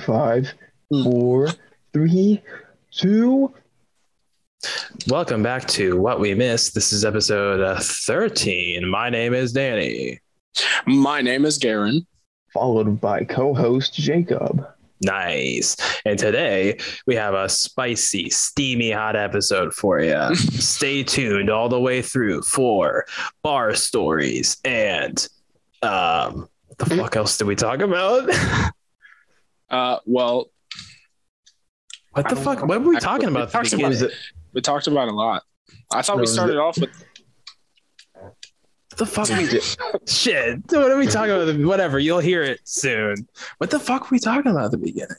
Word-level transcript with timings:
five, 0.00 0.52
Hmm. 0.90 1.02
four, 1.04 1.48
three, 1.92 2.42
two. 2.90 3.52
Welcome 5.08 5.42
back 5.42 5.66
to 5.68 5.98
What 6.00 6.20
We 6.20 6.34
Missed. 6.34 6.74
This 6.74 6.92
is 6.92 7.04
episode 7.04 7.60
uh, 7.60 7.80
13. 7.80 8.86
My 8.88 9.10
name 9.10 9.34
is 9.34 9.52
Danny. 9.52 10.20
My 10.86 11.20
name 11.20 11.44
is 11.44 11.58
Garen. 11.58 12.06
Followed 12.54 13.00
by 13.00 13.24
co-host 13.24 13.94
Jacob. 13.94 14.66
Nice. 15.00 15.76
And 16.04 16.18
today 16.18 16.78
we 17.06 17.16
have 17.16 17.34
a 17.34 17.48
spicy, 17.48 18.30
steamy, 18.30 18.92
hot 18.92 19.16
episode 19.16 19.74
for 19.74 20.00
you. 20.00 20.34
Stay 20.36 21.02
tuned 21.02 21.50
all 21.50 21.68
the 21.68 21.80
way 21.80 22.02
through 22.02 22.42
for 22.42 23.04
bar 23.42 23.74
stories 23.74 24.58
and 24.64 25.26
um 25.82 26.48
what 26.68 26.78
the 26.88 26.96
fuck 26.96 27.16
else 27.16 27.36
did 27.36 27.46
we 27.48 27.56
talk 27.56 27.80
about? 27.80 28.28
Uh, 29.72 29.98
well, 30.06 30.50
what 32.12 32.28
the 32.28 32.36
fuck? 32.36 32.58
know. 32.60 32.66
What 32.66 32.82
were 32.82 32.90
we 32.90 32.98
talking 33.00 33.26
we 33.28 33.32
about? 33.32 33.42
at 33.44 33.48
the 33.48 33.52
talked 33.52 33.72
about 33.72 33.92
it. 33.92 34.12
we 34.52 34.60
talked 34.60 34.86
about 34.86 35.08
a 35.08 35.12
lot. 35.12 35.42
I 35.92 36.02
thought 36.02 36.16
No, 36.16 36.20
we 36.20 36.26
started 36.26 36.58
off 36.58 36.78
with 36.78 36.90
What 38.14 38.98
the 38.98 39.06
fuck? 39.06 39.28
we 39.30 39.46
did? 39.46 39.62
Shit. 40.08 40.60
What 40.70 40.90
are 40.90 40.98
we 40.98 41.06
talking 41.06 41.30
about? 41.32 41.66
Whatever. 41.66 41.98
You'll 41.98 42.18
hear 42.18 42.42
it 42.42 42.60
soon. 42.64 43.26
What 43.58 43.70
the 43.70 43.78
fuck 43.80 44.02
were 44.10 44.14
we 44.16 44.18
talking 44.18 44.50
about 44.50 44.66
at 44.66 44.70
the 44.72 44.78
beginning? 44.78 45.16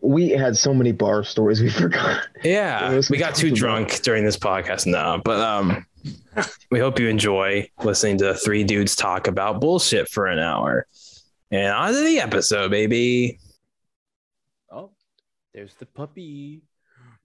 We 0.00 0.30
had 0.30 0.56
so 0.56 0.74
many 0.74 0.90
bar 0.90 1.22
stories 1.22 1.60
we 1.62 1.70
forgot. 1.82 2.26
Yeah, 2.42 2.90
we 2.90 3.02
we 3.10 3.18
got 3.18 3.36
too 3.36 3.50
talking 3.50 3.54
drunk 3.60 4.02
during 4.02 4.24
this 4.24 4.36
podcast. 4.36 4.86
No, 4.86 5.20
but 5.24 5.38
um, 5.38 5.86
we 6.72 6.80
hope 6.80 6.98
you 6.98 7.06
enjoy 7.06 7.70
listening 7.84 8.18
to 8.18 8.34
three 8.34 8.64
dudes 8.64 8.96
talk 8.96 9.28
about 9.28 9.60
bullshit 9.60 10.08
for 10.08 10.26
an 10.26 10.40
hour. 10.40 10.86
And 11.52 11.72
on 11.72 11.92
to 11.92 12.00
the 12.00 12.18
episode, 12.18 12.72
baby. 12.72 13.38
There's 15.54 15.74
the 15.74 15.86
puppy. 15.86 16.62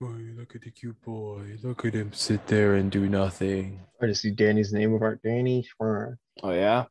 Oh, 0.01 0.15
look 0.37 0.55
at 0.55 0.61
the 0.61 0.71
cute 0.71 1.01
boy. 1.01 1.57
Look 1.63 1.85
at 1.85 1.93
him 1.93 2.11
sit 2.13 2.45
there 2.47 2.75
and 2.75 2.91
do 2.91 3.07
nothing. 3.07 3.79
I 4.01 4.07
just 4.07 4.21
see 4.21 4.31
Danny's 4.31 4.73
name 4.73 4.93
of 4.93 5.01
our 5.01 5.15
Danny 5.15 5.63
Schwarn. 5.63 6.17
Oh 6.43 6.51
yeah. 6.51 6.85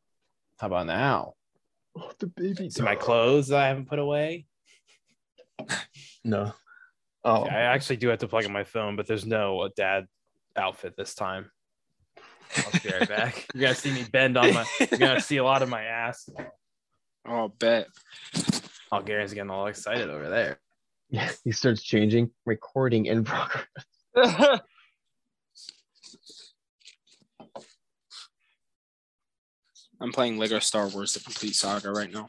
How 0.58 0.66
about 0.68 0.86
now? 0.86 1.34
Oh, 1.96 2.10
the 2.18 2.26
baby. 2.26 2.70
See 2.70 2.82
my 2.82 2.96
clothes 2.96 3.48
that 3.48 3.58
I 3.58 3.68
haven't 3.68 3.88
put 3.88 3.98
away. 3.98 4.46
No. 6.24 6.52
Oh, 7.24 7.44
I 7.44 7.60
actually 7.60 7.96
do 7.96 8.08
have 8.08 8.18
to 8.20 8.28
plug 8.28 8.44
in 8.44 8.52
my 8.52 8.64
phone, 8.64 8.96
but 8.96 9.06
there's 9.06 9.26
no 9.26 9.60
uh, 9.60 9.68
dad 9.76 10.06
outfit 10.56 10.94
this 10.96 11.14
time. 11.14 11.50
I'll 12.56 12.80
be 12.80 12.88
right 12.88 13.08
back. 13.08 13.46
You're 13.54 13.62
gonna 13.62 13.74
see 13.74 13.92
me 13.92 14.04
bend 14.10 14.36
on 14.36 14.52
my. 14.54 14.64
You're 14.80 14.98
gonna 14.98 15.20
see 15.20 15.36
a 15.36 15.44
lot 15.44 15.62
of 15.62 15.68
my 15.68 15.84
ass. 15.84 16.28
oh, 17.28 17.48
bet. 17.48 17.86
Oh, 18.90 19.02
Gary's 19.02 19.34
getting 19.34 19.50
all 19.50 19.66
excited 19.66 20.10
over 20.10 20.28
there. 20.28 20.58
Yeah. 21.10 21.30
He 21.44 21.52
starts 21.52 21.82
changing. 21.82 22.30
Recording 22.44 23.06
in 23.06 23.24
progress. 23.24 23.66
I'm 30.00 30.12
playing 30.12 30.38
Lego 30.38 30.58
Star 30.58 30.88
Wars: 30.88 31.14
The 31.14 31.20
Complete 31.20 31.54
Saga 31.54 31.90
right 31.90 32.12
now. 32.12 32.28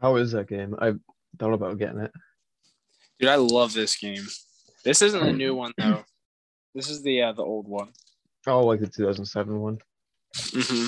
How 0.00 0.16
is 0.16 0.32
that 0.32 0.48
game? 0.48 0.74
I 0.78 0.94
thought 1.38 1.52
about 1.52 1.78
getting 1.78 2.00
it. 2.00 2.12
Dude, 3.18 3.28
I 3.28 3.36
love 3.36 3.72
this 3.72 3.96
game. 3.96 4.26
This 4.84 5.02
isn't 5.02 5.22
the 5.24 5.32
new 5.32 5.54
one 5.54 5.72
though. 5.78 6.04
This 6.74 6.88
is 6.88 7.02
the 7.02 7.22
uh, 7.22 7.32
the 7.32 7.42
old 7.42 7.68
one. 7.68 7.90
Oh, 8.46 8.64
like 8.64 8.80
the 8.80 8.86
2007 8.86 9.60
one. 9.60 9.78
hmm 10.34 10.86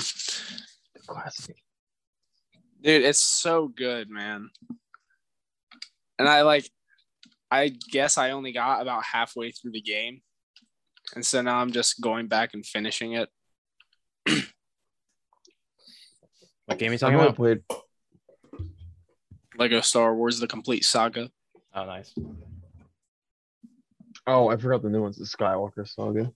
The 0.94 1.00
classic. 1.06 1.56
Dude, 2.80 3.04
it's 3.04 3.20
so 3.20 3.68
good, 3.68 4.10
man. 4.10 4.48
And 6.18 6.28
I 6.28 6.42
like, 6.42 6.68
I 7.50 7.68
guess 7.68 8.18
I 8.18 8.30
only 8.30 8.52
got 8.52 8.80
about 8.82 9.04
halfway 9.04 9.50
through 9.50 9.72
the 9.72 9.80
game, 9.80 10.22
and 11.14 11.24
so 11.24 11.42
now 11.42 11.58
I'm 11.58 11.72
just 11.72 12.00
going 12.00 12.28
back 12.28 12.54
and 12.54 12.64
finishing 12.64 13.12
it. 13.12 13.28
What 16.66 16.78
game 16.78 16.90
are 16.90 16.92
you 16.92 16.94
I've 16.94 17.00
talking 17.00 17.16
about? 17.16 17.36
played. 17.36 17.62
Lego 19.58 19.80
Star 19.80 20.14
Wars: 20.14 20.38
The 20.38 20.46
Complete 20.46 20.84
Saga. 20.84 21.30
Oh, 21.74 21.84
nice. 21.84 22.14
Oh, 24.26 24.48
I 24.48 24.56
forgot 24.56 24.82
the 24.82 24.88
new 24.88 25.02
one's 25.02 25.16
the 25.16 25.24
Skywalker 25.24 25.88
Saga. 25.88 26.32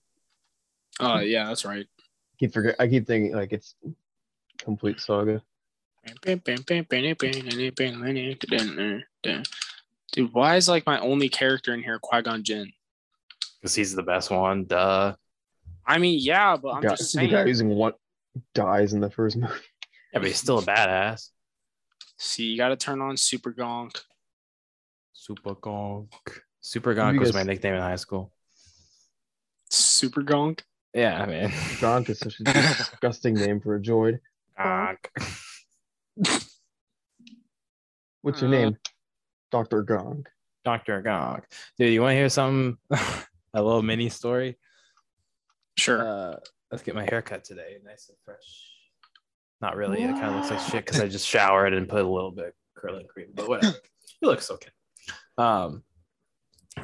Oh 0.99 1.19
yeah, 1.19 1.45
that's 1.45 1.63
right. 1.65 1.85
keep 2.39 2.53
forget. 2.53 2.75
I 2.79 2.87
keep 2.87 3.05
thinking 3.05 3.35
like 3.35 3.53
it's 3.53 3.75
complete 4.57 4.99
saga. 4.99 5.41
Dude, 10.17 10.33
why 10.33 10.55
is 10.55 10.67
like 10.67 10.83
my 10.87 10.99
only 10.99 11.29
character 11.29 11.75
in 11.75 11.83
here 11.83 11.99
Qui 11.99 12.23
Gon 12.23 12.43
Jinn? 12.43 12.71
Because 13.61 13.75
he's 13.75 13.93
the 13.93 14.01
best 14.01 14.31
one. 14.31 14.65
Duh. 14.65 15.15
I 15.85 15.99
mean, 15.99 16.17
yeah, 16.19 16.57
but 16.57 16.69
I'm 16.69 16.81
Guy- 16.81 16.89
just 16.89 17.13
the 17.13 17.19
saying. 17.19 17.29
guy 17.29 17.45
using 17.45 17.69
one 17.69 17.93
dies 18.55 18.93
in 18.93 18.99
the 18.99 19.11
first 19.11 19.37
movie. 19.37 19.53
Yeah, 20.11 20.19
but 20.19 20.23
he's 20.27 20.37
still 20.39 20.57
a 20.57 20.63
badass. 20.63 21.29
See, 22.17 22.45
you 22.45 22.57
got 22.57 22.69
to 22.69 22.75
turn 22.75 22.99
on 22.99 23.15
Super 23.15 23.53
Gonk. 23.53 23.95
Super 25.13 25.53
Gonk. 25.53 26.07
Super 26.61 26.95
Have 26.95 26.97
Gonk 26.97 27.13
you 27.13 27.19
was 27.19 27.33
my 27.35 27.43
nickname 27.43 27.75
in 27.75 27.81
high 27.81 27.95
school. 27.95 28.33
Super 29.69 30.23
Gonk. 30.23 30.61
Yeah, 30.95 31.25
man. 31.27 31.49
Gronk 31.79 32.09
is 32.09 32.17
such 32.19 32.39
a 32.39 32.43
disgusting 32.77 33.35
name 33.35 33.59
for 33.61 33.75
a 33.75 33.79
droid. 33.79 34.17
Gonk. 34.59 34.97
What's 38.21 38.41
your 38.41 38.47
Uh, 38.49 38.51
name? 38.51 38.77
Doctor 39.51 39.83
Gong. 39.83 40.25
Dr. 40.65 41.01
Gong. 41.01 41.43
Dude, 41.77 41.93
you 41.93 42.01
want 42.01 42.11
to 42.11 42.17
hear 42.17 42.29
something? 42.29 42.77
a 42.91 43.61
little 43.61 43.81
mini 43.81 44.09
story? 44.09 44.57
Sure. 45.77 46.05
Uh, 46.05 46.35
let's 46.71 46.83
get 46.83 46.95
my 46.95 47.05
hair 47.05 47.21
cut 47.21 47.43
today. 47.43 47.77
Nice 47.85 48.09
and 48.09 48.17
fresh. 48.25 48.67
Not 49.61 49.75
really. 49.75 50.03
It 50.03 50.11
kind 50.11 50.25
of 50.25 50.35
looks 50.35 50.51
like 50.51 50.59
shit 50.59 50.85
because 50.85 50.99
I 50.99 51.07
just 51.07 51.27
showered 51.27 51.73
and 51.73 51.87
put 51.87 52.03
a 52.03 52.07
little 52.07 52.31
bit 52.31 52.47
of 52.47 52.53
curling 52.75 53.07
cream, 53.07 53.27
but 53.33 53.47
whatever. 53.47 53.75
it 54.21 54.25
looks 54.25 54.51
okay. 54.51 54.69
Um, 55.37 55.83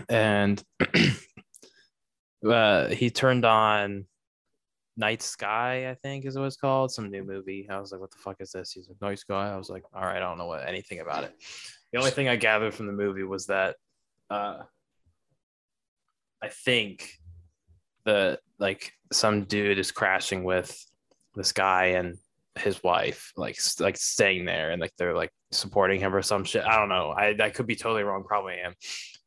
and 0.09 0.63
uh, 2.49 2.87
he 2.87 3.09
turned 3.09 3.45
on 3.45 4.05
Night 4.97 5.21
Sky, 5.21 5.89
I 5.89 5.95
think 5.95 6.25
is 6.25 6.37
what 6.37 6.45
it's 6.45 6.55
called, 6.55 6.91
some 6.91 7.09
new 7.11 7.23
movie. 7.23 7.67
I 7.69 7.79
was 7.79 7.91
like, 7.91 8.01
what 8.01 8.11
the 8.11 8.17
fuck 8.17 8.37
is 8.39 8.51
this? 8.51 8.71
He's 8.71 8.87
like, 8.87 9.01
Night 9.01 9.19
Sky. 9.19 9.51
I 9.51 9.57
was 9.57 9.69
like, 9.69 9.83
all 9.93 10.03
right, 10.03 10.17
I 10.17 10.19
don't 10.19 10.37
know 10.37 10.47
what 10.47 10.67
anything 10.67 10.99
about 10.99 11.23
it. 11.25 11.35
The 11.93 11.99
only 11.99 12.11
thing 12.11 12.27
I 12.27 12.35
gathered 12.35 12.73
from 12.73 12.87
the 12.87 12.93
movie 12.93 13.23
was 13.23 13.45
that 13.45 13.75
uh, 14.29 14.63
I 16.41 16.49
think 16.49 17.07
the 18.03 18.39
like 18.59 18.91
some 19.11 19.43
dude 19.43 19.77
is 19.77 19.91
crashing 19.91 20.43
with 20.43 20.75
this 21.35 21.51
guy 21.51 21.85
and 21.85 22.17
his 22.55 22.83
wife 22.83 23.31
like 23.35 23.57
like 23.79 23.97
staying 23.97 24.45
there 24.45 24.71
and 24.71 24.79
like 24.79 24.91
they're 24.97 25.15
like 25.15 25.31
supporting 25.51 25.99
him 25.99 26.15
or 26.15 26.21
some 26.21 26.43
shit. 26.43 26.65
I 26.65 26.77
don't 26.77 26.89
know. 26.89 27.11
I, 27.11 27.35
I 27.39 27.49
could 27.49 27.67
be 27.67 27.75
totally 27.75 28.03
wrong. 28.03 28.23
Probably 28.23 28.55
am. 28.55 28.73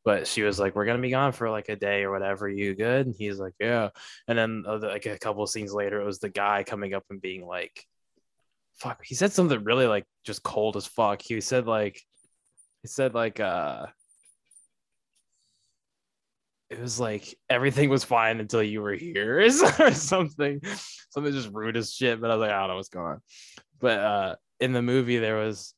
But 0.03 0.27
she 0.27 0.43
was 0.43 0.59
like 0.59 0.75
we're 0.75 0.85
gonna 0.85 0.99
be 0.99 1.09
gone 1.09 1.31
for 1.31 1.49
like 1.49 1.69
a 1.69 1.75
day 1.77 2.03
or 2.03 2.11
whatever. 2.11 2.49
You 2.49 2.75
good? 2.75 3.07
And 3.07 3.15
he's 3.17 3.39
like 3.39 3.53
yeah. 3.59 3.89
And 4.27 4.37
then 4.37 4.63
uh, 4.67 4.79
like 4.79 5.05
a 5.05 5.17
couple 5.17 5.43
of 5.43 5.49
scenes 5.49 5.73
later 5.73 6.01
it 6.01 6.05
was 6.05 6.19
the 6.19 6.29
guy 6.29 6.63
coming 6.63 6.93
up 6.93 7.03
and 7.09 7.21
being 7.21 7.45
like 7.45 7.85
fuck. 8.75 9.03
He 9.03 9.15
said 9.15 9.31
something 9.31 9.63
really 9.63 9.87
like 9.87 10.05
just 10.25 10.43
cold 10.43 10.75
as 10.75 10.85
fuck. 10.85 11.21
He 11.21 11.39
said 11.41 11.65
like 11.65 12.01
he 12.81 12.87
said 12.87 13.13
like 13.13 13.39
uh 13.39 13.87
it 16.69 16.79
was 16.79 16.99
like 16.99 17.37
everything 17.49 17.89
was 17.89 18.03
fine 18.03 18.39
until 18.39 18.61
you 18.61 18.81
were 18.81 18.93
here 18.93 19.39
or 19.79 19.91
something. 19.91 20.61
Something 21.09 21.33
just 21.33 21.53
rude 21.53 21.77
as 21.77 21.93
shit 21.93 22.19
but 22.19 22.29
i 22.29 22.35
was 22.35 22.41
like 22.41 22.51
i 22.51 22.59
don't 22.59 22.69
know 22.69 22.75
what's 22.75 22.89
going 22.89 23.05
on. 23.05 23.21
But 23.79 23.99
uh 23.99 24.35
in 24.59 24.73
the 24.73 24.81
movie 24.81 25.17
there 25.17 25.37
was 25.37 25.73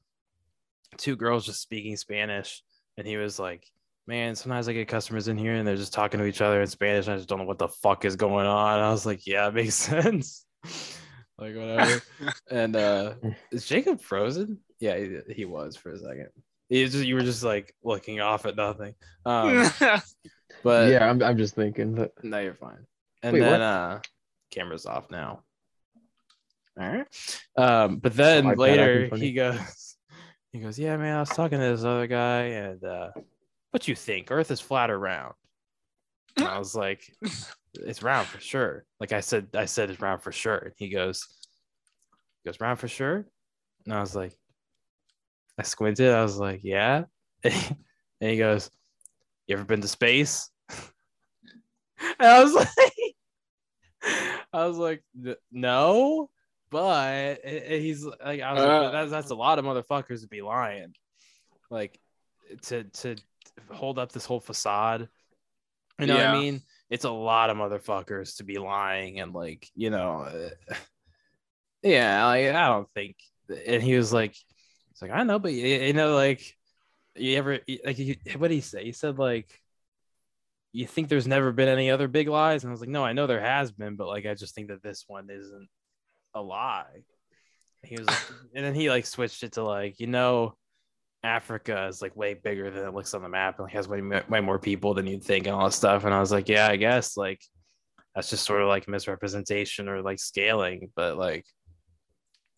two 0.98 1.16
girls 1.16 1.46
just 1.46 1.62
speaking 1.62 1.96
spanish 1.96 2.64
and 2.98 3.06
he 3.06 3.18
was 3.18 3.38
like 3.40 3.66
man 4.08 4.36
sometimes 4.36 4.68
i 4.68 4.74
get 4.74 4.88
customers 4.88 5.28
in 5.28 5.38
here 5.38 5.54
and 5.54 5.68
they're 5.68 5.76
just 5.76 5.94
talking 5.94 6.20
to 6.20 6.26
each 6.26 6.42
other 6.42 6.62
in 6.62 6.68
spanish 6.68 7.06
and 7.06 7.14
i 7.14 7.18
just 7.18 7.30
don't 7.30 7.40
know 7.40 7.46
what 7.46 7.60
the 7.60 7.68
fuck 7.68 8.06
is 8.06 8.16
going 8.16 8.48
on. 8.48 8.80
I 8.80 8.90
was 8.90 9.06
like 9.06 9.28
yeah 9.28 9.48
it 9.48 9.54
makes 9.54 9.76
sense. 9.76 10.46
Like 11.38 11.56
whatever. 11.56 12.02
And 12.52 12.76
uh 12.76 13.14
is 13.52 13.68
jacob 13.68 14.02
frozen? 14.02 14.60
Yeah 14.80 14.98
he, 14.98 15.20
he 15.34 15.46
was 15.46 15.78
for 15.78 15.92
a 15.92 16.00
second 16.00 16.30
just 16.70 16.96
you 17.06 17.16
were 17.16 17.22
just 17.22 17.44
like 17.44 17.74
looking 17.84 18.22
off 18.22 18.46
at 18.46 18.56
nothing 18.56 18.94
um 19.26 19.70
but 20.64 20.92
yeah, 20.92 21.10
I'm, 21.10 21.22
I'm 21.24 21.38
just 21.38 21.56
thinking 21.56 21.96
that. 21.96 22.12
no, 22.24 22.40
you're 22.40 22.54
fine. 22.54 22.86
And 23.24 23.34
Wait, 23.34 23.40
then 23.40 23.52
what? 23.52 23.62
uh 23.62 24.00
camera's 24.52 24.86
off 24.86 25.12
now. 25.12 25.44
All 26.80 26.88
right. 26.88 27.08
Um, 27.58 27.98
but 27.98 28.16
then 28.16 28.46
iPad 28.46 28.58
later 28.58 29.16
he 29.16 29.34
goes, 29.34 29.98
he 30.52 30.60
goes, 30.60 30.80
Yeah, 30.80 30.98
man, 30.98 31.18
I 31.18 31.20
was 31.20 31.30
talking 31.30 31.60
to 31.60 31.66
this 31.66 31.84
other 31.84 32.08
guy, 32.08 32.42
and 32.44 32.84
uh, 32.84 33.10
what 33.72 33.88
you 33.88 33.96
think? 33.96 34.32
Earth 34.32 34.52
is 34.52 34.62
flat 34.62 34.90
or 34.90 34.98
round? 34.98 35.34
And 36.38 36.48
I 36.48 36.58
was 36.58 36.76
like, 36.76 37.02
It's 37.74 38.02
round 38.02 38.28
for 38.28 38.40
sure. 38.40 38.86
Like 39.00 39.12
I 39.12 39.20
said, 39.20 39.50
I 39.54 39.66
said 39.66 39.90
it's 39.90 40.02
round 40.02 40.22
for 40.22 40.32
sure. 40.32 40.58
And 40.58 40.74
he 40.78 40.90
goes, 40.90 41.28
he 42.44 42.50
goes, 42.50 42.60
round 42.60 42.80
for 42.80 42.88
sure. 42.88 43.26
And 43.86 43.94
I 43.94 44.00
was 44.00 44.16
like, 44.16 44.34
I 45.60 45.64
squinted. 45.64 46.10
I 46.12 46.24
was 46.24 46.38
like, 46.38 46.62
yeah. 46.64 47.04
and 47.44 47.56
he 48.20 48.38
goes, 48.38 48.72
you 49.46 49.56
ever 49.56 49.66
been 49.66 49.82
to 49.82 49.88
space? 49.90 50.50
and 50.70 52.28
I 52.28 52.44
was 52.44 52.54
like, 52.78 53.16
I 54.54 54.66
was 54.66 54.78
like, 54.78 55.04
no, 55.52 56.30
but 56.72 57.40
he's 57.46 58.06
like, 58.06 58.42
I 58.42 58.54
was 58.54 58.64
like, 58.64 58.70
Uh. 58.70 58.82
"But 58.84 58.92
that's, 58.92 59.12
that's 59.12 59.32
a 59.32 59.36
lot 59.36 59.60
of 59.60 59.66
motherfuckers 59.66 60.22
to 60.22 60.28
be 60.28 60.42
lying, 60.42 60.94
like 61.70 62.00
to 62.64 62.86
to 62.86 63.16
hold 63.70 64.00
up 64.00 64.12
this 64.12 64.26
whole 64.26 64.40
facade. 64.40 65.10
You 66.00 66.08
know 66.08 66.16
what 66.16 66.26
I 66.28 66.40
mean? 66.40 66.62
It's 66.90 67.04
a 67.04 67.12
lot 67.12 67.50
of 67.50 67.58
motherfuckers 67.58 68.38
to 68.38 68.46
be 68.46 68.58
lying 68.58 69.20
and 69.20 69.34
like, 69.34 69.68
you 69.76 69.90
know, 69.90 70.50
yeah, 71.84 72.26
like 72.26 72.48
I 72.48 72.68
don't 72.70 72.90
think. 72.96 73.18
And 73.68 73.84
he 73.84 73.98
was 73.98 74.14
like, 74.14 74.36
it's 75.00 75.10
like 75.10 75.18
I 75.18 75.24
know, 75.24 75.40
but 75.40 75.54
you, 75.54 75.66
you 75.66 75.94
know, 75.94 76.14
like 76.14 76.58
you 77.16 77.38
ever 77.38 77.60
like 77.86 77.98
you, 77.98 78.16
what 78.38 78.50
did 78.50 78.56
he 78.56 78.62
say? 78.62 78.84
He 78.84 78.92
said 78.92 79.18
like 79.18 79.50
you 80.74 80.86
think 80.86 81.08
there's 81.08 81.28
never 81.28 81.52
been 81.54 81.70
any 81.70 81.90
other 81.90 82.08
big 82.08 82.28
lies? 82.28 82.64
And 82.64 82.70
i 82.70 82.72
was 82.72 82.82
like 82.82 82.90
no 82.90 83.04
i 83.04 83.14
know 83.14 83.26
there 83.26 83.42
has 83.42 83.72
been 83.72 83.96
but 83.96 84.08
like 84.08 84.26
i 84.26 84.36
just 84.36 84.54
think 84.54 84.68
that 84.68 84.84
this 84.84 85.06
one 85.08 85.30
isn't 85.30 85.70
a 86.36 86.42
lie. 86.42 87.04
He 87.84 87.96
was 87.96 88.08
like, 88.08 88.18
and 88.56 88.66
then 88.66 88.76
he 88.76 88.90
like 88.90 89.06
switched 89.06 89.44
it 89.44 89.54
to 89.54 89.64
like 89.64 90.00
you 90.00 90.08
know 90.08 90.56
africa 91.24 91.88
is 91.88 92.02
like 92.02 92.16
way 92.16 92.34
bigger 92.34 92.70
than 92.70 92.86
it 92.86 92.94
looks 92.94 93.14
on 93.14 93.22
the 93.22 93.28
map 93.28 93.60
and 93.60 93.66
like, 93.66 93.74
has 93.74 93.90
way, 93.90 94.02
way 94.02 94.40
more 94.40 94.60
people 94.60 94.94
than 94.94 95.06
you'd 95.06 95.24
think 95.24 95.48
and 95.48 95.56
all 95.56 95.66
that 95.66 95.74
stuff. 95.74 96.04
And 96.04 96.14
i 96.14 96.20
was 96.20 96.32
like 96.32 96.50
yeah 96.50 96.68
i 96.68 96.76
guess 96.76 97.16
like 97.16 97.42
that's 98.14 98.30
just 98.30 98.46
sort 98.46 98.62
of 98.62 98.68
like 98.68 98.88
misrepresentation 98.88 99.88
or 99.88 100.02
like 100.02 100.20
scaling. 100.20 100.92
But 100.94 101.18
like 101.18 101.46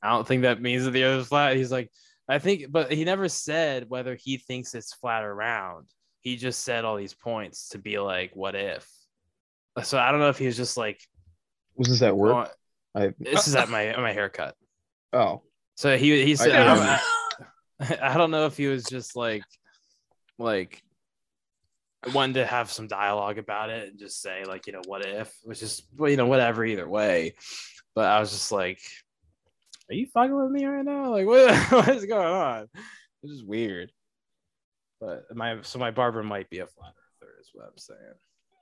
i 0.01 0.09
don't 0.09 0.27
think 0.27 0.41
that 0.41 0.59
means 0.59 0.85
that 0.85 0.91
the 0.91 1.03
other's 1.03 1.27
flat 1.27 1.55
he's 1.55 1.71
like 1.71 1.91
i 2.31 2.39
think 2.39 2.71
but 2.71 2.91
he 2.91 3.03
never 3.03 3.27
said 3.29 3.89
whether 3.89 4.15
he 4.15 4.37
thinks 4.37 4.73
it's 4.75 4.93
flat 4.93 5.23
or 5.23 5.33
round 5.35 5.85
he 6.21 6.37
just 6.37 6.63
said 6.63 6.85
all 6.85 6.95
these 6.97 7.15
points 7.15 7.69
to 7.69 7.79
be 7.79 7.97
like, 7.99 8.35
what 8.35 8.53
if? 8.55 8.87
So 9.83 9.97
I 9.97 10.11
don't 10.11 10.19
know 10.19 10.29
if 10.29 10.37
he 10.37 10.45
was 10.45 10.55
just 10.55 10.77
like, 10.77 11.01
Was 11.75 11.89
this 11.89 12.01
at 12.03 12.15
work? 12.15 12.49
oh, 12.95 12.99
I 12.99 13.13
this 13.19 13.47
is 13.47 13.55
at 13.55 13.69
my 13.69 13.95
my 13.97 14.13
haircut. 14.13 14.55
oh 15.13 15.41
So 15.75 15.97
he 15.97 16.23
he 16.23 16.35
said, 16.35 16.51
I- 16.51 16.95
I, 16.95 16.99
I, 17.79 18.13
I 18.13 18.17
don't 18.17 18.29
know 18.31 18.45
if 18.45 18.55
he 18.55 18.67
was 18.67 18.83
just 18.83 19.15
like, 19.15 19.41
like, 20.37 20.83
wanted 22.13 22.33
to 22.33 22.45
have 22.45 22.71
some 22.71 22.87
dialogue 22.87 23.39
about 23.39 23.71
it 23.71 23.89
and 23.89 23.97
just 23.99 24.21
say 24.21 24.43
like, 24.45 24.67
you 24.67 24.73
know, 24.73 24.81
what 24.85 25.03
if, 25.03 25.33
which 25.43 25.63
is 25.63 25.81
well, 25.97 26.11
you 26.11 26.17
know, 26.17 26.27
whatever 26.27 26.63
either 26.63 26.87
way. 26.87 27.33
But 27.95 28.05
I 28.05 28.19
was 28.19 28.29
just 28.31 28.51
like, 28.51 28.79
are 29.91 29.95
you 29.95 30.07
fucking 30.13 30.35
with 30.35 30.51
me 30.51 30.65
right 30.65 30.85
now? 30.85 31.11
Like, 31.11 31.25
what 31.27 31.53
what 31.71 31.89
is 31.89 32.05
going 32.05 32.25
on? 32.27 32.67
This 33.21 33.31
is 33.33 33.43
weird. 33.43 33.91
But 34.99 35.25
my 35.35 35.57
so 35.61 35.77
my 35.79 35.91
barber 35.91 36.23
might 36.23 36.49
be 36.49 36.59
a 36.59 36.67
flat 36.67 36.93
earther, 37.21 37.33
is 37.39 37.49
what 37.53 37.65
I'm 37.67 37.77
saying. 37.77 37.99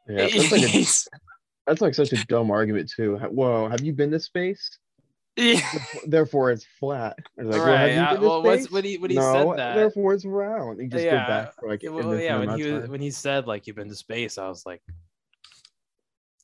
yeah. 0.08 0.42
That's 0.42 0.52
like, 0.52 0.74
a, 0.74 1.20
that's 1.68 1.82
like 1.82 1.94
such 1.96 2.14
a 2.14 2.26
dumb 2.28 2.50
argument 2.52 2.92
too. 2.96 3.18
Whoa, 3.18 3.70
have 3.70 3.82
you 3.82 3.94
been 3.94 4.12
to 4.12 4.20
space? 4.20 4.80
yeah. 5.36 5.62
Therefore, 6.08 6.52
it's 6.52 6.66
flat. 6.80 7.18
Or 7.38 7.46
like, 7.46 7.54
well, 7.56 7.68
Right, 7.68 7.80
have 7.80 7.96
you 7.96 8.02
uh, 8.02 8.12
been 8.14 8.22
to 8.22 8.28
well, 8.28 8.44
what's- 8.44 8.72
when 8.72 8.84
he- 8.84 8.98
when 8.98 9.12
he 9.12 9.18
no, 9.18 9.34
said 9.34 9.58
that- 9.58 9.76
therefore 9.76 10.14
it's 10.14 10.26
round. 10.26 10.80
You 10.82 10.88
just 10.88 11.04
Yeah, 11.04 11.12
go 11.12 11.28
back 11.28 11.54
for 11.60 11.70
like 11.70 11.82
well, 11.84 12.20
yeah, 12.20 12.40
when 12.40 12.58
he 12.58 12.64
was 12.72 12.82
time. 12.84 12.92
when 12.92 13.02
he 13.02 13.12
said 13.12 13.46
like 13.48 13.68
you've 13.68 13.76
been 13.76 13.88
to 13.90 13.96
space, 13.96 14.38
I 14.38 14.48
was 14.50 14.66
like, 14.66 14.82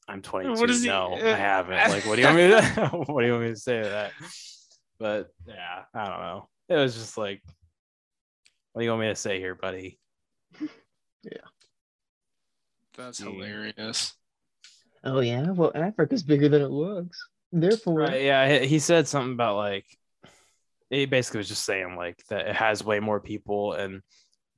I'm 0.08 0.22
22. 0.22 0.60
What 0.62 0.70
is 0.70 0.84
he- 0.84 0.88
no, 0.90 1.14
uh, 1.14 1.16
I 1.16 1.36
haven't. 1.36 1.76
Like, 1.90 2.06
what 2.06 2.16
do 2.18 2.22
you 2.22 2.28
want 2.28 2.38
me 2.38 2.48
to? 2.50 2.90
what 3.12 3.22
do 3.22 3.26
you 3.28 3.32
want 3.34 3.44
me 3.46 3.50
to 3.52 3.56
say 3.56 3.82
to 3.82 3.90
that? 3.90 4.12
But 5.00 5.30
yeah, 5.48 5.84
I 5.94 6.08
don't 6.08 6.20
know. 6.20 6.50
It 6.70 6.76
was 6.76 6.96
just 6.96 7.18
like, 7.18 7.42
what 8.74 8.82
do 8.82 8.86
you 8.86 8.92
want 8.92 9.02
me 9.02 9.08
to 9.10 9.16
say 9.16 9.40
here, 9.40 9.56
buddy? 9.56 10.00
Yeah. 11.24 11.40
That's 12.96 13.20
Yeah. 13.20 13.32
hilarious. 13.32 14.14
Oh 15.04 15.22
yeah, 15.22 15.50
well 15.52 15.72
Africa's 15.74 16.22
bigger 16.24 16.50
than 16.50 16.62
it 16.62 16.70
looks. 16.70 17.18
Therefore, 17.52 17.96
Right? 18.00 18.22
Yeah, 18.22 18.60
he, 18.60 18.68
he 18.68 18.80
said 18.80 19.08
something 19.08 19.34
about 19.34 19.56
like, 19.56 19.86
he 20.92 21.08
basically 21.08 21.40
was 21.40 21.48
just 21.48 21.66
saying 21.66 21.96
like 21.96 22.24
that 22.30 22.48
it 22.48 22.56
has 22.56 22.84
way 22.84 23.00
more 23.00 23.20
people 23.20 23.74
and 23.74 24.02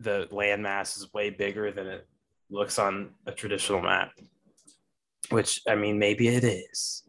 the 0.01 0.27
landmass 0.31 0.97
is 0.97 1.11
way 1.13 1.29
bigger 1.29 1.71
than 1.71 1.87
it 1.87 2.05
looks 2.49 2.77
on 2.79 3.11
a 3.25 3.31
traditional 3.31 3.81
map. 3.81 4.11
Which 5.29 5.61
I 5.67 5.75
mean, 5.75 5.99
maybe 5.99 6.27
it 6.27 6.43
is. 6.43 7.03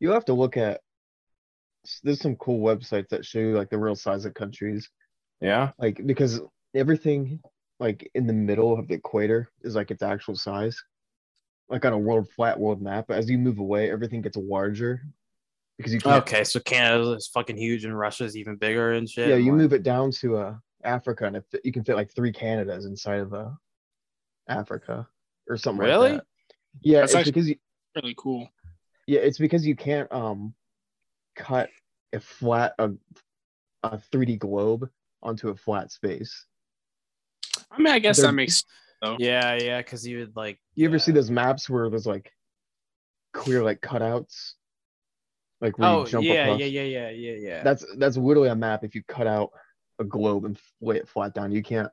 you 0.00 0.10
have 0.10 0.26
to 0.26 0.34
look 0.34 0.56
at. 0.58 0.80
There's 2.02 2.20
some 2.20 2.36
cool 2.36 2.60
websites 2.60 3.08
that 3.08 3.24
show 3.24 3.38
you 3.38 3.56
like 3.56 3.70
the 3.70 3.78
real 3.78 3.94
size 3.96 4.24
of 4.24 4.34
countries, 4.34 4.88
Yeah. 5.40 5.70
like 5.78 6.00
because 6.06 6.40
everything 6.74 7.40
like 7.80 8.10
in 8.14 8.26
the 8.26 8.32
middle 8.32 8.78
of 8.78 8.88
the 8.88 8.94
equator 8.94 9.48
is 9.62 9.74
like 9.74 9.90
its 9.90 10.02
actual 10.02 10.34
size, 10.36 10.80
like 11.68 11.84
on 11.84 11.92
a 11.92 11.98
world 11.98 12.28
flat 12.34 12.58
world 12.58 12.80
map. 12.82 13.06
But 13.08 13.18
as 13.18 13.28
you 13.30 13.38
move 13.38 13.58
away, 13.58 13.90
everything 13.90 14.22
gets 14.22 14.36
larger 14.36 15.02
because 15.76 15.92
you 15.92 16.00
can't. 16.00 16.22
Okay, 16.22 16.42
so 16.44 16.58
Canada 16.60 17.12
is 17.12 17.28
fucking 17.28 17.56
huge 17.56 17.84
and 17.84 17.96
Russia's 17.98 18.36
even 18.36 18.56
bigger 18.56 18.92
and 18.92 19.08
shit. 19.08 19.28
Yeah, 19.28 19.36
you 19.36 19.52
Like- 19.52 19.58
move 19.60 19.72
it 19.72 19.82
down 19.82 20.10
to 20.22 20.36
uh 20.36 20.56
Africa, 20.84 21.26
and 21.26 21.36
it, 21.36 21.44
you 21.64 21.72
can 21.72 21.84
fit 21.84 21.96
like 21.96 22.14
three 22.14 22.32
Canadas 22.32 22.84
inside 22.86 23.20
of 23.20 23.34
uh, 23.34 23.50
Africa 24.48 25.08
or 25.48 25.56
something 25.56 25.84
Really? 25.84 26.12
like 26.12 26.18
that. 26.20 26.26
Yeah, 26.82 27.00
That's 27.00 27.14
it's 27.14 27.28
because 27.28 27.48
you, 27.48 27.56
Really 27.94 28.14
cool. 28.16 28.48
yeah, 29.06 29.20
it's 29.20 29.38
because 29.38 29.66
you 29.66 29.74
can't 29.74 30.10
um 30.12 30.54
cut 31.36 31.70
a 32.12 32.20
flat 32.20 32.74
a 32.78 32.90
a 33.82 33.98
3D 34.12 34.38
globe 34.38 34.88
onto 35.22 35.50
a 35.50 35.54
flat 35.56 35.92
space. 35.92 36.46
I 37.70 37.78
mean, 37.78 37.88
I 37.92 37.98
guess 37.98 38.16
They're- 38.16 38.26
that 38.26 38.32
makes 38.32 38.64
Yeah, 39.18 39.54
yeah, 39.54 39.78
because 39.80 40.06
you 40.06 40.18
would 40.18 40.34
like. 40.36 40.58
You 40.74 40.88
ever 40.88 40.98
see 40.98 41.12
those 41.12 41.30
maps 41.30 41.70
where 41.70 41.88
there's 41.88 42.06
like 42.06 42.32
clear 43.32 43.62
like 43.62 43.80
cutouts, 43.80 44.54
like 45.60 45.78
where 45.78 45.88
Oh 45.88 46.00
you 46.04 46.10
jump 46.10 46.26
yeah, 46.26 46.32
across? 46.46 46.60
yeah, 46.60 46.66
yeah, 46.66 46.82
yeah, 46.82 47.10
yeah, 47.10 47.32
yeah. 47.32 47.62
That's 47.62 47.84
that's 47.98 48.16
literally 48.16 48.48
a 48.48 48.56
map. 48.56 48.82
If 48.82 48.94
you 48.94 49.02
cut 49.06 49.26
out 49.26 49.50
a 49.98 50.04
globe 50.04 50.44
and 50.46 50.58
lay 50.80 50.96
it 50.96 51.08
flat 51.08 51.34
down, 51.34 51.52
you 51.52 51.62
can't 51.62 51.90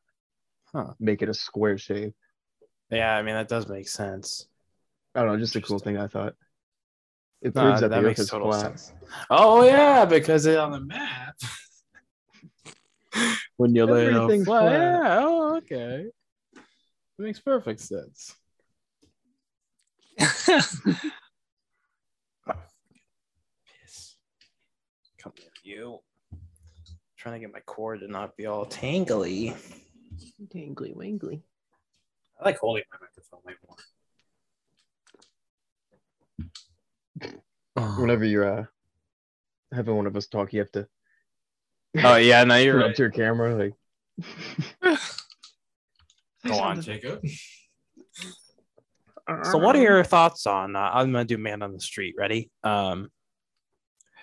Huh. 0.73 0.93
make 0.99 1.21
it 1.21 1.29
a 1.29 1.33
square 1.33 1.77
shape. 1.77 2.15
yeah, 2.89 3.15
I 3.15 3.21
mean 3.21 3.35
that 3.35 3.47
does 3.47 3.67
make 3.67 3.87
sense. 3.87 4.47
I 5.13 5.19
don't 5.21 5.33
know, 5.33 5.37
just 5.39 5.55
a 5.55 5.61
cool 5.61 5.77
thing 5.79 5.97
I 5.97 6.07
thought. 6.07 6.33
It 7.43 7.53
No, 7.55 7.61
proves 7.63 7.81
that, 7.81 7.89
that 7.89 7.95
the 7.95 7.97
Earth 7.97 8.05
makes 8.05 8.19
is 8.21 8.29
total 8.29 8.49
flat. 8.51 8.61
sense. 8.61 8.93
Oh 9.29 9.63
yeah, 9.65 10.05
because 10.05 10.45
it 10.45 10.57
on 10.57 10.71
the 10.71 10.79
map. 10.79 11.35
when 13.57 13.75
you 13.75 13.85
lay 13.85 14.07
it 14.07 14.15
on 14.15 14.29
flat. 14.29 14.45
flat. 14.45 14.71
Yeah, 14.71 15.19
oh, 15.25 15.57
okay. 15.57 16.05
It 16.55 16.61
makes 17.21 17.39
perfect 17.41 17.81
sense. 17.81 18.33
Piss. 20.17 20.77
Come 25.17 25.33
here, 25.37 25.49
you. 25.63 25.99
trying 27.17 27.35
to 27.35 27.39
get 27.45 27.53
my 27.53 27.59
cord 27.61 27.99
to 28.01 28.07
not 28.07 28.35
be 28.37 28.45
all 28.45 28.65
tangly. 28.65 29.53
Tangly 30.53 30.95
wangly. 30.95 31.41
I 32.39 32.45
like 32.45 32.57
holding 32.59 32.83
my 32.91 32.97
microphone 33.01 33.39
way 33.45 33.53
more. 33.67 33.77
Whenever 37.75 38.25
you're 38.25 38.59
uh, 38.61 38.65
having 39.73 39.95
one 39.95 40.07
of 40.07 40.15
us 40.15 40.27
talk, 40.27 40.53
you 40.53 40.59
have 40.59 40.71
to 40.71 40.87
Oh 42.03 42.15
yeah, 42.15 42.43
now 42.43 42.55
you're 42.55 42.77
right. 42.79 42.89
up 42.89 42.95
to 42.95 43.03
your 43.03 43.11
camera. 43.11 43.55
Like, 43.55 43.73
Go 46.45 46.55
on, 46.55 46.81
Jacob. 46.81 47.23
So, 49.43 49.57
what 49.57 49.75
are 49.75 49.81
your 49.81 50.03
thoughts 50.03 50.45
on? 50.45 50.75
Uh, 50.75 50.89
I'm 50.93 51.11
gonna 51.11 51.25
do 51.25 51.37
man 51.37 51.61
on 51.61 51.71
the 51.73 51.79
street. 51.79 52.15
Ready? 52.17 52.51
Um, 52.63 53.09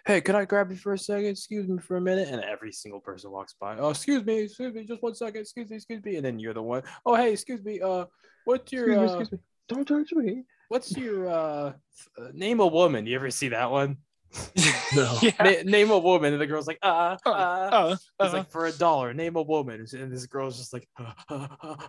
hey, 0.05 0.21
could 0.21 0.35
I 0.35 0.45
grab 0.45 0.71
you 0.71 0.77
for 0.77 0.93
a 0.93 0.99
second? 0.99 1.27
Excuse 1.27 1.67
me 1.69 1.79
for 1.79 1.97
a 1.97 2.01
minute. 2.01 2.29
And 2.29 2.43
every 2.43 2.73
single 2.73 3.01
person 3.01 3.31
walks 3.31 3.55
by. 3.59 3.79
Oh, 3.79 3.91
excuse 3.91 4.25
me, 4.25 4.41
excuse 4.41 4.75
me, 4.75 4.85
just 4.85 5.03
one 5.03 5.15
second. 5.15 5.41
Excuse 5.41 5.71
me, 5.71 5.77
excuse 5.77 6.05
me. 6.05 6.17
And 6.17 6.25
then 6.25 6.39
you're 6.39 6.55
the 6.55 6.63
one. 6.63 6.83
Oh, 7.07 7.15
hey, 7.15 7.33
excuse 7.33 7.65
me. 7.65 7.81
Uh, 7.81 8.07
what's 8.45 8.73
your 8.73 8.93
Excuse 8.93 8.99
me, 8.99 9.03
uh, 9.03 9.21
excuse 9.21 9.33
me. 9.33 9.39
Don't 9.69 9.89
touch 9.89 10.13
me. 10.13 10.45
What's 10.71 10.97
your 10.97 11.29
uh, 11.29 11.73
uh, 12.17 12.29
name 12.33 12.61
a 12.61 12.67
woman? 12.67 13.05
You 13.05 13.17
ever 13.17 13.31
see 13.31 13.49
that 13.49 13.71
one? 13.71 13.99
No. 14.93 15.19
yeah. 15.23 15.31
Na- 15.41 15.63
name 15.71 15.91
a 15.93 15.99
woman, 15.99 16.33
and 16.33 16.43
the 16.43 16.49
girl's 16.49 16.67
like, 16.67 16.81
uh, 16.83 17.17
uh. 17.25 17.71
oh, 17.73 17.89
He's 17.91 18.01
uh, 18.19 18.39
like, 18.39 18.51
for 18.51 18.67
a 18.67 18.73
dollar, 18.73 19.15
name 19.15 19.37
a 19.37 19.43
woman. 19.43 19.87
And 19.93 20.13
this 20.13 20.27
girl's 20.27 20.59
just 20.59 20.73
like, 20.73 20.89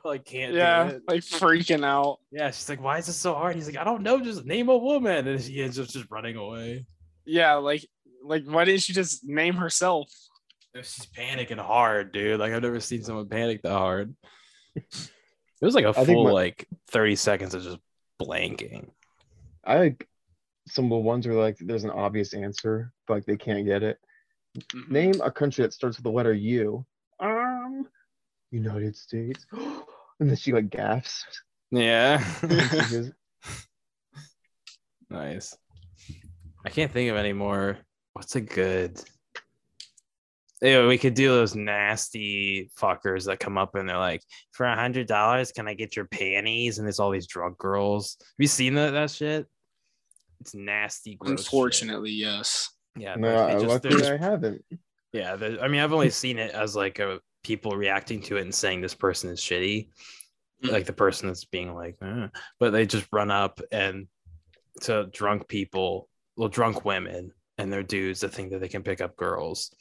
like 0.03 0.23
can't 0.23 0.51
do 0.51 0.59
yeah, 0.59 0.87
it. 0.89 1.01
like 1.07 1.21
freaking 1.21 1.83
out. 1.83 2.19
Yeah, 2.31 2.51
she's 2.51 2.69
like, 2.69 2.79
why 2.79 2.99
is 2.99 3.07
this 3.07 3.15
so 3.15 3.33
hard? 3.33 3.55
He's 3.55 3.65
like, 3.65 3.77
I 3.77 3.83
don't 3.83 4.03
know, 4.03 4.19
just 4.19 4.45
name 4.45 4.69
a 4.69 4.77
woman. 4.77 5.27
And 5.27 5.41
she 5.41 5.63
ends 5.63 5.79
up 5.79 5.87
just 5.87 6.11
running 6.11 6.35
away. 6.35 6.85
Yeah, 7.25 7.55
like 7.55 7.87
like 8.23 8.45
why 8.45 8.65
didn't 8.65 8.81
she 8.81 8.93
just 8.93 9.27
name 9.27 9.55
herself? 9.55 10.11
She's 10.75 11.07
panicking 11.17 11.59
hard, 11.59 12.11
dude. 12.11 12.39
Like 12.39 12.53
I've 12.53 12.61
never 12.61 12.79
seen 12.79 13.03
someone 13.03 13.29
panic 13.29 13.63
that 13.63 13.71
hard. 13.71 14.15
It 15.61 15.65
was 15.65 15.75
like 15.75 15.85
a 15.85 15.93
full 15.93 16.23
my- 16.23 16.31
like 16.31 16.67
30 16.89 17.15
seconds 17.15 17.53
of 17.53 17.61
just 17.61 17.77
blanking. 18.25 18.89
I 19.65 19.77
like 19.77 20.07
some 20.67 20.85
of 20.85 20.91
the 20.91 20.97
ones 20.97 21.27
where 21.27 21.35
like 21.35 21.57
there's 21.59 21.83
an 21.83 21.89
obvious 21.89 22.33
answer, 22.33 22.91
but 23.07 23.15
like 23.15 23.25
they 23.25 23.37
can't 23.37 23.65
get 23.65 23.83
it. 23.83 23.97
Mhm. 24.57 24.89
Name 24.89 25.21
a 25.23 25.31
country 25.31 25.63
that 25.63 25.73
starts 25.73 25.97
with 25.97 26.03
the 26.03 26.11
letter 26.11 26.33
U. 26.33 26.85
Um, 27.19 27.87
United 28.51 28.95
States. 28.95 29.45
and 29.51 30.29
then 30.29 30.35
she 30.35 30.51
like 30.51 30.69
gaffs. 30.69 31.25
Yeah. 31.71 32.23
Goes, 32.41 33.11
nice. 35.09 35.57
I 36.65 36.69
can't 36.69 36.91
think 36.91 37.09
of 37.09 37.17
any 37.17 37.33
more. 37.33 37.77
What's 38.13 38.35
a 38.35 38.41
good? 38.41 39.01
Yeah, 40.61 40.85
we 40.85 40.97
could 40.99 41.15
do 41.15 41.29
those 41.29 41.55
nasty 41.55 42.69
fuckers 42.79 43.25
that 43.25 43.39
come 43.39 43.57
up 43.57 43.73
and 43.75 43.89
they're 43.89 43.97
like, 43.97 44.21
for 44.51 44.65
a 44.65 44.75
hundred 44.75 45.07
dollars, 45.07 45.51
can 45.51 45.67
I 45.67 45.73
get 45.73 45.95
your 45.95 46.05
panties? 46.05 46.77
And 46.77 46.85
there's 46.85 46.99
all 46.99 47.09
these 47.09 47.25
drunk 47.27 47.57
girls. 47.57 48.17
Have 48.19 48.27
you 48.37 48.47
seen 48.47 48.75
that 48.75 48.91
that 48.91 49.09
shit? 49.09 49.47
It's 50.39 50.53
nasty. 50.53 51.15
Gross 51.15 51.29
shit. 51.31 51.39
Unfortunately, 51.39 52.11
yes. 52.11 52.69
yeah. 52.95 53.15
no, 53.15 53.45
I, 53.47 53.53
just- 53.53 53.65
luckily 53.65 53.95
just- 53.97 54.11
I 54.11 54.17
haven't. 54.17 54.63
yeah. 55.13 55.33
I 55.61 55.67
mean, 55.67 55.81
I've 55.81 55.93
only 55.93 56.09
seen 56.11 56.37
it 56.37 56.51
as 56.51 56.75
like 56.75 56.99
a 56.99 57.19
people 57.43 57.71
reacting 57.71 58.21
to 58.21 58.37
it 58.37 58.41
and 58.41 58.53
saying 58.53 58.81
this 58.81 58.93
person 58.95 59.29
is 59.31 59.39
shitty, 59.39 59.89
Mm. 60.63 60.71
like 60.71 60.85
the 60.85 60.93
person 60.93 61.27
that's 61.27 61.45
being 61.45 61.73
like, 61.73 61.95
"Eh," 62.03 62.27
but 62.59 62.69
they 62.69 62.85
just 62.85 63.07
run 63.11 63.31
up 63.31 63.59
and 63.71 64.05
to 64.81 65.07
drunk 65.11 65.47
people, 65.47 66.07
well, 66.37 66.49
drunk 66.49 66.85
women 66.85 67.31
and 67.57 67.73
they're 67.73 67.81
dudes 67.81 68.19
that 68.21 68.31
think 68.31 68.51
that 68.51 68.59
they 68.59 68.67
can 68.67 68.83
pick 68.83 69.01
up 69.01 69.15
girls. 69.17 69.73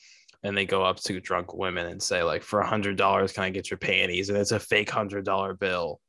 And 0.42 0.56
they 0.56 0.64
go 0.64 0.82
up 0.82 0.96
to 1.00 1.20
drunk 1.20 1.54
women 1.54 1.86
and 1.86 2.02
say, 2.02 2.22
like, 2.22 2.42
for 2.42 2.60
a 2.60 2.66
hundred 2.66 2.96
dollars, 2.96 3.32
can 3.32 3.44
I 3.44 3.50
get 3.50 3.70
your 3.70 3.78
panties? 3.78 4.30
And 4.30 4.38
it's 4.38 4.52
a 4.52 4.58
fake 4.58 4.90
hundred 4.90 5.24
dollar 5.24 5.54
bill. 5.54 6.00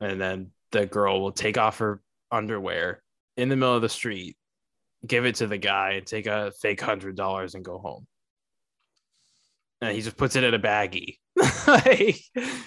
And 0.00 0.20
then 0.20 0.50
the 0.72 0.86
girl 0.86 1.20
will 1.20 1.32
take 1.32 1.58
off 1.58 1.78
her 1.78 2.00
underwear 2.30 3.02
in 3.36 3.48
the 3.48 3.56
middle 3.56 3.76
of 3.76 3.82
the 3.82 3.88
street, 3.88 4.36
give 5.06 5.26
it 5.26 5.36
to 5.36 5.46
the 5.46 5.58
guy, 5.58 5.92
and 5.92 6.06
take 6.06 6.26
a 6.26 6.52
fake 6.62 6.80
hundred 6.80 7.16
dollars 7.16 7.54
and 7.54 7.64
go 7.64 7.78
home. 7.78 8.06
And 9.80 9.94
he 9.94 10.00
just 10.00 10.16
puts 10.16 10.36
it 10.36 10.44
in 10.44 10.54
a 10.54 10.58
baggie. 10.58 11.18
like, 11.66 12.20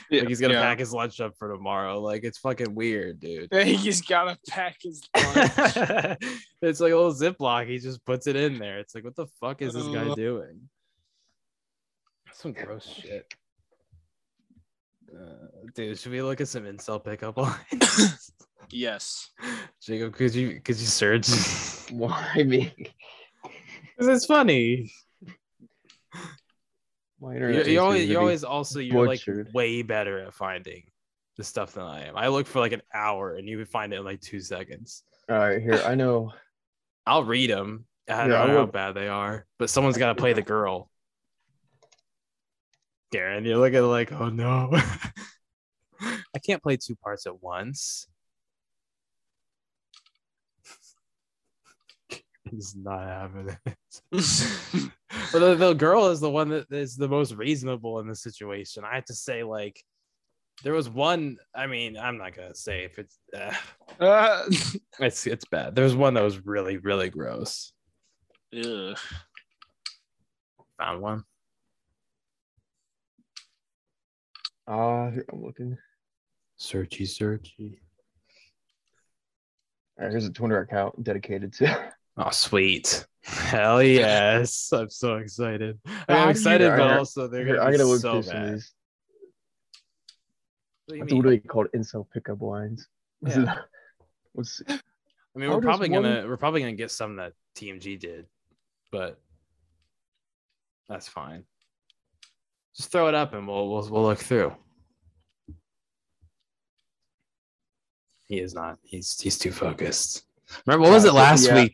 Yeah, 0.09 0.19
like 0.21 0.27
he's 0.27 0.41
gonna 0.41 0.55
yeah. 0.55 0.61
pack 0.61 0.79
his 0.79 0.91
lunch 0.93 1.19
up 1.21 1.33
for 1.39 1.51
tomorrow. 1.53 1.99
Like 2.01 2.23
it's 2.23 2.37
fucking 2.39 2.75
weird, 2.75 3.19
dude. 3.19 3.53
He's 3.53 4.01
gotta 4.01 4.37
pack 4.49 4.77
his 4.81 5.01
lunch. 5.15 6.17
it's 6.61 6.79
like 6.81 6.91
a 6.91 6.95
little 6.95 7.13
Ziploc. 7.13 7.67
He 7.67 7.79
just 7.79 8.05
puts 8.05 8.27
it 8.27 8.35
in 8.35 8.59
there. 8.59 8.79
It's 8.79 8.93
like, 8.93 9.03
what 9.05 9.15
the 9.15 9.27
fuck 9.39 9.61
is 9.61 9.73
this 9.73 9.87
guy 9.87 10.13
doing? 10.15 10.69
Some 12.33 12.51
gross 12.51 12.85
shit. 12.85 13.33
Uh, 15.13 15.47
dude, 15.73 15.97
should 15.97 16.11
we 16.11 16.21
look 16.21 16.41
at 16.41 16.47
some 16.49 16.63
incel 16.63 17.03
pickup 17.03 17.37
lines? 17.37 18.31
yes. 18.69 19.29
Jacob, 19.81 20.13
could 20.13 20.35
you 20.35 20.59
could 20.61 20.77
you 20.77 20.85
search? 20.85 21.27
Why 21.91 22.43
me? 22.45 22.73
Because 23.97 24.07
it's 24.13 24.25
funny. 24.25 24.91
My 27.19 27.33
You, 27.33 27.35
internet 27.35 27.65
you 27.67 27.73
is 27.73 27.77
always, 27.79 28.09
you 28.09 28.19
always 28.19 28.43
also 28.43 28.79
you're 28.79 29.07
like 29.07 29.21
way 29.53 29.81
better 29.81 30.19
at 30.19 30.33
finding 30.33 30.83
the 31.37 31.43
stuff 31.43 31.73
than 31.73 31.83
I 31.83 32.05
am. 32.05 32.15
I 32.15 32.27
look 32.27 32.47
for 32.47 32.59
like 32.59 32.73
an 32.73 32.81
hour 32.93 33.35
and 33.35 33.47
you 33.47 33.57
would 33.57 33.69
find 33.69 33.93
it 33.93 33.97
in 33.97 34.05
like 34.05 34.21
two 34.21 34.39
seconds. 34.39 35.03
All 35.29 35.37
right, 35.37 35.61
here 35.61 35.81
I 35.85 35.95
know. 35.95 36.33
I'll 37.05 37.23
read 37.23 37.49
them. 37.49 37.85
I 38.09 38.13
Yeah, 38.13 38.27
don't 38.27 38.49
I 38.49 38.53
know 38.53 38.59
how 38.59 38.65
bad 38.65 38.93
they 38.93 39.07
are, 39.07 39.45
but 39.59 39.69
someone's 39.69 39.97
got 39.97 40.09
to 40.09 40.15
play 40.15 40.33
the 40.33 40.41
girl. 40.41 40.89
Garen, 43.11 43.45
you're 43.45 43.57
looking 43.57 43.81
like, 43.83 44.11
oh 44.11 44.29
no. 44.29 44.69
I 46.01 46.39
can't 46.45 46.61
play 46.61 46.77
two 46.77 46.95
parts 46.95 47.25
at 47.25 47.41
once. 47.41 48.07
It's 52.53 52.75
not 52.75 53.03
happening. 53.03 53.57
but 54.11 55.39
the, 55.39 55.55
the 55.55 55.73
girl 55.73 56.07
is 56.07 56.19
the 56.19 56.29
one 56.29 56.49
that 56.49 56.71
is 56.71 56.95
the 56.95 57.07
most 57.07 57.33
reasonable 57.33 57.99
in 57.99 58.07
the 58.07 58.15
situation. 58.15 58.83
I 58.83 58.95
have 58.95 59.05
to 59.05 59.13
say, 59.13 59.43
like, 59.43 59.81
there 60.63 60.73
was 60.73 60.89
one. 60.89 61.37
I 61.55 61.67
mean, 61.67 61.97
I'm 61.97 62.17
not 62.17 62.35
gonna 62.35 62.55
say 62.55 62.83
if 62.83 62.97
it's 62.99 63.19
uh, 63.35 63.53
Uh, 63.99 64.43
it's 64.99 65.25
it's 65.27 65.45
bad. 65.45 65.75
There's 65.75 65.95
one 65.95 66.13
that 66.15 66.23
was 66.23 66.45
really 66.45 66.77
really 66.77 67.09
gross. 67.09 67.71
ugh. 68.55 68.97
Found 70.79 71.01
one. 71.01 71.23
Ah, 74.67 75.09
here, 75.09 75.25
I'm 75.31 75.43
looking. 75.43 75.77
Searchy, 76.59 77.03
searchy. 77.03 77.77
All 79.97 80.05
right, 80.05 80.11
here's 80.11 80.25
a 80.25 80.31
Twitter 80.31 80.59
account 80.59 81.03
dedicated 81.03 81.53
to. 81.53 81.93
Oh, 82.17 82.29
sweet. 82.31 83.05
Hell 83.23 83.83
yes. 83.83 84.71
I'm 84.73 84.89
so 84.89 85.17
excited. 85.17 85.79
I'm 86.07 86.29
excited, 86.29 86.69
but 86.69 86.97
also 86.97 87.27
they're 87.27 87.45
be 87.45 87.51
gotta 87.53 87.83
look 87.85 87.99
so 88.01 88.11
through 88.13 88.23
some 88.23 88.35
of 88.35 88.49
bad. 88.49 88.61
What 90.85 90.93
do 90.93 90.95
you 90.95 90.99
That's 91.01 91.11
mean? 91.11 91.17
literally 91.21 91.39
called 91.39 91.67
incel 91.75 92.05
pickup 92.11 92.41
lines. 92.41 92.87
Yeah. 93.27 93.55
What's 94.33 94.61
I 94.67 94.73
mean, 95.39 95.49
oh, 95.49 95.55
we're 95.55 95.61
probably 95.61 95.89
one- 95.89 96.03
gonna 96.03 96.27
we're 96.27 96.37
probably 96.37 96.61
gonna 96.61 96.73
get 96.73 96.91
some 96.91 97.15
that 97.15 97.33
TMG 97.55 97.99
did, 97.99 98.27
but 98.91 99.19
that's 100.87 101.07
fine. 101.07 101.43
Just 102.75 102.91
throw 102.91 103.07
it 103.07 103.15
up 103.15 103.33
and 103.33 103.47
we'll 103.47 103.67
we'll, 103.69 103.89
we'll 103.89 104.03
look 104.03 104.19
through. 104.19 104.55
He 108.27 108.39
is 108.39 108.53
not. 108.53 108.77
He's 108.83 109.19
he's 109.19 109.37
too 109.39 109.51
focused. 109.51 110.26
Remember 110.65 110.83
what 110.83 110.93
was 110.93 111.05
it 111.05 111.13
last 111.13 111.47
yeah. 111.47 111.55
week? 111.55 111.73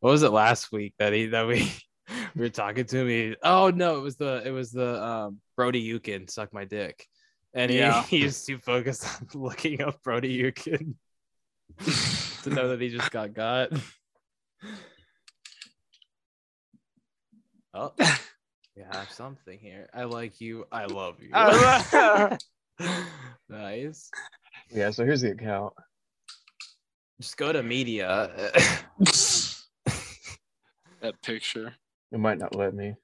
What 0.00 0.10
was 0.10 0.22
it 0.22 0.30
last 0.30 0.72
week 0.72 0.94
that 0.98 1.12
he 1.12 1.26
that 1.26 1.46
we 1.46 1.72
we 2.34 2.42
were 2.42 2.48
talking 2.48 2.84
to 2.86 3.04
me? 3.04 3.36
Oh 3.42 3.70
no, 3.70 3.98
it 3.98 4.02
was 4.02 4.16
the 4.16 4.42
it 4.44 4.50
was 4.50 4.70
the 4.70 5.02
um, 5.02 5.38
Brody 5.56 5.86
Yukin 5.86 6.30
suck 6.30 6.52
my 6.52 6.64
dick, 6.64 7.06
and 7.54 7.70
he 7.70 7.78
Yeah. 7.78 8.02
he's 8.08 8.44
too 8.44 8.58
focused 8.58 9.06
on 9.06 9.28
looking 9.40 9.82
up 9.82 10.02
Brody 10.02 10.42
Yukin 10.42 10.94
to 12.42 12.50
know 12.50 12.68
that 12.68 12.80
he 12.80 12.90
just 12.90 13.10
got 13.10 13.34
got. 13.34 13.70
Oh, 17.76 17.92
we 17.98 18.82
have 18.92 19.10
something 19.10 19.58
here. 19.58 19.88
I 19.92 20.04
like 20.04 20.40
you. 20.40 20.66
I 20.70 20.84
love 20.84 21.16
you. 21.20 21.30
nice. 23.48 24.10
yeah? 24.70 24.90
So 24.90 25.04
here's 25.04 25.22
the 25.22 25.32
account. 25.32 25.72
Just 27.20 27.36
go 27.36 27.52
to 27.52 27.62
media. 27.62 28.30
that 31.00 31.20
picture. 31.22 31.74
It 32.12 32.18
might 32.18 32.38
not 32.38 32.54
let 32.54 32.74
me. 32.74 32.94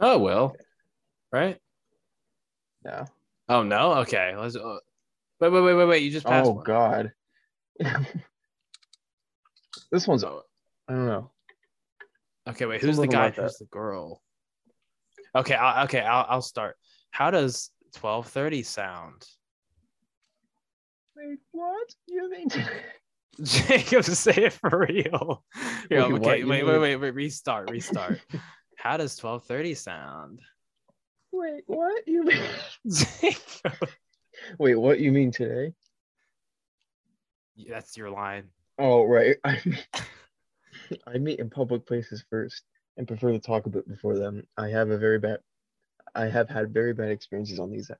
oh 0.00 0.18
well, 0.18 0.56
right? 1.32 1.58
No. 2.84 3.04
Oh 3.48 3.62
no. 3.62 3.94
Okay. 3.94 4.34
Let's. 4.36 4.56
Uh, 4.56 4.78
wait, 5.40 5.50
wait, 5.50 5.60
wait, 5.62 5.74
wait, 5.74 5.84
wait. 5.86 6.02
You 6.02 6.10
just 6.10 6.26
passed. 6.26 6.48
Oh 6.48 6.52
one. 6.52 6.64
God. 6.64 7.12
this 9.90 10.06
one's. 10.06 10.24
Oh, 10.24 10.42
I 10.88 10.92
don't 10.92 11.06
know. 11.06 11.30
Okay. 12.48 12.66
Wait. 12.66 12.80
Some 12.80 12.88
Who's 12.88 12.98
the 12.98 13.06
guy? 13.06 13.24
like 13.24 13.36
that. 13.36 13.42
Who's 13.42 13.56
the 13.58 13.66
girl? 13.66 14.22
Okay. 15.34 15.54
I'll, 15.54 15.84
okay. 15.84 16.00
I'll, 16.00 16.26
I'll 16.28 16.42
start. 16.42 16.76
How 17.10 17.30
does 17.30 17.70
twelve 17.94 18.28
thirty 18.28 18.62
sound? 18.62 19.26
Wait, 21.16 21.38
what? 21.52 21.94
You 22.06 22.30
mean? 22.30 22.48
Jacob, 23.42 24.04
say 24.04 24.44
it 24.44 24.52
for 24.52 24.86
real. 24.88 25.44
Here, 25.88 26.08
Wait, 26.08 26.12
okay, 26.12 26.38
You 26.38 26.46
wait, 26.48 26.64
wait, 26.64 26.78
wait, 26.78 26.96
wait, 26.96 27.14
restart, 27.14 27.70
restart. 27.70 28.20
How 28.76 28.96
does 28.96 29.20
1230 29.22 29.74
sound? 29.74 30.40
Wait, 31.32 31.64
what? 31.66 32.06
You 32.06 32.24
mean? 32.24 32.42
Jacob, 32.86 33.88
Wait, 34.58 34.76
what? 34.76 35.00
You 35.00 35.10
mean 35.10 35.30
today? 35.32 35.72
That's 37.68 37.96
your 37.96 38.10
line. 38.10 38.44
Oh, 38.78 39.04
right. 39.04 39.36
I 39.44 39.60
meet, 39.64 39.86
I 41.06 41.18
meet 41.18 41.38
in 41.38 41.50
public 41.50 41.86
places 41.86 42.24
first 42.28 42.62
and 42.96 43.06
prefer 43.06 43.32
to 43.32 43.38
talk 43.38 43.66
a 43.66 43.70
bit 43.70 43.88
before 43.88 44.16
them. 44.16 44.46
I 44.56 44.68
have 44.68 44.90
a 44.90 44.98
very 44.98 45.18
bad. 45.18 45.38
I 46.14 46.26
have 46.26 46.48
had 46.48 46.72
very 46.72 46.92
bad 46.92 47.10
experiences 47.10 47.58
on 47.58 47.70
these 47.70 47.88
apps. 47.88 47.96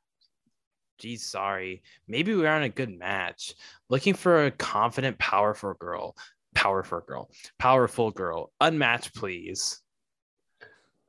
Geez, 0.98 1.26
sorry. 1.26 1.82
Maybe 2.06 2.34
we 2.34 2.46
aren't 2.46 2.64
a 2.64 2.68
good 2.68 2.96
match. 2.96 3.54
Looking 3.88 4.14
for 4.14 4.46
a 4.46 4.50
confident, 4.50 5.18
powerful 5.18 5.74
girl. 5.74 6.16
Powerful 6.54 7.00
girl. 7.00 7.30
Powerful 7.58 8.10
girl. 8.10 8.52
Unmatched, 8.60 9.14
please. 9.14 9.80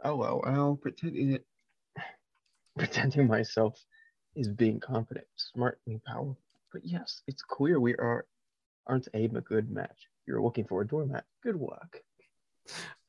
Oh 0.03 0.15
well, 0.15 0.41
well, 0.45 0.79
pretending 0.81 1.31
it, 1.31 1.45
pretending 2.77 3.27
myself 3.27 3.79
is 4.35 4.47
being 4.47 4.79
confident, 4.79 5.25
smart, 5.35 5.79
and 5.87 6.03
powerful. 6.03 6.37
But 6.71 6.85
yes, 6.85 7.21
it's 7.27 7.41
clear 7.41 7.79
we 7.79 7.95
are 7.95 8.25
aren't 8.87 9.07
a 9.13 9.27
good 9.27 9.71
match. 9.71 10.07
You're 10.27 10.41
looking 10.41 10.65
for 10.65 10.81
a 10.81 10.87
doormat. 10.87 11.23
Good 11.41 11.55
luck. 11.55 11.97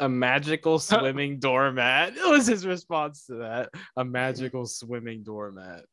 A 0.00 0.08
magical 0.08 0.78
swimming 0.78 1.38
doormat. 1.38 2.14
What 2.14 2.30
was 2.30 2.46
his 2.46 2.66
response 2.66 3.26
to 3.26 3.36
that? 3.36 3.70
A 3.96 4.04
magical 4.04 4.66
swimming 4.66 5.22
doormat. 5.22 5.84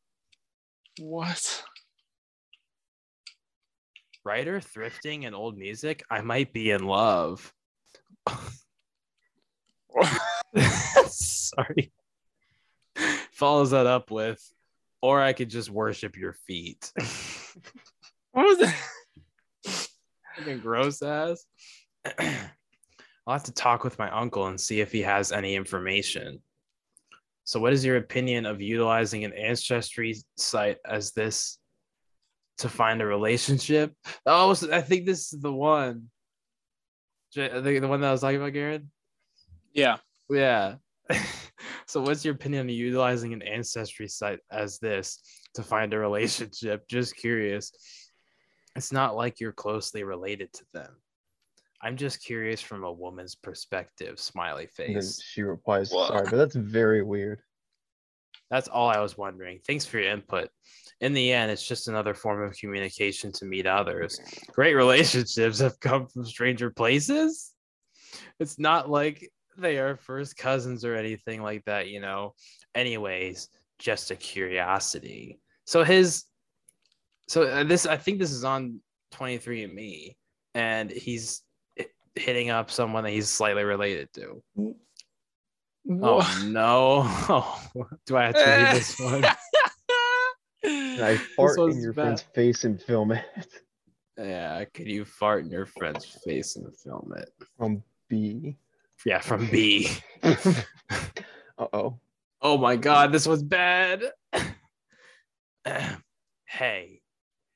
What? 1.00 1.64
Writer, 4.24 4.60
thrifting, 4.60 5.26
and 5.26 5.36
old 5.36 5.58
music. 5.58 6.04
I 6.10 6.22
might 6.22 6.54
be 6.54 6.72
in 6.72 6.86
love. 6.86 7.54
Sorry. 11.08 11.92
Follows 13.32 13.72
that 13.72 13.88
up 13.88 14.12
with 14.12 14.40
or 15.04 15.22
I 15.22 15.34
could 15.34 15.50
just 15.50 15.70
worship 15.70 16.18
your 16.18 16.34
feet. 16.48 16.92
What 18.32 18.48
was 18.48 18.58
that? 18.58 19.90
Fucking 20.36 20.62
gross 20.62 21.04
ass. 21.04 21.46
I'll 22.18 22.26
have 23.28 23.44
to 23.44 23.54
talk 23.54 23.84
with 23.84 24.00
my 24.00 24.10
uncle 24.10 24.48
and 24.48 24.60
see 24.60 24.82
if 24.82 24.92
he 24.92 25.02
has 25.04 25.32
any 25.32 25.54
information. 25.54 26.42
So, 27.46 27.60
what 27.60 27.74
is 27.74 27.84
your 27.84 27.98
opinion 27.98 28.46
of 28.46 28.62
utilizing 28.62 29.24
an 29.26 29.34
ancestry 29.34 30.16
site 30.38 30.78
as 30.86 31.12
this 31.12 31.58
to 32.60 32.70
find 32.70 33.02
a 33.02 33.06
relationship? 33.06 33.94
Oh, 34.26 34.56
I 34.72 34.82
think 34.82 35.06
this 35.06 35.34
is 35.34 35.42
the 35.42 35.52
one. 35.52 36.10
The, 37.36 37.80
the 37.82 37.88
one 37.88 38.02
that 38.02 38.08
I 38.08 38.12
was 38.12 38.22
talking 38.22 38.38
about, 38.38 38.54
Garen? 38.54 38.92
Yeah. 39.74 39.98
Yeah. 40.30 40.76
so, 41.86 42.02
what's 42.02 42.24
your 42.24 42.36
opinion 42.36 42.62
on 42.62 42.70
utilizing 42.70 43.34
an 43.34 43.42
ancestry 43.42 44.08
site 44.08 44.40
as 44.52 44.80
this 44.80 45.20
to 45.56 45.64
find 45.64 45.94
a 45.94 46.00
relationship? 46.00 46.88
Just 46.88 47.18
curious. 47.18 47.72
It's 48.76 48.92
not 48.92 49.16
like 49.16 49.40
you're 49.40 49.52
closely 49.52 50.04
related 50.04 50.54
to 50.54 50.66
them. 50.74 50.96
I'm 51.84 51.98
just 51.98 52.24
curious 52.24 52.62
from 52.62 52.84
a 52.86 52.92
woman's 52.92 53.36
perspective. 53.36 54.20
Smiley 54.20 54.70
And 54.80 54.96
face. 54.96 55.22
she 55.22 55.42
replies, 55.42 55.92
Wha- 55.92 56.08
"Sorry, 56.08 56.28
but 56.30 56.38
that's 56.38 56.56
very 56.56 57.04
weird." 57.04 57.42
That's 58.50 58.68
all 58.68 58.88
I 58.90 59.00
was 59.00 59.18
wondering. 59.18 59.60
Thanks 59.68 59.86
for 59.86 60.00
your 60.00 60.12
input. 60.12 60.50
In 61.02 61.14
the 61.14 61.32
end, 61.34 61.52
it's 61.52 61.68
just 61.68 61.88
another 61.88 62.14
form 62.14 62.42
of 62.44 62.56
communication 62.58 63.32
to 63.34 63.46
meet 63.46 63.66
others. 63.66 64.20
Great 64.52 64.76
relationships 64.76 65.60
have 65.60 65.80
come 65.80 66.08
from 66.08 66.24
stranger 66.26 66.70
places. 66.70 67.52
It's 68.40 68.60
not 68.60 68.90
like 68.90 69.30
they 69.58 69.80
are 69.80 69.98
first 69.98 70.38
cousins 70.38 70.86
or 70.86 70.96
anything 70.96 71.42
like 71.42 71.66
that, 71.66 71.88
you 71.90 72.00
know. 72.00 72.36
Anyways, 72.76 73.50
just 73.80 74.12
a 74.12 74.16
curiosity. 74.16 75.40
So 75.66 75.84
his 75.84 76.26
so 77.28 77.44
uh, 77.44 77.64
this 77.64 77.86
I 77.86 77.98
think 77.98 78.20
this 78.20 78.32
is 78.32 78.44
on 78.44 78.80
23andme 79.14 80.16
and 80.54 80.92
he's 80.92 81.42
hi- 81.42 81.53
hitting 82.16 82.50
up 82.50 82.70
someone 82.72 83.04
that 83.04 83.12
he's 83.12 83.30
slightly 83.30 83.64
related 83.64 84.10
to. 84.14 84.44
Oh 86.02 86.42
no. 86.46 87.04
Do 88.06 88.18
I 88.18 88.26
have 88.26 88.36
to 88.36 88.40
read 88.44 88.76
this 88.76 89.00
one? 89.00 89.24
And 90.64 91.04
I 91.04 91.18
fart 91.18 91.58
in 91.60 91.82
your 91.82 91.94
bad. 91.94 92.04
friend's 92.04 92.22
face 92.22 92.64
and 92.64 92.82
film 92.82 93.12
it 93.12 93.26
Yeah, 94.18 94.64
could 94.74 94.88
you 94.88 95.04
fart 95.06 95.44
in 95.44 95.52
your 95.52 95.66
friend's 95.66 96.06
face 96.26 96.56
and 96.56 96.74
film 96.78 97.14
it? 97.18 97.30
from 97.58 97.84
B. 98.10 98.58
Yeah, 99.06 99.20
from 99.20 99.50
B. 99.50 99.90
uh 100.24 100.38
oh. 101.74 102.00
Oh 102.42 102.58
my 102.58 102.76
god, 102.78 103.12
this 103.12 103.26
was 103.28 103.42
bad. 103.44 104.04
hey. 106.46 107.02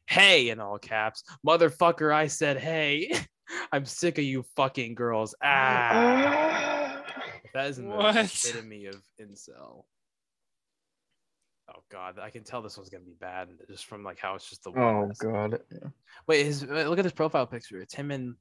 Hey 0.10 0.50
in 0.50 0.60
all 0.60 0.78
caps. 0.80 1.24
Motherfucker, 1.46 2.14
I 2.14 2.28
said 2.28 2.58
hey. 2.58 3.12
I'm 3.72 3.86
sick 3.86 4.18
of 4.18 4.24
you 4.24 4.44
fucking 4.56 4.96
girls. 4.96 5.36
Ah. 5.44 7.04
That 7.54 7.70
is 7.70 7.78
the 7.78 7.90
epitome 7.90 8.86
of 8.86 9.02
incel. 9.20 9.86
Oh 11.70 11.82
god, 11.92 12.20
I 12.22 12.30
can 12.30 12.44
tell 12.44 12.62
this 12.62 12.78
one's 12.78 12.90
gonna 12.90 13.04
be 13.04 13.16
bad 13.20 13.50
just 13.68 13.86
from 13.88 14.04
like 14.04 14.20
how 14.20 14.36
it's 14.36 14.48
just 14.48 14.64
the 14.64 14.70
Oh 14.72 15.12
god. 15.18 15.60
Wait, 16.28 16.46
his 16.46 16.64
wait, 16.66 16.86
look 16.86 17.00
at 17.00 17.06
his 17.06 17.14
profile 17.14 17.48
picture. 17.48 17.82
It's 17.82 17.96
him 17.96 18.12
and 18.12 18.36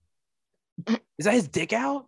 is 1.18 1.24
that 1.24 1.32
his 1.34 1.48
dick 1.48 1.72
out? 1.72 2.06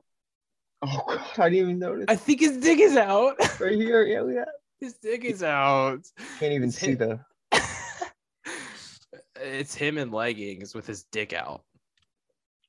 Oh 0.83 1.02
god, 1.07 1.38
I 1.38 1.49
didn't 1.49 1.64
even 1.71 1.78
notice. 1.78 2.05
I 2.09 2.17
think 2.17 2.40
his 2.40 2.59
dick 2.59 2.78
is 2.78 2.97
out. 2.97 3.37
right 3.59 3.73
here, 3.76 4.05
yeah, 4.05 4.21
look 4.21 4.37
at 4.37 4.47
that. 4.47 4.55
his 4.81 4.95
dick 4.95 5.25
is 5.25 5.43
out. 5.43 6.00
Can't 6.38 6.52
even 6.52 6.69
It's 6.69 6.78
see 6.78 6.90
him. 6.93 6.99
the. 6.99 7.21
it's 9.40 9.75
him 9.75 9.97
in 9.99 10.11
leggings 10.11 10.75
with 10.75 10.87
his 10.87 11.05
dick 11.05 11.32
out. 11.32 11.63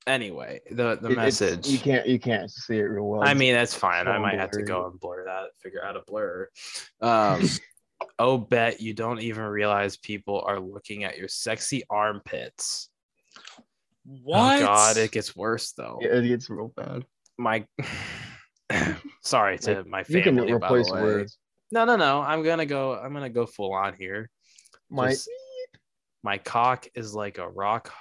Anyway, 0.07 0.61
the 0.71 0.95
the 1.01 1.09
it- 1.11 1.15
message. 1.17 1.67
You 1.67 1.77
can't. 1.79 2.07
You 2.07 2.19
can't 2.19 2.49
see 2.49 2.77
it 2.77 2.83
real 2.83 3.05
well. 3.07 3.23
I 3.23 3.33
mean, 3.33 3.53
that's 3.53 3.73
fine. 3.75 4.07
I 4.07 4.15
so 4.15 4.21
might 4.21 4.39
have 4.39 4.51
to 4.51 4.63
go 4.63 4.87
and 4.87 4.99
blur 4.99 5.25
that, 5.25 5.49
figure 5.61 5.83
out 5.83 5.95
a 5.95 6.01
blur. 6.07 6.49
Um, 7.01 7.47
oh, 8.19 8.37
bet 8.37 8.81
you 8.81 8.93
don't 8.93 9.21
even 9.21 9.43
realize 9.43 9.97
people 9.97 10.41
are 10.45 10.59
looking 10.59 11.03
at 11.03 11.17
your 11.17 11.27
sexy 11.27 11.83
armpits. 11.89 12.89
What? 14.05 14.61
Oh, 14.61 14.65
God, 14.65 14.97
it 14.97 15.11
gets 15.11 15.35
worse 15.35 15.73
though. 15.73 15.99
Yeah, 16.01 16.15
it 16.15 16.27
gets 16.27 16.49
real 16.49 16.73
bad. 16.75 17.05
My, 17.37 17.65
sorry 19.21 19.59
to 19.59 19.83
my 19.85 20.03
You 20.07 20.21
can 20.21 20.35
family. 20.37 20.41
by 20.41 20.47
the 20.47 20.55
replace 20.55 20.91
way. 20.91 21.01
words. 21.01 21.37
No, 21.71 21.85
no, 21.85 21.95
no. 21.95 22.21
I'm 22.21 22.41
gonna 22.41 22.65
go. 22.65 22.95
I'm 22.95 23.13
gonna 23.13 23.29
go 23.29 23.45
full 23.45 23.73
on 23.73 23.93
here. 23.93 24.29
My 24.89 25.09
Just- 25.11 25.29
my 26.23 26.37
cock 26.39 26.87
is 26.95 27.13
like 27.13 27.37
a 27.37 27.47
rock 27.47 27.93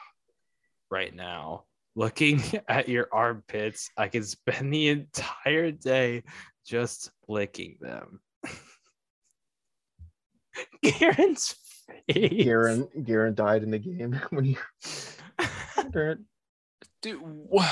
right 0.91 1.15
now. 1.15 1.65
Looking 1.99 2.41
at 2.69 2.89
your 2.89 3.09
armpits, 3.11 3.91
I 3.97 4.07
could 4.07 4.25
spend 4.25 4.73
the 4.73 4.87
entire 4.89 5.73
day 5.73 6.23
just 6.65 7.11
licking 7.27 7.77
them. 7.81 8.21
Garen's 10.83 11.57
face. 12.07 12.45
Garen. 12.45 12.89
Garen 13.05 13.35
died 13.35 13.65
in 13.65 13.71
the 13.73 13.79
game 13.81 14.13
when 14.31 14.45
he. 14.45 14.57
Garen- 15.93 16.27
Dude, 17.03 17.21
wha- 17.21 17.63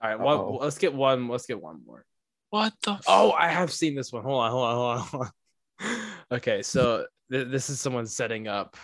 All 0.00 0.10
right, 0.10 0.18
one, 0.18 0.56
let's 0.60 0.78
get 0.78 0.92
one. 0.92 1.28
Let's 1.28 1.46
get 1.46 1.60
one 1.62 1.80
more. 1.86 2.04
what 2.50 2.72
the? 2.82 2.98
Oh, 3.06 3.32
I 3.32 3.48
have 3.48 3.72
seen 3.72 3.94
this 3.94 4.12
one. 4.12 4.22
Hold 4.24 4.42
on, 4.42 4.50
hold 4.50 4.64
on, 4.64 4.76
hold 4.76 4.90
on. 4.90 4.98
Hold 5.06 5.22
on. 5.22 6.36
Okay, 6.38 6.62
so 6.62 7.06
th- 7.30 7.48
this 7.48 7.70
is 7.70 7.80
someone 7.80 8.06
setting 8.06 8.48
up 8.48 8.76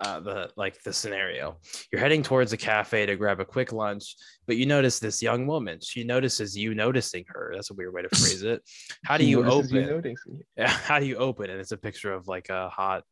uh, 0.00 0.20
the 0.20 0.50
like 0.56 0.82
the 0.82 0.92
scenario. 0.92 1.56
You're 1.90 2.00
heading 2.00 2.22
towards 2.22 2.52
a 2.52 2.56
cafe 2.56 3.06
to 3.06 3.16
grab 3.16 3.40
a 3.40 3.44
quick 3.44 3.72
lunch, 3.72 4.16
but 4.46 4.56
you 4.56 4.66
notice 4.66 4.98
this 4.98 5.22
young 5.22 5.46
woman. 5.46 5.78
She 5.82 6.04
notices 6.04 6.56
you 6.56 6.74
noticing 6.74 7.24
her. 7.28 7.52
That's 7.54 7.70
a 7.70 7.74
weird 7.74 7.92
way 7.94 8.02
to 8.02 8.08
phrase 8.16 8.42
it. 8.42 8.62
How 9.04 9.16
do 9.16 9.24
you 9.24 9.44
open? 9.44 9.74
You. 9.76 10.14
Yeah, 10.56 10.68
how 10.68 10.98
do 10.98 11.06
you 11.06 11.16
open? 11.16 11.50
And 11.50 11.60
it's 11.60 11.72
a 11.72 11.76
picture 11.76 12.12
of 12.12 12.28
like 12.28 12.48
a 12.50 12.68
hot 12.68 13.04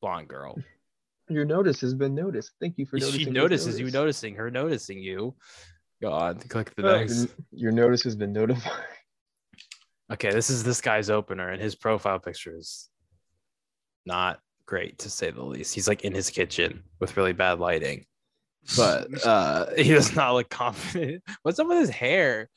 blonde 0.00 0.28
girl. 0.28 0.56
Your 1.28 1.44
notice 1.44 1.80
has 1.82 1.94
been 1.94 2.14
noticed. 2.14 2.52
Thank 2.60 2.76
you 2.78 2.86
for 2.86 2.96
noticing. 2.96 3.20
She 3.20 3.30
notices 3.30 3.78
you 3.78 3.90
noticing 3.90 4.34
her 4.34 4.50
noticing 4.50 4.98
you. 4.98 5.36
God, 6.02 6.48
click 6.48 6.74
the 6.74 6.82
Your- 6.82 6.98
next. 6.98 7.28
Your 7.52 7.72
notice 7.72 8.02
has 8.04 8.16
been 8.16 8.32
notified. 8.32 8.72
Okay, 10.12 10.32
this 10.32 10.50
is 10.50 10.64
this 10.64 10.80
guy's 10.80 11.08
opener, 11.08 11.50
and 11.50 11.62
his 11.62 11.76
profile 11.76 12.18
picture 12.18 12.56
is 12.56 12.88
not 14.04 14.40
great 14.70 15.00
to 15.00 15.10
say 15.10 15.32
the 15.32 15.42
least. 15.42 15.74
He's 15.74 15.88
like 15.88 16.02
in 16.02 16.14
his 16.14 16.30
kitchen 16.30 16.84
with 17.00 17.16
really 17.16 17.32
bad 17.32 17.58
lighting, 17.58 18.06
but 18.76 19.08
uh 19.26 19.66
he 19.76 19.90
does 19.90 20.14
not 20.14 20.32
look 20.34 20.48
confident. 20.48 21.24
What's 21.42 21.58
up 21.58 21.66
with 21.66 21.78
his 21.78 21.90
hair? 21.90 22.48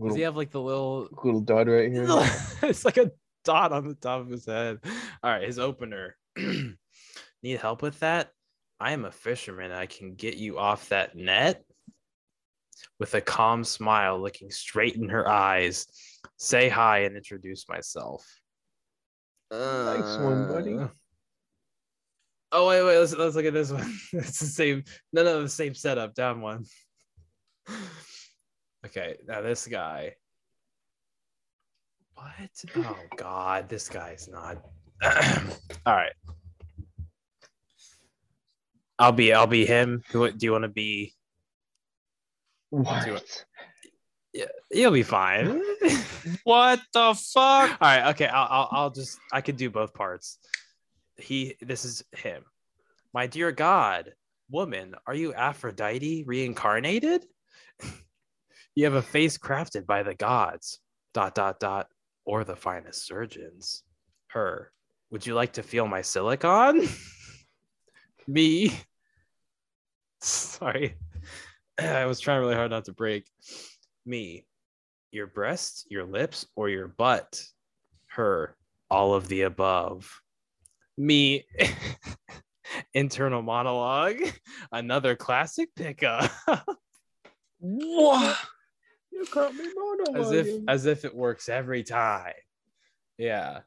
Does 0.00 0.14
he 0.14 0.22
have 0.22 0.36
like 0.36 0.52
the 0.52 0.60
little? 0.60 1.08
little 1.24 1.40
dot 1.40 1.66
right 1.66 1.90
here. 1.90 2.06
it's 2.62 2.84
like 2.84 2.98
a 2.98 3.10
dot 3.44 3.72
on 3.72 3.88
the 3.88 3.94
top 3.94 4.20
of 4.20 4.28
his 4.28 4.46
head. 4.46 4.78
All 5.24 5.32
right, 5.32 5.42
his 5.42 5.58
opener. 5.58 6.16
Need 7.42 7.60
help 7.60 7.82
with 7.82 7.98
that? 7.98 8.30
I 8.78 8.92
am 8.92 9.04
a 9.04 9.10
fisherman. 9.10 9.72
I 9.72 9.86
can 9.86 10.14
get 10.14 10.36
you 10.36 10.56
off 10.56 10.90
that 10.90 11.16
net. 11.16 11.64
With 13.00 13.12
a 13.14 13.20
calm 13.20 13.64
smile, 13.64 14.20
looking 14.20 14.52
straight 14.52 14.94
in 14.94 15.08
her 15.08 15.28
eyes, 15.28 15.88
say 16.36 16.68
hi 16.68 17.00
and 17.00 17.16
introduce 17.16 17.68
myself. 17.68 18.24
Nice 19.50 20.18
one, 20.18 20.46
buddy. 20.46 20.78
Oh 22.50 22.68
wait, 22.68 22.82
wait. 22.82 22.98
Let's 22.98 23.14
let's 23.14 23.36
look 23.36 23.44
at 23.44 23.52
this 23.52 23.70
one. 23.70 23.94
it's 24.12 24.38
the 24.38 24.46
same. 24.46 24.84
No, 25.12 25.22
no, 25.22 25.42
the 25.42 25.48
same 25.48 25.74
setup. 25.74 26.14
Down 26.14 26.40
one. 26.40 26.64
Okay, 28.86 29.16
now 29.26 29.40
this 29.40 29.66
guy. 29.66 30.14
What? 32.14 32.26
Oh 32.76 32.96
God, 33.16 33.68
this 33.68 33.88
guy's 33.88 34.28
not. 34.28 34.58
All 35.84 35.94
right. 35.94 36.12
I'll 38.98 39.12
be. 39.12 39.32
I'll 39.32 39.48
be 39.48 39.66
him. 39.66 40.02
Who 40.10 40.30
do 40.30 40.46
you 40.46 40.52
want 40.52 40.62
to 40.62 40.68
be? 40.68 41.12
What? 42.70 43.44
Yeah, 44.32 44.44
you'll 44.70 44.92
be 44.92 45.02
fine. 45.02 45.62
What 46.44 46.80
the 46.92 47.14
fuck? 47.14 47.70
All 47.70 47.76
right. 47.80 48.10
Okay. 48.10 48.26
I'll, 48.26 48.48
I'll. 48.50 48.68
I'll 48.70 48.90
just. 48.90 49.18
I 49.32 49.40
could 49.40 49.56
do 49.56 49.70
both 49.70 49.94
parts. 49.94 50.38
He. 51.18 51.56
This 51.60 51.84
is 51.84 52.02
him. 52.16 52.44
My 53.12 53.26
dear 53.26 53.52
God, 53.52 54.12
woman, 54.50 54.94
are 55.06 55.14
you 55.14 55.34
Aphrodite 55.34 56.24
reincarnated? 56.26 57.24
you 58.74 58.84
have 58.84 58.94
a 58.94 59.02
face 59.02 59.38
crafted 59.38 59.86
by 59.86 60.02
the 60.02 60.14
gods. 60.14 60.80
Dot 61.14 61.34
dot 61.34 61.60
dot. 61.60 61.88
Or 62.24 62.44
the 62.44 62.56
finest 62.56 63.06
surgeons. 63.06 63.82
Her. 64.28 64.72
Would 65.10 65.26
you 65.26 65.34
like 65.34 65.54
to 65.54 65.62
feel 65.62 65.86
my 65.86 66.02
silicon? 66.02 66.86
Me. 68.26 68.78
Sorry. 70.20 70.96
I 71.78 72.04
was 72.06 72.20
trying 72.20 72.40
really 72.40 72.54
hard 72.54 72.70
not 72.70 72.84
to 72.86 72.92
break. 72.92 73.24
Me. 74.04 74.44
Your 75.10 75.26
breasts, 75.26 75.86
your 75.88 76.04
lips, 76.04 76.46
or 76.54 76.68
your 76.68 76.88
butt? 76.88 77.42
Her. 78.08 78.56
All 78.90 79.14
of 79.14 79.28
the 79.28 79.42
above. 79.42 80.20
Me 80.98 81.44
internal 82.94 83.40
monologue. 83.42 84.16
Another 84.72 85.16
classic 85.16 85.68
pickup. 85.74 86.30
what? 87.58 88.38
You 89.10 89.24
caught 89.26 89.54
me 89.54 89.64
as 90.14 90.32
if 90.32 90.48
as 90.68 90.86
if 90.86 91.04
it 91.04 91.14
works 91.14 91.48
every 91.48 91.82
time. 91.82 92.34
Yeah. 93.16 93.60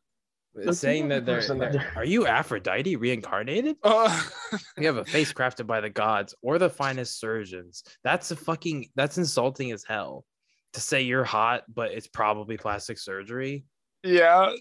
That's 0.53 0.79
Saying 0.79 1.07
that 1.09 1.25
they're, 1.25 1.41
they're- 1.41 1.93
are 1.95 2.03
you 2.03 2.27
Aphrodite 2.27 2.97
reincarnated? 2.97 3.77
Uh, 3.83 4.21
You 4.77 4.87
have 4.87 4.97
a 4.97 5.05
face 5.05 5.31
crafted 5.31 5.65
by 5.65 5.79
the 5.79 5.89
gods 5.89 6.35
or 6.41 6.59
the 6.59 6.69
finest 6.69 7.19
surgeons. 7.21 7.83
That's 8.03 8.31
a 8.31 8.35
fucking 8.35 8.89
that's 8.95 9.17
insulting 9.17 9.71
as 9.71 9.85
hell. 9.85 10.25
To 10.73 10.81
say 10.81 11.01
you're 11.03 11.23
hot, 11.23 11.63
but 11.73 11.91
it's 11.91 12.07
probably 12.07 12.57
plastic 12.57 12.97
surgery. 12.97 13.65
Yeah. 14.03 14.53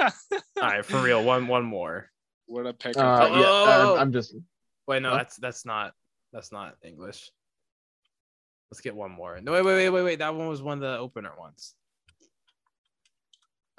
All 0.00 0.10
right, 0.56 0.84
for 0.84 1.02
real. 1.02 1.24
One 1.24 1.48
one 1.48 1.64
more. 1.64 2.10
what 2.46 2.66
a 2.66 2.70
Uh. 2.70 2.74
Oh, 2.96 3.40
yeah, 3.40 3.46
oh, 3.46 3.94
I'm-. 3.94 4.00
I'm 4.00 4.12
just 4.12 4.34
Wait, 4.86 5.02
no, 5.02 5.10
Huh? 5.10 5.16
that's 5.18 5.36
that's 5.36 5.66
not 5.66 5.92
that's 6.32 6.50
not 6.50 6.76
English. 6.82 7.30
Let's 8.70 8.80
get 8.80 8.96
one 8.96 9.10
more. 9.10 9.38
No, 9.40 9.52
wait, 9.52 9.64
wait, 9.64 9.74
wait, 9.74 9.90
wait, 9.90 10.02
wait. 10.02 10.18
That 10.18 10.34
one 10.34 10.48
was 10.48 10.62
one 10.62 10.78
of 10.78 10.80
the 10.82 10.98
opener 10.98 11.32
ones. 11.38 11.74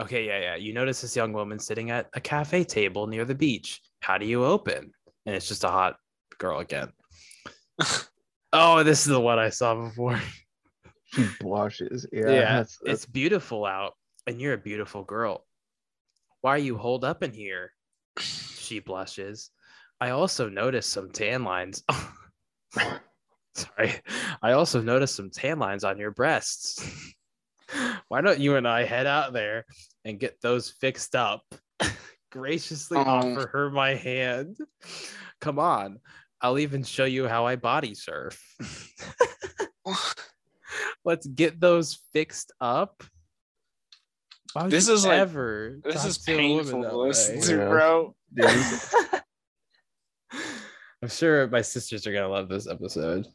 Okay, 0.01 0.25
yeah, 0.25 0.39
yeah. 0.39 0.55
You 0.55 0.73
notice 0.73 1.01
this 1.01 1.15
young 1.15 1.33
woman 1.33 1.59
sitting 1.59 1.91
at 1.91 2.09
a 2.13 2.21
cafe 2.21 2.63
table 2.63 3.05
near 3.05 3.25
the 3.25 3.35
beach. 3.35 3.81
How 4.01 4.17
do 4.17 4.25
you 4.25 4.45
open? 4.45 4.91
And 5.25 5.35
it's 5.35 5.47
just 5.47 5.63
a 5.63 5.69
hot 5.69 5.97
girl 6.37 6.59
again. 6.59 6.89
oh, 8.53 8.83
this 8.83 9.01
is 9.01 9.07
the 9.07 9.19
one 9.19 9.37
I 9.39 9.49
saw 9.49 9.75
before. 9.75 10.19
she 11.13 11.27
blushes. 11.39 12.07
Yeah, 12.11 12.29
Yeah, 12.29 12.57
that's, 12.57 12.79
it's 12.85 13.05
beautiful 13.05 13.65
out, 13.65 13.93
and 14.27 14.39
you're 14.39 14.53
a 14.53 14.57
beautiful 14.57 15.03
girl. 15.03 15.45
Why 16.41 16.55
are 16.55 16.59
you 16.59 16.77
holed 16.77 17.03
up 17.03 17.23
in 17.23 17.33
here? 17.33 17.71
She 18.19 18.79
blushes. 18.79 19.49
I 19.99 20.11
also 20.11 20.47
noticed 20.49 20.91
some 20.91 21.11
tan 21.11 21.43
lines. 21.43 21.83
Sorry. 23.55 23.93
I 24.41 24.51
also 24.53 24.81
noticed 24.81 25.15
some 25.15 25.29
tan 25.29 25.59
lines 25.59 25.83
on 25.83 25.97
your 25.97 26.11
breasts. 26.11 27.13
Why 28.07 28.21
don't 28.21 28.39
you 28.39 28.55
and 28.55 28.67
I 28.67 28.83
head 28.85 29.05
out 29.05 29.33
there 29.33 29.65
and 30.05 30.19
get 30.19 30.41
those 30.41 30.69
fixed 30.69 31.15
up? 31.15 31.43
Graciously 32.31 32.97
um, 32.97 33.07
Oh. 33.07 33.11
offer 33.11 33.47
her 33.51 33.69
my 33.69 33.95
hand. 33.95 34.57
Come 35.41 35.59
on. 35.59 35.99
I'll 36.41 36.59
even 36.59 36.83
show 36.83 37.05
you 37.05 37.27
how 37.27 37.45
I 37.45 37.57
body 37.57 37.93
surf. 37.93 38.39
Let's 41.03 41.27
get 41.27 41.59
those 41.59 41.99
fixed 42.13 42.53
up. 42.61 43.03
Why 44.53 44.63
would 44.63 44.71
This 44.71 44.87
you 44.87 44.93
is 44.95 45.05
like- 45.05 45.19
ever 45.19 45.77
this 45.83 46.05
is 46.05 46.17
to 46.19 46.31
a 46.33 46.35
woman 46.35 46.63
painful 46.65 46.83
to 46.83 46.97
listen 46.97 47.41
to, 47.41 47.57
bro. 47.67 48.15
I'm 51.01 51.09
sure 51.09 51.47
my 51.47 51.61
sisters 51.61 52.05
are 52.07 52.11
gonna 52.13 52.27
love 52.27 52.49
this 52.49 52.67
episode. 52.67 53.27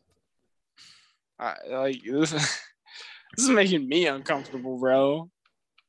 I, 1.38 1.54
like 1.70 2.02
this, 2.04 2.30
this 3.36 3.44
is 3.44 3.48
making 3.50 3.88
me 3.88 4.06
uncomfortable, 4.06 4.78
bro. 4.78 5.30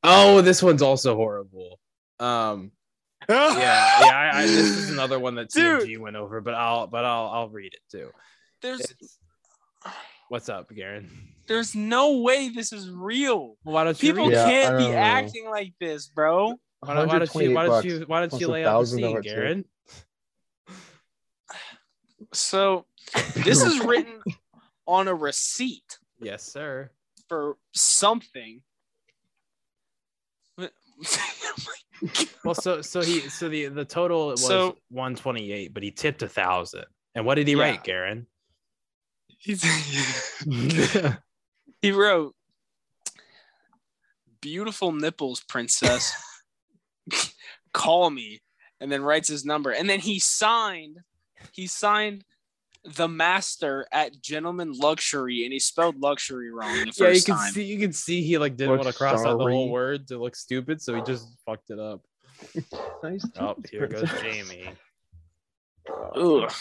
Oh, 0.02 0.40
this 0.40 0.62
one's 0.62 0.82
also 0.82 1.16
horrible. 1.16 1.78
Um, 2.18 2.72
yeah, 3.28 3.58
yeah. 3.58 4.30
I, 4.34 4.38
I, 4.42 4.46
this 4.46 4.54
is 4.56 4.90
another 4.90 5.18
one 5.18 5.34
that 5.36 5.50
Dude. 5.50 6.00
Went 6.00 6.16
over, 6.16 6.40
but 6.40 6.54
I'll, 6.54 6.86
but 6.86 7.04
I'll, 7.04 7.26
I'll 7.26 7.48
read 7.48 7.74
it 7.74 7.80
too. 7.90 8.10
There's 8.62 8.80
It's- 8.80 9.18
what's 10.28 10.48
up, 10.48 10.68
Garen? 10.74 11.10
there's 11.46 11.74
no 11.76 12.18
way 12.18 12.48
this 12.48 12.72
is 12.72 12.90
real. 12.90 13.56
Why 13.62 13.84
don't 13.84 14.02
you 14.02 14.12
People 14.12 14.26
read? 14.26 14.32
Yeah, 14.34 14.48
can't 14.48 14.78
be 14.78 14.88
know. 14.88 14.94
acting 14.96 15.48
like 15.48 15.74
this, 15.80 16.08
bro. 16.08 16.54
Why 16.80 16.94
don't, 16.94 17.08
why 17.08 17.18
don't 17.18 17.34
you? 17.34 17.54
Why 17.54 17.66
don't 17.66 17.84
you? 17.84 18.04
Why 18.06 18.26
don't 18.26 18.40
you 18.40 18.48
lay 18.48 18.64
out 18.64 18.80
the 18.80 18.86
scene, 18.86 19.00
dollar. 19.02 19.22
Garen? 19.22 19.64
So 22.32 22.86
this 23.34 23.62
is 23.62 23.80
written 23.80 24.20
on 24.86 25.08
a 25.08 25.14
receipt 25.14 25.98
Yes, 26.20 26.42
sir. 26.44 26.90
for 27.28 27.56
something. 27.74 28.62
Well, 32.44 32.54
so 32.54 32.82
so 32.82 33.00
he 33.00 33.20
so 33.20 33.48
the 33.48 33.66
the 33.68 33.84
total 33.86 34.28
was 34.28 34.46
So- 34.46 34.76
128, 34.90 35.72
but 35.72 35.82
he 35.82 35.90
tipped 35.90 36.22
a 36.22 36.28
thousand. 36.28 36.84
And 37.14 37.24
what 37.24 37.36
did 37.36 37.48
he 37.48 37.54
Yeah. 37.54 37.60
write, 37.62 37.84
Garen? 37.84 38.26
He's, 39.46 39.62
he 41.80 41.92
wrote, 41.92 42.34
"Beautiful 44.40 44.90
nipples, 44.90 45.40
princess. 45.48 46.12
Call 47.72 48.10
me," 48.10 48.40
and 48.80 48.90
then 48.90 49.02
writes 49.02 49.28
his 49.28 49.44
number, 49.44 49.70
and 49.70 49.88
then 49.88 50.00
he 50.00 50.18
signed. 50.18 50.98
He 51.52 51.68
signed 51.68 52.24
the 52.82 53.06
master 53.06 53.86
at 53.92 54.20
Gentleman 54.20 54.72
Luxury, 54.72 55.44
and 55.44 55.52
he 55.52 55.60
spelled 55.60 56.00
luxury 56.00 56.50
wrong 56.50 56.80
the 56.80 56.86
first 56.86 57.00
yeah, 57.00 57.08
you 57.10 57.22
can 57.22 57.36
time. 57.36 57.52
see 57.52 57.62
you 57.62 57.78
can 57.78 57.92
see 57.92 58.22
he 58.24 58.38
like 58.38 58.56
didn't 58.56 58.78
want 58.78 58.88
to 58.88 58.92
cross 58.92 59.24
out 59.24 59.38
the 59.38 59.44
whole 59.44 59.70
word 59.70 60.08
to 60.08 60.18
look 60.18 60.34
stupid, 60.34 60.82
so 60.82 60.96
he 60.96 61.02
just 61.02 61.28
fucked 61.46 61.70
it 61.70 61.78
up. 61.78 62.00
nice 63.04 63.24
Oh, 63.38 63.54
here 63.70 63.86
goes. 63.86 64.10
Jamie. 64.20 64.70
Ugh. 66.16 66.52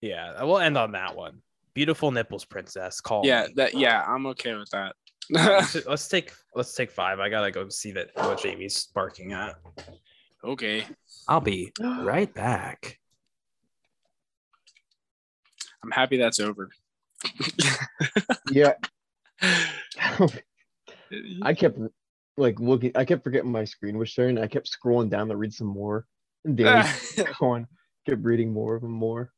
Yeah, 0.00 0.42
we'll 0.44 0.58
end 0.58 0.78
on 0.78 0.92
that 0.92 1.16
one. 1.16 1.40
Beautiful 1.74 2.10
nipples, 2.10 2.44
princess. 2.44 3.00
Call. 3.00 3.24
Yeah, 3.24 3.46
me. 3.46 3.52
that. 3.56 3.74
Yeah, 3.74 4.04
I'm 4.06 4.26
okay 4.26 4.54
with 4.54 4.70
that. 4.70 4.94
Let's, 5.30 5.74
let's 5.86 6.08
take 6.08 6.32
let's 6.54 6.74
take 6.74 6.90
five. 6.90 7.20
I 7.20 7.28
gotta 7.28 7.50
go 7.50 7.68
see 7.68 7.92
that 7.92 8.10
what 8.14 8.40
Jamie's 8.42 8.88
barking 8.94 9.32
at. 9.32 9.56
okay, 10.44 10.84
I'll 11.26 11.40
be 11.40 11.72
right 11.80 12.32
back. 12.32 12.98
I'm 15.82 15.90
happy 15.90 16.16
that's 16.16 16.40
over. 16.40 16.70
Yeah, 18.50 18.74
I 21.42 21.54
kept 21.54 21.78
like 22.36 22.58
looking. 22.60 22.92
I 22.94 23.04
kept 23.04 23.24
forgetting 23.24 23.52
my 23.52 23.64
screen 23.64 23.98
was 23.98 24.08
sharing. 24.08 24.38
I 24.38 24.46
kept 24.46 24.70
scrolling 24.70 25.10
down 25.10 25.28
to 25.28 25.36
read 25.36 25.52
some 25.52 25.66
more. 25.66 26.06
And 26.44 26.56
Danny 26.56 26.88
kept 27.14 27.38
going, 27.38 27.66
kept 28.06 28.24
reading 28.24 28.52
more 28.52 28.76
of 28.76 28.82
them 28.82 28.92
more. 28.92 29.32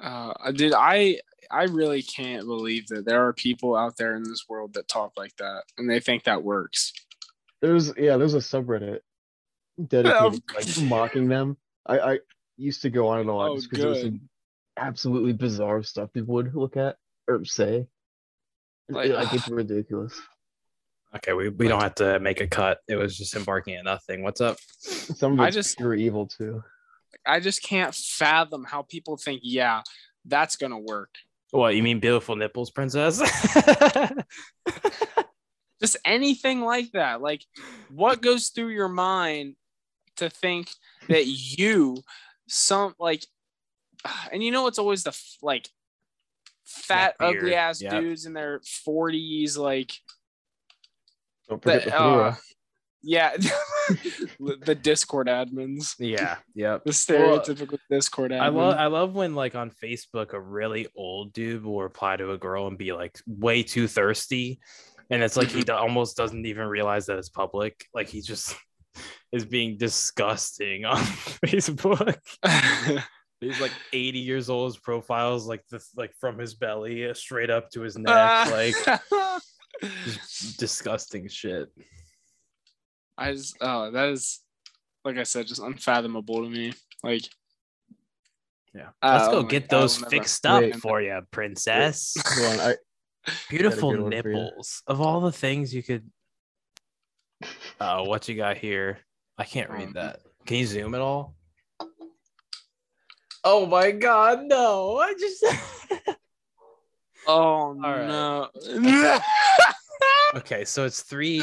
Uh, 0.00 0.50
dude, 0.52 0.72
I 0.74 1.20
I 1.50 1.64
really 1.64 2.02
can't 2.02 2.46
believe 2.46 2.86
that 2.88 3.04
there 3.04 3.26
are 3.26 3.32
people 3.32 3.76
out 3.76 3.96
there 3.96 4.14
in 4.14 4.22
this 4.22 4.46
world 4.48 4.74
that 4.74 4.88
talk 4.88 5.12
like 5.16 5.36
that 5.36 5.62
and 5.76 5.90
they 5.90 6.00
think 6.00 6.24
that 6.24 6.42
works. 6.42 6.92
There's 7.60 7.92
yeah, 7.96 8.16
there's 8.16 8.34
a 8.34 8.38
subreddit 8.38 9.00
dedicated 9.88 10.42
Oh, 10.50 10.54
like 10.54 10.82
mocking 10.82 11.28
them. 11.28 11.56
I, 11.86 11.98
I 11.98 12.18
used 12.56 12.82
to 12.82 12.90
go 12.90 13.08
on 13.08 13.20
it 13.20 13.26
a 13.26 13.32
lot 13.32 13.50
Oh, 13.50 13.56
just 13.56 13.70
because 13.70 13.82
there 13.82 13.90
was 13.90 14.02
some 14.02 14.20
absolutely 14.76 15.32
bizarre 15.32 15.82
stuff 15.82 16.12
people 16.12 16.34
would 16.34 16.54
look 16.54 16.76
at 16.76 16.96
or 17.28 17.44
say. 17.44 17.86
Like, 18.88 19.10
Like, 19.10 19.32
it's 19.34 19.48
ridiculous. 19.50 20.18
Okay, 21.16 21.32
we, 21.32 21.48
we 21.48 21.66
don't 21.66 21.82
have 21.82 21.96
to 21.96 22.20
make 22.20 22.40
a 22.40 22.46
cut. 22.46 22.78
It 22.86 22.94
was 22.94 23.16
just 23.16 23.34
him 23.34 23.42
barking 23.42 23.74
at 23.74 23.84
nothing. 23.84 24.22
What's 24.22 24.40
up? 24.40 24.58
Some 24.78 25.32
of 25.34 25.40
I 25.40 25.48
it's 25.48 25.56
just- 25.56 25.76
pure 25.76 25.94
evil 25.94 26.26
too. 26.26 26.62
I 27.26 27.40
just 27.40 27.62
can't 27.62 27.94
fathom 27.94 28.64
how 28.64 28.82
people 28.82 29.16
think, 29.16 29.40
yeah, 29.42 29.82
that's 30.24 30.56
gonna 30.56 30.78
work. 30.78 31.10
What 31.50 31.74
you 31.74 31.82
mean, 31.82 31.98
beautiful 31.98 32.36
nipples, 32.36 32.70
princess? 32.70 33.20
Just 35.80 35.96
anything 36.04 36.60
like 36.60 36.92
that. 36.92 37.20
Like, 37.20 37.44
what 37.88 38.22
goes 38.22 38.48
through 38.48 38.68
your 38.68 38.88
mind 38.88 39.56
to 40.16 40.30
think 40.30 40.70
that 41.08 41.26
you, 41.26 41.96
some 42.48 42.94
like, 42.98 43.24
and 44.32 44.42
you 44.42 44.52
know, 44.52 44.66
it's 44.68 44.78
always 44.78 45.02
the 45.02 45.18
like 45.42 45.68
fat, 46.64 47.16
ugly 47.18 47.54
ass 47.54 47.82
yeah. 47.82 47.98
dudes 47.98 48.26
in 48.26 48.32
their 48.32 48.60
40s, 48.60 49.58
like, 49.58 49.92
Don't 51.48 51.62
forget 51.62 51.84
the, 51.84 51.90
the 51.90 51.96
uh, 51.96 51.98
fedora. 51.98 52.38
Yeah, 53.02 53.36
the 54.40 54.78
Discord 54.80 55.26
admins. 55.26 55.94
yeah, 55.98 56.36
yep. 56.54 56.84
The 56.84 56.90
stereotypical 56.92 57.78
Discord 57.90 58.30
admin. 58.32 58.40
I 58.40 58.48
love 58.48 58.74
I 58.76 58.86
love 58.86 59.14
when 59.14 59.34
like 59.34 59.54
on 59.54 59.70
Facebook 59.70 60.32
a 60.32 60.40
really 60.40 60.88
old 60.96 61.32
dude 61.32 61.64
will 61.64 61.82
reply 61.82 62.16
to 62.16 62.32
a 62.32 62.38
girl 62.38 62.66
and 62.66 62.76
be 62.76 62.92
like 62.92 63.18
way 63.26 63.62
too 63.62 63.88
thirsty, 63.88 64.60
and 65.10 65.22
it's 65.22 65.36
like 65.36 65.48
he 65.48 65.62
do- 65.62 65.72
almost 65.72 66.16
doesn't 66.16 66.46
even 66.46 66.66
realize 66.66 67.06
that 67.06 67.18
it's 67.18 67.28
public. 67.30 67.86
Like 67.94 68.08
he 68.08 68.20
just 68.20 68.54
is 69.32 69.44
being 69.44 69.76
disgusting 69.76 70.84
on 70.84 70.96
Facebook. 71.44 72.18
He's 73.40 73.58
like 73.58 73.72
80 73.94 74.18
years 74.18 74.50
old. 74.50 74.74
His 74.74 74.78
profile 74.78 75.34
is 75.34 75.46
like 75.46 75.66
the 75.70 75.82
like 75.96 76.12
from 76.20 76.38
his 76.38 76.54
belly 76.54 77.08
uh, 77.08 77.14
straight 77.14 77.48
up 77.48 77.70
to 77.70 77.80
his 77.80 77.96
neck, 77.96 78.50
like 78.50 78.74
disgusting 80.58 81.28
shit. 81.28 81.68
I 83.20 83.32
just 83.32 83.56
oh 83.60 83.90
that 83.90 84.08
is 84.08 84.40
like 85.04 85.16
I 85.18 85.22
said, 85.24 85.46
just 85.46 85.60
unfathomable 85.62 86.42
to 86.42 86.48
me. 86.50 86.72
Like 87.04 87.22
Yeah, 88.74 88.88
let's 89.02 89.28
go 89.28 89.40
don't- 89.42 89.48
get 89.50 89.68
those 89.68 89.98
never- 90.00 90.10
fixed 90.10 90.46
up 90.46 90.62
Wait. 90.62 90.76
for 90.76 91.00
you, 91.02 91.20
princess. 91.30 92.16
On, 92.18 92.60
I, 92.60 92.74
Beautiful 93.50 93.90
good 93.92 94.00
one 94.00 94.10
for 94.22 94.28
you. 94.30 94.34
nipples. 94.34 94.82
Of 94.86 95.00
all 95.02 95.20
the 95.20 95.32
things 95.32 95.74
you 95.74 95.82
could. 95.82 96.10
Oh, 97.80 98.04
what 98.04 98.28
you 98.28 98.34
got 98.34 98.56
here? 98.58 98.98
I 99.38 99.44
can't 99.44 99.70
read 99.70 99.88
Um, 99.88 99.92
that. 99.94 100.20
Can 100.46 100.56
you 100.58 100.66
zoom 100.66 100.94
at 100.94 101.00
all? 101.02 101.34
Oh 103.44 103.64
my 103.66 103.90
god, 103.90 104.42
no. 104.44 104.98
I 104.98 105.14
just 105.14 105.44
Oh 107.26 107.74
right. 107.74 108.06
no. 108.06 108.48
Okay, 110.36 110.64
so 110.64 110.84
it's 110.84 111.02
three 111.02 111.40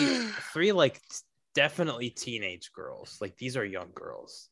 three 0.53 0.71
like 0.71 0.93
t- 0.95 1.17
definitely 1.57 2.11
teenage 2.11 2.71
girls. 2.71 3.17
Like 3.19 3.35
these 3.37 3.57
are 3.57 3.65
young 3.65 3.89
girls. 3.95 4.49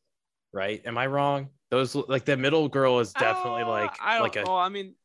Right? 0.51 0.81
Am 0.85 0.97
I 0.97 1.05
wrong? 1.07 1.49
Those 1.69 1.95
like 1.95 2.25
the 2.25 2.35
middle 2.37 2.67
girl 2.69 2.99
is 2.99 3.11
definitely 3.13 3.63
Uh, 3.63 3.67
like 3.69 3.91
I 4.01 4.13
don't, 4.15 4.23
like 4.23 4.35
a 4.37 4.43
well, 4.43 4.55
I 4.57 4.69
mean, 4.69 4.95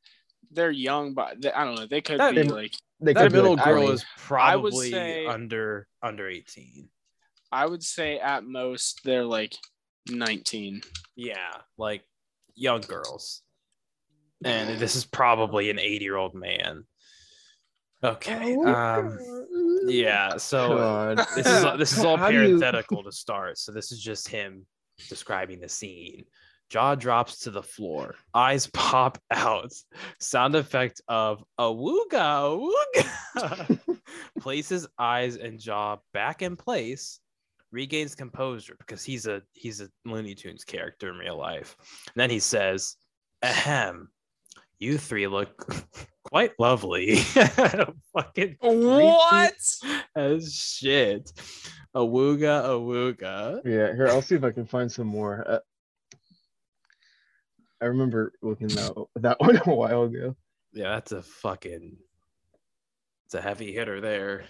they're 0.53 0.71
young, 0.71 1.13
but 1.15 1.41
they, 1.43 1.53
I 1.53 1.65
don't 1.65 1.75
know. 1.75 1.87
They 1.87 2.01
could 2.01 2.19
That- 2.21 2.35
be 2.35 2.43
They- 2.43 2.49
like. 2.49 2.73
They 3.03 3.15
that 3.15 3.23
could 3.23 3.33
middle 3.33 3.57
like 3.57 3.65
girl 3.65 3.83
Ivy. 3.85 3.93
is 3.95 4.05
probably 4.19 4.91
say- 4.91 5.27
under 5.27 5.87
under 6.03 6.29
18. 6.29 6.89
I 7.51 7.67
would 7.67 7.83
say 7.83 8.19
at 8.21 8.45
most 8.45 9.01
they're 9.05 9.25
like 9.25 9.55
19. 10.09 10.83
Yeah, 11.17 11.53
like 11.79 12.03
young 12.55 12.83
girls. 12.83 13.43
And 14.45 14.79
this 14.79 14.95
is 14.97 15.05
probably 15.05 15.71
an 15.71 15.79
80 15.79 16.05
year 16.05 16.17
old 16.17 16.35
man. 16.35 16.85
Okay. 18.03 18.57
Oh, 18.59 18.67
Um 18.67 19.19
yeah, 19.87 20.37
so 20.37 20.77
God. 20.77 21.19
this 21.37 21.47
is 21.47 21.65
this 21.79 21.93
is 21.97 22.05
all 22.05 22.17
How 22.19 22.29
you- 22.29 22.39
parenthetical 22.59 23.03
to 23.05 23.13
start. 23.13 23.59
So 23.59 23.73
this 23.73 23.93
is 23.93 24.01
just 24.03 24.29
him 24.29 24.67
describing 25.09 25.61
the 25.61 25.69
scene. 25.69 26.25
Jaw 26.69 26.95
drops 26.95 27.41
to 27.41 27.51
the 27.51 27.63
floor, 27.63 28.15
eyes 28.33 28.67
pop 28.73 29.19
out, 29.33 29.73
sound 30.21 30.55
effect 30.55 31.01
of 31.09 31.43
a 31.59 31.65
wooga 31.65 32.71
wooga. 32.97 33.79
Places 34.39 34.87
eyes 34.99 35.37
and 35.37 35.59
jaw 35.59 35.99
back 36.13 36.43
in 36.43 36.57
place, 36.57 37.19
regains 37.73 38.15
composure 38.15 38.77
because 38.79 39.03
he's 39.03 39.27
a 39.27 39.43
he's 39.53 39.81
a 39.81 39.89
Looney 40.05 40.35
Tunes 40.35 40.65
character 40.65 41.11
in 41.11 41.17
real 41.17 41.37
life. 41.37 41.77
And 42.07 42.15
then 42.21 42.31
he 42.31 42.39
says, 42.39 42.97
Ahem, 43.43 44.09
you 44.79 44.97
three 44.97 45.27
look 45.27 45.75
quite 46.31 46.53
lovely. 46.59 47.17
Fucking 48.15 48.57
What? 48.61 49.55
as 50.17 50.55
shit. 50.55 51.33
A 51.95 52.01
wooga, 52.01 52.65
a 52.65 52.79
wooga. 52.79 53.61
Yeah, 53.65 53.95
here 53.95 54.09
I'll 54.09 54.23
see 54.23 54.37
if 54.37 54.45
I 54.45 54.51
can 54.53 54.67
find 54.67 54.91
some 54.91 55.09
more. 55.09 55.45
Uh, 55.47 55.59
I 57.83 57.87
remember 57.87 58.33
looking 58.43 58.69
that 58.69 58.93
that 59.17 59.41
one 59.41 59.57
a 59.57 59.75
while 59.75 60.05
ago. 60.05 60.37
Yeah, 60.73 60.91
that's 60.91 61.13
a 61.13 61.23
fucking. 61.23 61.97
It's 63.27 63.35
a 63.35 63.41
heavy 63.41 63.73
hitter 63.73 64.01
there. 64.01 64.45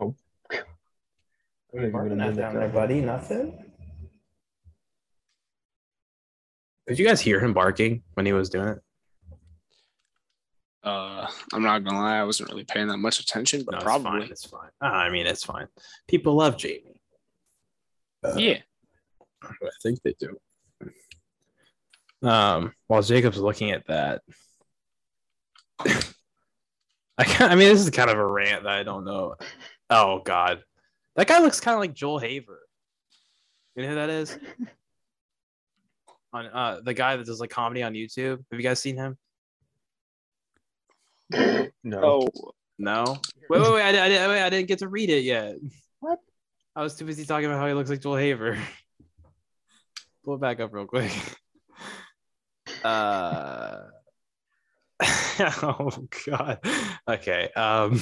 Oh. 0.00 0.14
I 0.52 1.78
don't 1.80 1.86
even 1.86 1.92
know 1.92 2.08
the 2.08 2.14
name 2.16 2.28
of 2.28 2.36
that. 2.36 2.72
buddy. 2.74 3.00
Nothing. 3.00 3.58
Did 6.86 6.98
you 6.98 7.06
guys 7.06 7.20
hear 7.20 7.40
him 7.40 7.54
barking 7.54 8.02
when 8.14 8.26
he 8.26 8.32
was 8.32 8.50
doing 8.50 8.68
it? 8.68 8.78
Uh, 10.84 11.26
I'm 11.52 11.62
not 11.62 11.82
gonna 11.82 11.98
lie, 11.98 12.18
I 12.18 12.24
wasn't 12.24 12.50
really 12.50 12.64
paying 12.64 12.88
that 12.88 12.98
much 12.98 13.18
attention, 13.20 13.62
but 13.64 13.72
No, 13.72 13.76
it's 13.78 13.84
probably. 13.84 14.20
fine. 14.20 14.30
It's 14.30 14.44
fine. 14.46 14.70
Ah, 14.82 14.92
I 14.92 15.10
mean, 15.10 15.26
it's 15.26 15.42
fine. 15.44 15.66
People 16.08 16.34
love 16.34 16.56
Jamie. 16.58 17.00
Yeah. 18.36 18.58
I 19.42 19.70
think 19.82 20.00
they 20.02 20.14
do. 20.18 20.38
Um, 22.28 22.72
while 22.86 23.02
Jacob's 23.02 23.38
looking 23.38 23.70
at 23.70 23.86
that, 23.86 24.22
I 25.78 27.24
can 27.24 27.50
I 27.50 27.54
mean, 27.54 27.68
this 27.68 27.80
is 27.80 27.90
kind 27.90 28.10
of 28.10 28.18
a 28.18 28.26
rant 28.26 28.64
that 28.64 28.72
I 28.72 28.82
don't 28.82 29.04
know. 29.04 29.34
Oh 29.90 30.20
God, 30.24 30.62
that 31.16 31.26
guy 31.26 31.38
looks 31.40 31.60
kind 31.60 31.74
of 31.74 31.80
like 31.80 31.94
Joel 31.94 32.18
Haver. 32.18 32.60
You 33.76 33.82
know 33.82 33.88
who 33.90 33.94
that 33.96 34.10
is? 34.10 34.38
On 36.32 36.46
uh, 36.46 36.80
the 36.82 36.94
guy 36.94 37.16
that 37.16 37.26
does 37.26 37.40
like 37.40 37.50
comedy 37.50 37.82
on 37.84 37.92
YouTube. 37.92 38.38
Have 38.50 38.58
you 38.58 38.62
guys 38.62 38.80
seen 38.80 38.96
him? 38.96 39.16
No. 41.30 42.00
Oh, 42.02 42.28
No. 42.78 43.04
Wait, 43.50 43.60
wait, 43.60 43.72
wait! 43.72 43.82
I, 43.82 43.88
I, 43.88 44.08
didn't- 44.08 44.28
wait, 44.28 44.42
I 44.42 44.50
didn't 44.50 44.68
get 44.68 44.78
to 44.80 44.88
read 44.88 45.10
it 45.10 45.24
yet. 45.24 45.56
What? 46.00 46.18
I 46.74 46.82
was 46.82 46.96
too 46.96 47.04
busy 47.04 47.24
talking 47.24 47.46
about 47.46 47.58
how 47.58 47.66
he 47.68 47.74
looks 47.74 47.90
like 47.90 48.00
Joel 48.00 48.16
Haver. 48.16 48.58
Pull 50.24 50.34
it 50.34 50.40
back 50.40 50.60
up 50.60 50.72
real 50.72 50.86
quick. 50.86 51.12
Uh. 52.82 53.84
oh 55.62 56.06
God. 56.26 56.58
Okay. 57.08 57.48
Um. 57.56 58.00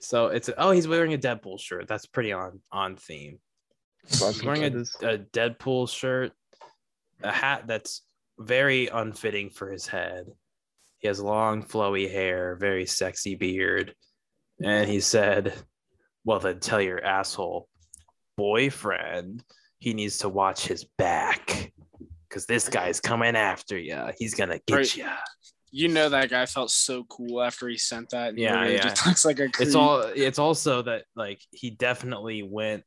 So 0.00 0.26
it's 0.28 0.48
a, 0.48 0.60
oh 0.60 0.72
he's 0.72 0.88
wearing 0.88 1.14
a 1.14 1.18
Deadpool 1.18 1.60
shirt. 1.60 1.86
That's 1.86 2.06
pretty 2.06 2.32
on 2.32 2.60
on 2.72 2.96
theme. 2.96 3.38
He's 4.08 4.42
wearing 4.42 4.64
a, 4.64 4.68
a 5.06 5.18
Deadpool 5.18 5.88
shirt, 5.88 6.32
a 7.22 7.30
hat 7.30 7.68
that's 7.68 8.02
very 8.38 8.88
unfitting 8.88 9.50
for 9.50 9.70
his 9.70 9.86
head. 9.86 10.26
He 11.00 11.08
has 11.08 11.20
long, 11.20 11.62
flowy 11.64 12.10
hair, 12.10 12.56
very 12.60 12.86
sexy 12.86 13.34
beard. 13.34 13.94
And 14.62 14.88
he 14.88 15.00
said, 15.00 15.54
Well, 16.24 16.38
then 16.38 16.60
tell 16.60 16.80
your 16.80 17.02
asshole 17.04 17.68
boyfriend 18.36 19.44
he 19.78 19.94
needs 19.94 20.18
to 20.18 20.28
watch 20.28 20.66
his 20.66 20.84
back 20.98 21.72
because 22.28 22.46
this 22.46 22.68
guy's 22.68 23.00
coming 23.00 23.36
after 23.36 23.78
you. 23.78 23.98
He's 24.18 24.34
going 24.34 24.50
to 24.50 24.60
get 24.66 24.74
Right. 24.76 24.96
you. 24.96 25.06
you 25.72 25.88
know 25.88 26.08
that 26.10 26.28
guy 26.30 26.44
felt 26.46 26.70
so 26.70 27.04
cool 27.04 27.40
after 27.42 27.68
he 27.68 27.78
sent 27.78 28.10
that. 28.10 28.30
and 28.30 28.38
Yeah, 28.38 28.66
yeah. 28.66 28.82
Just 28.82 29.06
looks 29.06 29.24
like 29.24 29.40
a. 29.40 29.44
It's 29.58 29.74
all. 29.74 30.02
It's 30.02 30.38
also 30.38 30.82
that 30.82 31.04
like 31.16 31.40
he 31.50 31.70
definitely 31.70 32.42
went 32.42 32.84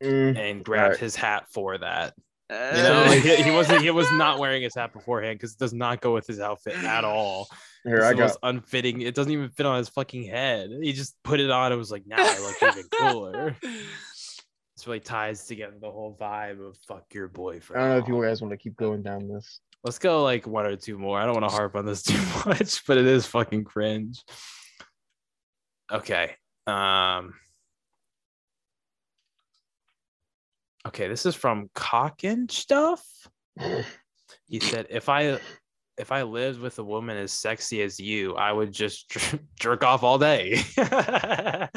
Mm, 0.00 0.38
and 0.38 0.64
grabbed 0.64 0.92
Right. 0.92 1.00
his 1.00 1.16
hat 1.16 1.46
for 1.52 1.76
that. 1.78 2.14
Uh, 2.50 2.72
You 2.76 2.82
know, 2.82 3.04
like, 3.06 3.22
he, 3.22 3.36
he 3.42 3.50
wasn't. 3.50 3.82
He 3.82 3.90
was 3.90 4.10
not 4.12 4.38
wearing 4.40 4.62
his 4.62 4.74
hat 4.74 4.92
beforehand 4.92 5.38
because 5.38 5.52
it 5.52 5.58
does 5.58 5.74
not 5.74 6.00
go 6.00 6.14
with 6.14 6.26
his 6.26 6.40
outfit 6.40 6.82
at 6.82 7.04
all. 7.04 7.48
here 7.84 7.98
It's 7.98 8.36
I 8.42 8.48
unfitting. 8.48 9.02
It 9.02 9.14
doesn't 9.14 9.32
even 9.32 9.50
fit 9.50 9.66
on 9.66 9.76
his 9.78 9.88
fucking 9.88 10.24
head. 10.24 10.70
He 10.80 10.92
just 10.92 11.14
put 11.22 11.40
it 11.40 11.50
on. 11.50 11.72
It 11.72 11.76
was 11.76 11.90
like, 11.90 12.06
now 12.06 12.16
I 12.18 12.38
look 12.38 12.76
even 12.76 12.88
cooler. 12.98 13.56
This 13.62 14.86
really 14.86 15.00
ties 15.00 15.44
together 15.46 15.74
the 15.80 15.90
whole 15.90 16.16
vibe 16.20 16.66
of 16.66 16.76
fuck 16.86 17.12
your 17.12 17.28
boyfriend. 17.28 17.82
I 17.82 17.86
don't 17.86 17.98
know 17.98 18.02
if 18.04 18.08
you 18.08 18.22
guys 18.26 18.40
want 18.40 18.52
to 18.52 18.56
keep 18.56 18.76
going 18.76 19.02
down 19.02 19.28
this. 19.28 19.60
Let's 19.84 19.98
go 19.98 20.22
like 20.22 20.46
one 20.46 20.66
or 20.66 20.76
two 20.76 20.98
more. 20.98 21.18
I 21.20 21.24
don't 21.26 21.40
want 21.40 21.50
to 21.50 21.54
harp 21.54 21.76
on 21.76 21.84
this 21.84 22.02
too 22.04 22.20
much, 22.46 22.86
but 22.86 22.96
it 22.96 23.06
is 23.06 23.26
fucking 23.26 23.64
cringe. 23.64 24.22
Okay. 25.92 26.34
Um. 26.66 27.34
Okay, 30.86 31.08
this 31.08 31.26
is 31.26 31.34
from 31.34 31.70
Cock 31.74 32.24
and 32.24 32.50
Stuff. 32.50 33.04
He 34.46 34.60
said, 34.60 34.86
"If 34.88 35.08
I, 35.08 35.38
if 35.98 36.10
I 36.10 36.22
lived 36.22 36.60
with 36.60 36.78
a 36.78 36.84
woman 36.84 37.16
as 37.18 37.32
sexy 37.32 37.82
as 37.82 38.00
you, 38.00 38.34
I 38.34 38.50
would 38.50 38.72
just 38.72 39.14
jerk 39.60 39.84
off 39.84 40.02
all 40.02 40.18
day." 40.18 40.62
and 40.76 41.70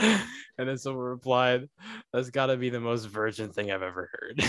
then 0.57 0.77
someone 0.77 1.03
replied, 1.03 1.69
"That's 2.13 2.29
got 2.29 2.47
to 2.47 2.57
be 2.57 2.69
the 2.69 2.79
most 2.79 3.05
virgin 3.05 3.51
thing 3.51 3.71
I've 3.71 3.83
ever 3.83 4.09
heard." 4.11 4.43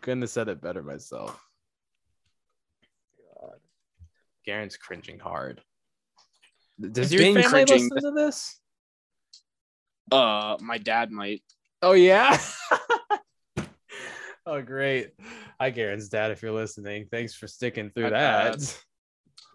Couldn't 0.00 0.22
have 0.22 0.30
said 0.30 0.48
it 0.48 0.60
better 0.60 0.82
myself. 0.82 1.40
God. 3.40 3.58
Garen's 4.44 4.76
cringing 4.76 5.18
hard. 5.18 5.60
Does 6.80 7.12
I've 7.12 7.20
your 7.20 7.34
family 7.34 7.64
cringing. 7.64 7.88
listen 7.90 8.14
to 8.14 8.20
this? 8.20 8.60
Uh, 10.10 10.56
my 10.60 10.78
dad 10.78 11.10
might. 11.10 11.42
Oh 11.82 11.92
yeah. 11.92 12.38
Oh 14.46 14.62
great. 14.62 15.12
Hi 15.60 15.70
Garen's 15.70 16.08
dad, 16.08 16.30
if 16.30 16.42
you're 16.42 16.52
listening. 16.52 17.06
Thanks 17.10 17.34
for 17.34 17.46
sticking 17.46 17.90
through 17.90 18.04
Hi, 18.04 18.10
that. 18.10 18.58
Dad. 18.58 18.68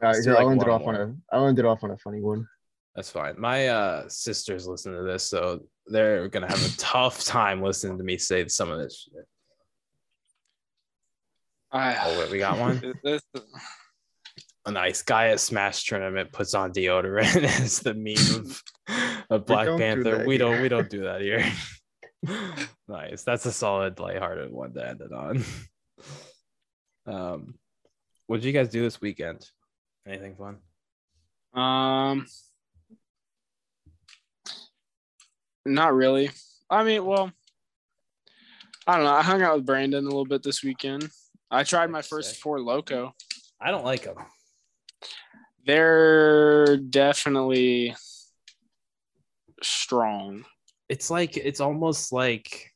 All 0.03 0.09
right, 0.11 0.23
here 0.23 0.33
like, 0.33 0.41
I'll 0.43 0.49
end 0.51 0.61
it 0.61 0.67
one 0.67 0.81
off 0.81 0.87
on 0.87 0.95
a. 0.95 1.15
I'll 1.31 1.47
end 1.47 1.59
it 1.59 1.65
off 1.65 1.83
on 1.83 1.91
a 1.91 1.97
funny 1.97 2.21
one. 2.21 2.47
That's 2.95 3.09
fine. 3.11 3.39
My 3.39 3.67
uh 3.67 4.09
sisters 4.09 4.67
listen 4.67 4.93
to 4.93 5.03
this, 5.03 5.29
so 5.29 5.61
they're 5.87 6.27
gonna 6.29 6.49
have 6.49 6.63
a 6.65 6.69
tough 6.77 7.23
time 7.23 7.61
listening 7.61 7.97
to 7.97 8.03
me 8.03 8.17
say 8.17 8.47
some 8.47 8.69
of 8.71 8.79
this 8.79 9.07
shit. 9.11 9.25
I, 11.71 11.95
Oh 12.05 12.19
wait, 12.19 12.31
we 12.31 12.37
got 12.39 12.57
one. 12.57 12.81
This- 13.03 13.21
A 14.65 14.71
nice 14.71 15.01
guy 15.01 15.29
at 15.29 15.39
Smash 15.39 15.85
tournament 15.85 16.31
puts 16.31 16.53
on 16.53 16.71
deodorant 16.71 17.43
as 17.61 17.79
the 17.79 17.95
meme 17.95 18.45
of, 18.45 18.61
of 19.31 19.45
Black 19.47 19.65
don't 19.65 19.77
do 19.77 19.83
Panther. 19.83 20.17
that 20.19 20.27
We 20.27 20.37
don't 20.37 20.61
we 20.61 20.69
don't 20.69 20.87
do 20.89 21.03
that 21.05 21.21
here. 21.21 21.43
nice. 22.87 23.23
That's 23.23 23.45
a 23.45 23.51
solid 23.51 23.99
lighthearted 23.99 24.51
one 24.51 24.73
to 24.73 24.87
end 24.87 25.01
it 25.01 25.11
on. 25.11 25.43
Um 27.07 27.55
what 28.31 28.39
did 28.39 28.47
you 28.47 28.53
guys 28.53 28.69
do 28.69 28.81
this 28.81 29.01
weekend? 29.01 29.45
Anything 30.07 30.35
fun? 30.35 30.59
Um, 31.53 32.25
not 35.65 35.93
really. 35.93 36.31
I 36.69 36.85
mean, 36.85 37.03
well, 37.05 37.29
I 38.87 38.95
don't 38.95 39.03
know. 39.03 39.11
I 39.11 39.21
hung 39.21 39.41
out 39.41 39.57
with 39.57 39.65
Brandon 39.65 40.05
a 40.05 40.07
little 40.07 40.25
bit 40.25 40.43
this 40.43 40.63
weekend. 40.63 41.09
I 41.51 41.63
tried 41.63 41.89
my 41.89 42.01
first 42.01 42.37
Four 42.37 42.59
Loko. 42.59 43.11
I 43.59 43.69
don't 43.69 43.83
like 43.83 44.03
them. 44.03 44.15
They're 45.65 46.77
definitely 46.77 47.95
strong. 49.61 50.45
It's 50.91 51.09
like 51.09 51.37
it's 51.37 51.61
almost 51.61 52.11
like 52.11 52.73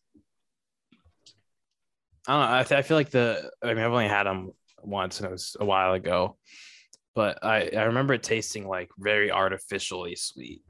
I 2.27 2.31
don't 2.31 2.49
know. 2.49 2.57
I, 2.59 2.63
th- 2.63 2.79
I 2.79 2.81
feel 2.81 2.95
like 2.95 3.09
the 3.09 3.51
I 3.61 3.73
mean 3.73 3.83
I've 3.83 3.91
only 3.91 4.07
had 4.07 4.23
them 4.23 4.51
once 4.81 5.19
and 5.19 5.27
it 5.27 5.31
was 5.31 5.57
a 5.59 5.65
while 5.65 5.93
ago, 5.93 6.37
but 7.13 7.43
I 7.43 7.69
I 7.75 7.83
remember 7.83 8.13
it 8.13 8.23
tasting 8.23 8.67
like 8.67 8.89
very 8.97 9.31
artificially 9.31 10.15
sweet. 10.15 10.61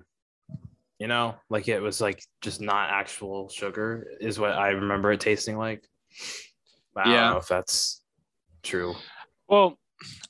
You 0.97 1.07
know, 1.07 1.35
like 1.49 1.67
it 1.67 1.79
was 1.79 2.01
like 2.01 2.23
just 2.41 2.61
not 2.61 2.89
actual 2.89 3.47
sugar 3.49 4.07
is 4.19 4.39
what 4.39 4.53
I 4.53 4.69
remember 4.69 5.11
it 5.11 5.19
tasting 5.19 5.57
like. 5.57 5.83
But 6.95 7.05
I 7.05 7.11
Yeah. 7.11 7.21
don't 7.21 7.29
know 7.31 7.37
if 7.37 7.47
that's 7.47 8.01
true. 8.63 8.95
Well, 9.47 9.77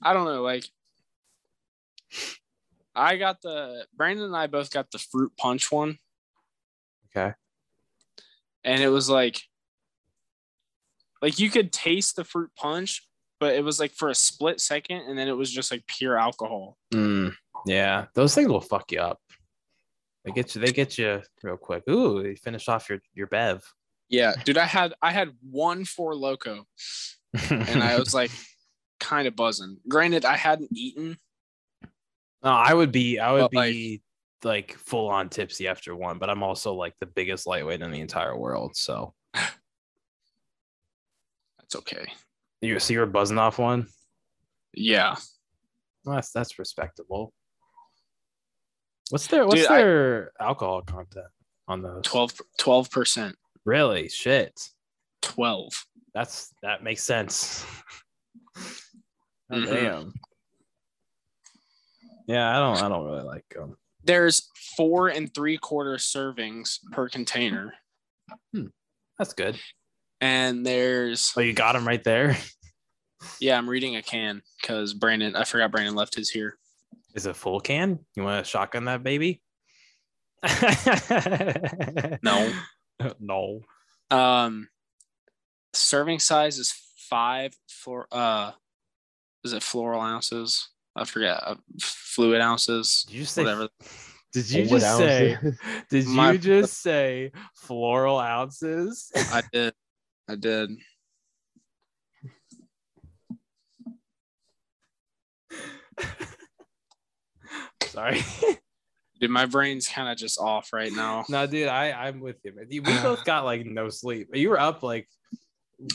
I 0.02 0.12
don't 0.14 0.26
know. 0.26 0.42
Like, 0.42 0.66
I 2.94 3.16
got 3.18 3.42
the 3.42 3.86
Brandon 3.96 4.26
and 4.26 4.36
I 4.36 4.48
both 4.48 4.72
got 4.72 4.92
the 4.92 4.98
fruit 4.98 5.32
punch 5.38 5.72
one, 5.72 6.00
Okay. 7.16 7.34
and 8.64 8.82
it 8.82 8.90
was 8.90 9.10
like, 9.10 9.42
like 11.22 11.40
you 11.40 11.50
could 11.50 11.72
taste 11.72 12.16
the 12.16 12.24
fruit 12.24 12.52
punch, 12.58 13.08
but 13.40 13.56
it 13.56 13.64
was 13.64 13.80
like 13.80 13.92
for 13.92 14.10
a 14.10 14.16
split 14.16 14.60
second, 14.60 15.02
and 15.08 15.18
then 15.18 15.28
it 15.28 15.34
was 15.38 15.52
just 15.52 15.72
like 15.72 15.86
pure 15.88 16.18
alcohol. 16.18 16.78
Mm, 16.94 17.34
yeah, 17.66 18.06
those 18.16 18.36
things 18.36 18.50
will 18.50 18.62
fuck 18.62 18.92
you 18.92 19.00
up. 19.00 19.20
They 20.26 20.32
get 20.32 20.56
you. 20.56 20.62
They 20.62 20.72
get 20.72 20.98
you 20.98 21.22
real 21.44 21.58
quick. 21.58 21.84
Ooh, 21.90 22.22
you 22.26 22.36
finish 22.36 22.68
off 22.68 22.90
your 22.90 23.00
your 23.14 23.28
bev. 23.28 23.64
Yeah, 24.10 24.34
dude, 24.44 24.58
I 24.58 24.66
had 24.66 24.94
I 25.02 25.12
had 25.12 25.32
one 25.50 25.86
Four 25.86 26.14
Loko, 26.14 26.64
and 27.50 27.82
I 27.84 27.98
was 27.98 28.14
like, 28.14 28.32
kind 29.00 29.28
of 29.28 29.36
buzzing. 29.36 29.78
Granted, 29.88 30.26
I 30.26 30.36
hadn't 30.36 30.70
eaten. 30.74 31.18
No, 32.44 32.52
I 32.52 32.74
would 32.74 32.92
be. 32.92 33.20
I 33.20 33.32
would 33.32 33.50
But, 33.52 33.70
be 33.70 34.02
like, 34.46 34.74
full 34.78 35.10
on 35.10 35.28
tipsy 35.30 35.68
after 35.68 35.96
one, 35.96 36.18
but 36.20 36.30
I'm 36.30 36.44
also 36.44 36.74
like 36.74 36.94
the 37.00 37.06
biggest 37.08 37.46
lightweight 37.48 37.82
in 37.82 37.92
the 37.92 38.00
entire 38.00 38.38
world. 38.38 38.78
So 38.78 39.14
That's 39.34 39.58
okay. 41.76 42.06
you 42.62 42.80
so 42.80 42.94
you 42.94 43.00
were 43.00 43.06
buzzing 43.06 43.38
off 43.40 43.60
one. 43.60 43.88
Yeah, 44.74 45.16
Well, 46.04 46.16
that's 46.16 46.32
that's 46.32 46.60
respectable. 46.60 47.34
What's 49.10 49.28
their 49.28 49.46
What's 49.46 49.62
Dude, 49.62 49.72
I- 49.72 49.78
their 49.78 50.32
alcohol 50.40 50.82
content 50.82 51.28
on 51.68 51.82
those? 51.82 52.04
12 52.58 52.92
percent. 52.92 53.36
Really? 53.66 54.10
Shit. 54.10 54.70
Twelve. 55.22 55.72
That's 56.14 56.54
that 56.62 56.84
makes 56.84 57.04
sense. 57.04 57.66
Oh, 59.52 59.58
Mhm. 59.58 59.66
Damn. 59.68 60.14
Yeah, 62.28 62.50
I 62.50 62.60
don't. 62.60 62.82
I 62.84 62.90
don't 62.90 63.06
really 63.06 63.22
like 63.24 63.46
them. 63.50 63.78
There's 64.06 64.50
four 64.78 65.08
and 65.10 65.34
three 65.34 65.58
quarter 65.58 65.96
servings 65.96 66.80
per 66.92 67.10
container, 67.10 67.74
That's 69.18 69.34
good. 69.34 69.60
and 70.22 70.66
there's 70.66 71.34
Oh, 71.36 71.42
you 71.42 71.54
got 71.54 71.74
them 71.74 71.88
right 71.88 72.04
there. 72.04 72.38
yeah. 73.40 73.58
I'm 73.58 73.70
reading 73.70 73.96
a 73.96 74.02
can 74.04 74.42
because 74.62 74.94
Brandon. 74.94 75.36
I 75.36 75.44
forgot 75.44 75.72
Brandon 75.72 75.96
left 75.96 76.16
his 76.16 76.30
here. 76.30 76.58
Is 77.16 77.26
it 77.26 77.36
full 77.36 77.60
can? 77.60 78.00
You 78.16 78.24
want 78.24 78.46
to 78.46 78.50
shotgun 78.50 78.86
that 78.86 79.02
baby? 79.04 79.42
No. 82.22 82.52
no. 83.20 83.62
Um, 84.12 84.70
serving 85.74 86.20
size 86.20 86.58
is 86.60 86.74
five 87.10 87.56
for 87.68 88.08
uh, 88.12 88.52
is 89.44 89.54
it 89.54 89.64
floral 89.64 90.02
ounces? 90.02 90.70
I 90.96 91.04
forget. 91.06 91.42
Uh, 91.46 91.56
fluid 91.82 92.42
ounces. 92.42 93.04
Did 93.08 93.16
you 93.16 93.26
say? 93.26 93.44
Whatever. 93.44 93.70
Did 94.34 94.50
you 94.52 94.64
What 94.66 94.82
just 94.82 94.98
say? 94.98 95.38
Did 95.90 96.08
My- 96.08 96.32
you 96.34 96.38
just 96.38 96.82
say 96.82 97.32
floral 97.56 98.20
ounces? 98.20 99.10
I 99.16 99.42
did. 99.54 99.74
I 100.28 100.36
did. 100.36 100.72
Sorry. 107.84 108.22
Dude, 109.20 109.30
my 109.30 109.46
brain's 109.46 109.88
kind 109.88 110.10
of 110.10 110.18
just 110.18 110.40
off 110.40 110.74
right 110.74 110.92
now. 110.92 111.24
no, 111.30 111.48
dude, 111.48 111.68
I 111.70 111.92
I'm 111.92 112.20
with 112.20 112.38
you. 112.44 112.54
Man. 112.54 112.68
We 112.70 112.80
both 112.82 113.24
got 113.24 113.46
like 113.46 113.66
no 113.66 113.90
sleep. 113.90 114.30
You 114.34 114.50
were 114.50 114.60
up 114.60 114.84
like 114.84 115.08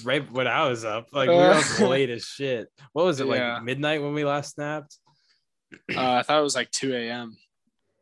right 0.04 0.30
when 0.32 0.46
I 0.46 0.68
was 0.68 0.84
up. 0.84 1.08
Like 1.12 1.28
we 1.28 1.34
were 1.36 1.50
up 1.52 1.80
late 1.80 2.10
as 2.10 2.24
shit. 2.24 2.68
What 2.92 3.04
was 3.06 3.20
it 3.20 3.26
Yeah. 3.26 3.54
like 3.54 3.62
midnight 3.64 4.02
when 4.02 4.14
we 4.14 4.24
last 4.24 4.54
snapped? 4.54 4.96
Uh, 5.94 6.12
I 6.14 6.22
thought 6.22 6.38
it 6.40 6.42
was 6.42 6.54
like 6.56 6.70
2 6.72 6.94
a.m. 6.94 7.36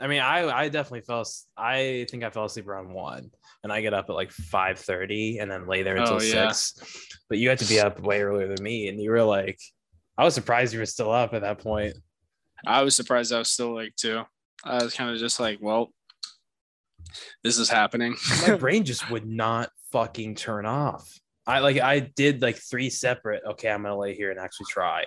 I 0.01 0.07
mean, 0.07 0.21
I 0.21 0.49
I 0.49 0.69
definitely 0.69 1.01
fell. 1.01 1.25
I 1.57 2.07
think 2.11 2.23
I 2.23 2.31
fell 2.31 2.45
asleep 2.45 2.69
around 2.69 2.93
one, 2.93 3.31
and 3.65 3.73
I 3.73 3.81
get 3.81 3.93
up 3.95 4.09
at 4.09 4.15
like 4.15 4.31
five 4.31 4.79
thirty, 4.79 5.39
and 5.41 5.51
then 5.51 5.67
lay 5.67 5.83
there 5.83 5.97
until 5.97 6.15
Oh, 6.19 6.23
yeah. 6.23 6.53
six. 6.53 7.09
But 7.29 7.39
you 7.39 7.49
had 7.49 7.59
to 7.59 7.65
be 7.69 7.81
up 7.81 7.99
way 8.01 8.23
earlier 8.23 8.47
than 8.47 8.63
me, 8.63 8.87
and 8.89 9.01
you 9.01 9.11
were 9.11 9.25
like, 9.25 9.59
I 10.17 10.23
was 10.25 10.35
surprised 10.35 10.73
you 10.73 10.79
were 10.79 10.87
still 10.87 11.11
up 11.11 11.35
at 11.35 11.43
that 11.43 11.59
point. 11.59 11.95
I 12.65 12.83
was 12.83 12.95
surprised 12.95 13.33
I 13.33 13.39
was 13.41 13.51
still 13.51 13.75
like 13.75 13.97
too. 13.97 14.23
I 14.65 14.83
was 14.85 14.95
kind 14.95 15.11
of 15.11 15.19
just 15.19 15.41
like, 15.41 15.59
well, 15.61 15.93
this 17.43 17.59
is 17.59 17.69
happening. 17.69 18.15
My 18.47 18.55
brain 18.57 18.85
just 18.85 19.11
would 19.11 19.27
not 19.27 19.71
fucking 19.93 20.37
turn 20.37 20.65
off. 20.65 21.13
I 21.49 21.61
like 21.61 21.81
I 21.81 22.01
did 22.01 22.43
like 22.43 22.57
three 22.57 22.91
separate. 22.91 23.43
Okay, 23.45 23.69
I'm 23.71 23.83
gonna 23.83 23.97
lay 23.99 24.15
here 24.15 24.31
and 24.31 24.39
actually 24.39 24.67
try, 24.71 25.05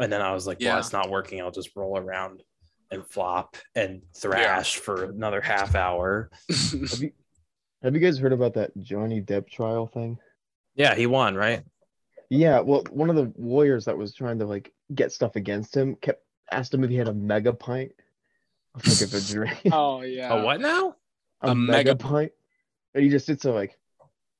and 0.00 0.12
then 0.12 0.20
I 0.22 0.32
was 0.32 0.46
like, 0.46 0.58
well, 0.60 0.68
Yeah. 0.68 0.78
it's 0.78 0.92
not 0.92 1.10
working. 1.10 1.40
I'll 1.40 1.50
just 1.50 1.76
roll 1.76 1.98
around 1.98 2.42
and 2.90 3.06
flop 3.06 3.56
and 3.74 4.02
thrash 4.16 4.76
for 4.76 5.04
another 5.04 5.40
half 5.40 5.74
hour. 5.74 6.30
Have 6.50 7.00
you 7.02 7.12
have 7.82 7.94
you 7.94 8.00
guys 8.00 8.18
heard 8.18 8.32
about 8.32 8.54
that 8.54 8.70
Johnny 8.80 9.20
Depp 9.20 9.48
trial 9.48 9.86
thing? 9.86 10.18
Yeah, 10.74 10.94
he 10.94 11.06
won, 11.06 11.34
right? 11.34 11.62
Yeah, 12.30 12.60
well, 12.60 12.82
one 12.90 13.10
of 13.10 13.16
the 13.16 13.32
lawyers 13.36 13.84
that 13.84 13.96
was 13.98 14.14
trying 14.14 14.38
to 14.38 14.46
like 14.46 14.72
get 14.94 15.12
stuff 15.12 15.36
against 15.36 15.76
him 15.76 15.96
kept 15.96 16.22
asked 16.50 16.72
him 16.72 16.82
if 16.84 16.90
he 16.90 16.96
had 16.96 17.08
a 17.08 17.14
mega 17.14 17.52
pint 17.52 17.92
of 18.74 18.86
like 18.86 19.02
of 19.02 19.14
a 19.14 19.20
drink. 19.32 19.60
oh 19.72 20.00
yeah. 20.00 20.32
A 20.32 20.42
what 20.42 20.60
now? 20.60 20.96
a, 21.42 21.50
A 21.50 21.54
mega, 21.54 21.90
mega- 21.90 21.96
pint. 21.96 22.32
And 22.94 23.04
he 23.04 23.10
just 23.10 23.26
sits 23.26 23.42
so 23.42 23.52
like 23.52 23.78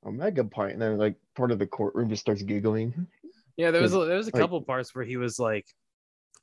a 0.05 0.11
mega 0.11 0.43
pint, 0.43 0.73
and 0.73 0.81
then 0.81 0.97
like 0.97 1.15
part 1.35 1.51
of 1.51 1.59
the 1.59 1.67
courtroom 1.67 2.09
just 2.09 2.21
starts 2.21 2.41
giggling. 2.43 3.07
Yeah, 3.57 3.71
there 3.71 3.81
was 3.81 3.93
a, 3.93 4.05
there 4.05 4.17
was 4.17 4.27
a 4.27 4.31
like- 4.35 4.41
couple 4.41 4.61
parts 4.61 4.93
where 4.93 5.05
he 5.05 5.17
was 5.17 5.39
like, 5.39 5.65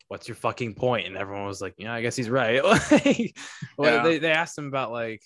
"What's 0.09 0.29
your 0.29 0.35
fucking 0.35 0.75
point?" 0.75 1.07
And 1.07 1.17
everyone 1.17 1.47
was 1.47 1.61
like, 1.61 1.75
"Yeah, 1.79 1.93
I 1.93 2.03
guess 2.03 2.17
he's 2.17 2.31
right." 2.31 2.63
like, 2.65 3.37
well, 3.77 3.93
Yeah. 3.95 4.03
they 4.03 4.19
they 4.19 4.31
asked 4.33 4.57
him 4.59 4.67
about 4.67 4.93
like, 4.93 5.23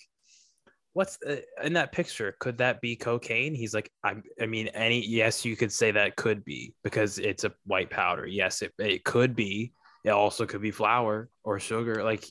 "What's 0.93 1.17
the, 1.17 1.43
in 1.63 1.73
that 1.73 1.91
picture? 1.91 2.35
Could 2.39 2.57
that 2.59 2.81
be 2.81 2.95
cocaine?" 2.95 3.55
He's 3.55 3.73
like, 3.73 3.89
"I 4.03 4.15
I 4.41 4.45
mean, 4.45 4.67
any 4.69 5.05
yes, 5.05 5.45
you 5.45 5.55
could 5.55 5.71
say 5.71 5.91
that 5.91 6.15
could 6.15 6.43
be 6.45 6.73
because 6.83 7.19
it's 7.19 7.43
a 7.43 7.53
white 7.65 7.89
powder. 7.89 8.25
Yes, 8.27 8.61
it 8.61 8.73
it 8.79 9.03
could 9.03 9.35
be. 9.35 9.73
It 10.03 10.11
also 10.11 10.45
could 10.45 10.61
be 10.61 10.71
flour 10.71 11.29
or 11.43 11.59
sugar. 11.59 12.03
Like, 12.03 12.25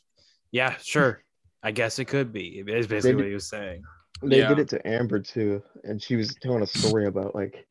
yeah, 0.52 0.76
sure." 0.82 1.22
I 1.62 1.72
guess 1.72 1.98
it 1.98 2.04
could 2.04 2.32
be. 2.32 2.62
It's 2.64 2.86
basically 2.86 3.10
did- 3.12 3.16
what 3.16 3.26
he 3.26 3.34
was 3.34 3.48
saying. 3.48 3.82
They 4.22 4.38
Yeah. 4.38 4.48
did 4.48 4.58
it 4.60 4.68
to 4.70 4.86
Amber 4.86 5.20
too, 5.20 5.62
and 5.84 6.02
she 6.02 6.16
was 6.16 6.34
telling 6.36 6.62
a 6.62 6.66
story 6.66 7.06
about 7.06 7.34
like 7.34 7.66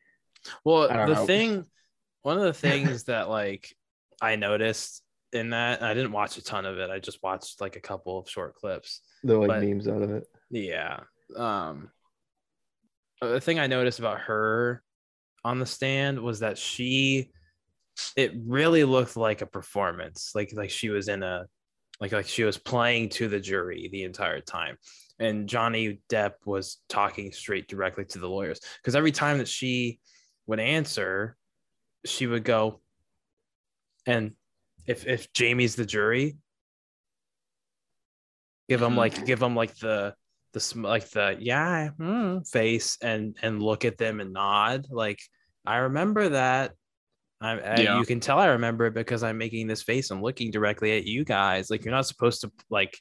Well, 0.64 0.88
the 0.88 1.06
know. 1.14 1.26
thing, 1.26 1.66
one 2.22 2.38
of 2.38 2.44
the 2.44 2.54
things 2.54 3.06
that 3.06 3.30
like 3.30 3.76
I 4.22 4.36
noticed 4.36 5.02
in 5.34 5.50
that, 5.50 5.82
I 5.84 5.94
didn't 5.94 6.12
watch 6.14 6.38
a 6.38 6.44
ton 6.44 6.66
of 6.66 6.78
it. 6.78 6.90
I 6.90 7.00
just 7.00 7.22
watched 7.24 7.60
like 7.62 7.76
a 7.76 7.82
couple 7.82 8.18
of 8.20 8.30
short 8.30 8.56
clips. 8.56 9.02
the 9.24 9.38
like 9.38 9.48
But- 9.48 9.64
memes 9.64 9.88
out 9.88 10.02
of 10.02 10.12
it. 10.12 10.26
Yeah. 10.52 11.00
Um, 11.36 11.92
the 13.22 13.42
thing 13.42 13.60
I 13.60 13.66
noticed 13.68 13.98
about 14.00 14.22
her 14.22 14.84
on 15.44 15.60
the 15.60 15.66
stand 15.66 16.20
was 16.22 16.40
that 16.42 16.58
she, 16.58 17.32
it 18.16 18.34
really 18.46 18.84
looked 18.84 19.18
like 19.18 19.42
a 19.42 19.46
performance, 19.48 20.32
like 20.36 20.54
like 20.54 20.70
she 20.70 20.90
was 20.90 21.08
in 21.08 21.24
a, 21.24 21.48
like 22.00 22.12
like 22.12 22.28
she 22.28 22.44
was 22.44 22.58
playing 22.58 23.10
to 23.10 23.28
the 23.28 23.40
jury 23.40 23.90
the 23.92 24.04
entire 24.04 24.42
time. 24.42 24.78
And 25.20 25.48
Johnny 25.48 26.00
Depp 26.10 26.34
was 26.46 26.78
talking 26.90 27.32
straight 27.32 27.68
directly 27.68 28.06
to 28.06 28.20
the 28.20 28.28
lawyers 28.28 28.60
because 28.78 28.96
every 28.96 29.12
time 29.12 29.38
that 29.38 29.48
she 29.48 30.00
would 30.46 30.60
answer, 30.60 31.38
she 32.06 32.28
would 32.28 32.44
go, 32.44 32.82
and 34.06 34.34
if 34.86 35.08
if 35.08 35.32
Jamie's 35.34 35.76
the 35.76 35.86
jury, 35.86 36.38
give 38.70 38.82
him 38.82 38.96
like 38.96 39.26
give 39.26 39.42
him 39.42 39.56
like 39.56 39.76
the 39.78 40.14
the 40.54 40.60
sm- 40.60 40.86
like 40.86 41.10
the 41.10 41.38
yeah 41.40 41.90
mm, 42.00 42.48
face 42.48 42.98
and 43.02 43.38
and 43.42 43.62
look 43.62 43.86
at 43.86 43.98
them 43.98 44.20
and 44.20 44.34
nod 44.34 44.88
like 44.90 45.20
I 45.66 45.78
remember 45.78 46.30
that. 46.30 46.74
I, 47.42 47.60
I 47.60 47.80
Yeah. 47.82 48.00
you 48.00 48.06
can 48.06 48.20
tell 48.20 48.40
I 48.40 48.48
remember 48.48 48.86
it 48.86 48.94
because 48.94 49.24
I'm 49.24 49.38
making 49.38 49.68
this 49.68 49.82
face. 49.84 50.12
I'm 50.12 50.22
looking 50.22 50.52
directly 50.52 50.98
at 50.98 51.06
you 51.06 51.26
guys. 51.26 51.70
Like 51.70 51.84
you're 51.84 51.94
not 51.94 52.08
supposed 52.08 52.42
to 52.42 52.52
like 52.70 52.98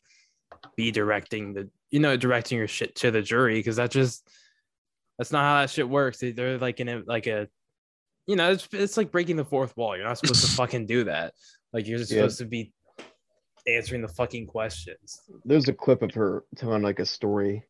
be 0.77 0.91
directing 0.91 1.53
the 1.53 1.71
you 1.95 2.01
know 2.01 2.17
directing 2.17 2.59
your 2.59 2.67
shit 2.67 2.97
to 2.97 3.13
the 3.13 3.23
jury 3.23 3.55
because 3.55 3.77
that 3.77 3.89
just 3.93 4.29
that's 5.17 5.31
not 5.31 5.43
how 5.45 5.61
that 5.61 5.71
shit 5.71 5.89
works. 5.89 6.19
They- 6.19 6.33
They're 6.33 6.59
like 6.59 6.81
in 6.81 6.89
a 6.89 7.03
like 7.07 7.29
a 7.29 7.47
you 8.27 8.35
know 8.35 8.51
it's 8.51 8.67
it's 8.73 8.97
like 8.97 9.13
breaking 9.13 9.37
the 9.37 9.45
fourth 9.45 9.77
wall. 9.77 9.97
You're 9.97 10.07
not 10.09 10.19
supposed 10.19 10.45
to 10.45 10.51
fucking 10.57 10.87
do 10.87 11.05
that. 11.05 11.35
Like 11.73 11.87
you're 11.87 11.99
just 11.99 12.11
Yeah. 12.11 12.23
supposed 12.23 12.39
to 12.39 12.47
be 12.47 12.73
answering 13.69 14.03
the 14.03 14.09
fucking 14.09 14.49
questions. 14.49 15.21
There's 15.45 15.69
a 15.69 15.73
clip 15.73 16.03
of 16.03 16.13
her 16.15 16.43
telling 16.57 16.83
like 16.83 16.99
a 16.99 17.07
story 17.07 17.63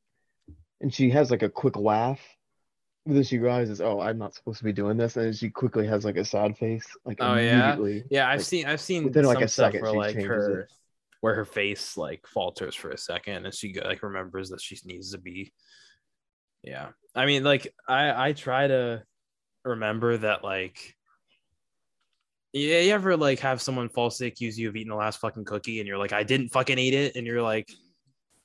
and 0.81 0.93
she 0.93 1.11
has 1.11 1.31
like 1.31 1.43
a 1.43 1.51
quick 1.51 1.77
laugh. 1.77 2.20
But 3.07 3.12
then 3.16 3.22
she 3.25 3.37
realizes, 3.39 3.83
oh, 3.83 4.01
I'm 4.01 4.16
not 4.16 4.35
supposed 4.35 4.59
to 4.61 4.64
be 4.64 4.72
doing 4.72 4.97
this, 4.97 5.18
and 5.18 5.37
she 5.37 5.51
quickly 5.51 5.87
has 5.87 6.07
like 6.07 6.16
a 6.16 6.25
sad 6.25 6.57
face, 6.57 6.87
like 7.05 7.18
Oh, 7.20 7.35
yeah? 7.35 7.77
Yeah, 8.11 8.27
I've 8.31 8.39
Like, 8.39 8.47
seen 8.47 8.64
I've 8.64 8.81
seen 8.81 9.05
within, 9.05 9.27
like, 9.27 9.43
a 9.43 9.49
second, 9.49 9.83
where 9.83 9.91
she 9.93 9.97
like 9.99 10.16
her 10.16 10.61
it. 10.61 10.72
Where 11.25 11.35
her 11.35 11.47
face 11.47 11.97
like 11.97 12.27
falters 12.27 12.75
for 12.75 12.91
a 12.91 12.99
second 12.99 13.47
and 13.47 13.55
she 13.55 13.75
like 13.83 14.03
remembers 14.03 14.51
that 14.51 14.61
she 14.61 14.77
needs 14.85 15.12
to 15.12 15.18
be. 15.18 15.55
Yeah, 16.62 16.89
I 17.14 17.25
mean, 17.25 17.43
like 17.45 17.66
I 17.89 18.29
I 18.29 18.33
try 18.35 18.66
to 18.66 19.03
remember 19.64 20.18
that 20.18 20.45
like. 20.45 20.95
Yeah, 22.53 22.81
you 22.81 22.93
ever 22.93 23.16
like 23.16 23.39
have 23.39 23.62
someone 23.62 23.89
falsely 23.89 24.27
accuse 24.27 24.59
you 24.59 24.68
of 24.68 24.77
eating 24.77 24.91
the 24.91 24.97
last 24.97 25.18
fucking 25.18 25.47
cookie 25.47 25.81
and 25.81 25.89
you're 25.89 25.97
like, 25.97 26.12
I 26.12 26.25
didn't 26.25 26.51
fucking 26.51 26.79
eat 26.79 26.93
it, 26.93 27.16
and 27.16 27.27
you're 27.27 27.41
like, 27.41 27.72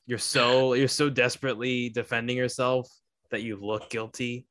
you're 0.06 0.18
so 0.18 0.72
you're 0.72 0.88
so 0.88 1.10
desperately 1.10 1.90
defending 1.90 2.38
yourself 2.38 2.88
that 3.30 3.44
you 3.44 3.58
look 3.58 3.90
guilty 3.90 4.48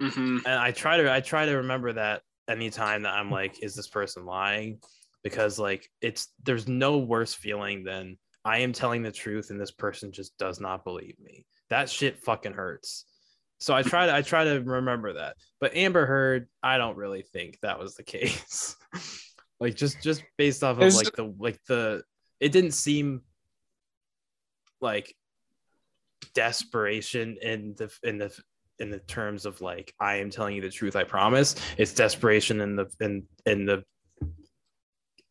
hmm 0.00 0.38
and 0.46 0.58
I 0.58 0.70
try 0.70 0.96
to 0.96 1.12
I 1.12 1.20
try 1.20 1.44
to 1.44 1.56
remember 1.56 1.92
that 1.92 2.22
anytime 2.48 3.02
that 3.02 3.12
I'm 3.12 3.30
like, 3.30 3.62
is 3.62 3.74
this 3.74 3.88
person 3.88 4.24
lying? 4.24 4.78
Because 5.26 5.58
like 5.58 5.90
it's 6.00 6.28
there's 6.44 6.68
no 6.68 6.98
worse 6.98 7.34
feeling 7.34 7.82
than 7.82 8.16
I 8.44 8.58
am 8.58 8.72
telling 8.72 9.02
the 9.02 9.10
truth 9.10 9.50
and 9.50 9.60
this 9.60 9.72
person 9.72 10.12
just 10.12 10.38
does 10.38 10.60
not 10.60 10.84
believe 10.84 11.16
me. 11.18 11.44
That 11.68 11.90
shit 11.90 12.22
fucking 12.22 12.52
hurts. 12.52 13.06
So 13.58 13.74
I 13.74 13.82
try 13.82 14.06
to 14.06 14.14
I 14.14 14.22
try 14.22 14.44
to 14.44 14.60
remember 14.60 15.14
that. 15.14 15.34
But 15.60 15.74
Amber 15.74 16.06
Heard, 16.06 16.46
I 16.62 16.78
don't 16.78 16.96
really 16.96 17.22
think 17.22 17.58
that 17.62 17.80
was 17.80 17.96
the 17.96 18.04
case. 18.04 18.76
like 19.60 19.74
just 19.74 20.00
just 20.00 20.22
based 20.38 20.62
off 20.62 20.78
of 20.78 20.94
like 20.94 21.12
the 21.16 21.34
like 21.40 21.58
the 21.66 22.04
it 22.38 22.52
didn't 22.52 22.70
seem 22.70 23.22
like 24.80 25.12
desperation 26.36 27.36
in 27.42 27.74
the 27.76 27.92
in 28.04 28.18
the 28.18 28.32
in 28.78 28.90
the 28.90 29.00
terms 29.00 29.44
of 29.44 29.60
like 29.60 29.92
I 29.98 30.18
am 30.18 30.30
telling 30.30 30.54
you 30.54 30.62
the 30.62 30.70
truth, 30.70 30.94
I 30.94 31.02
promise. 31.02 31.56
It's 31.78 31.92
desperation 31.92 32.60
in 32.60 32.76
the 32.76 32.86
in 33.00 33.24
in 33.44 33.66
the 33.66 33.82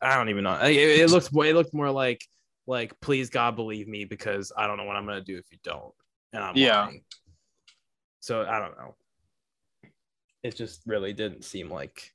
I 0.05 0.15
don't 0.17 0.29
even 0.29 0.43
know. 0.43 0.53
It, 0.61 0.75
it 0.75 1.09
looked 1.09 1.29
it 1.33 1.53
looked 1.55 1.73
more 1.73 1.89
like 1.91 2.23
like 2.67 2.99
please 3.01 3.29
God 3.29 3.55
believe 3.55 3.87
me 3.87 4.05
because 4.05 4.51
I 4.55 4.67
don't 4.67 4.77
know 4.77 4.83
what 4.83 4.95
I'm 4.95 5.05
gonna 5.05 5.21
do 5.21 5.37
if 5.37 5.45
you 5.51 5.57
don't, 5.63 5.93
and 6.33 6.43
I'm 6.43 6.55
Yeah. 6.55 6.83
lying. 6.85 7.03
So 8.19 8.43
I 8.43 8.59
don't 8.59 8.77
know. 8.77 8.95
It 10.43 10.55
just 10.55 10.81
really 10.85 11.11
didn't 11.13 11.43
seem 11.43 11.71
like 11.71 12.13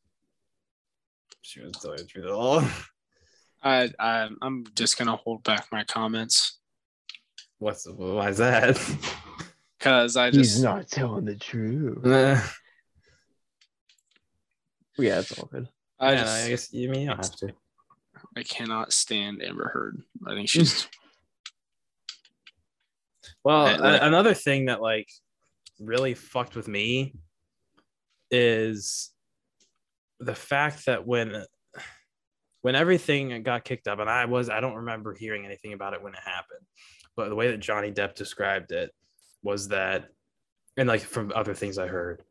she 1.43 1.61
was 1.61 1.73
telling 1.73 1.99
the 1.99 2.05
truth 2.05 2.27
at 2.27 2.31
all. 2.31 2.63
I, 3.63 3.91
I 3.99 4.29
I'm 4.41 4.65
just 4.75 4.97
gonna 4.97 5.17
hold 5.17 5.43
back 5.43 5.67
my 5.73 5.85
comments 5.85 6.59
What's 7.59 7.87
why 7.87 8.31
is 8.31 8.39
that? 8.39 8.77
because 9.79 10.17
I 10.17 10.31
just 10.31 10.39
He's 10.39 10.53
just 10.53 10.63
not 10.65 10.89
telling 10.89 11.25
the 11.27 11.35
truth. 11.35 11.99
yeah, 12.05 12.43
Yeah, 14.97 15.19
it's 15.21 15.33
all 15.33 15.49
good. 15.53 15.69
I 15.99 16.13
I 16.13 16.17
just 16.17 16.49
guess 16.49 16.73
you 16.73 16.89
mean 16.89 17.03
you 17.03 17.09
don't 17.09 17.19
have 17.19 17.37
to. 17.37 17.53
I 18.37 18.43
cannot 18.43 18.93
stand 18.93 19.43
Amber 19.43 19.69
Heard. 19.69 20.03
I 20.27 20.35
think 20.35 20.49
she's 20.49 20.87
Well, 23.45 23.65
like- 23.65 24.03
another 24.03 24.35
thing 24.35 24.67
that 24.67 24.81
like 24.81 25.09
really 25.79 26.15
fucked 26.15 26.57
with 26.57 26.69
me 26.69 27.15
is 28.31 29.11
the 30.21 30.35
fact 30.35 30.87
that 30.87 31.07
when 31.07 31.45
when 32.63 32.75
everything 32.77 33.43
got 33.43 33.65
kicked 33.65 33.89
up, 33.89 33.99
and 34.01 34.11
I 34.11 34.27
was 34.27 34.51
I 34.51 34.61
don't 34.61 34.75
remember 34.77 35.15
hearing 35.15 35.47
anything 35.47 35.73
about 35.73 35.95
it 35.95 36.03
when 36.03 36.13
it 36.13 36.21
happened, 36.23 36.61
but 37.17 37.31
the 37.31 37.35
way 37.35 37.51
that 37.51 37.59
Johnny 37.61 37.91
Depp 37.91 38.15
described 38.15 38.71
it 38.73 38.91
was 39.43 39.69
that, 39.69 40.11
and 40.77 40.87
like 40.87 41.01
from 41.01 41.33
other 41.35 41.55
things 41.55 41.79
I 41.79 41.87
heard, 41.87 42.23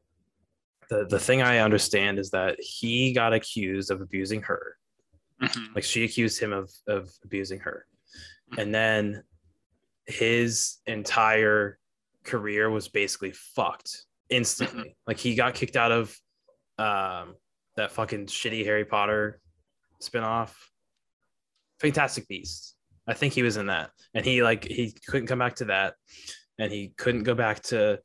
the 0.89 1.08
the 1.10 1.20
thing 1.20 1.41
I 1.41 1.58
understand 1.60 2.20
is 2.20 2.30
that 2.30 2.58
he 2.60 3.12
got 3.14 3.34
accused 3.34 3.89
of 3.89 4.02
abusing 4.02 4.43
her, 4.43 4.78
Mhm. 5.42 5.76
like 5.76 5.84
she 5.84 6.04
accused 6.04 6.40
him 6.42 6.52
of 6.54 6.72
of 6.88 7.10
abusing 7.24 7.60
her. 7.60 7.86
And 8.58 8.74
then 8.74 9.24
his 10.06 10.78
entire 10.88 11.78
career 12.24 12.70
was 12.70 12.88
basically 12.90 13.32
fucked 13.32 14.06
instantly. 14.30 14.96
Like 15.08 15.18
he 15.18 15.36
got 15.36 15.54
kicked 15.54 15.76
out 15.76 15.92
of 15.92 16.16
um 16.78 17.36
that 17.76 17.92
fucking 17.92 18.26
shitty 18.26 18.66
harry 18.66 18.86
potter 18.86 19.40
spinoff. 20.02 20.52
Fantastic 21.80 22.28
beasts. 22.28 22.76
I 23.08 23.14
think 23.14 23.34
he 23.34 23.44
was 23.44 23.58
in 23.58 23.68
that. 23.68 23.92
And 24.14 24.26
he 24.26 24.44
like 24.44 24.66
he 24.66 24.94
couldn't 25.08 25.28
come 25.28 25.40
back 25.40 25.56
to 25.58 25.66
that. 25.66 25.96
And 26.58 26.72
he 26.72 26.90
couldn't 26.98 27.24
go 27.24 27.34
back 27.36 27.62
to 27.64 28.00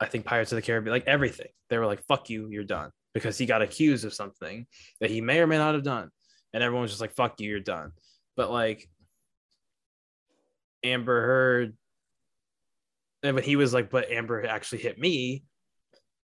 i 0.00 0.06
think 0.06 0.24
pirates 0.24 0.50
of 0.50 0.56
the 0.56 0.62
caribbean 0.62 0.92
like 0.92 1.06
everything. 1.06 1.48
They 1.68 1.78
were 1.78 1.86
like 1.86 2.02
fuck 2.06 2.30
you 2.30 2.48
you're 2.50 2.64
done. 2.64 2.90
Because 3.12 3.36
he 3.36 3.44
got 3.46 3.60
accused 3.62 4.04
of 4.04 4.14
something 4.14 4.66
that 5.00 5.10
he 5.10 5.20
may 5.20 5.40
or 5.40 5.46
may 5.46 5.58
not 5.58 5.74
have 5.74 5.82
done 5.82 6.10
and 6.52 6.62
everyone 6.62 6.82
was 6.82 6.90
just 6.92 7.00
like 7.00 7.14
fuck 7.14 7.40
you 7.40 7.48
you're 7.50 7.60
done. 7.60 7.92
But 8.36 8.50
like 8.50 8.88
amber 10.82 11.20
heard 11.20 11.76
and 13.22 13.36
but 13.36 13.44
he 13.44 13.56
was 13.56 13.74
like 13.74 13.90
but 13.90 14.10
amber 14.10 14.46
actually 14.46 14.78
hit 14.78 14.98
me. 14.98 15.44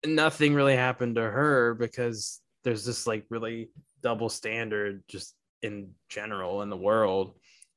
Nothing 0.05 0.53
really 0.53 0.75
happened 0.75 1.15
to 1.15 1.21
her 1.21 1.73
because 1.73 2.41
there's 2.63 2.85
this 2.85 3.07
like 3.07 3.25
really 3.29 3.69
double 4.03 4.29
standard 4.29 5.03
just 5.07 5.33
in 5.63 5.91
general 6.09 6.61
in 6.61 6.69
the 6.69 6.77
world 6.77 7.33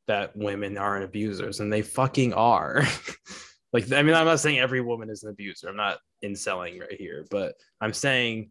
that 0.08 0.36
women 0.36 0.76
aren't 0.76 1.04
abusers 1.04 1.60
and 1.60 1.72
they 1.72 1.82
fucking 1.82 2.32
are. 2.34 2.82
Like 3.70 3.92
i 3.92 4.02
mean 4.02 4.14
i'm 4.14 4.24
not 4.24 4.40
saying 4.40 4.58
every 4.58 4.80
woman 4.80 5.10
is 5.10 5.24
an 5.24 5.28
abuser. 5.28 5.68
I'm 5.68 5.76
not 5.76 5.98
inceling 6.24 6.80
right 6.80 6.94
here 6.98 7.26
but 7.30 7.52
i'm 7.82 7.92
saying 7.92 8.50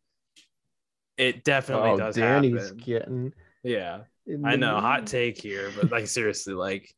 it 1.18 1.44
definitely 1.44 1.90
Oh, 1.90 1.98
does 1.98 2.16
Danny's 2.16 2.62
happen. 2.66 2.78
getting. 2.78 3.34
Yeah 3.64 4.02
I 4.46 4.58
know, 4.58 4.80
hot 4.80 5.08
take 5.08 5.42
here, 5.42 5.72
but 5.76 5.92
like 5.92 6.08
seriously, 6.08 6.54
like 6.54 6.94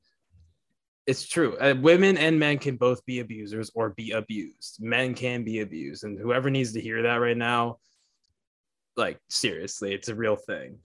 it's 1.05 1.27
true. 1.27 1.57
Uh, 1.57 1.75
women 1.79 2.17
and 2.17 2.39
men 2.39 2.57
can 2.57 2.75
both 2.75 3.05
be 3.05 3.19
abusers 3.19 3.71
or 3.75 3.91
be 3.91 4.11
abused. 4.11 4.77
Men 4.79 5.13
can 5.13 5.43
be 5.43 5.59
abused, 5.59 6.03
and 6.03 6.19
whoever 6.19 6.49
needs 6.49 6.73
to 6.73 6.81
hear 6.81 7.03
that 7.03 7.15
right 7.15 7.37
now, 7.37 7.77
like 8.95 9.19
seriously, 9.29 9.93
it's 9.93 10.09
a 10.09 10.15
real 10.15 10.35
thing. 10.35 10.79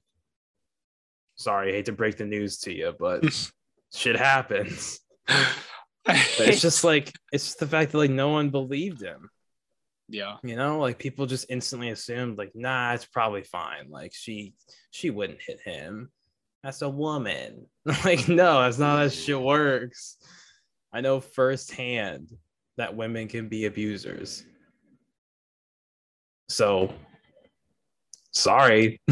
Sorry, 1.37 1.71
I 1.71 1.77
hate 1.77 1.87
to 1.87 1.93
break 1.93 2.17
the 2.17 2.27
news 2.27 2.59
to 2.61 2.73
you, 2.73 2.95
but 2.99 3.25
shit 3.95 4.17
happens. 4.17 5.01
It's 6.07 6.61
just 6.61 6.85
like 6.85 7.11
it's 7.33 7.47
just 7.47 7.61
the 7.61 7.67
fact 7.67 7.93
that 7.93 7.97
like 7.97 8.11
no 8.11 8.29
one 8.29 8.51
believed 8.51 9.01
him. 9.01 9.31
Yeah. 10.09 10.37
You 10.43 10.57
know, 10.57 10.79
like 10.79 10.99
people 10.99 11.27
just 11.27 11.47
instantly 11.49 11.91
assumed 11.91 12.39
like, 12.39 12.53
nah, 12.55 12.93
it's 12.93 13.07
probably 13.07 13.43
fine. 13.43 13.91
Like 13.91 14.13
she 14.15 14.55
she 14.91 15.11
wouldn't 15.11 15.43
hit 15.43 15.61
him. 15.61 16.11
That's 16.63 16.83
a 16.83 16.89
woman. 16.89 17.67
like, 18.05 18.29
no, 18.29 18.63
that's 18.63 18.79
not 18.79 18.97
how 18.97 19.05
that 19.05 19.13
shit 19.13 19.41
works. 19.41 20.17
I 20.93 21.01
know 21.01 21.21
firsthand 21.21 22.31
that 22.77 22.97
women 22.97 23.29
can 23.29 23.49
be 23.49 23.67
abusers. 23.67 24.45
So 26.49 26.93
sorry. 28.33 29.01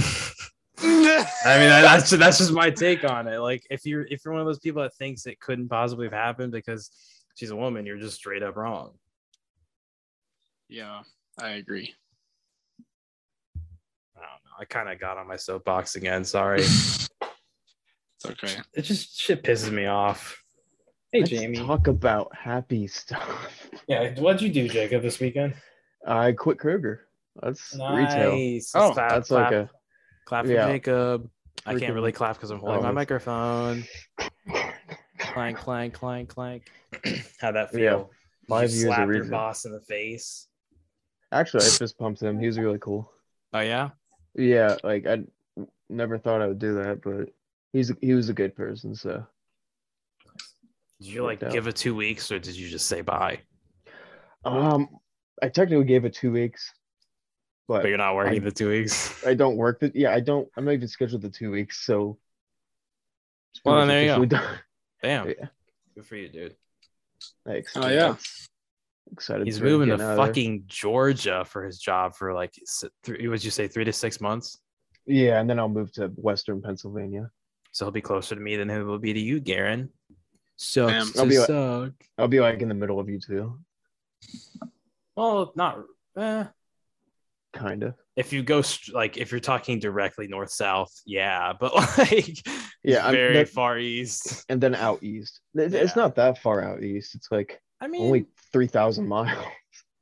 I 0.84 1.58
mean, 1.58 1.68
that's 1.68 2.10
that's 2.10 2.38
just 2.38 2.52
my 2.52 2.70
take 2.70 3.04
on 3.04 3.28
it. 3.28 3.38
Like, 3.38 3.64
if 3.70 3.86
you're 3.86 4.02
if 4.02 4.24
you're 4.24 4.32
one 4.32 4.40
of 4.40 4.46
those 4.46 4.58
people 4.58 4.82
that 4.82 4.94
thinks 4.94 5.26
it 5.26 5.40
couldn't 5.40 5.68
possibly 5.68 6.06
have 6.06 6.12
happened 6.12 6.52
because 6.52 6.90
she's 7.34 7.50
a 7.50 7.56
woman, 7.56 7.86
you're 7.86 7.98
just 7.98 8.16
straight 8.16 8.42
up 8.42 8.56
wrong. 8.56 8.92
Yeah, 10.72 11.02
I 11.40 11.50
agree. 11.50 11.94
I 13.56 14.20
don't 14.20 14.22
know. 14.24 14.56
I 14.60 14.64
kind 14.64 14.88
of 14.88 14.98
got 15.00 15.18
on 15.18 15.26
my 15.28 15.36
soapbox 15.36 15.96
again. 15.96 16.24
Sorry. 16.24 16.62
It's 18.24 18.30
okay. 18.44 18.60
it 18.74 18.82
just 18.82 19.18
shit 19.20 19.42
pisses 19.42 19.72
me 19.72 19.86
off. 19.86 20.40
Hey, 21.10 21.20
Let's 21.22 21.30
Jamie. 21.30 21.58
talk 21.58 21.88
about 21.88 22.32
happy 22.32 22.86
stuff. 22.86 23.68
Yeah, 23.88 24.14
what'd 24.20 24.40
you 24.40 24.48
do, 24.48 24.68
Jacob, 24.68 25.02
this 25.02 25.18
weekend? 25.18 25.54
I 26.06 26.30
quit 26.30 26.58
Kroger. 26.58 26.98
That's 27.42 27.74
retail. 27.74 28.30
Nice. 28.36 28.70
Oh, 28.76 28.92
clap, 28.92 29.10
That's 29.10 29.26
clap, 29.28 29.50
like 29.50 29.52
a 29.62 29.70
clap 30.26 30.44
for 30.46 30.52
yeah. 30.52 30.68
Jacob. 30.68 31.28
I 31.66 31.76
can't 31.76 31.94
really 31.94 32.12
clap 32.12 32.36
because 32.36 32.50
I'm 32.52 32.60
holding 32.60 32.76
Oh, 32.78 32.92
my 32.92 33.02
that's- 33.04 33.24
microphone. 33.26 33.84
Clank, 35.18 35.58
clank, 35.58 35.94
clank, 35.94 36.28
clank. 36.28 36.70
How'd 37.40 37.56
that 37.56 37.72
feel? 37.72 37.80
Yeah. 37.80 37.96
Did 37.96 38.08
five 38.48 38.70
you 38.70 38.76
years 38.76 38.86
slap 38.94 39.08
your 39.08 39.24
boss 39.24 39.64
in 39.64 39.72
the 39.72 39.80
face. 39.80 40.46
Actually, 41.32 41.64
I 41.64 41.68
fist 41.70 41.98
pumped 41.98 42.20
him. 42.22 42.38
He 42.38 42.46
was 42.46 42.58
really 42.58 42.78
cool. 42.78 43.10
Oh 43.52 43.60
yeah. 43.60 43.90
Yeah, 44.34 44.76
like 44.84 45.06
I 45.06 45.24
never 45.88 46.18
thought 46.18 46.42
I 46.42 46.46
would 46.46 46.58
do 46.58 46.74
that, 46.74 47.02
but 47.02 47.30
he's 47.72 47.90
he 48.00 48.14
was 48.14 48.28
a 48.28 48.34
good 48.34 48.54
person. 48.54 48.94
So 48.94 49.26
Did 51.00 51.08
you 51.08 51.24
like 51.24 51.40
give 51.50 51.66
it 51.66 51.76
two 51.76 51.94
weeks 51.94 52.30
or 52.30 52.38
did 52.38 52.56
you 52.56 52.68
just 52.68 52.86
say 52.86 53.00
bye? 53.00 53.40
um, 54.44 54.88
I 55.42 55.48
technically 55.48 55.84
gave 55.84 56.04
it 56.04 56.14
two 56.14 56.32
weeks, 56.32 56.72
but 57.68 57.82
But 57.82 57.88
you're 57.88 57.98
not 57.98 58.14
working 58.14 58.42
I- 58.42 58.44
the 58.44 58.50
two 58.52 58.68
weeks. 58.68 59.24
I 59.26 59.34
don't 59.34 59.56
work 59.56 59.80
the 59.80 59.90
yeah 59.94 60.12
I 60.14 60.20
don't 60.20 60.48
I'm 60.56 60.64
not 60.64 60.72
even 60.72 60.88
scheduled 60.88 61.22
the 61.22 61.30
two 61.30 61.50
weeks. 61.50 61.84
So 61.84 62.18
it's 63.54 63.62
Well, 63.64 63.78
then 63.78 63.88
there 63.88 64.02
you 64.04 64.08
much 64.18 64.32
officially 64.32 64.46
done. 64.46 64.58
Damn. 65.02 65.28
Yeah. 65.38 65.46
Good 65.94 66.06
for 66.06 66.16
you, 66.16 66.28
dude. 66.28 66.56
Thanks. 67.44 67.72
Oh, 67.76 67.86
yeah. 67.88 68.16
Excited. 69.10 69.46
He's 69.46 69.58
for 69.58 69.64
moving 69.64 69.88
to 69.88 69.94
getting 69.96 70.06
out 70.06 70.10
of 70.12 70.16
there. 70.18 70.26
fucking 70.26 70.64
Georgia 70.66 71.44
for 71.44 71.64
his 71.64 71.78
job 71.78 72.14
for 72.14 72.32
like 72.32 72.54
three. 73.02 73.26
Would 73.28 73.42
you 73.44 73.50
say 73.50 73.66
three 73.68 73.84
to 73.84 73.92
six 73.92 74.20
months? 74.20 74.58
Yeah, 75.06 75.40
and 75.40 75.50
then 75.50 75.58
I'll 75.58 75.68
move 75.68 75.92
to 75.94 76.08
Western 76.16 76.62
Pennsylvania. 76.62 77.30
So 77.72 77.84
he'll 77.86 77.92
be 77.92 78.00
closer 78.00 78.34
to 78.34 78.40
me 78.40 78.56
than 78.56 78.68
he 78.68 78.78
will 78.78 78.98
be 78.98 79.12
to 79.12 79.20
you, 79.20 79.40
Garen. 79.40 79.90
So 80.56 80.88
I'll 80.88 81.26
be 81.26 81.38
like- 81.38 81.46
suck. 81.48 81.92
I'll 82.18 82.28
be 82.28 82.40
like 82.40 82.60
in 82.62 82.68
the 82.68 82.74
middle 82.74 83.00
of 83.00 83.08
you 83.08 83.18
two, 83.18 83.58
Well, 85.16 85.52
not. 85.56 85.78
Eh. 86.16 86.44
kind 87.54 87.82
of. 87.82 87.94
If 88.16 88.32
you 88.32 88.42
go 88.42 88.62
st- 88.62 88.94
like 88.94 89.16
if 89.16 89.30
you're 89.30 89.40
talking 89.40 89.78
directly 89.78 90.26
north 90.28 90.50
south, 90.50 90.92
yeah, 91.04 91.52
but 91.60 91.74
like 91.98 92.36
Yeah, 92.84 93.04
I'm- 93.04 93.14
very 93.14 93.34
that- 93.34 93.48
far 93.48 93.78
east. 93.78 94.44
And 94.48 94.60
then 94.60 94.74
out 94.74 95.02
east. 95.02 95.40
It- 95.54 95.74
It's 95.74 95.96
Yeah. 95.96 96.02
not 96.02 96.14
that 96.16 96.38
far 96.38 96.62
out 96.62 96.82
east. 96.82 97.14
It's 97.14 97.28
like 97.30 97.60
I 97.82 97.88
mean, 97.88 98.02
only 98.06 98.26
three 98.52 98.68
thousand 98.68 99.08
miles. 99.08 99.44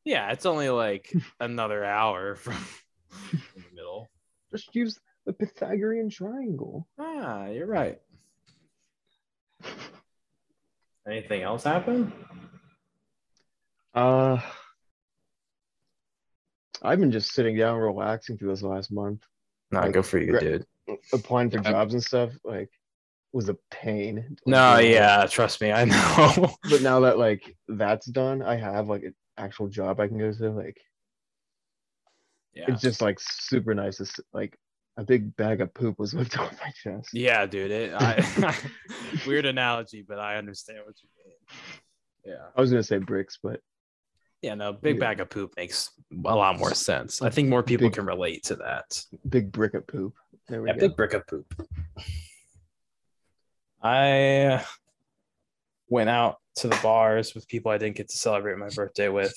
yeah, 0.05 0.31
it's 0.33 0.45
only 0.45 0.69
like 0.69 1.11
another 1.41 1.83
hour 1.85 2.35
from 2.37 2.55
in 3.33 3.41
the 3.57 3.63
middle. 3.75 4.09
Just 4.53 4.75
use 4.75 4.99
the 5.25 5.33
Pythagorean 5.33 6.11
triangle. 6.11 6.87
Ah, 6.99 7.47
you're 7.47 7.67
right. 7.67 7.99
Anything 11.09 11.43
else 11.43 11.65
happen? 11.65 12.13
Uh, 13.95 14.39
I've 16.83 17.01
been 17.01 17.11
just 17.13 17.33
sitting 17.33 17.57
down, 17.57 17.79
relaxing 17.79 18.37
through 18.39 18.51
this 18.51 18.63
last 18.63 18.93
month. 18.93 19.23
Not 19.71 19.85
Like, 19.85 19.95
good 19.95 20.07
for 20.07 20.19
you, 20.19 20.33
gra- 20.33 20.41
dude. 20.41 20.67
Applying 21.13 21.51
for 21.51 21.59
jobs 21.61 21.95
and 21.95 22.03
stuff 22.03 22.33
like 22.45 22.69
was 23.33 23.49
a 23.49 23.57
pain. 23.71 24.17
Like, 24.17 24.39
No, 24.47 24.75
know, 24.75 24.79
yeah, 24.81 25.27
trust 25.27 25.61
me, 25.61 25.73
I 25.73 25.85
know. 25.85 26.55
But 26.71 26.83
now 26.83 27.01
that 27.01 27.19
like 27.19 27.57
that's 27.69 28.07
done, 28.07 28.43
I 28.43 28.57
have 28.57 28.89
like 28.89 29.03
an 29.05 29.15
actual 29.37 29.69
job 29.69 30.01
I 30.01 30.09
can 30.09 30.19
go 30.19 30.33
to. 30.33 30.51
Like 30.51 30.81
yeah. 32.55 32.65
it's 32.69 32.83
just 32.83 33.01
like 33.01 33.19
super 33.21 33.75
nice. 33.75 33.99
To, 33.99 34.23
like 34.33 34.59
a 34.97 35.05
big 35.05 35.37
bag 35.37 35.61
of 35.61 35.73
poop 35.73 35.99
was 35.99 36.13
lifted 36.15 36.41
off 36.41 36.59
my 36.65 36.73
chest. 36.83 37.11
Yeah, 37.13 37.47
dude. 37.47 37.71
It, 37.71 37.95
I, 37.97 38.57
weird 39.27 39.47
analogy, 39.47 40.05
but 40.07 40.19
I 40.19 40.37
understand 40.37 40.81
what 40.85 40.97
you 41.03 41.09
mean. 41.25 41.37
Yeah. 42.25 42.47
I 42.57 42.61
was 42.61 42.71
gonna 42.71 42.83
say 42.83 42.99
bricks, 42.99 43.39
but 43.43 43.61
Yeah, 44.43 44.55
no, 44.55 44.73
big 44.73 44.97
Yeah. 44.97 45.01
bag 45.01 45.21
of 45.21 45.31
poop 45.31 45.53
makes 45.57 45.91
a 46.13 46.35
lot 46.35 46.59
more 46.59 46.75
sense. 46.75 47.23
I 47.23 47.31
think 47.31 47.49
more 47.49 47.63
people 47.63 47.87
Big- 47.87 47.95
can 47.95 48.07
relate 48.07 48.45
to 48.45 48.57
that. 48.57 49.05
big 49.29 49.53
brick 49.53 49.75
of 49.75 49.87
poop. 49.87 50.15
There 50.49 50.61
we 50.63 50.69
Yeah, 50.69 50.75
go. 50.75 50.81
big 50.89 50.97
brick 50.97 51.15
of 51.15 51.27
poop. 51.27 51.47
I 53.83 54.65
went 55.89 56.11
out 56.11 56.39
to 56.57 56.69
the 56.69 56.79
bars 56.83 57.35
with 57.35 57.49
people 57.49 57.71
I 57.73 57.79
didn't 57.79 57.97
get 57.97 58.09
to 58.11 58.17
celebrate 58.17 58.59
my 58.59 58.69
birthday 58.69 59.09
with 59.09 59.35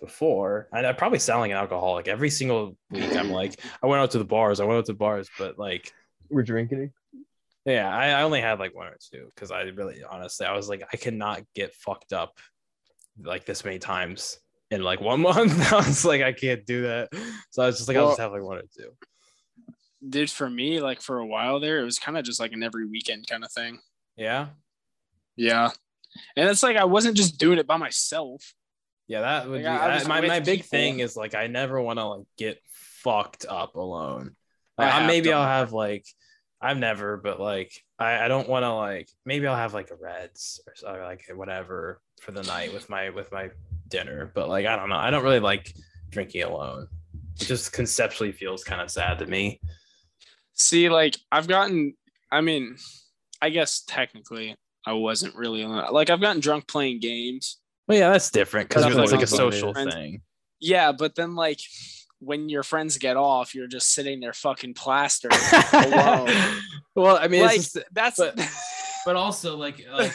before. 0.00 0.68
And 0.72 0.86
I 0.86 0.92
probably 0.92 1.18
sound 1.18 1.40
like 1.40 1.50
an 1.50 1.56
alcoholic. 1.56 2.08
Every 2.08 2.30
single 2.30 2.76
week, 2.90 3.14
I'm 3.16 3.30
like, 3.30 3.60
I 3.82 3.86
went 3.86 4.00
out 4.02 4.10
to 4.12 4.18
the 4.18 4.24
bars. 4.24 4.60
I 4.60 4.64
went 4.64 4.78
out 4.78 4.86
to 4.86 4.94
bars, 4.94 5.28
but 5.38 5.58
like, 5.58 5.92
We're 6.30 6.42
drinking. 6.42 6.92
yeah, 7.64 7.88
I, 7.94 8.08
I 8.10 8.22
only 8.22 8.40
had 8.40 8.58
like 8.58 8.74
one 8.74 8.86
or 8.86 8.96
two 9.12 9.26
because 9.34 9.50
I 9.50 9.62
really, 9.62 10.02
honestly, 10.08 10.46
I 10.46 10.54
was 10.54 10.68
like, 10.68 10.82
I 10.92 10.96
cannot 10.96 11.42
get 11.54 11.74
fucked 11.74 12.12
up 12.12 12.38
like 13.22 13.44
this 13.44 13.64
many 13.64 13.78
times 13.78 14.38
in 14.70 14.82
like 14.82 15.00
one 15.00 15.20
month. 15.22 15.72
I 15.72 15.76
was 15.76 16.04
like, 16.04 16.22
I 16.22 16.32
can't 16.32 16.64
do 16.64 16.82
that. 16.82 17.08
So 17.50 17.62
I 17.62 17.66
was 17.66 17.76
just 17.76 17.88
like, 17.88 17.96
I'll 17.96 18.04
Well- 18.04 18.12
just 18.12 18.20
have 18.20 18.32
like 18.32 18.42
one 18.42 18.58
or 18.58 18.62
two. 18.74 18.90
Dude, 20.06 20.30
for 20.30 20.48
me, 20.48 20.80
like 20.80 21.00
for 21.00 21.18
a 21.18 21.26
while 21.26 21.60
there, 21.60 21.78
it 21.80 21.84
was 21.84 21.98
kind 21.98 22.16
of 22.16 22.24
just 22.24 22.40
like 22.40 22.52
an 22.52 22.62
every 22.62 22.86
weekend 22.86 23.26
kind 23.28 23.44
of 23.44 23.52
thing. 23.52 23.78
Yeah. 24.16 24.48
Yeah. 25.36 25.70
And 26.36 26.48
it's 26.48 26.62
like 26.62 26.76
I 26.76 26.84
wasn't 26.84 27.16
just 27.16 27.38
doing 27.38 27.58
it 27.58 27.66
by 27.66 27.76
myself. 27.76 28.54
Yeah, 29.06 29.20
that 29.22 29.48
would 29.48 29.62
Like, 29.62 29.80
be 29.88 29.94
was 29.94 30.08
my, 30.08 30.20
my 30.20 30.40
big 30.40 30.60
people. 30.60 30.68
thing 30.70 31.00
is 31.00 31.16
like 31.16 31.34
I 31.34 31.48
never 31.48 31.80
want 31.80 31.98
to 31.98 32.04
like 32.06 32.26
get 32.38 32.60
fucked 32.72 33.44
up 33.48 33.74
alone. 33.74 34.36
Like, 34.78 35.06
maybe 35.06 35.32
I'll 35.32 35.42
have 35.46 35.72
like 35.72 36.06
I've 36.62 36.78
never, 36.78 37.16
but 37.16 37.38
like 37.40 37.72
I, 37.98 38.24
I 38.24 38.28
don't 38.28 38.48
want 38.48 38.64
to 38.64 38.72
like 38.72 39.08
maybe 39.26 39.46
I'll 39.46 39.56
have 39.56 39.74
like 39.74 39.90
a 39.90 39.96
Reds 39.96 40.60
or, 40.66 40.74
so- 40.76 40.94
or 40.94 41.02
like 41.04 41.24
whatever 41.34 42.00
for 42.22 42.32
the 42.32 42.42
night 42.42 42.72
with 42.72 42.88
my 42.88 43.10
with 43.10 43.30
my 43.32 43.50
dinner. 43.88 44.30
But 44.34 44.48
like 44.48 44.64
I 44.66 44.76
don't 44.76 44.88
know, 44.88 44.96
I 44.96 45.10
don't 45.10 45.24
really 45.24 45.40
like 45.40 45.74
drinking 46.10 46.42
alone. 46.44 46.88
It 47.40 47.44
just 47.46 47.72
conceptually 47.72 48.32
feels 48.32 48.64
kind 48.64 48.80
of 48.80 48.90
sad 48.90 49.18
to 49.18 49.26
me. 49.26 49.60
See, 50.60 50.90
like 50.90 51.16
I've 51.32 51.48
gotten, 51.48 51.94
I 52.30 52.42
mean, 52.42 52.76
I 53.40 53.48
guess 53.48 53.82
technically 53.86 54.56
I 54.86 54.92
wasn't 54.92 55.34
really 55.34 55.64
like 55.64 56.10
I've 56.10 56.20
gotten 56.20 56.40
drunk 56.40 56.68
playing 56.68 57.00
games. 57.00 57.56
Well, 57.88 57.96
yeah, 57.96 58.10
that's 58.10 58.30
different 58.30 58.68
because 58.68 58.84
That's 58.84 58.94
it's 58.94 59.12
like 59.12 59.22
a 59.22 59.26
social 59.26 59.72
friends- 59.72 59.94
thing. 59.94 60.20
Yeah, 60.60 60.92
but 60.92 61.14
then 61.14 61.34
like 61.34 61.60
when 62.18 62.50
your 62.50 62.62
friends 62.62 62.98
get 62.98 63.16
off, 63.16 63.54
you're 63.54 63.66
just 63.66 63.94
sitting 63.94 64.20
there 64.20 64.34
fucking 64.34 64.74
plastered. 64.74 65.32
alone. 65.72 66.28
well, 66.94 67.16
I 67.16 67.28
mean, 67.28 67.42
like 67.42 67.56
just, 67.56 67.78
that's 67.92 68.18
but- 68.18 68.38
But 69.06 69.16
also, 69.16 69.56
like, 69.56 69.82
like 69.90 70.12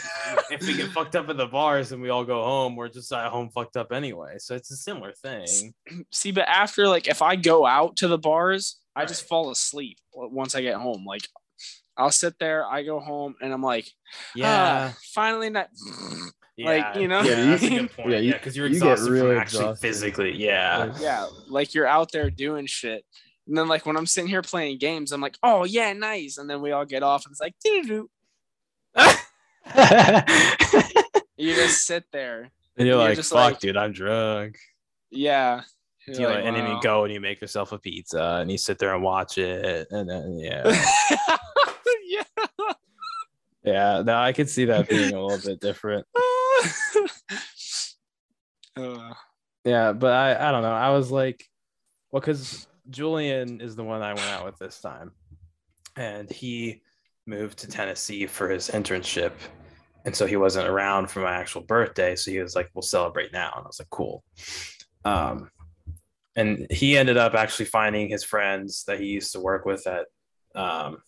if 0.48 0.62
we 0.64 0.76
get 0.76 0.92
fucked 0.92 1.16
up 1.16 1.28
at 1.28 1.36
the 1.36 1.46
bars 1.46 1.90
and 1.90 2.00
we 2.00 2.08
all 2.08 2.24
go 2.24 2.44
home, 2.44 2.76
we're 2.76 2.88
just 2.88 3.12
at 3.12 3.30
home 3.32 3.50
fucked 3.50 3.76
up 3.76 3.90
anyway. 3.90 4.36
So 4.38 4.54
it's 4.54 4.70
a 4.70 4.76
similar 4.76 5.12
thing. 5.12 5.74
see, 6.12 6.30
but 6.30 6.46
after 6.48 6.86
like 6.86 7.08
if 7.08 7.20
I 7.20 7.34
go 7.34 7.66
out 7.66 7.96
to 7.96 8.06
the 8.06 8.16
bars, 8.16 8.76
I 8.96 9.04
just 9.04 9.28
fall 9.28 9.50
asleep 9.50 9.98
once 10.14 10.54
I 10.54 10.62
get 10.62 10.76
home. 10.76 11.04
Like 11.06 11.28
I'll 11.96 12.10
sit 12.10 12.34
there, 12.40 12.66
I 12.66 12.82
go 12.82 12.98
home, 13.00 13.36
and 13.40 13.52
I'm 13.52 13.62
like, 13.62 13.88
Yeah, 14.34 14.90
ah, 14.92 14.96
finally 15.14 15.50
not. 15.50 15.68
yeah, 16.56 16.66
like, 16.66 16.96
you 16.96 17.08
know? 17.08 17.22
yeah, 17.22 17.30
Yeah, 17.38 17.44
that's 17.46 17.62
a 17.62 17.70
you- 17.70 17.80
good 17.80 17.92
point. 17.92 18.10
yeah, 18.10 18.16
Yeah, 18.16 18.20
you- 18.22 18.32
because 18.34 18.56
you're 18.56 18.66
you 18.66 18.80
get 18.80 18.92
exhausted 18.92 19.12
really 19.12 19.32
from 19.34 19.40
actually 19.40 19.58
exhausted. 19.60 19.80
physically. 19.88 20.32
Yeah, 20.36 20.92
yeah, 21.00 21.26
like 21.48 21.74
you're 21.74 21.86
out 21.86 22.10
there 22.12 22.30
doing 22.30 22.66
shit. 22.66 23.04
And 23.46 23.56
then 23.56 23.68
like 23.68 23.86
when 23.86 23.96
I'm 23.96 24.06
sitting 24.06 24.28
here 24.28 24.42
playing 24.42 24.78
games, 24.78 25.12
I'm 25.12 25.20
like, 25.20 25.38
oh 25.42 25.64
yeah, 25.64 25.92
nice. 25.92 26.38
And 26.38 26.50
then 26.50 26.60
we 26.60 26.72
all 26.72 26.84
get 26.84 27.02
off 27.04 27.24
and 27.26 27.32
it's 27.32 27.40
like, 27.40 27.54
you 31.36 31.54
just 31.54 31.86
sit 31.86 32.04
there. 32.12 32.50
and 32.76 32.86
you're, 32.86 32.96
You're 32.96 33.08
like, 33.08 33.16
just 33.16 33.30
"Fuck, 33.30 33.52
like- 33.52 33.60
dude, 33.60 33.76
I'm 33.76 33.92
drunk." 33.92 34.58
Yeah. 35.10 35.62
You 36.08 36.26
like, 36.28 36.44
and 36.44 36.54
then 36.54 36.70
you 36.70 36.80
go 36.82 37.04
and 37.04 37.12
you 37.12 37.20
make 37.20 37.40
yourself 37.40 37.72
a 37.72 37.78
pizza 37.78 38.38
and 38.40 38.50
you 38.50 38.58
sit 38.58 38.78
there 38.78 38.94
and 38.94 39.02
watch 39.02 39.38
it, 39.38 39.88
and 39.90 40.08
then 40.08 40.38
yeah, 40.38 40.62
yeah. 42.06 42.22
yeah. 43.64 44.02
No, 44.02 44.16
I 44.16 44.32
could 44.32 44.48
see 44.48 44.66
that 44.66 44.88
being 44.90 45.12
a 45.12 45.20
little 45.20 45.40
bit 45.44 45.60
different. 45.60 46.06
Uh, 48.76 49.14
Yeah, 49.64 49.92
but 49.92 50.12
I 50.12 50.48
I 50.48 50.52
don't 50.52 50.60
know. 50.62 50.70
I 50.70 50.90
was 50.90 51.10
like, 51.10 51.48
well, 52.10 52.20
because 52.20 52.66
Julian 52.90 53.60
is 53.62 53.74
the 53.74 53.84
one 53.84 54.02
I 54.02 54.12
went 54.12 54.26
out 54.26 54.44
with 54.44 54.58
this 54.58 54.80
time, 54.82 55.12
and 55.96 56.30
he 56.30 56.82
moved 57.26 57.58
to 57.60 57.68
Tennessee 57.68 58.26
for 58.26 58.50
his 58.50 58.68
internship, 58.68 59.32
and 60.04 60.14
so 60.14 60.26
he 60.26 60.36
wasn't 60.36 60.68
around 60.68 61.10
for 61.10 61.20
my 61.20 61.32
actual 61.32 61.62
birthday. 61.62 62.14
So 62.16 62.30
he 62.30 62.38
was 62.38 62.54
like, 62.54 62.68
"We'll 62.74 62.82
celebrate 62.82 63.32
now," 63.32 63.50
and 63.56 63.64
I 63.64 63.66
was 63.66 63.80
like, 63.80 63.88
"Cool." 63.90 64.22
Um, 65.06 65.50
and 66.36 66.66
he 66.70 66.96
ended 66.96 67.16
up 67.16 67.34
actually 67.34 67.66
finding 67.66 68.08
his 68.08 68.22
friends 68.22 68.84
that 68.84 69.00
he 69.00 69.06
used 69.06 69.32
to 69.32 69.40
work 69.40 69.64
with 69.64 69.86
at 69.86 70.06
um 70.54 70.98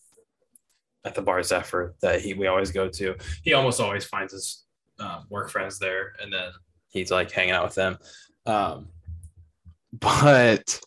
at 1.04 1.14
the 1.14 1.22
bar 1.22 1.42
Zephyr 1.42 1.94
that 2.02 2.20
he 2.20 2.34
we 2.34 2.46
always 2.46 2.72
go 2.72 2.88
to. 2.88 3.14
He 3.42 3.54
almost 3.54 3.80
always 3.80 4.04
finds 4.04 4.32
his 4.32 4.64
um, 4.98 5.26
work 5.30 5.50
friends 5.50 5.78
there, 5.78 6.14
and 6.20 6.32
then 6.32 6.50
he's 6.88 7.10
like 7.10 7.30
hanging 7.30 7.52
out 7.52 7.64
with 7.64 7.74
them. 7.74 7.98
Um, 8.46 8.88
but 9.92 10.80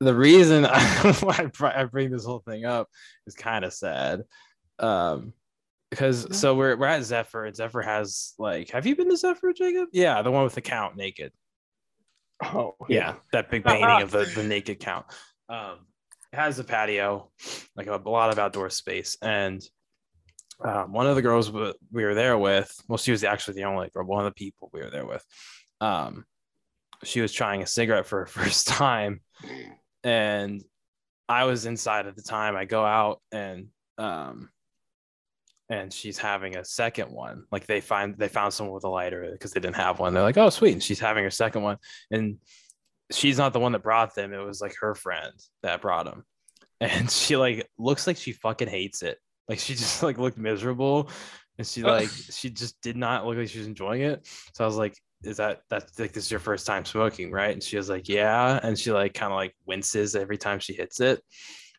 the 0.00 0.14
reason 0.14 0.64
why 1.20 1.50
I 1.60 1.72
I 1.80 1.84
bring 1.84 2.10
this 2.10 2.24
whole 2.24 2.40
thing 2.40 2.64
up 2.64 2.88
is 3.26 3.34
kind 3.34 3.64
of 3.64 3.72
sad. 3.72 4.22
Um, 4.78 5.32
because 5.90 6.36
so 6.36 6.54
we're 6.54 6.76
we're 6.76 6.86
at 6.86 7.04
Zephyr, 7.04 7.44
and 7.44 7.56
Zephyr 7.56 7.82
has 7.82 8.34
like, 8.38 8.70
have 8.70 8.86
you 8.86 8.96
been 8.96 9.08
to 9.08 9.16
Zephyr, 9.16 9.52
Jacob? 9.52 9.88
Yeah, 9.92 10.20
the 10.22 10.30
one 10.30 10.44
with 10.44 10.54
the 10.54 10.60
count 10.60 10.96
naked. 10.96 11.32
Oh 12.42 12.76
Yeah, 12.88 13.14
that 13.32 13.50
big 13.50 13.64
painting 13.66 14.02
of 14.02 14.10
the, 14.10 14.30
the 14.34 14.44
naked 14.44 14.80
count. 14.80 15.06
Um, 15.48 15.86
it 16.32 16.36
has 16.36 16.58
a 16.58 16.64
patio, 16.64 17.30
like 17.76 17.86
a, 17.86 17.96
a 17.96 18.10
lot 18.10 18.30
of 18.30 18.38
outdoor 18.38 18.70
space, 18.70 19.16
and 19.22 19.62
um, 20.64 20.92
one 20.92 21.06
of 21.06 21.16
the 21.16 21.22
girls 21.22 21.50
we 21.50 21.72
were 22.04 22.14
there 22.14 22.38
with, 22.38 22.72
well, 22.88 22.96
she 22.96 23.10
was 23.10 23.24
actually 23.24 23.54
the 23.54 23.64
only 23.64 23.90
girl, 23.90 24.04
one 24.04 24.24
of 24.24 24.30
the 24.30 24.34
people 24.34 24.70
we 24.72 24.80
were 24.80 24.90
there 24.90 25.06
with. 25.06 25.24
Um, 25.80 26.24
she 27.04 27.20
was 27.20 27.32
trying 27.32 27.62
a 27.62 27.66
cigarette 27.66 28.06
for 28.06 28.20
her 28.20 28.26
first 28.44 28.66
time, 28.66 29.20
and 30.02 30.62
I 31.28 31.44
was 31.44 31.66
inside 31.66 32.06
at 32.06 32.16
the 32.16 32.22
time. 32.22 32.56
I 32.56 32.64
go 32.64 32.84
out 32.84 33.20
and 33.32 33.68
um, 33.98 34.50
and 35.68 35.92
she's 35.92 36.18
having 36.18 36.56
a 36.56 36.64
second 36.64 37.10
one. 37.10 37.44
Like 37.50 37.66
they 37.66 37.80
find 37.80 38.16
they 38.16 38.28
found 38.28 38.52
someone 38.52 38.74
with 38.74 38.84
a 38.84 38.88
lighter 38.88 39.28
because 39.32 39.52
they 39.52 39.60
didn't 39.60 39.76
have 39.76 39.98
one. 39.98 40.14
They're 40.14 40.22
like, 40.22 40.38
oh 40.38 40.50
sweet, 40.50 40.72
and 40.72 40.82
she's 40.82 41.00
having 41.00 41.24
her 41.24 41.30
second 41.30 41.62
one, 41.62 41.78
and 42.10 42.38
she's 43.12 43.38
not 43.38 43.52
the 43.52 43.60
one 43.60 43.72
that 43.72 43.82
brought 43.82 44.14
them. 44.14 44.32
It 44.32 44.44
was 44.44 44.60
like 44.60 44.76
her 44.80 44.94
friend 44.94 45.32
that 45.62 45.80
brought 45.80 46.06
them, 46.06 46.24
and 46.80 47.10
she 47.10 47.36
like 47.36 47.68
looks 47.78 48.06
like 48.06 48.16
she 48.16 48.32
fucking 48.32 48.68
hates 48.68 49.02
it. 49.02 49.18
Like 49.48 49.58
she 49.58 49.74
just 49.74 50.02
like 50.02 50.18
looked 50.18 50.38
miserable, 50.38 51.10
and 51.58 51.66
she 51.66 51.82
like 51.82 52.10
she 52.30 52.50
just 52.50 52.80
did 52.80 52.96
not 52.96 53.26
look 53.26 53.36
like 53.36 53.48
she 53.48 53.58
was 53.58 53.68
enjoying 53.68 54.02
it. 54.02 54.26
So 54.54 54.64
I 54.64 54.66
was 54.66 54.76
like, 54.76 54.96
is 55.22 55.38
that 55.38 55.60
that's 55.68 55.98
like 55.98 56.12
this 56.12 56.26
is 56.26 56.30
your 56.30 56.40
first 56.40 56.66
time 56.66 56.84
smoking, 56.84 57.30
right? 57.32 57.52
And 57.52 57.62
she 57.62 57.76
was 57.76 57.88
like, 57.88 58.08
yeah. 58.08 58.60
And 58.62 58.78
she 58.78 58.92
like 58.92 59.14
kind 59.14 59.32
of 59.32 59.36
like 59.36 59.54
winces 59.66 60.14
every 60.14 60.38
time 60.38 60.60
she 60.60 60.74
hits 60.74 61.00
it. 61.00 61.22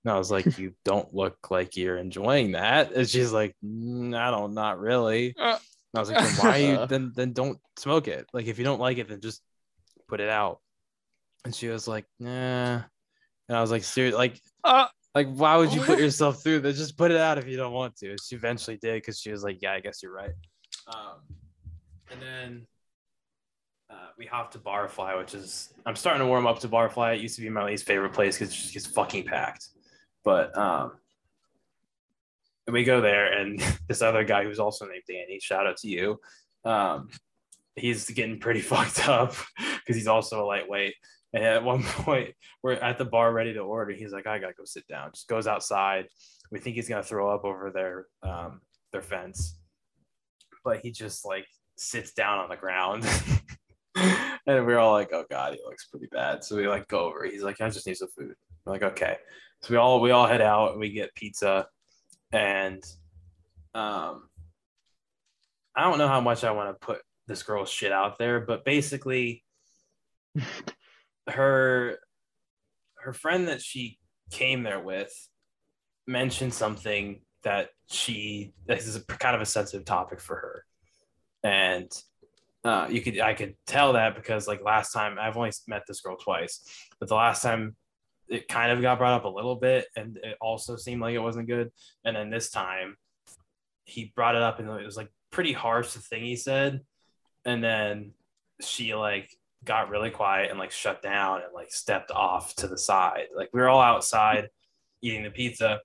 And 0.07 0.15
I 0.15 0.17
was 0.17 0.31
like, 0.31 0.57
you 0.57 0.73
don't 0.85 1.13
look 1.13 1.51
like 1.51 1.75
you're 1.75 1.97
enjoying 1.97 2.53
that. 2.53 2.93
And 2.93 3.07
she's 3.09 3.33
like, 3.33 3.55
mm, 3.61 4.15
I 4.17 4.31
don't, 4.31 4.53
not 4.53 4.79
really. 4.79 5.35
Uh, 5.37 5.57
And 5.93 5.97
I 5.97 5.99
was 5.99 6.09
like, 6.09 6.23
then 6.23 6.33
why 6.37 6.57
you 6.57 6.85
then 6.87 7.11
then 7.13 7.33
don't 7.33 7.59
smoke 7.77 8.07
it? 8.07 8.25
Like 8.31 8.45
if 8.47 8.57
you 8.57 8.63
don't 8.63 8.79
like 8.79 8.97
it, 8.99 9.09
then 9.09 9.19
just 9.19 9.41
put 10.07 10.21
it 10.21 10.29
out. 10.29 10.59
And 11.43 11.53
she 11.53 11.67
was 11.67 11.89
like, 11.89 12.05
nah. 12.19 12.83
And 13.49 13.57
I 13.57 13.59
was 13.59 13.69
like, 13.71 13.83
seriously, 13.83 14.17
like 14.17 14.39
uh, 14.63 14.87
like 15.13 15.27
why 15.27 15.57
would 15.57 15.73
you 15.73 15.81
put 15.81 15.99
yourself 16.05 16.41
through 16.41 16.61
that? 16.61 16.75
Just 16.75 16.97
put 16.97 17.11
it 17.11 17.17
out 17.17 17.37
if 17.37 17.45
you 17.47 17.57
don't 17.57 17.73
want 17.73 17.97
to. 17.97 18.11
And 18.11 18.19
she 18.25 18.35
eventually 18.37 18.77
did 18.77 18.95
because 18.95 19.19
she 19.19 19.31
was 19.31 19.43
like, 19.43 19.61
yeah, 19.61 19.73
I 19.73 19.81
guess 19.81 20.01
you're 20.01 20.13
right. 20.13 20.31
Um, 20.87 21.19
and 22.11 22.21
then 22.21 22.67
uh, 23.89 24.09
we 24.17 24.25
hopped 24.25 24.53
to 24.53 24.59
Barfly, 24.59 25.17
which 25.17 25.33
is 25.33 25.73
I'm 25.85 25.95
starting 25.97 26.21
to 26.21 26.27
warm 26.27 26.47
up 26.47 26.59
to 26.59 26.69
Barfly. 26.69 27.15
It 27.15 27.21
used 27.21 27.35
to 27.35 27.41
be 27.41 27.49
my 27.49 27.65
least 27.65 27.85
favorite 27.85 28.13
place 28.13 28.37
because 28.37 28.53
it 28.53 28.57
just 28.57 28.73
gets 28.73 28.85
fucking 28.85 29.25
packed. 29.25 29.67
But 30.27 30.57
um, 30.57 30.91
and 32.65 32.73
we 32.73 32.83
go 32.83 32.99
there, 32.99 33.31
and 33.31 33.63
this 33.87 34.01
other 34.01 34.25
guy 34.25 34.43
who's 34.43 34.59
also 34.59 34.85
named 34.85 35.03
Danny, 35.07 35.39
shout 35.39 35.65
out 35.65 35.77
to 35.77 35.87
you. 35.87 36.19
Um, 36.65 37.07
he's 37.77 38.09
getting 38.09 38.37
pretty 38.37 38.59
fucked 38.73 39.07
up 39.07 39.35
because 39.57 39.95
he's 39.95 40.09
also 40.09 40.43
a 40.43 40.45
lightweight. 40.45 40.95
And 41.31 41.45
at 41.45 41.63
one 41.63 41.81
point, 41.83 42.35
we're 42.61 42.73
at 42.73 42.97
the 42.97 43.05
bar 43.05 43.31
ready 43.31 43.53
to 43.53 43.61
order. 43.61 43.93
He's 43.93 44.11
like, 44.11 44.27
I 44.27 44.37
gotta 44.37 44.51
go 44.51 44.65
sit 44.65 44.85
down. 44.89 45.11
Just 45.13 45.29
goes 45.29 45.47
outside. 45.47 46.09
We 46.51 46.59
think 46.59 46.75
he's 46.75 46.89
gonna 46.89 47.03
throw 47.03 47.33
up 47.33 47.45
over 47.45 47.71
their 47.71 48.07
um, 48.21 48.59
their 48.91 49.01
fence, 49.01 49.57
but 50.61 50.81
he 50.81 50.91
just 50.91 51.25
like 51.25 51.45
sits 51.77 52.11
down 52.11 52.39
on 52.39 52.49
the 52.49 52.57
ground. 52.57 53.07
and 53.95 54.65
we're 54.65 54.77
all 54.77 54.91
like, 54.91 55.13
oh 55.13 55.23
god, 55.29 55.53
he 55.53 55.61
looks 55.65 55.87
pretty 55.87 56.07
bad. 56.11 56.43
So 56.43 56.57
we 56.57 56.67
like 56.67 56.89
go 56.89 57.05
over. 57.05 57.23
He's 57.23 57.43
like, 57.43 57.61
I 57.61 57.69
just 57.69 57.87
need 57.87 57.95
some 57.95 58.09
food. 58.09 58.35
We're 58.65 58.73
like, 58.73 58.83
okay. 58.83 59.15
So 59.61 59.73
we 59.73 59.77
all 59.77 59.99
we 60.01 60.11
all 60.11 60.27
head 60.27 60.41
out 60.41 60.71
and 60.71 60.79
we 60.79 60.91
get 60.91 61.15
pizza, 61.15 61.67
and 62.31 62.83
um, 63.73 64.29
I 65.75 65.83
don't 65.83 65.97
know 65.97 66.07
how 66.07 66.21
much 66.21 66.43
I 66.43 66.51
want 66.51 66.69
to 66.69 66.85
put 66.85 67.01
this 67.27 67.43
girl's 67.43 67.69
shit 67.69 67.91
out 67.91 68.17
there, 68.17 68.39
but 68.39 68.65
basically, 68.65 69.43
her 71.27 71.99
her 72.99 73.13
friend 73.13 73.47
that 73.47 73.61
she 73.61 73.99
came 74.31 74.63
there 74.63 74.79
with 74.79 75.11
mentioned 76.05 76.53
something 76.53 77.21
that 77.43 77.69
she 77.89 78.53
this 78.65 78.87
is 78.87 78.95
a, 78.95 79.01
kind 79.01 79.35
of 79.35 79.41
a 79.41 79.45
sensitive 79.45 79.85
topic 79.85 80.19
for 80.19 80.35
her, 80.35 80.65
and 81.43 81.91
uh, 82.63 82.87
you 82.89 83.01
could 83.01 83.19
I 83.19 83.33
could 83.33 83.55
tell 83.65 83.93
that 83.93 84.15
because 84.15 84.47
like 84.47 84.63
last 84.63 84.91
time 84.91 85.17
I've 85.19 85.37
only 85.37 85.51
met 85.67 85.83
this 85.87 86.01
girl 86.01 86.17
twice, 86.17 86.61
but 86.99 87.09
the 87.09 87.15
last 87.15 87.41
time 87.41 87.75
it 88.29 88.47
kind 88.47 88.71
of 88.71 88.81
got 88.81 88.97
brought 88.97 89.13
up 89.13 89.25
a 89.25 89.29
little 89.29 89.55
bit, 89.55 89.87
and 89.95 90.17
it 90.17 90.37
also 90.41 90.75
seemed 90.75 91.01
like 91.01 91.15
it 91.15 91.19
wasn't 91.19 91.47
good, 91.47 91.71
and 92.03 92.15
then 92.15 92.29
this 92.29 92.49
time 92.49 92.97
he 93.85 94.11
brought 94.15 94.35
it 94.35 94.41
up 94.41 94.59
and 94.59 94.69
it 94.69 94.85
was 94.85 94.97
like 94.97 95.09
pretty 95.31 95.53
harsh 95.53 95.93
the 95.93 95.99
thing 95.99 96.23
he 96.23 96.35
said, 96.35 96.81
and 97.45 97.63
then 97.63 98.11
she 98.61 98.95
like 98.95 99.29
got 99.63 99.89
really 99.89 100.09
quiet 100.09 100.49
and 100.49 100.59
like 100.59 100.71
shut 100.71 101.01
down 101.01 101.41
and 101.41 101.53
like 101.53 101.71
stepped 101.71 102.11
off 102.11 102.55
to 102.55 102.67
the 102.67 102.77
side. 102.77 103.25
Like 103.35 103.49
we 103.53 103.61
were 103.61 103.69
all 103.69 103.81
outside 103.81 104.49
eating 105.01 105.23
the 105.23 105.29
pizza. 105.29 105.79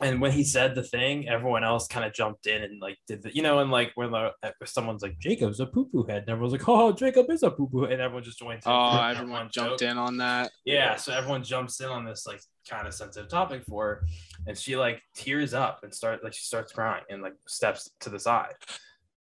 And 0.00 0.20
when 0.20 0.32
he 0.32 0.44
said 0.44 0.74
the 0.74 0.82
thing, 0.82 1.28
everyone 1.28 1.64
else 1.64 1.86
kind 1.88 2.04
of 2.04 2.12
jumped 2.12 2.46
in 2.46 2.62
and 2.62 2.80
like 2.80 2.98
did 3.06 3.22
the, 3.22 3.34
you 3.34 3.42
know, 3.42 3.60
and 3.60 3.70
like 3.70 3.92
when 3.94 4.10
the, 4.10 4.32
someone's 4.64 5.02
like 5.02 5.18
Jacob's 5.18 5.60
a 5.60 5.66
poo 5.66 5.86
poo 5.86 6.04
head, 6.04 6.22
and 6.22 6.28
everyone's 6.28 6.52
like, 6.52 6.68
oh, 6.68 6.92
Jacob 6.92 7.30
is 7.30 7.42
a 7.42 7.50
poo 7.50 7.68
poo, 7.68 7.84
and 7.84 8.00
everyone 8.00 8.22
just 8.22 8.38
joins. 8.38 8.66
in. 8.66 8.72
oh, 8.72 9.02
everyone 9.02 9.48
jumped 9.50 9.82
in 9.82 9.96
on 9.96 10.18
that. 10.18 10.50
Yeah, 10.64 10.96
so 10.96 11.12
everyone 11.12 11.42
jumps 11.42 11.80
in 11.80 11.88
on 11.88 12.04
this 12.04 12.26
like 12.26 12.40
kind 12.68 12.86
of 12.86 12.94
sensitive 12.94 13.30
topic 13.30 13.64
for 13.66 13.84
her, 13.84 14.06
and 14.46 14.56
she 14.56 14.76
like 14.76 15.02
tears 15.14 15.54
up 15.54 15.80
and 15.82 15.94
start 15.94 16.22
like 16.22 16.34
she 16.34 16.44
starts 16.44 16.72
crying 16.72 17.04
and 17.08 17.22
like 17.22 17.34
steps 17.46 17.90
to 18.00 18.10
the 18.10 18.20
side, 18.20 18.54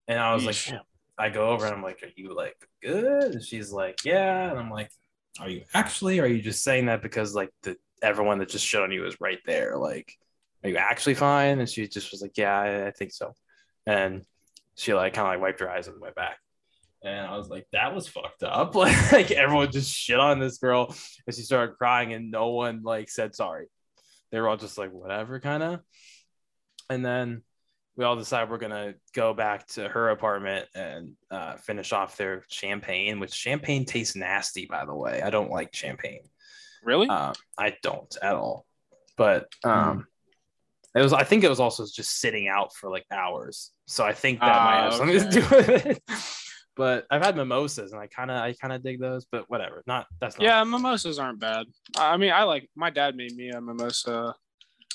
and 0.07 0.19
I 0.19 0.35
was 0.35 0.45
Yeesh. 0.45 0.73
like, 0.73 0.83
I 1.19 1.31
go 1.31 1.49
over 1.49 1.65
and 1.67 1.75
I'm 1.75 1.83
like, 1.83 2.03
are 2.03 2.13
you 2.15 2.35
like 2.35 2.57
good? 2.83 3.35
And 3.35 3.43
she's 3.43 3.73
like, 3.73 4.05
yeah, 4.05 4.51
and 4.51 4.59
I'm 4.59 4.71
like, 4.71 4.91
are 5.41 5.49
you 5.49 5.63
actually? 5.75 6.19
Or 6.19 6.25
are 6.25 6.27
you 6.27 6.43
just 6.43 6.63
saying 6.63 6.87
that 6.87 7.03
because 7.03 7.35
like 7.35 7.51
the 7.63 7.77
everyone 8.03 8.39
that 8.39 8.49
just 8.49 8.65
shit 8.65 8.81
on 8.81 8.93
you 8.93 9.07
is 9.07 9.21
right 9.21 9.41
there? 9.45 9.77
Like, 9.77 10.17
are 10.65 10.71
you 10.71 10.77
actually 10.77 11.15
fine? 11.15 11.61
And 11.61 11.69
she 11.69 11.87
just 11.87 12.11
was 12.11 12.23
like, 12.23 12.37
yeah, 12.37 12.59
I, 12.59 12.87
I 12.89 12.91
think 12.91 13.13
so, 13.13 13.35
and 13.87 14.25
she 14.77 14.95
like 14.95 15.15
kind 15.15 15.27
of 15.27 15.33
like 15.33 15.41
wiped 15.41 15.61
her 15.61 15.71
eyes 15.71 15.89
and 15.89 16.01
went 16.01 16.15
back. 16.15 16.39
And 17.03 17.27
I 17.27 17.37
was 17.37 17.49
like, 17.49 17.67
that 17.73 17.95
was 17.95 18.09
fucked 18.09 18.43
up. 18.43 18.75
Like 19.13 19.31
everyone 19.31 19.71
just 19.71 19.93
shit 19.93 20.19
on 20.19 20.39
this 20.39 20.59
girl 20.59 20.95
and 21.27 21.35
she 21.35 21.43
started 21.43 21.77
crying 21.77 22.13
and 22.13 22.31
no 22.31 22.49
one 22.49 22.83
like 22.83 23.11
said 23.11 23.35
sorry. 23.35 23.67
They 24.31 24.41
were 24.41 24.49
all 24.49 24.57
just 24.57 24.79
like, 24.79 24.93
whatever, 24.93 25.41
kind 25.41 25.63
of. 25.63 25.81
And 26.91 27.05
then 27.05 27.43
we 27.97 28.05
all 28.05 28.17
decide 28.17 28.51
we're 28.51 28.59
gonna 28.59 28.95
go 29.15 29.35
back 29.35 29.67
to 29.69 29.89
her 29.89 30.11
apartment 30.11 30.67
and 30.75 31.13
uh, 31.31 31.57
finish 31.57 31.93
off 31.93 32.17
their 32.17 32.45
champagne, 32.49 33.19
which 33.19 33.35
champagne 33.35 33.85
tastes 33.85 34.15
nasty, 34.15 34.67
by 34.67 34.85
the 34.85 34.95
way. 34.95 35.21
I 35.23 35.31
don't 35.31 35.51
like 35.51 35.75
champagne. 35.75 36.23
Really? 36.85 37.09
Um, 37.09 37.35
I 37.59 37.75
don't 37.83 38.17
at 38.23 38.35
all. 38.35 38.65
But 39.17 39.49
um, 39.65 40.07
it 40.99 41.03
was. 41.03 41.13
I 41.13 41.25
think 41.25 41.45
it 41.45 41.49
was 41.49 41.61
also 41.61 41.85
just 41.93 42.21
sitting 42.21 42.49
out 42.49 42.75
for 42.75 42.91
like 42.91 43.05
hours. 43.13 43.71
So 43.87 44.05
I 44.05 44.13
think 44.13 44.41
that 44.41 44.47
might 44.63 44.83
have 44.83 44.93
Ah, 44.93 44.97
something 44.97 45.19
to 45.21 45.31
do 45.31 45.41
with 45.57 45.69
it. 45.87 46.03
But 46.77 47.07
I've 47.11 47.25
had 47.25 47.35
mimosas 47.35 47.91
and 47.91 48.01
I 48.01 48.07
kind 48.07 48.31
of 48.31 48.37
I 48.37 48.53
kind 48.53 48.73
of 48.73 48.85
dig 48.85 49.01
those. 49.01 49.25
But 49.25 49.51
whatever. 49.51 49.83
Not 49.89 50.07
that's 50.21 50.39
not. 50.39 50.45
yeah, 50.45 50.63
mimosas 50.63 51.19
aren't 51.19 51.41
bad. 51.41 51.67
I 51.97 52.17
mean, 52.17 52.31
I 52.31 52.45
like 52.45 52.71
my 52.77 52.89
dad 52.91 53.17
made 53.17 53.35
me 53.35 53.49
a 53.51 53.61
mimosa 53.61 54.33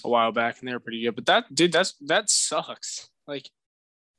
a 0.05 0.09
while 0.09 0.31
back, 0.31 0.59
and 0.59 0.67
they 0.69 0.71
were 0.73 0.79
pretty 0.79 1.01
good. 1.03 1.13
But 1.15 1.25
that, 1.25 1.53
dude, 1.53 1.73
that's 1.73 1.95
that 2.07 2.29
sucks. 2.29 3.09
Like, 3.27 3.49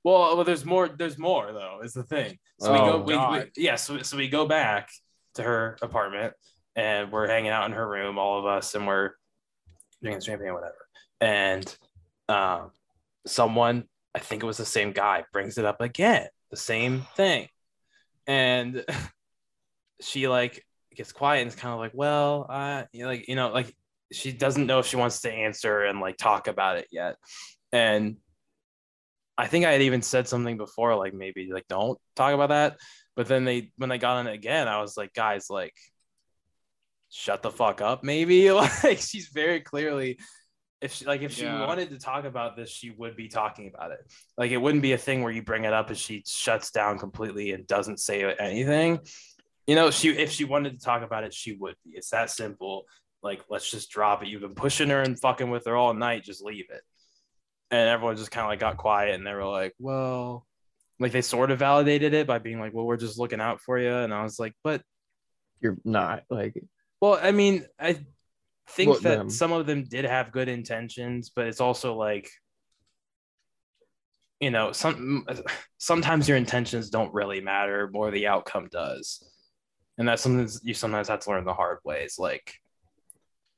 Well, 0.02 0.36
well, 0.36 0.44
there's 0.44 0.66
more. 0.66 0.88
There's 0.88 1.16
more 1.16 1.52
though. 1.54 1.80
Is 1.82 1.94
the 1.94 2.02
thing. 2.02 2.38
So 2.60 2.70
we 2.70 2.78
Oh, 2.80 2.84
go. 2.84 2.98
We, 2.98 3.04
we, 3.04 3.14
God. 3.14 3.50
yeah. 3.56 3.76
So 3.76 4.02
so 4.02 4.18
we 4.18 4.28
go 4.28 4.44
back 4.46 4.90
to 5.36 5.42
her 5.42 5.78
apartment 5.80 6.34
and 6.76 7.10
we're 7.10 7.28
hanging 7.28 7.50
out 7.50 7.64
in 7.64 7.72
her 7.72 7.88
room, 7.88 8.18
all 8.18 8.38
of 8.38 8.44
us, 8.44 8.74
and 8.74 8.86
we're 8.86 9.12
drinking 10.02 10.20
champagne, 10.20 10.52
whatever. 10.52 10.76
And 11.20 11.76
um, 12.28 12.70
someone, 13.26 13.84
I 14.14 14.18
think 14.18 14.42
it 14.42 14.46
was 14.46 14.58
the 14.58 14.64
same 14.64 14.92
guy, 14.92 15.24
brings 15.32 15.58
it 15.58 15.64
up 15.64 15.80
again, 15.80 16.28
the 16.50 16.56
same 16.56 17.06
thing, 17.16 17.48
and 18.26 18.84
she 20.00 20.28
like 20.28 20.64
gets 20.94 21.12
quiet 21.12 21.42
and 21.42 21.48
is 21.48 21.56
kind 21.56 21.72
of 21.72 21.80
like, 21.80 21.92
well, 21.94 22.46
uh, 22.48 22.84
you 22.92 23.02
know, 23.02 23.08
like 23.08 23.28
you 23.28 23.36
know, 23.36 23.48
like 23.48 23.74
she 24.12 24.32
doesn't 24.32 24.66
know 24.66 24.78
if 24.78 24.86
she 24.86 24.96
wants 24.96 25.22
to 25.22 25.32
answer 25.32 25.82
and 25.82 26.00
like 26.00 26.16
talk 26.16 26.46
about 26.46 26.78
it 26.78 26.86
yet, 26.90 27.16
and 27.72 28.16
I 29.36 29.46
think 29.48 29.64
I 29.64 29.72
had 29.72 29.82
even 29.82 30.02
said 30.02 30.28
something 30.28 30.56
before, 30.56 30.94
like 30.96 31.14
maybe 31.14 31.50
like 31.52 31.66
don't 31.68 31.98
talk 32.14 32.34
about 32.34 32.50
that. 32.50 32.78
But 33.16 33.26
then 33.26 33.44
they 33.44 33.72
when 33.76 33.88
they 33.90 33.98
got 33.98 34.16
on 34.16 34.26
it 34.26 34.34
again, 34.34 34.68
I 34.68 34.80
was 34.80 34.96
like, 34.96 35.12
guys, 35.12 35.46
like 35.50 35.74
shut 37.10 37.42
the 37.42 37.50
fuck 37.50 37.80
up, 37.80 38.04
maybe. 38.04 38.50
Like 38.50 38.98
she's 38.98 39.28
very 39.28 39.60
clearly 39.60 40.18
if 40.84 40.92
she 40.92 41.04
like 41.06 41.22
if 41.22 41.32
she 41.32 41.44
Yeah. 41.44 41.66
wanted 41.66 41.90
to 41.90 41.98
talk 41.98 42.24
about 42.24 42.56
this, 42.56 42.70
she 42.70 42.90
would 42.90 43.16
be 43.16 43.28
talking 43.28 43.72
about 43.74 43.90
it. 43.90 43.98
Like 44.38 44.50
it 44.52 44.58
wouldn't 44.58 44.82
be 44.82 44.92
a 44.92 44.98
thing 44.98 45.22
where 45.22 45.32
you 45.32 45.42
bring 45.42 45.64
it 45.64 45.72
up 45.72 45.88
and 45.88 45.98
she 45.98 46.22
shuts 46.26 46.70
down 46.70 46.98
completely 46.98 47.52
and 47.52 47.66
doesn't 47.66 47.98
say 47.98 48.22
anything. 48.38 49.00
You 49.66 49.74
know, 49.74 49.90
she 49.90 50.10
if 50.10 50.30
she 50.30 50.44
wanted 50.44 50.78
to 50.78 50.84
talk 50.84 51.02
about 51.02 51.24
it, 51.24 51.32
she 51.34 51.52
would 51.56 51.74
be. 51.84 51.92
It's 51.96 52.10
that 52.10 52.30
simple. 52.30 52.84
Like, 53.22 53.42
let's 53.48 53.70
just 53.70 53.90
drop 53.90 54.22
it. 54.22 54.28
You've 54.28 54.42
been 54.42 54.54
pushing 54.54 54.90
her 54.90 55.00
and 55.00 55.18
fucking 55.18 55.50
with 55.50 55.64
her 55.66 55.74
all 55.76 55.94
night. 55.94 56.22
Just 56.24 56.44
leave 56.44 56.66
it 56.70 56.82
and 57.70 57.88
everyone 57.88 58.14
just 58.16 58.30
kind 58.30 58.44
of 58.44 58.50
like 58.50 58.60
got 58.60 58.76
quiet 58.76 59.14
and 59.14 59.26
they 59.26 59.32
were 59.32 59.46
like 59.46 59.72
well 59.78 60.46
like 61.00 61.12
they 61.12 61.22
sort 61.22 61.50
of 61.50 61.58
validated 61.58 62.12
it 62.12 62.26
by 62.26 62.38
being 62.38 62.60
like 62.60 62.74
well 62.74 62.84
we're 62.84 62.98
just 62.98 63.18
looking 63.18 63.40
out 63.40 63.58
for 63.58 63.78
you 63.78 63.90
and 63.90 64.12
i 64.12 64.22
was 64.22 64.38
like 64.38 64.52
but 64.62 64.82
You're 65.62 65.78
not 65.82 66.24
like 66.28 66.54
well 67.00 67.18
i 67.20 67.32
mean 67.32 67.64
i 67.80 67.98
think 68.68 69.00
that 69.00 69.18
them. 69.18 69.30
some 69.30 69.52
of 69.52 69.66
them 69.66 69.84
did 69.84 70.04
have 70.04 70.32
good 70.32 70.48
intentions 70.48 71.30
but 71.34 71.46
it's 71.46 71.60
also 71.60 71.94
like 71.94 72.30
you 74.40 74.50
know 74.50 74.72
some 74.72 75.26
sometimes 75.78 76.28
your 76.28 76.36
intentions 76.36 76.90
don't 76.90 77.12
really 77.12 77.40
matter 77.40 77.88
more 77.92 78.10
the 78.10 78.26
outcome 78.26 78.68
does 78.70 79.22
and 79.98 80.08
that's 80.08 80.22
something 80.22 80.48
you 80.62 80.74
sometimes 80.74 81.08
have 81.08 81.20
to 81.20 81.30
learn 81.30 81.44
the 81.44 81.54
hard 81.54 81.78
way 81.84 82.04
is 82.04 82.18
like 82.18 82.54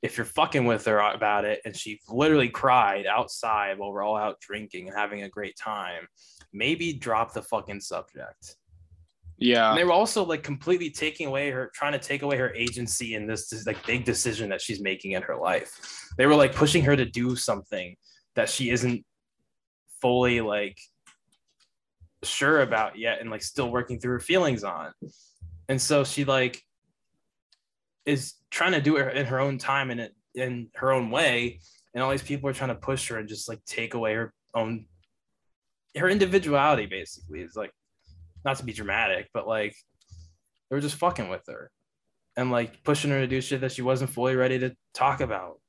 if 0.01 0.17
you're 0.17 0.25
fucking 0.25 0.65
with 0.65 0.85
her 0.85 0.99
about 0.99 1.45
it 1.45 1.61
and 1.65 1.75
she 1.75 1.99
literally 2.07 2.49
cried 2.49 3.05
outside 3.07 3.77
while 3.77 3.91
we're 3.91 4.03
all 4.03 4.17
out 4.17 4.39
drinking 4.39 4.87
and 4.87 4.97
having 4.97 5.23
a 5.23 5.29
great 5.29 5.57
time, 5.57 6.07
maybe 6.53 6.93
drop 6.93 7.33
the 7.33 7.41
fucking 7.41 7.79
subject. 7.79 8.55
Yeah, 9.39 9.69
And 9.69 9.77
they 9.77 9.83
were 9.83 9.91
also 9.91 10.25
like 10.25 10.41
completely 10.41 10.89
taking 10.89 11.27
away 11.27 11.51
her, 11.51 11.71
trying 11.73 11.93
to 11.93 11.99
take 11.99 12.23
away 12.23 12.37
her 12.37 12.53
agency 12.55 13.13
in 13.13 13.27
this, 13.27 13.49
this 13.49 13.67
like 13.67 13.85
big 13.85 14.03
decision 14.03 14.49
that 14.49 14.61
she's 14.61 14.81
making 14.81 15.11
in 15.11 15.21
her 15.21 15.35
life. 15.35 16.09
They 16.17 16.25
were 16.25 16.35
like 16.35 16.55
pushing 16.55 16.83
her 16.83 16.95
to 16.95 17.05
do 17.05 17.35
something 17.35 17.95
that 18.35 18.49
she 18.49 18.71
isn't 18.71 19.05
fully 20.01 20.41
like 20.41 20.79
sure 22.23 22.61
about 22.61 22.97
yet 22.97 23.21
and 23.21 23.29
like 23.29 23.43
still 23.43 23.69
working 23.69 23.99
through 23.99 24.13
her 24.13 24.19
feelings 24.19 24.63
on. 24.63 24.91
And 25.69 25.79
so 25.79 26.03
she 26.03 26.25
like 26.25 26.61
is 28.05 28.33
trying 28.49 28.71
to 28.71 28.81
do 28.81 28.97
it 28.97 29.15
in 29.15 29.27
her 29.27 29.39
own 29.39 29.59
time 29.59 29.91
and 29.91 29.99
it, 29.99 30.15
in 30.33 30.69
her 30.75 30.91
own 30.91 31.11
way. 31.11 31.59
And 31.93 32.03
all 32.03 32.09
these 32.09 32.23
people 32.23 32.49
are 32.49 32.53
trying 32.53 32.69
to 32.69 32.75
push 32.75 33.09
her 33.09 33.17
and 33.17 33.29
just 33.29 33.47
like 33.47 33.63
take 33.65 33.93
away 33.93 34.15
her 34.15 34.33
own 34.55 34.85
her 35.95 36.09
individuality 36.09 36.85
basically 36.85 37.41
is 37.41 37.55
like 37.55 37.71
not 38.47 38.57
to 38.57 38.65
be 38.65 38.71
dramatic, 38.73 39.29
but 39.33 39.45
like 39.45 39.75
they 40.69 40.75
were 40.75 40.81
just 40.81 40.95
fucking 40.95 41.27
with 41.27 41.43
her 41.47 41.69
and 42.37 42.49
like 42.49 42.81
pushing 42.83 43.11
her 43.11 43.19
to 43.19 43.27
do 43.27 43.41
shit 43.41 43.59
that 43.61 43.73
she 43.73 43.81
wasn't 43.81 44.09
fully 44.09 44.35
ready 44.35 44.57
to 44.59 44.73
talk 44.93 45.19
about. 45.19 45.59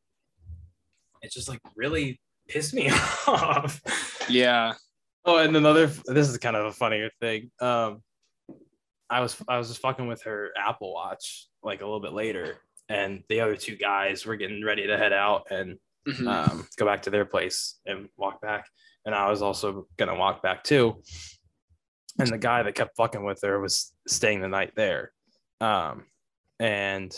It 1.22 1.32
just 1.32 1.48
like 1.48 1.58
really 1.76 2.20
pissed 2.48 2.72
me 2.74 2.88
off. 3.26 3.80
Yeah. 4.30 4.74
Oh, 5.24 5.38
and 5.38 5.56
another 5.56 5.88
this 6.06 6.28
is 6.28 6.38
kind 6.38 6.54
of 6.56 6.66
a 6.66 6.72
funnier 6.72 7.10
thing. 7.20 7.50
Um 7.60 8.02
I 9.10 9.20
was 9.20 9.36
I 9.48 9.58
was 9.58 9.68
just 9.68 9.80
fucking 9.80 10.06
with 10.06 10.22
her 10.22 10.50
Apple 10.56 10.94
Watch 10.94 11.46
like 11.64 11.80
a 11.80 11.84
little 11.84 12.00
bit 12.00 12.12
later, 12.12 12.58
and 12.88 13.24
the 13.28 13.40
other 13.40 13.56
two 13.56 13.74
guys 13.74 14.24
were 14.24 14.36
getting 14.36 14.64
ready 14.64 14.86
to 14.86 14.96
head 14.96 15.12
out 15.12 15.48
and 15.50 15.78
Mhm. 16.06 16.26
um, 16.26 16.66
go 16.78 16.86
back 16.86 17.02
to 17.02 17.10
their 17.10 17.26
place 17.26 17.80
and 17.84 18.08
walk 18.16 18.40
back. 18.40 18.66
And 19.04 19.14
I 19.14 19.28
was 19.30 19.42
also 19.42 19.88
gonna 19.98 20.14
walk 20.14 20.42
back 20.42 20.62
too. 20.64 21.02
And 22.18 22.28
the 22.28 22.38
guy 22.38 22.62
that 22.62 22.74
kept 22.74 22.96
fucking 22.96 23.24
with 23.24 23.40
her 23.42 23.60
was 23.60 23.92
staying 24.06 24.40
the 24.40 24.48
night 24.48 24.72
there. 24.74 25.12
Um, 25.60 26.04
and 26.58 27.14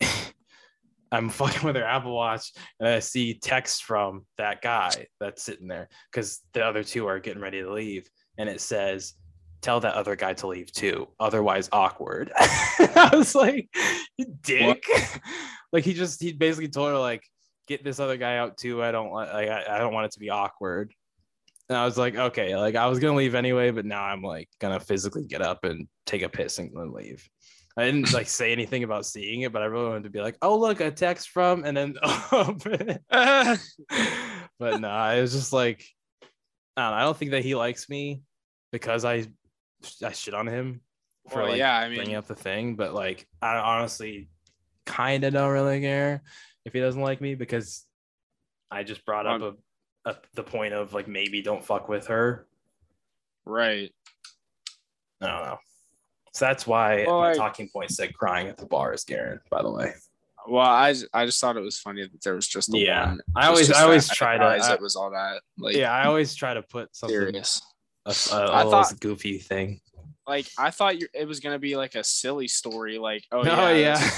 I'm 1.12 1.28
fucking 1.28 1.62
with 1.62 1.76
her 1.76 1.84
Apple 1.84 2.14
Watch, 2.14 2.52
and 2.80 2.88
I 2.88 2.98
see 2.98 3.34
text 3.34 3.84
from 3.84 4.26
that 4.36 4.62
guy 4.62 5.06
that's 5.20 5.42
sitting 5.42 5.68
there 5.68 5.88
because 6.10 6.40
the 6.52 6.64
other 6.64 6.82
two 6.82 7.06
are 7.06 7.20
getting 7.20 7.42
ready 7.42 7.62
to 7.62 7.72
leave, 7.72 8.08
and 8.36 8.48
it 8.48 8.60
says, 8.60 9.14
"Tell 9.62 9.80
that 9.80 9.94
other 9.94 10.16
guy 10.16 10.34
to 10.34 10.46
leave 10.48 10.72
too, 10.72 11.08
otherwise 11.20 11.68
awkward." 11.72 12.32
I 12.38 13.10
was 13.12 13.34
like, 13.34 13.68
"You 14.18 14.26
dick!" 14.40 14.84
like 15.72 15.84
he 15.84 15.94
just 15.94 16.20
he 16.20 16.32
basically 16.32 16.68
told 16.68 16.90
her 16.90 16.98
like, 16.98 17.22
"Get 17.68 17.84
this 17.84 18.00
other 18.00 18.16
guy 18.16 18.38
out 18.38 18.56
too. 18.56 18.82
I 18.82 18.90
don't 18.90 19.10
want 19.10 19.32
like 19.32 19.48
I, 19.48 19.76
I 19.76 19.78
don't 19.78 19.94
want 19.94 20.06
it 20.06 20.12
to 20.12 20.20
be 20.20 20.30
awkward." 20.30 20.92
And 21.68 21.78
I 21.78 21.84
was 21.84 21.96
like, 21.96 22.16
"Okay." 22.16 22.56
Like 22.56 22.74
I 22.74 22.86
was 22.86 22.98
gonna 22.98 23.16
leave 23.16 23.34
anyway, 23.34 23.70
but 23.70 23.86
now 23.86 24.02
I'm 24.02 24.22
like 24.22 24.48
gonna 24.60 24.80
physically 24.80 25.24
get 25.24 25.42
up 25.42 25.64
and 25.64 25.88
take 26.06 26.22
a 26.22 26.28
piss 26.28 26.58
and 26.58 26.70
then 26.74 26.92
leave. 26.92 27.28
I 27.76 27.84
didn't 27.86 28.12
like 28.12 28.28
say 28.28 28.52
anything 28.52 28.84
about 28.84 29.06
seeing 29.06 29.40
it, 29.40 29.52
but 29.52 29.62
I 29.62 29.64
really 29.64 29.88
wanted 29.88 30.04
to 30.04 30.10
be 30.10 30.20
like, 30.20 30.36
"Oh, 30.42 30.58
look, 30.58 30.80
a 30.80 30.90
text 30.90 31.30
from," 31.30 31.64
and 31.64 31.76
then 31.76 31.96
open 32.32 32.98
but 33.10 34.80
no, 34.80 35.10
it 35.10 35.20
was 35.20 35.32
just 35.32 35.52
like, 35.52 35.84
I 36.76 36.82
don't 36.82 36.90
know. 36.90 36.96
I 36.96 37.00
don't 37.02 37.16
think 37.16 37.32
that 37.32 37.42
he 37.44 37.54
likes 37.54 37.88
me 37.88 38.22
because 38.70 39.04
I 39.04 39.26
I 40.02 40.12
shit 40.12 40.34
on 40.34 40.46
him 40.46 40.82
for 41.30 41.40
Well, 41.40 41.48
like 41.50 41.58
yeah, 41.58 41.78
I 41.78 41.94
bringing 41.94 42.14
up 42.16 42.26
the 42.26 42.34
thing. 42.34 42.76
But 42.76 42.94
like, 42.94 43.26
I 43.42 43.56
honestly 43.56 44.28
kind 44.86 45.24
of 45.24 45.32
don't 45.32 45.50
really 45.50 45.80
care 45.80 46.22
if 46.64 46.72
he 46.72 46.80
doesn't 46.80 47.00
like 47.00 47.20
me 47.20 47.34
because 47.34 47.84
I 48.70 48.82
just 48.84 49.04
brought 49.04 49.26
up 49.26 49.40
Um, 49.40 49.42
a, 49.42 49.52
a 50.04 50.16
the 50.34 50.42
point 50.42 50.74
of 50.74 50.92
like 50.92 51.08
maybe 51.08 51.42
don't 51.42 51.64
fuck 51.64 51.88
with 51.88 52.06
her. 52.08 52.46
right. 53.44 53.90
I 55.20 55.26
don't 55.26 55.42
know. 55.44 55.58
So 56.32 56.44
that's 56.46 56.66
why 56.66 57.04
Well, 57.06 57.20
my 57.20 57.30
I- 57.30 57.34
talking 57.34 57.68
point 57.68 57.90
said 57.90 58.14
crying 58.14 58.48
at 58.48 58.56
the 58.58 58.66
bar 58.66 58.92
is 58.92 59.04
Garen, 59.04 59.40
by 59.50 59.62
the 59.62 59.70
way. 59.70 59.94
Well, 60.46 60.66
I, 60.66 60.94
I 61.14 61.24
just 61.24 61.40
thought 61.40 61.56
it 61.56 61.60
was 61.60 61.78
funny 61.78 62.02
that 62.02 62.20
there 62.22 62.34
was 62.34 62.46
just 62.46 62.70
the 62.70 62.78
Yeah. 62.80 63.06
one. 63.06 63.20
I 63.34 63.46
always 63.46 63.70
I 63.72 63.82
always 63.84 64.08
try 64.10 64.36
to 64.36 64.58
that 64.60 64.80
was 64.80 64.94
all 64.96 65.10
that 65.12 65.40
like 65.56 65.74
yeah, 65.76 65.90
I 65.92 66.04
always 66.06 66.34
try 66.34 66.52
to 66.52 66.62
put 66.62 66.94
something 66.94 67.16
serious. 67.18 67.62
a, 68.04 68.10
a, 68.10 68.36
a 68.36 68.54
I 68.56 68.62
thought- 68.64 69.00
goofy 69.00 69.38
thing. 69.38 69.80
Like 70.26 70.46
I 70.58 70.70
thought 70.70 70.98
you, 71.00 71.06
it 71.14 71.28
was 71.28 71.40
gonna 71.40 71.58
be 71.58 71.76
like 71.76 71.94
a 71.96 72.04
silly 72.04 72.48
story, 72.48 72.98
like 72.98 73.24
oh 73.30 73.38
Oh 73.44 73.44
yeah, 73.44 73.98
yeah. 73.98 74.10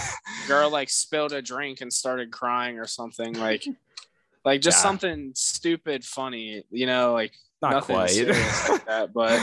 girl 0.48 0.70
like 0.70 0.88
spilled 0.88 1.32
a 1.32 1.42
drink 1.42 1.80
and 1.80 1.92
started 1.92 2.30
crying 2.32 2.78
or 2.78 2.86
something 2.86 3.34
like, 3.34 3.64
like 4.46 4.62
just 4.62 4.78
Yeah. 4.78 4.82
something 4.82 5.32
stupid, 5.34 6.04
funny, 6.04 6.64
you 6.70 6.86
know, 6.86 7.12
like 7.12 7.32
Not 7.60 7.72
nothing 7.72 7.96
quite. 7.96 8.10
serious 8.10 8.68
like 8.70 8.86
that. 8.86 9.12
But 9.12 9.42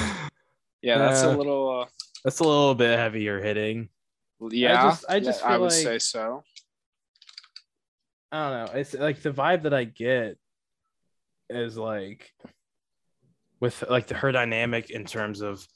yeah, 0.82 0.98
that's 0.98 1.22
a 1.22 1.36
little. 1.38 1.82
Uh, 1.82 1.86
That's 2.24 2.40
a 2.40 2.44
little 2.44 2.74
bit 2.74 2.98
heavier 2.98 3.40
hitting. 3.42 3.90
yeah, 4.50 4.82
I 4.86 4.90
just- 4.90 5.06
I 5.10 5.20
just 5.20 5.42
yeah, 5.42 5.48
I 5.48 5.58
would 5.58 5.72
like- 5.72 5.84
say 5.84 6.00
so. 6.00 6.44
I 8.32 8.50
don't 8.50 8.66
know. 8.74 8.80
It's 8.80 8.94
like 8.96 9.22
the 9.22 9.32
vibe 9.32 9.64
that 9.64 9.74
I 9.74 9.84
get 9.84 10.38
is 11.50 11.78
like 11.78 12.34
with 13.60 13.84
like 13.90 14.08
the, 14.08 14.16
her 14.16 14.32
dynamic 14.32 14.90
in 14.90 15.06
terms 15.06 15.42
of 15.42 15.68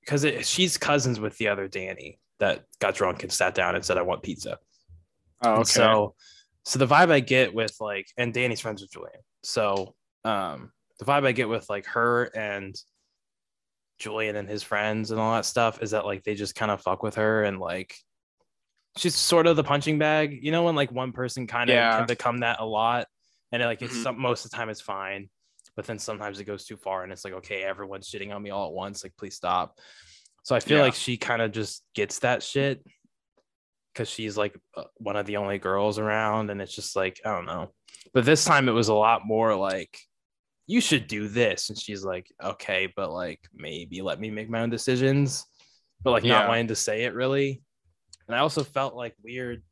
because 0.00 0.24
she's 0.48 0.78
cousins 0.78 1.20
with 1.20 1.36
the 1.36 1.48
other 1.48 1.68
Danny 1.68 2.18
that 2.38 2.64
got 2.78 2.94
drunk 2.94 3.22
and 3.24 3.30
sat 3.32 3.54
down 3.54 3.74
and 3.74 3.84
said, 3.84 3.98
"I 3.98 4.02
want 4.02 4.22
pizza." 4.22 4.58
Oh, 5.42 5.50
And 5.50 5.60
okay. 5.60 5.70
So, 5.70 6.14
so 6.70 6.78
the 6.78 6.86
vibe 6.86 7.10
I 7.10 7.18
get 7.18 7.52
with 7.52 7.74
like, 7.80 8.06
and 8.16 8.32
Danny's 8.32 8.60
friends 8.60 8.80
with 8.80 8.92
Julian. 8.92 9.18
So, 9.42 9.96
um, 10.24 10.70
the 11.00 11.04
vibe 11.04 11.26
I 11.26 11.32
get 11.32 11.48
with 11.48 11.68
like 11.68 11.84
her 11.86 12.24
and 12.26 12.76
Julian 13.98 14.36
and 14.36 14.48
his 14.48 14.62
friends 14.62 15.10
and 15.10 15.18
all 15.18 15.34
that 15.34 15.44
stuff 15.46 15.82
is 15.82 15.90
that 15.90 16.04
like 16.06 16.22
they 16.22 16.36
just 16.36 16.54
kind 16.54 16.70
of 16.70 16.80
fuck 16.80 17.02
with 17.02 17.16
her 17.16 17.42
and 17.42 17.58
like 17.58 17.94
she's 18.96 19.16
sort 19.16 19.48
of 19.48 19.56
the 19.56 19.64
punching 19.64 19.98
bag. 19.98 20.38
You 20.42 20.52
know 20.52 20.62
when 20.62 20.76
like 20.76 20.92
one 20.92 21.10
person 21.10 21.48
kind 21.48 21.70
of 21.70 21.74
Yeah. 21.74 21.96
can 21.96 22.06
become 22.06 22.38
that 22.38 22.60
a 22.60 22.64
lot, 22.64 23.08
and 23.50 23.60
like 23.64 23.82
it's 23.82 23.96
Mhm. 23.96 24.02
some 24.02 24.20
most 24.20 24.44
of 24.44 24.52
the 24.52 24.56
time 24.56 24.68
it's 24.68 24.80
fine, 24.80 25.28
but 25.74 25.86
then 25.86 25.98
sometimes 25.98 26.38
it 26.38 26.44
goes 26.44 26.64
too 26.66 26.76
far 26.76 27.02
and 27.02 27.12
it's 27.12 27.24
like 27.24 27.34
okay, 27.34 27.62
everyone's 27.64 28.08
shitting 28.08 28.32
on 28.32 28.40
me 28.40 28.50
all 28.50 28.68
at 28.68 28.72
once. 28.72 29.02
Like 29.02 29.16
please 29.16 29.34
stop. 29.34 29.76
So 30.44 30.54
I 30.54 30.60
feel 30.60 30.78
Yeah. 30.78 30.84
like 30.84 30.94
she 30.94 31.16
kind 31.16 31.42
of 31.42 31.50
just 31.50 31.82
gets 31.94 32.20
that 32.20 32.44
shit 32.44 32.84
because 34.00 34.08
she's 34.08 34.34
like 34.34 34.58
uh, 34.78 34.84
one 34.96 35.16
of 35.16 35.26
the 35.26 35.36
only 35.36 35.58
girls 35.58 35.98
around 35.98 36.48
and 36.48 36.62
it's 36.62 36.74
just 36.74 36.96
like 36.96 37.20
i 37.26 37.34
don't 37.34 37.44
know. 37.44 37.70
But 38.14 38.24
this 38.24 38.46
time 38.46 38.66
it 38.66 38.72
was 38.72 38.88
a 38.88 38.94
lot 38.94 39.26
more 39.26 39.54
like 39.54 39.98
you 40.66 40.80
should 40.80 41.06
do 41.06 41.28
this 41.28 41.68
and 41.68 41.78
she's 41.78 42.02
like 42.02 42.26
okay 42.42 42.90
but 42.96 43.12
like 43.12 43.40
maybe 43.52 44.00
let 44.00 44.18
me 44.18 44.30
make 44.30 44.48
my 44.48 44.62
own 44.62 44.70
decisions. 44.70 45.44
But 46.02 46.12
like 46.12 46.24
not 46.24 46.48
wanting 46.48 46.68
to 46.68 46.76
say 46.76 47.04
it 47.04 47.12
really. 47.12 47.62
And 48.26 48.34
i 48.34 48.38
also 48.38 48.64
felt 48.64 48.94
like 48.94 49.14
weird 49.22 49.62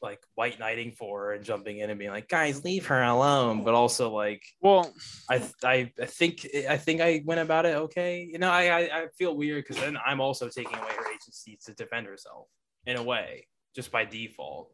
like 0.00 0.20
white 0.34 0.58
knighting 0.58 0.92
for 0.92 1.24
her 1.24 1.32
and 1.32 1.44
jumping 1.44 1.80
in 1.80 1.90
and 1.90 1.98
being 1.98 2.10
like 2.10 2.28
guys 2.28 2.64
leave 2.64 2.86
her 2.86 3.02
alone. 3.02 3.64
But 3.64 3.74
also 3.74 4.10
like 4.10 4.42
Well, 4.62 4.94
I, 5.28 5.42
I 5.62 5.92
I 6.00 6.06
think 6.06 6.48
I 6.66 6.78
think 6.78 7.02
I 7.02 7.22
went 7.26 7.40
about 7.40 7.66
it 7.66 7.76
okay. 7.76 8.26
You 8.32 8.38
know, 8.38 8.50
I 8.50 8.62
I, 8.62 8.80
I 8.80 9.06
feel 9.18 9.36
weird 9.36 9.64
because 9.64 9.82
then 9.82 9.98
I'm 10.06 10.22
also 10.22 10.48
taking 10.48 10.78
away 10.78 10.92
her 10.96 11.12
agency 11.12 11.58
to 11.66 11.74
defend 11.74 12.06
herself 12.06 12.46
in 12.88 12.96
a 12.96 13.02
way, 13.02 13.46
just 13.76 13.92
by 13.92 14.04
default. 14.04 14.72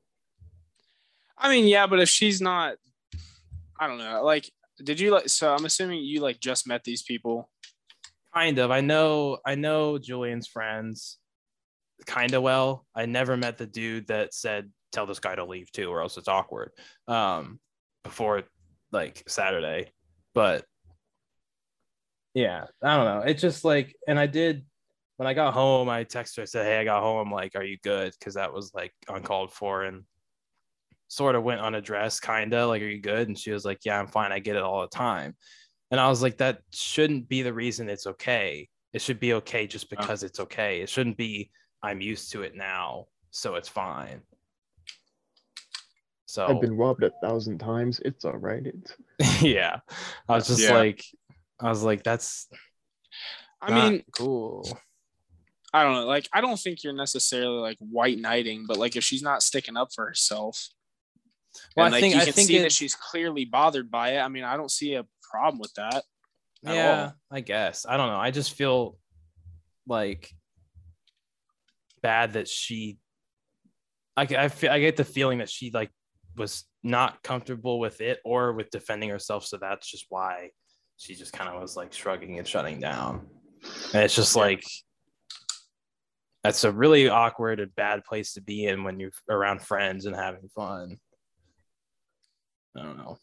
I 1.37 1.51
mean, 1.51 1.67
yeah, 1.67 1.87
but 1.87 2.01
if 2.01 2.09
she's 2.09 2.41
not, 2.41 2.77
I 3.79 3.89
don't 3.89 3.99
know. 3.99 4.23
Like, 4.23 4.49
did 4.83 5.01
you 5.01 5.11
like? 5.11 5.29
So 5.29 5.53
I'm 5.53 5.65
assuming 5.65 6.05
you 6.05 6.21
like 6.21 6.41
just 6.41 6.67
met 6.67 6.85
these 6.85 7.03
people. 7.03 7.51
Kind 8.33 8.59
of. 8.59 8.71
I 8.71 8.81
know 8.81 9.39
I 9.45 9.57
know 9.57 9.99
Julian's 9.99 10.47
friends 10.47 11.19
kind 12.07 12.33
of 12.35 12.43
well. 12.43 12.87
I 12.95 13.07
never 13.07 13.37
met 13.37 13.59
the 13.59 13.67
dude 13.67 14.07
that 14.07 14.33
said 14.33 14.71
tell 14.93 15.07
this 15.07 15.19
guy 15.19 15.35
to 15.35 15.45
leave 15.45 15.71
too, 15.73 15.91
or 15.91 16.01
else 16.01 16.17
it's 16.17 16.29
awkward. 16.29 16.71
Um, 17.09 17.59
before 18.05 18.45
like 18.93 19.25
Saturday, 19.27 19.91
but 20.35 20.65
yeah, 22.33 22.67
I 22.83 22.97
don't 22.97 23.07
know. 23.07 23.29
It's 23.29 23.43
just 23.43 23.65
like, 23.65 23.97
and 24.07 24.19
I 24.19 24.27
did 24.27 24.65
when 25.17 25.27
I 25.27 25.35
got 25.35 25.55
home. 25.55 25.89
I 25.89 26.05
texted 26.05 26.37
her. 26.37 26.43
I 26.43 26.47
said, 26.47 26.67
"Hey, 26.67 26.79
I 26.79 26.85
got 26.85 27.03
home. 27.03 27.33
Like, 27.33 27.57
are 27.57 27.65
you 27.65 27.79
good?" 27.83 28.12
Because 28.19 28.35
that 28.35 28.53
was 28.53 28.73
like 28.75 28.93
uncalled 29.09 29.53
for 29.53 29.85
and 29.85 30.05
sort 31.09 31.35
of 31.35 31.43
went 31.45 31.61
unaddressed, 31.61 32.23
kind 32.23 32.53
of 32.53 32.69
like, 32.69 32.83
"Are 32.83 32.89
you 32.89 33.01
good?" 33.01 33.29
And 33.29 33.39
she 33.39 33.51
was 33.51 33.65
like, 33.65 33.81
"Yeah, 33.85 33.99
I'm 33.99 34.09
fine. 34.09 34.33
I 34.33 34.39
get 34.39 34.57
it 34.57 34.62
all 34.62 34.83
the 34.83 34.89
time." 34.89 35.37
And 35.91 36.01
I 36.01 36.09
was 36.09 36.23
like, 36.23 36.39
that 36.39 36.59
shouldn't 36.73 37.29
be 37.29 37.43
the 37.43 37.53
reason 37.53 37.89
it's 37.89 38.07
okay. 38.09 38.69
It 38.93 39.01
should 39.01 39.21
be 39.21 39.35
okay 39.35 39.67
just 39.67 39.85
uh-huh. 39.85 40.03
because 40.03 40.23
it's 40.25 40.41
okay. 40.41 40.81
It 40.81 40.89
shouldn't 40.89 41.17
be 41.17 41.51
I'm 41.85 42.01
used 42.01 42.33
to 42.33 42.43
it 42.43 42.57
now, 42.57 43.07
so 43.31 43.55
it's 43.57 43.69
fine. 43.69 44.23
So 46.27 46.47
I've 46.47 46.61
been 46.61 46.77
robbed 46.77 47.05
a 47.05 47.12
thousand 47.23 47.59
times. 47.59 48.01
It's 48.05 48.25
all 48.25 48.39
right. 48.39 48.67
It's 48.67 49.43
yeah, 49.43 49.81
I 50.29 50.35
was 50.35 50.49
just 50.49 50.62
Yeah. 50.62 50.73
like, 50.73 51.05
I 51.61 51.69
was 51.69 51.85
like, 51.85 52.03
that's 52.03 52.49
I 53.62 53.73
mean, 53.73 54.03
cool. 54.17 54.67
I 55.75 55.83
don't 55.83 55.95
know. 55.95 56.07
Like, 56.07 56.29
I 56.33 56.41
don't 56.41 56.59
think 56.59 56.85
you're 56.85 56.93
necessarily 56.93 57.59
like 57.61 57.77
white 57.81 58.18
knighting, 58.18 58.64
but 58.66 58.77
like 58.77 58.95
if 58.95 59.03
she's 59.03 59.22
not 59.22 59.43
sticking 59.43 59.77
up 59.77 59.89
for 59.93 60.07
herself, 60.07 60.68
Well, 61.77 61.87
and 61.87 61.93
I 61.95 61.97
like 61.97 62.01
think 62.01 62.14
you 62.14 62.20
I 62.20 62.25
can 62.25 62.33
think 62.33 62.47
see 62.47 62.59
that 62.61 62.70
she's 62.72 62.95
clearly 62.95 63.45
bothered 63.45 63.91
by 63.91 64.11
it. 64.12 64.20
I 64.20 64.29
mean, 64.29 64.45
I 64.45 64.57
don't 64.57 64.70
see 64.70 64.95
a 64.95 65.05
problem 65.29 65.59
with 65.59 65.75
that. 65.75 66.05
yeah, 66.62 67.07
all. 67.07 67.14
I 67.37 67.41
guess 67.41 67.85
I 67.89 67.97
don't 67.97 68.09
know. 68.09 68.18
I 68.20 68.31
just 68.31 68.53
feel 68.55 68.97
like 69.87 70.31
bad 72.03 72.35
that 72.35 72.49
she. 72.49 72.99
I 74.16 74.22
I, 74.22 74.49
fe- 74.49 74.68
I 74.68 74.79
get 74.79 74.97
the 74.97 75.05
feeling 75.05 75.39
that 75.39 75.51
she 75.51 75.72
like 75.72 75.91
was 76.37 76.64
not 76.85 77.20
comfortable 77.25 77.81
with 77.81 78.01
it 78.01 78.20
or 78.25 78.53
with 78.53 78.70
defending 78.70 79.09
herself, 79.09 79.45
so 79.45 79.57
that's 79.57 79.91
just 79.91 80.07
why 80.09 80.51
she 80.99 81.16
just 81.16 81.33
kind 81.33 81.51
of 81.51 81.61
was 81.61 81.77
like 81.77 81.93
shrugging 81.93 82.39
and 82.39 82.47
shutting 82.47 82.79
down. 82.79 83.27
And 83.93 84.03
it's 84.05 84.14
just 84.14 84.37
like 84.37 84.62
that's 86.45 86.62
a 86.64 86.70
really 86.70 87.09
awkward 87.09 87.59
and 87.59 87.74
bad 87.74 88.05
place 88.05 88.34
to 88.34 88.42
be 88.42 88.66
in 88.66 88.84
when 88.84 89.01
you're 89.01 89.11
around 89.30 89.62
friends 89.62 90.05
and 90.05 90.14
having 90.14 90.49
fun. 90.55 90.99
I 92.76 92.82
don't 92.82 92.99
know. 92.99 93.18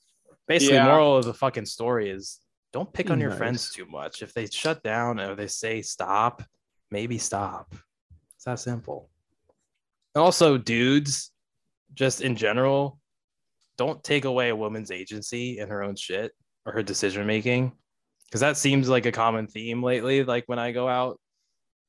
Basically, 0.47 0.75
Yeah. 0.75 0.87
moral 0.87 1.17
of 1.17 1.25
the 1.25 1.33
fucking 1.33 1.67
story 1.67 2.09
is 2.09 2.39
don't 2.73 2.91
pick 2.91 3.09
on 3.11 3.19
your 3.19 3.31
friends 3.31 3.71
too 3.71 3.85
much. 3.85 4.21
If 4.23 4.33
they 4.33 4.47
shut 4.47 4.81
down 4.81 5.19
or 5.19 5.35
they 5.35 5.47
say 5.47 5.81
stop, 5.81 6.41
maybe 6.89 7.17
stop. 7.17 7.75
It's 8.35 8.45
that 8.45 8.59
simple. 8.59 9.09
Also, 10.15 10.57
dudes, 10.57 11.31
just 11.93 12.21
in 12.21 12.35
general, 12.35 12.99
don't 13.77 14.03
take 14.03 14.25
away 14.25 14.49
a 14.49 14.55
woman's 14.55 14.89
agency 14.89 15.59
in 15.59 15.69
her 15.69 15.83
own 15.83 15.95
shit 15.95 16.31
or 16.65 16.73
her 16.73 16.83
decision 16.83 17.27
making. 17.27 17.73
Because 18.25 18.41
that 18.41 18.57
seems 18.57 18.89
like 18.89 19.05
a 19.05 19.11
common 19.11 19.47
theme 19.47 19.83
lately. 19.83 20.23
Like 20.23 20.45
when 20.47 20.59
I 20.59 20.71
go 20.71 20.87
out, 20.87 21.19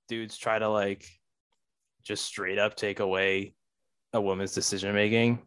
dudes 0.09 0.37
try 0.37 0.59
to 0.59 0.69
like 0.69 1.09
just 2.03 2.25
straight 2.25 2.59
up 2.59 2.75
take 2.77 3.01
away 3.01 3.55
a 4.13 4.21
woman's 4.21 4.53
decision 4.53 4.95
making. 4.95 5.41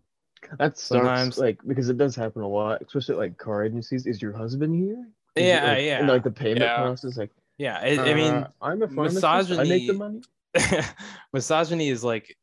That 0.58 0.78
sucks. 0.78 0.82
Sometimes- 0.88 1.38
like 1.38 1.60
because 1.68 1.90
it 1.90 1.98
does 1.98 2.16
happen 2.16 2.42
a 2.42 2.48
lot, 2.48 2.82
especially 2.82 3.16
like 3.16 3.38
car 3.38 3.66
agencies. 3.66 4.06
Is 4.06 4.22
your 4.22 4.34
husband 4.34 4.76
here? 4.76 5.08
Is 5.36 5.44
it, 5.44 5.48
Yeah, 5.48 5.64
like, 5.74 5.84
yeah. 5.84 6.00
And 6.00 6.08
like 6.08 6.24
the 6.24 6.32
payment 6.32 6.62
Yeah. 6.62 6.78
process, 6.78 7.18
like 7.18 7.32
Yeah, 7.58 7.80
I, 7.82 8.12
I 8.12 8.14
mean, 8.14 8.34
uh, 8.34 8.50
I'm 8.62 8.82
a 8.82 8.88
pharmacist. 8.88 9.24
I 9.24 9.40
make 9.42 9.88
the 9.88 9.94
misogyny- 9.94 9.98
money. 9.98 10.22
misogyny 11.34 11.90
is 11.90 12.04
like 12.04 12.36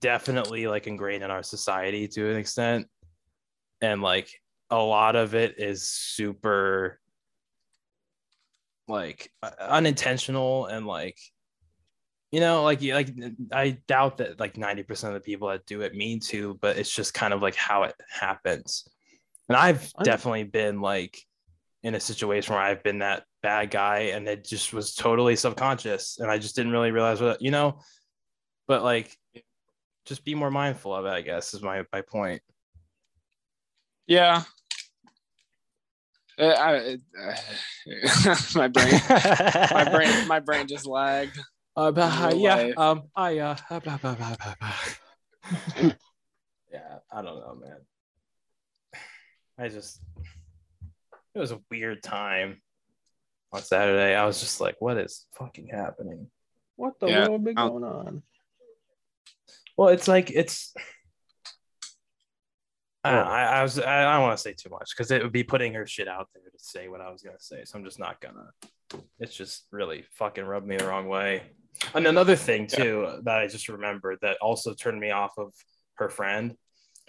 definitely 0.00 0.66
like 0.66 0.86
ingrained 0.86 1.24
in 1.24 1.30
our 1.30 1.42
society 1.42 2.06
to 2.08 2.30
an 2.30 2.36
extent 2.36 2.86
and 3.80 4.00
like 4.02 4.30
a 4.70 4.76
lot 4.76 5.16
of 5.16 5.34
it 5.34 5.54
is 5.58 5.88
super 5.88 7.00
like 8.86 9.32
uh, 9.42 9.50
unintentional 9.60 10.66
and 10.66 10.86
like 10.86 11.18
you 12.30 12.40
know 12.40 12.62
like 12.62 12.82
like 12.82 13.10
i 13.52 13.70
doubt 13.86 14.18
that 14.18 14.38
like 14.38 14.54
90% 14.54 15.08
of 15.08 15.14
the 15.14 15.20
people 15.20 15.48
that 15.48 15.66
do 15.66 15.80
it 15.82 15.94
mean 15.94 16.20
to 16.20 16.58
but 16.60 16.76
it's 16.76 16.94
just 16.94 17.14
kind 17.14 17.34
of 17.34 17.42
like 17.42 17.54
how 17.54 17.82
it 17.84 17.94
happens 18.08 18.88
and 19.48 19.56
i've 19.56 19.92
definitely 20.04 20.44
been 20.44 20.80
like 20.80 21.24
in 21.82 21.94
a 21.94 22.00
situation 22.00 22.54
where 22.54 22.62
i've 22.62 22.82
been 22.82 22.98
that 22.98 23.24
bad 23.42 23.70
guy 23.70 23.98
and 24.14 24.28
it 24.28 24.44
just 24.44 24.72
was 24.72 24.94
totally 24.94 25.34
subconscious 25.34 26.18
and 26.20 26.30
i 26.30 26.38
just 26.38 26.54
didn't 26.54 26.72
really 26.72 26.90
realize 26.90 27.20
what 27.20 27.40
you 27.40 27.50
know 27.50 27.78
but 28.68 28.82
like 28.82 29.16
just 30.04 30.24
be 30.24 30.34
more 30.34 30.50
mindful 30.50 30.94
of 30.94 31.06
it 31.06 31.10
i 31.10 31.20
guess 31.20 31.54
is 31.54 31.62
my 31.62 31.84
my 31.92 32.02
point 32.02 32.42
Yeah. 34.10 34.42
Uh, 36.36 36.46
I, 36.46 36.96
uh, 37.16 38.34
my 38.56 38.66
brain, 38.66 39.00
my 39.70 39.88
brain, 39.88 40.26
my 40.26 40.40
brain 40.40 40.66
just 40.66 40.84
lagged. 40.84 41.38
Uh, 41.76 41.90
but, 41.92 42.02
uh, 42.02 42.34
yeah, 42.34 42.54
life. 42.56 42.78
um, 42.78 43.02
I 43.14 43.38
uh, 43.38 43.56
blah, 43.68 43.78
blah, 43.80 43.96
blah, 43.98 44.14
blah, 44.14 44.54
blah. 44.60 45.92
yeah, 46.72 46.98
I 47.12 47.22
don't 47.22 47.36
know, 47.40 47.58
man. 47.60 47.76
I 49.58 49.68
just, 49.68 50.00
it 51.34 51.38
was 51.38 51.52
a 51.52 51.60
weird 51.70 52.02
time 52.02 52.60
on 53.52 53.62
Saturday. 53.62 54.14
I 54.14 54.24
was 54.26 54.40
just 54.40 54.60
like, 54.60 54.76
what 54.80 54.98
is 54.98 55.26
fucking 55.34 55.68
happening? 55.68 56.28
What 56.76 56.98
the 56.98 57.08
Yeah, 57.08 57.28
world 57.28 57.44
be 57.44 57.52
I'll- 57.56 57.70
going 57.70 57.84
on? 57.84 58.22
Well, 59.76 59.88
it's 59.88 60.08
like 60.08 60.30
it's. 60.30 60.74
I. 63.02 63.12
I, 63.12 63.42
I 63.44 63.62
was 63.62 63.78
I, 63.78 64.04
I 64.10 64.12
don't 64.14 64.22
want 64.22 64.36
to 64.36 64.42
say 64.42 64.52
too 64.52 64.68
much 64.68 64.90
because 64.94 65.10
it 65.10 65.22
would 65.22 65.32
be 65.32 65.42
putting 65.42 65.72
her 65.72 65.86
shit 65.86 66.06
out 66.06 66.28
there 66.34 66.42
to 66.42 66.58
say 66.58 66.88
what 66.88 67.00
I 67.00 67.10
was 67.10 67.22
gonna 67.22 67.38
say, 67.40 67.64
so 67.64 67.78
I'm 67.78 67.84
just 67.84 67.98
not 67.98 68.20
gonna. 68.20 68.50
It's 69.20 69.34
just 69.34 69.64
really 69.70 70.04
fucking 70.16 70.44
rubbed 70.44 70.66
me 70.66 70.76
the 70.76 70.86
wrong 70.86 71.08
way. 71.08 71.42
And 71.94 72.06
another 72.06 72.36
thing 72.36 72.66
too 72.66 73.20
that 73.24 73.38
I 73.38 73.46
just 73.46 73.68
remembered 73.68 74.18
that 74.22 74.36
also 74.40 74.74
turned 74.74 75.00
me 75.00 75.10
off 75.10 75.38
of 75.38 75.52
her 75.94 76.08
friend 76.08 76.56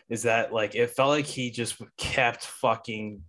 is 0.09 0.23
that 0.23 0.53
like 0.53 0.75
it 0.75 0.91
felt 0.91 1.09
like 1.09 1.25
he 1.25 1.51
just 1.51 1.81
kept 1.97 2.45
fucking 2.45 3.21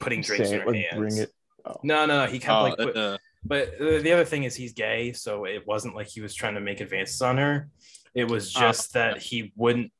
putting 0.00 0.20
drinks 0.22 0.48
Say 0.48 0.54
in 0.56 0.60
her 0.62 0.66
like, 0.66 0.76
hands. 0.76 0.98
bring 0.98 1.16
it. 1.18 1.30
Oh. 1.64 1.76
No, 1.82 2.04
no, 2.06 2.24
no. 2.24 2.30
He 2.30 2.38
kept 2.38 2.52
Oh, 2.52 2.62
like 2.62 2.76
put, 2.76 2.96
uh, 2.96 3.18
but 3.44 3.80
uh, 3.80 3.98
the 4.00 4.12
other 4.12 4.24
thing 4.24 4.44
is 4.44 4.54
he's 4.54 4.72
gay, 4.72 5.12
so 5.12 5.44
it 5.44 5.66
wasn't 5.66 5.94
like 5.94 6.08
he 6.08 6.20
was 6.20 6.34
trying 6.34 6.54
to 6.54 6.60
make 6.60 6.80
advances 6.80 7.20
on 7.22 7.38
her. 7.38 7.68
It 8.14 8.24
was 8.28 8.54
Oh. 8.56 8.60
just 8.60 8.92
that 8.94 9.18
he 9.18 9.52
wouldn't 9.56 9.90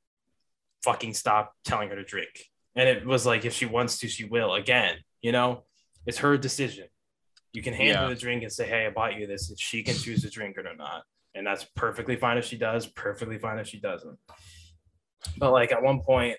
fucking 0.83 1.15
stop 1.15 1.55
telling 1.65 1.89
her 1.89 1.97
to 1.97 2.05
drink. 2.05 2.51
And 2.77 2.89
it 2.89 3.07
was 3.07 3.25
like 3.25 3.45
if 3.45 3.53
she 3.55 3.67
wants 3.67 3.99
to, 3.99 4.09
she 4.09 4.25
will. 4.25 4.55
Again, 4.55 4.97
you 5.23 5.33
know, 5.33 5.65
it's 6.07 6.19
her 6.19 6.37
decision. 6.37 6.87
You 7.55 7.63
can 7.63 7.73
hand 7.73 7.89
Yeah. 7.89 8.03
her 8.03 8.09
the 8.15 8.21
drink 8.21 8.43
and 8.43 8.53
say, 8.53 8.67
"Hey, 8.67 8.85
I 8.85 8.91
bought 8.91 9.15
you 9.17 9.27
this." 9.27 9.51
She 9.59 9.83
can 9.83 9.95
choose 9.95 10.23
to 10.23 10.29
drink 10.29 10.59
it 10.59 10.67
or 10.67 10.75
not, 10.75 11.05
and 11.35 11.47
that's 11.47 11.65
perfectly 11.77 12.17
fine 12.17 12.37
if 12.37 12.45
she 12.45 12.59
does. 12.59 12.87
Perfectly 12.89 13.39
fine 13.39 13.59
if 13.61 13.69
she 13.69 13.79
doesn't. 13.81 14.19
But 15.39 15.53
like 15.53 15.71
at 15.73 15.83
one 15.83 16.01
point, 16.01 16.37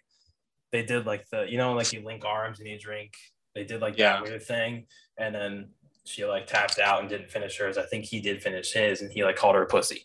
they 0.72 0.84
did 0.84 1.06
like 1.06 1.28
the 1.30 1.46
you 1.50 1.58
know 1.58 1.74
like 1.74 1.92
you 1.94 2.02
link 2.02 2.26
arms 2.26 2.60
and 2.60 2.68
you 2.68 2.78
drink. 2.78 3.14
They 3.56 3.64
did 3.64 3.82
like 3.82 3.98
Yeah. 3.98 4.14
that 4.18 4.24
weird 4.24 4.44
thing, 4.44 4.88
and 5.18 5.34
then 5.34 5.70
she 6.04 6.26
like 6.26 6.48
tapped 6.48 6.80
out 6.80 7.00
and 7.00 7.10
didn't 7.10 7.32
finish 7.32 7.58
hers. 7.58 7.78
I 7.78 7.84
think 7.86 8.04
he 8.06 8.20
did 8.20 8.44
finish 8.44 8.74
his, 8.74 9.02
and 9.02 9.10
he 9.12 9.24
like 9.24 9.38
called 9.38 9.56
her 9.56 9.64
a 9.64 9.68
pussy, 9.68 10.04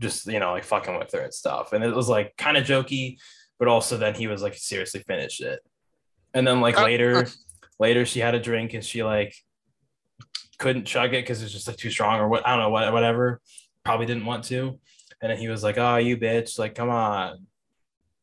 just 0.00 0.26
you 0.28 0.38
know 0.38 0.52
like 0.52 0.64
fucking 0.64 0.96
with 0.96 1.10
her 1.12 1.22
and 1.22 1.34
stuff. 1.34 1.72
And 1.72 1.82
it 1.82 1.92
was 1.92 2.08
like 2.08 2.36
kind 2.36 2.56
of 2.56 2.64
jokey, 2.64 3.18
but 3.58 3.66
also 3.66 3.96
then 3.98 4.14
he 4.14 4.28
was 4.28 4.42
like 4.42 4.54
seriously 4.54 5.00
finished 5.08 5.40
it. 5.40 5.58
And 6.34 6.46
then 6.46 6.60
like 6.60 6.78
Uh, 6.78 6.84
later, 6.84 7.26
later 7.80 8.06
she 8.06 8.20
had 8.20 8.36
a 8.36 8.40
drink 8.40 8.74
and 8.74 8.84
she 8.84 9.02
like 9.02 9.34
couldn't 10.62 10.84
chug 10.84 11.12
it 11.12 11.24
because 11.24 11.42
it's 11.42 11.52
just 11.52 11.66
like 11.66 11.76
too 11.76 11.90
strong 11.90 12.20
or 12.20 12.28
what 12.28 12.46
I 12.46 12.50
don't 12.50 12.60
know 12.60 12.70
what 12.70 12.92
whatever. 12.92 13.40
Probably 13.84 14.06
didn't 14.06 14.24
want 14.24 14.44
to. 14.44 14.78
And 15.20 15.30
then 15.30 15.36
he 15.36 15.48
was 15.48 15.64
like, 15.64 15.76
"Oh, 15.76 15.96
you 15.96 16.16
bitch! 16.16 16.58
Like, 16.58 16.76
come 16.76 16.88
on!" 16.88 17.46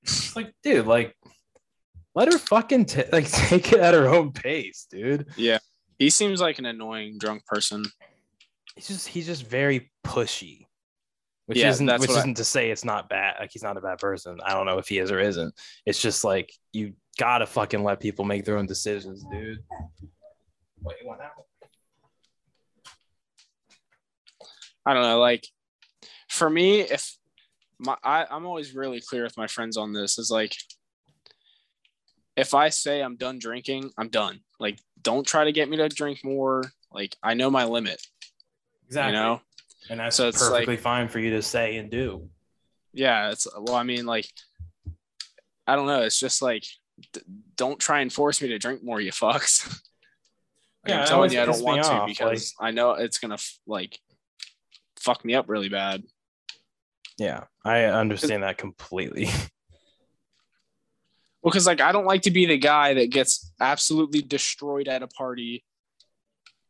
It's 0.03 0.35
like, 0.35 0.53
dude, 0.63 0.87
like, 0.87 1.15
let 2.15 2.31
her 2.31 2.39
fucking 2.39 2.85
ta- 2.85 3.11
like 3.11 3.29
take 3.31 3.73
it 3.73 3.79
at 3.79 3.93
her 3.93 4.07
own 4.07 4.31
pace, 4.31 4.87
dude. 4.89 5.27
Yeah, 5.35 5.59
he 5.97 6.09
seems 6.09 6.39
like 6.39 6.59
an 6.59 6.65
annoying 6.65 7.17
drunk 7.19 7.45
person. 7.45 7.83
He's 8.75 8.87
just 8.87 9.07
he's 9.07 9.25
just 9.25 9.45
very 9.45 9.91
pushy. 10.05 10.65
Which 11.47 11.57
Yeah, 11.57 11.69
isn't 11.69 11.99
which 11.99 12.09
isn't 12.09 12.37
to 12.37 12.45
say 12.45 12.71
it's 12.71 12.85
not 12.85 13.09
bad. 13.09 13.35
Like 13.39 13.49
he's 13.51 13.63
not 13.63 13.75
a 13.75 13.81
bad 13.81 13.97
person. 13.97 14.39
I 14.45 14.53
don't 14.53 14.65
know 14.65 14.77
if 14.77 14.87
he 14.87 14.99
is 14.99 15.11
or 15.11 15.19
isn't. 15.19 15.53
It's 15.85 16.01
just 16.01 16.23
like 16.23 16.53
you 16.71 16.93
gotta 17.17 17.45
fucking 17.45 17.83
let 17.83 17.99
people 17.99 18.23
make 18.23 18.45
their 18.45 18.57
own 18.57 18.65
decisions, 18.65 19.25
dude. 19.29 19.59
What 20.81 21.19
happened? 21.19 21.45
I 24.89 24.93
don't 24.95 25.03
know. 25.03 25.19
Like 25.19 25.45
for 26.29 26.49
me, 26.49 26.81
if 26.81 27.15
my 27.77 27.95
I, 28.03 28.25
I'm 28.29 28.45
always 28.45 28.73
really 28.73 29.01
clear 29.01 29.23
with 29.23 29.37
my 29.37 29.45
friends 29.47 29.77
on 29.77 29.93
this 29.93 30.17
is 30.17 30.31
like 30.31 30.55
if 32.35 32.53
I 32.53 32.69
say 32.69 33.01
I'm 33.01 33.15
done 33.17 33.37
drinking, 33.39 33.91
I'm 33.97 34.09
done. 34.09 34.39
Like 34.59 34.79
don't 35.01 35.27
try 35.27 35.43
to 35.43 35.51
get 35.51 35.69
me 35.69 35.77
to 35.77 35.89
drink 35.89 36.23
more. 36.23 36.63
Like 36.91 37.15
I 37.21 37.35
know 37.35 37.51
my 37.51 37.65
limit, 37.65 38.01
Exactly. 38.87 39.13
you 39.15 39.19
know? 39.23 39.41
and 39.89 39.99
that's 39.99 40.15
So 40.15 40.27
it's 40.27 40.41
like- 40.41 40.51
perfectly 40.51 40.77
fine 40.77 41.07
for 41.07 41.19
you 41.19 41.31
to 41.31 41.41
say 41.41 41.77
and 41.77 41.89
do. 41.91 42.29
Yeah, 42.93 43.29
it's 43.31 43.47
well, 43.59 43.75
I 43.75 43.83
mean, 43.83 44.05
like 44.07 44.25
I 45.67 45.75
don't 45.75 45.85
know. 45.85 46.01
It's 46.01 46.19
just 46.19 46.41
like 46.41 46.63
d- 47.13 47.21
don't 47.55 47.79
try 47.79 48.01
and 48.01 48.11
force 48.11 48.41
me 48.41 48.47
to 48.47 48.57
drink 48.57 48.83
more, 48.83 48.99
you 48.99 49.11
fucks. 49.11 49.67
like, 50.83 50.89
Yeah, 50.89 51.01
I'm 51.01 51.07
telling 51.07 51.31
you, 51.31 51.39
I 51.41 51.45
don't 51.45 51.61
want 51.63 51.83
to 51.83 52.03
because 52.07 52.55
I 52.59 52.71
know 52.71 52.93
it's 52.93 53.19
gonna 53.19 53.37
like 53.67 53.99
fuck 54.99 55.23
me 55.25 55.35
up 55.35 55.49
really 55.49 55.69
bad. 55.69 56.03
Yeah, 57.17 57.45
I 57.65 57.85
understand 57.85 58.43
that 58.43 58.57
completely. 58.57 59.29
Well, 61.41 61.51
because 61.51 61.65
like 61.65 61.79
I 61.79 61.93
don't 61.93 62.05
like 62.05 62.23
to 62.23 62.31
be 62.31 62.45
the 62.45 62.57
guy 62.57 62.95
that 62.95 63.11
gets 63.11 63.53
absolutely 63.61 64.21
destroyed 64.21 64.89
at 64.89 65.03
a 65.03 65.07
party 65.07 65.63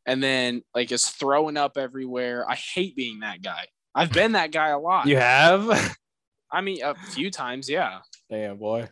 and 0.06 0.22
then 0.22 0.64
like 0.76 0.92
is 0.92 1.08
throwing 1.08 1.58
up 1.58 1.78
everywhere. 1.78 2.48
I 2.48 2.56
hate 2.56 2.96
being 2.96 3.22
that 3.22 3.42
guy. 3.42 3.66
I've 3.96 4.12
been 4.12 4.34
that 4.34 4.52
guy 4.52 4.70
a 4.70 4.80
lot. 4.80 5.08
you 5.08 5.18
have? 5.18 5.98
I 6.52 6.62
mean, 6.62 6.84
a 6.84 6.96
few 6.96 7.32
times, 7.32 7.70
yeah. 7.70 8.00
Damn 8.30 8.58
boy. 8.58 8.88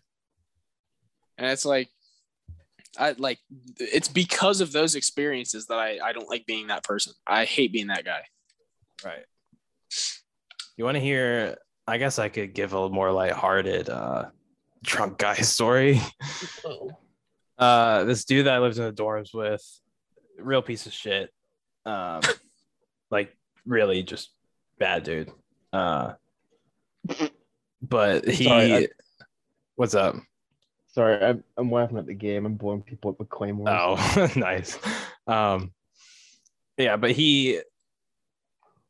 And 1.38 1.48
it's 1.48 1.66
like, 1.66 1.90
I 2.98 3.14
like 3.18 3.38
it's 3.80 4.08
because 4.08 4.62
of 4.62 4.72
those 4.72 4.96
experiences 4.96 5.68
that 5.68 5.78
I 5.78 6.00
I 6.04 6.14
don't 6.14 6.30
like 6.30 6.48
being 6.48 6.68
that 6.68 6.84
person. 6.84 7.14
I 7.28 7.46
hate 7.46 7.72
being 7.72 7.88
that 7.88 8.06
guy. 8.06 8.24
Right. 9.06 9.26
You 10.76 10.84
want 10.86 10.96
to 10.96 11.02
hear? 11.02 11.58
I 11.88 11.98
guess 11.98 12.20
I 12.20 12.30
could 12.30 12.54
give 12.54 12.74
a 12.74 12.90
more 12.90 13.12
lighthearted 13.12 13.90
uh, 13.90 14.26
drunk 14.84 15.18
guy 15.18 15.36
story. 15.36 16.00
Oh. 16.66 16.92
Uh, 17.60 18.04
this 18.04 18.24
dude 18.24 18.46
that 18.46 18.54
I 18.54 18.60
lived 18.60 18.78
in 18.78 18.84
the 18.84 18.94
dorms 18.94 19.34
with, 19.34 19.64
real 20.38 20.62
piece 20.62 20.86
of 20.86 20.94
shit. 20.94 21.32
Um, 21.88 22.22
like 23.10 23.36
really 23.66 24.04
just 24.04 24.30
bad 24.78 25.02
dude. 25.02 25.32
Uh, 25.74 26.14
but 27.82 28.28
he, 28.28 28.44
Sorry, 28.44 28.74
I- 28.76 28.88
what's 29.76 29.96
up? 29.96 30.18
Sorry, 30.90 31.20
I'm, 31.20 31.44
I'm 31.58 31.72
laughing 31.72 31.98
at 31.98 32.06
the 32.06 32.14
game. 32.14 32.46
I'm 32.46 32.54
blowing 32.58 32.84
people 32.84 33.10
up 33.10 33.18
with 33.18 33.30
claymores. 33.30 33.70
Oh, 33.72 34.32
nice. 34.36 34.78
Um, 35.26 35.74
yeah, 36.78 36.96
but 36.96 37.10
he. 37.10 37.60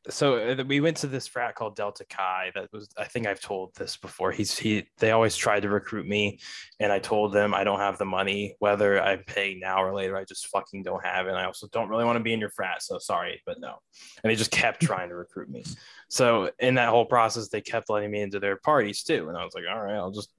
So 0.09 0.37
uh, 0.37 0.63
we 0.67 0.79
went 0.79 0.97
to 0.97 1.07
this 1.07 1.27
frat 1.27 1.55
called 1.55 1.75
Delta 1.75 2.05
Chi. 2.05 2.51
That 2.55 2.71
was, 2.71 2.89
I 2.97 3.05
think 3.05 3.27
I've 3.27 3.41
told 3.41 3.75
this 3.75 3.97
before. 3.97 4.31
He's 4.31 4.57
he. 4.57 4.87
They 4.99 5.11
always 5.11 5.35
tried 5.35 5.61
to 5.61 5.69
recruit 5.69 6.07
me, 6.07 6.39
and 6.79 6.91
I 6.91 6.99
told 6.99 7.33
them 7.33 7.53
I 7.53 7.63
don't 7.63 7.79
have 7.79 7.97
the 7.97 8.05
money. 8.05 8.55
Whether 8.59 9.01
I 9.01 9.17
pay 9.17 9.57
now 9.59 9.83
or 9.83 9.93
later, 9.93 10.15
I 10.15 10.23
just 10.23 10.47
fucking 10.47 10.83
don't 10.83 11.05
have 11.05 11.27
it. 11.27 11.29
And 11.29 11.37
I 11.37 11.45
also 11.45 11.67
don't 11.71 11.89
really 11.89 12.05
want 12.05 12.17
to 12.17 12.23
be 12.23 12.33
in 12.33 12.39
your 12.39 12.49
frat. 12.49 12.81
So 12.81 12.99
sorry, 12.99 13.41
but 13.45 13.59
no. 13.59 13.75
And 14.23 14.31
they 14.31 14.35
just 14.35 14.51
kept 14.51 14.81
trying 14.81 15.09
to 15.09 15.15
recruit 15.15 15.49
me. 15.49 15.63
So 16.09 16.51
in 16.59 16.75
that 16.75 16.89
whole 16.89 17.05
process, 17.05 17.49
they 17.49 17.61
kept 17.61 17.89
letting 17.89 18.11
me 18.11 18.21
into 18.21 18.39
their 18.39 18.57
parties 18.57 19.03
too. 19.03 19.27
And 19.29 19.37
I 19.37 19.43
was 19.43 19.53
like, 19.53 19.65
all 19.69 19.81
right, 19.81 19.95
I'll 19.95 20.11
just 20.11 20.31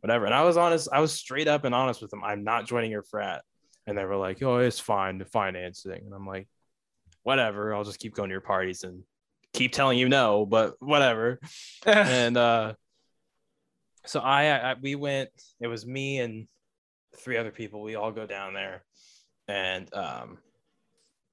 whatever. 0.00 0.26
And 0.26 0.34
I 0.34 0.42
was 0.42 0.56
honest, 0.56 0.88
I 0.92 1.00
was 1.00 1.12
straight 1.12 1.48
up 1.48 1.64
and 1.64 1.74
honest 1.74 2.02
with 2.02 2.10
them. 2.10 2.22
I'm 2.24 2.44
not 2.44 2.66
joining 2.66 2.90
your 2.90 3.04
frat. 3.04 3.42
And 3.86 3.96
they 3.96 4.04
were 4.04 4.16
like, 4.16 4.42
oh, 4.42 4.58
it's 4.58 4.78
fine, 4.78 5.18
the 5.18 5.24
financing. 5.24 6.02
And 6.04 6.12
I'm 6.12 6.26
like, 6.26 6.48
whatever, 7.22 7.74
I'll 7.74 7.84
just 7.84 8.00
keep 8.00 8.14
going 8.14 8.28
to 8.28 8.34
your 8.34 8.40
parties 8.40 8.84
and 8.84 9.02
keep 9.52 9.72
telling 9.72 9.98
you 9.98 10.08
no, 10.08 10.46
but 10.46 10.74
whatever. 10.80 11.40
and 11.86 12.36
uh 12.36 12.74
so 14.04 14.18
I, 14.18 14.72
I 14.72 14.74
we 14.80 14.94
went, 14.96 15.30
it 15.60 15.68
was 15.68 15.86
me 15.86 16.18
and 16.18 16.48
three 17.18 17.36
other 17.36 17.52
people. 17.52 17.82
We 17.82 17.94
all 17.94 18.10
go 18.10 18.26
down 18.26 18.54
there. 18.54 18.84
And 19.48 19.92
um 19.94 20.38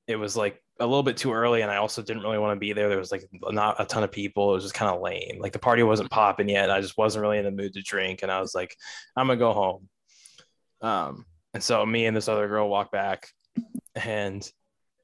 it 0.08 0.16
was 0.16 0.36
like 0.36 0.62
a 0.80 0.86
little 0.86 1.04
bit 1.04 1.18
too 1.18 1.34
early 1.34 1.62
and 1.62 1.70
I 1.70 1.78
also 1.78 2.02
didn't 2.02 2.24
really 2.24 2.38
want 2.38 2.56
to 2.56 2.60
be 2.60 2.74
there. 2.74 2.90
There 2.90 2.98
was 2.98 3.12
like 3.12 3.28
not 3.50 3.80
a 3.80 3.86
ton 3.86 4.04
of 4.04 4.12
people. 4.12 4.52
It 4.52 4.56
was 4.56 4.64
just 4.64 4.76
kind 4.76 4.94
of 4.94 5.02
lame. 5.02 5.40
Like 5.40 5.54
the 5.54 5.60
party 5.60 5.84
wasn't 5.84 6.10
popping 6.10 6.50
yet. 6.50 6.72
I 6.72 6.82
just 6.82 6.98
wasn't 6.98 7.22
really 7.22 7.38
in 7.38 7.46
the 7.46 7.52
mood 7.52 7.74
to 7.74 7.82
drink. 7.82 8.24
And 8.24 8.32
I 8.32 8.40
was 8.40 8.56
like, 8.56 8.76
I'm 9.16 9.28
gonna 9.28 9.38
go 9.38 9.54
home. 9.54 9.90
Um, 10.82 11.26
and 11.54 11.64
so 11.64 11.86
me 11.86 12.06
and 12.06 12.16
this 12.16 12.28
other 12.28 12.48
girl 12.48 12.70
walk 12.70 12.92
back 12.92 13.28
and 13.96 14.50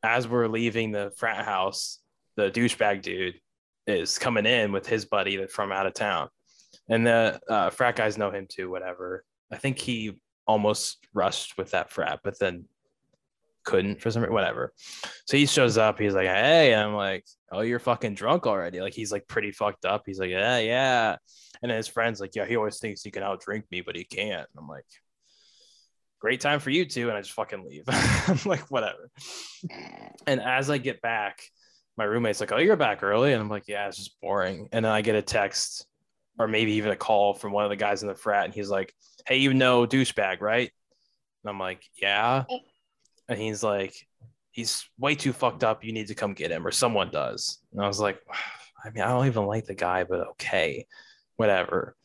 as 0.06 0.28
we're 0.28 0.48
leaving 0.48 0.92
the 0.92 1.12
frat 1.18 1.46
house, 1.46 2.00
the 2.36 2.52
douchebag 2.52 3.02
dude 3.02 3.40
is 3.88 4.18
coming 4.18 4.46
in 4.46 4.72
with 4.72 4.88
his 4.88 5.06
buddy 5.06 5.38
that 5.38 5.52
from 5.52 5.72
out 5.72 5.86
of 5.86 5.94
town. 5.94 6.30
And 6.90 7.06
the 7.06 7.40
uh, 7.50 7.70
frat 7.70 7.96
guys 7.96 8.18
know 8.18 8.32
him 8.32 8.48
too, 8.50 8.70
whatever. 8.70 9.24
I 9.52 9.58
think 9.58 9.80
he 9.80 10.20
almost 10.48 10.98
rushed 11.14 11.58
with 11.58 11.72
that 11.72 11.92
frat, 11.92 12.20
but 12.24 12.40
then 12.40 12.66
couldn't 13.66 14.02
for 14.02 14.12
some 14.12 14.22
reason, 14.22 14.34
whatever. 14.34 14.74
So 15.26 15.38
he 15.38 15.46
shows 15.46 15.78
up. 15.78 16.00
He's 16.00 16.14
like, 16.14 16.28
"Hey," 16.28 16.74
and 16.74 16.82
I'm 16.82 16.96
like, 16.96 17.26
"Oh, 17.52 17.62
you're 17.62 17.80
fucking 17.80 18.14
drunk 18.14 18.46
already." 18.48 18.80
Like 18.80 18.94
he's 18.94 19.12
like 19.12 19.28
pretty 19.28 19.52
fucked 19.52 19.86
up. 19.86 20.04
He's 20.06 20.20
like, 20.20 20.30
"Yeah, 20.30 20.60
yeah," 20.60 21.18
and 21.62 21.70
then 21.70 21.78
his 21.78 21.88
friends 21.88 22.22
like, 22.22 22.36
"Yeah, 22.36 22.46
he 22.46 22.56
always 22.56 22.80
thinks 22.80 23.02
he 23.02 23.12
can 23.12 23.24
outdrink 23.24 23.64
me, 23.72 23.82
but 23.82 23.96
he 23.96 24.04
can't." 24.04 24.48
And 24.54 24.60
I'm 24.60 24.68
like, 24.68 24.86
"Great 26.26 26.42
time 26.42 26.60
for 26.60 26.72
you 26.72 26.86
too. 26.86 27.10
and 27.10 27.18
I 27.18 27.22
just 27.22 27.34
fucking 27.34 27.66
leave. 27.68 27.84
I'm 27.88 28.40
like, 28.46 28.72
whatever. 28.72 29.12
And 30.26 30.42
as 30.42 30.70
I 30.72 30.80
get 30.80 31.02
back, 31.02 31.44
my 31.98 32.04
roommate's 32.04 32.40
like, 32.40 32.52
"Oh, 32.52 32.58
you're 32.58 32.76
back 32.76 33.04
early," 33.04 33.32
and 33.32 33.42
I'm 33.42 33.50
like, 33.50 33.68
"Yeah, 33.68 33.88
it's 33.88 33.98
just 33.98 34.20
boring." 34.22 34.70
And 34.72 34.86
then 34.86 34.92
I 34.92 35.02
get 35.02 35.16
a 35.16 35.22
text 35.22 35.86
or 36.40 36.48
maybe 36.48 36.74
even 36.74 36.92
a 36.92 36.96
call 36.96 37.36
from 37.36 37.52
one 37.52 37.64
of 37.64 37.70
the 37.70 37.76
guys 37.76 38.02
in 38.02 38.08
the 38.08 38.16
frat, 38.16 38.46
and 38.46 38.54
he's 38.54 38.70
like, 38.70 38.94
"Hey, 39.28 39.38
you 39.38 39.54
know 39.54 39.86
douchebag, 39.86 40.42
right?" 40.42 40.72
And 41.44 41.50
I'm 41.50 41.60
like, 41.60 41.84
"Yeah." 42.02 42.46
and 43.28 43.40
he's 43.40 43.64
like, 43.64 43.96
he's 44.52 44.90
way 44.98 45.16
too 45.16 45.34
fucked 45.34 45.64
up. 45.64 45.84
You 45.84 45.94
need 45.94 46.08
to 46.08 46.16
come 46.16 46.34
get 46.34 46.52
him, 46.52 46.66
or 46.66 46.72
someone 46.72 47.12
does. 47.12 47.60
And 47.72 47.82
I 47.82 47.88
was 47.88 48.00
like, 48.00 48.20
I 48.84 48.90
mean, 48.90 49.04
I 49.04 49.10
don't 49.10 49.28
even 49.28 49.46
like 49.46 49.66
the 49.66 49.76
guy, 49.76 50.04
but 50.04 50.28
okay, 50.32 50.88
whatever. 51.36 51.96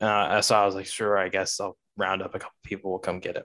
Uh, 0.00 0.40
so 0.40 0.54
I 0.56 0.64
was 0.66 0.74
like, 0.74 0.86
sure, 0.86 1.18
I 1.18 1.28
guess 1.28 1.60
I'll 1.60 1.76
round 1.96 2.22
up 2.22 2.34
a 2.34 2.38
couple 2.38 2.54
people, 2.64 2.90
will 2.92 2.98
come 2.98 3.20
get 3.20 3.36
him. 3.36 3.44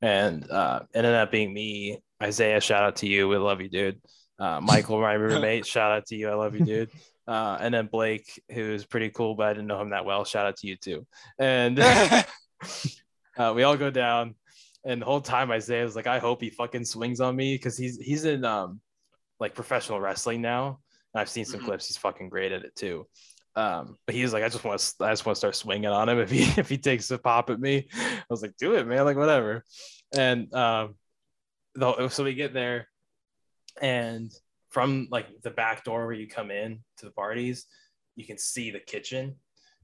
And 0.00 0.50
uh, 0.50 0.80
ended 0.94 1.14
up 1.14 1.30
being 1.30 1.52
me, 1.52 2.00
Isaiah. 2.22 2.60
Shout 2.60 2.82
out 2.82 2.96
to 2.96 3.06
you. 3.08 3.28
We 3.28 3.36
love 3.36 3.60
you, 3.60 3.68
dude. 3.68 4.00
Uh, 4.38 4.60
Michael, 4.60 5.00
my 5.00 5.12
roommate. 5.24 5.66
shout 5.66 5.92
out 5.92 6.06
to 6.06 6.16
you. 6.16 6.28
I 6.28 6.34
love 6.34 6.54
you, 6.56 6.64
dude. 6.64 6.90
Uh, 7.28 7.56
and 7.60 7.72
then 7.72 7.86
Blake, 7.86 8.42
who's 8.50 8.84
pretty 8.84 9.10
cool, 9.10 9.34
but 9.36 9.46
I 9.46 9.52
didn't 9.52 9.68
know 9.68 9.80
him 9.80 9.90
that 9.90 10.04
well. 10.04 10.24
Shout 10.24 10.46
out 10.46 10.56
to 10.56 10.66
you 10.66 10.76
too. 10.76 11.06
And 11.38 11.78
uh, 13.36 13.52
we 13.54 13.62
all 13.62 13.76
go 13.76 13.90
down 13.90 14.34
and 14.84 15.00
the 15.00 15.06
whole 15.06 15.20
time 15.20 15.50
Isaiah 15.52 15.84
was 15.84 15.94
like, 15.94 16.08
I 16.08 16.18
hope 16.18 16.40
he 16.42 16.50
fucking 16.50 16.84
swings 16.84 17.20
on 17.20 17.36
me 17.36 17.54
because 17.54 17.76
he's 17.78 17.98
he's 17.98 18.24
in 18.24 18.44
um 18.44 18.80
like 19.38 19.54
professional 19.54 20.00
wrestling 20.00 20.42
now. 20.42 20.80
And 21.14 21.20
I've 21.20 21.28
seen 21.28 21.44
some 21.44 21.60
Mhm. 21.60 21.66
clips. 21.66 21.86
He's 21.86 21.96
fucking 21.96 22.28
great 22.28 22.50
at 22.52 22.64
it 22.64 22.74
too. 22.74 23.06
Um, 23.54 23.98
but 24.06 24.14
he 24.14 24.22
was 24.22 24.32
like, 24.32 24.42
I 24.42 24.48
just 24.48 24.64
want 24.64 24.80
to, 24.80 25.04
I 25.04 25.10
just 25.10 25.26
want 25.26 25.36
to 25.36 25.38
start 25.38 25.56
swinging 25.56 25.90
on 25.90 26.08
him 26.08 26.18
if 26.18 26.30
he 26.30 26.42
if 26.60 26.68
he 26.68 26.78
takes 26.78 27.10
a 27.10 27.18
pop 27.18 27.50
at 27.50 27.60
me. 27.60 27.88
I 27.94 28.22
was 28.30 28.42
like, 28.42 28.56
do 28.56 28.74
it, 28.74 28.86
man, 28.86 29.04
like 29.04 29.16
whatever. 29.16 29.64
And 30.14 30.52
um, 30.54 30.94
so 31.78 32.24
we 32.24 32.34
get 32.34 32.54
there, 32.54 32.88
and 33.80 34.32
from 34.70 35.08
like 35.10 35.26
the 35.42 35.50
back 35.50 35.84
door 35.84 36.06
where 36.06 36.14
you 36.14 36.26
come 36.26 36.50
in 36.50 36.80
to 36.98 37.06
the 37.06 37.12
parties, 37.12 37.66
you 38.16 38.26
can 38.26 38.38
see 38.38 38.70
the 38.70 38.80
kitchen. 38.80 39.36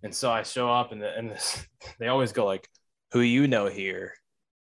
And 0.02 0.14
so 0.14 0.30
I 0.30 0.42
show 0.42 0.70
up, 0.70 0.92
and 0.92 1.02
the, 1.02 1.16
and 1.16 1.30
this, 1.30 1.66
they 1.98 2.08
always 2.08 2.32
go 2.32 2.46
like, 2.46 2.68
"Who 3.12 3.20
you 3.20 3.48
know 3.48 3.66
here?" 3.66 4.14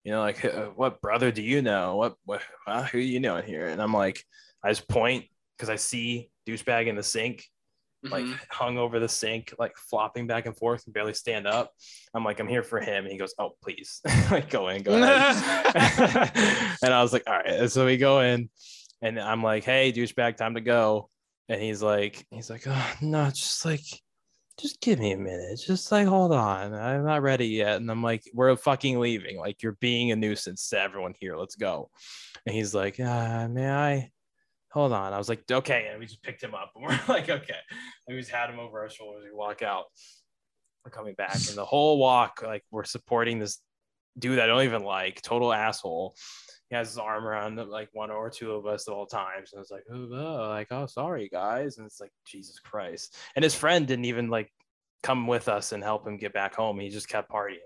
You 0.05 0.13
know, 0.13 0.21
like, 0.21 0.45
"Uh, 0.45 0.67
"What 0.75 1.01
brother 1.01 1.31
do 1.31 1.43
you 1.43 1.63
know? 1.63 1.97
What 1.97 2.15
what 2.25 2.43
uh, 2.67 2.85
who 2.85 2.99
you 2.99 3.21
know 3.21 3.37
in 3.37 3.45
here?" 3.45 3.67
And 3.67 3.81
I'm 3.81 3.93
like, 3.93 4.23
I 4.65 4.71
just 4.71 4.89
point 4.89 5.27
because 5.57 5.71
I 5.71 5.77
see 5.77 6.31
douchebag 6.47 6.87
in 6.87 6.97
the 6.97 7.03
sink, 7.03 7.45
like 8.03 8.25
Mhm. 8.25 8.39
hung 8.51 8.79
over 8.79 8.99
the 9.01 9.09
sink, 9.09 9.55
like 9.59 9.77
flopping 9.77 10.27
back 10.27 10.47
and 10.47 10.57
forth 10.57 10.85
and 10.87 10.95
barely 10.95 11.15
stand 11.15 11.47
up. 11.47 11.73
I'm 12.15 12.25
like, 12.25 12.39
I'm 12.41 12.49
here 12.49 12.63
for 12.63 12.81
him. 12.81 13.05
And 13.05 13.13
he 13.13 13.19
goes, 13.19 13.35
Oh, 13.39 13.57
please, 13.63 14.01
like 14.31 14.49
go 14.51 14.69
in, 14.69 14.83
go 14.83 14.93
ahead. 15.03 16.33
and 16.83 16.95
I 16.95 17.03
was 17.03 17.13
like, 17.13 17.25
All 17.27 17.35
right. 17.35 17.47
And 17.47 17.73
so 17.73 17.87
we 17.87 17.97
go 17.97 18.21
in, 18.21 18.49
and 19.03 19.19
I'm 19.19 19.43
like, 19.43 19.65
Hey, 19.65 19.93
douchebag, 19.93 20.37
time 20.37 20.55
to 20.55 20.61
go. 20.61 21.11
And 21.49 21.61
he's 21.61 21.83
like, 21.83 22.27
He's 22.31 22.51
like, 22.51 22.65
Oh, 22.67 22.93
no, 23.01 23.27
just 23.31 23.65
like, 23.65 23.81
just 24.59 24.81
give 24.81 24.99
me 24.99 25.13
a 25.13 25.19
minute. 25.19 25.61
Just 25.67 25.93
like, 25.93 26.07
hold 26.07 26.33
on. 26.33 26.73
I'm 26.75 27.05
not 27.05 27.21
ready 27.23 27.47
yet. 27.49 27.77
And 27.77 27.91
I'm 27.91 28.03
like, 28.03 28.23
We're 28.33 28.57
fucking 28.57 28.99
leaving. 28.99 29.39
Like, 29.39 29.63
you're 29.63 29.77
being 29.81 30.13
a 30.13 30.17
nuisance 30.17 30.69
to 30.71 30.81
everyone 30.81 31.15
here. 31.21 31.37
Let's 31.37 31.57
go. 31.57 31.91
And 32.47 32.55
he's 32.55 32.75
like, 32.75 32.99
uh, 33.01 33.49
May 33.49 33.69
I? 33.71 34.11
Hold 34.77 34.93
on. 34.93 35.15
I 35.15 35.17
was 35.17 35.31
like, 35.31 35.43
okay. 35.51 35.89
And 35.91 35.99
we 35.99 36.05
just 36.05 36.23
picked 36.23 36.43
him 36.43 36.55
up 36.55 36.73
and 36.75 36.85
we're 36.85 37.01
like, 37.09 37.31
okay. 37.31 37.57
And 38.07 38.15
we 38.15 38.21
just 38.21 38.31
had 38.31 38.51
him 38.51 38.59
over 38.59 38.81
our 38.81 38.91
shoulders. 38.91 39.25
We 39.25 39.35
walk 39.35 39.63
out. 39.63 39.87
We're 40.85 40.91
coming 40.91 41.15
back. 41.15 41.35
And 41.35 41.57
the 41.57 41.65
whole 41.65 41.99
walk, 41.99 42.43
like 42.45 42.63
we're 42.71 42.85
supporting 42.85 43.39
this 43.39 43.59
dude 44.19 44.39
I 44.39 44.47
don't 44.47 44.65
even 44.65 44.83
like, 44.83 45.23
total 45.23 45.51
asshole. 45.51 46.15
He 46.69 46.77
has 46.77 46.89
his 46.89 46.99
arm 46.99 47.27
around 47.27 47.57
like 47.57 47.89
one 47.95 48.11
or 48.11 48.29
two 48.29 48.53
of 48.53 48.67
us 48.67 48.85
the 48.85 48.93
whole 48.93 49.07
time. 49.07 49.47
So 49.47 49.61
it's 49.61 49.71
like, 49.71 49.85
oh, 49.91 50.09
oh, 50.13 50.49
like, 50.51 50.69
oh, 50.71 50.85
sorry 50.85 51.31
guys. 51.33 51.79
And 51.79 51.87
it's 51.87 52.01
like, 52.01 52.13
Jesus 52.27 52.59
Christ. 52.59 53.17
And 53.35 53.43
his 53.43 53.55
friend 53.55 53.87
didn't 53.87 54.05
even 54.05 54.29
like 54.29 54.53
come 55.03 55.27
with 55.27 55.49
us 55.49 55.73
and 55.73 55.83
help 55.83 56.07
him 56.07 56.19
get 56.19 56.35
back 56.35 56.55
home. 56.55 56.79
He 56.81 56.91
just 56.91 57.09
kept 57.09 57.31
partying. 57.31 57.57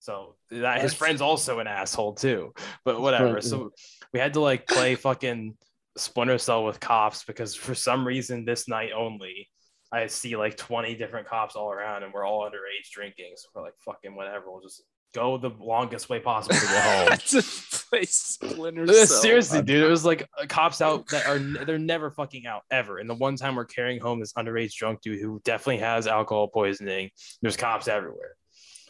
So 0.00 0.36
that 0.50 0.80
his 0.80 0.94
friend's 0.94 1.20
also 1.20 1.58
an 1.58 1.66
asshole 1.66 2.14
too. 2.14 2.54
But 2.84 3.00
whatever. 3.00 3.42
So 3.42 3.72
we 4.12 4.20
had 4.20 4.34
to 4.34 4.40
like 4.40 4.66
play 4.66 4.94
fucking 4.94 5.56
Splinter 5.96 6.38
Cell 6.38 6.64
with 6.64 6.80
cops 6.80 7.24
because 7.24 7.54
for 7.54 7.74
some 7.74 8.06
reason 8.06 8.44
this 8.44 8.68
night 8.68 8.90
only, 8.96 9.48
I 9.92 10.06
see 10.06 10.36
like 10.36 10.56
20 10.56 10.94
different 10.96 11.26
cops 11.26 11.56
all 11.56 11.72
around 11.72 12.02
and 12.02 12.12
we're 12.12 12.26
all 12.26 12.42
underage 12.42 12.90
drinking. 12.92 13.32
So 13.36 13.48
we're 13.54 13.62
like, 13.62 13.74
fucking 13.84 14.14
whatever. 14.14 14.50
We'll 14.50 14.60
just 14.60 14.82
go 15.14 15.38
the 15.38 15.50
longest 15.58 16.08
way 16.08 16.20
possible 16.20 16.56
to 16.56 16.66
get 16.66 16.84
home. 16.84 17.08
That's 17.08 17.34
a 17.34 17.42
Splinter 17.42 18.86
Cell. 18.86 19.06
Seriously, 19.06 19.62
dude, 19.62 19.82
it 19.82 19.88
was 19.88 20.04
like 20.04 20.28
uh, 20.38 20.46
cops 20.46 20.80
out 20.80 21.08
that 21.08 21.26
are 21.26 21.38
they're 21.38 21.78
never 21.78 22.10
fucking 22.10 22.46
out 22.46 22.62
ever. 22.70 22.98
And 22.98 23.08
the 23.08 23.14
one 23.14 23.36
time 23.36 23.56
we're 23.56 23.64
carrying 23.64 24.00
home 24.00 24.20
this 24.20 24.34
underage 24.34 24.74
drunk 24.74 25.00
dude 25.00 25.20
who 25.20 25.40
definitely 25.44 25.78
has 25.78 26.06
alcohol 26.06 26.48
poisoning, 26.48 27.10
there's 27.40 27.56
cops 27.56 27.88
everywhere. 27.88 28.36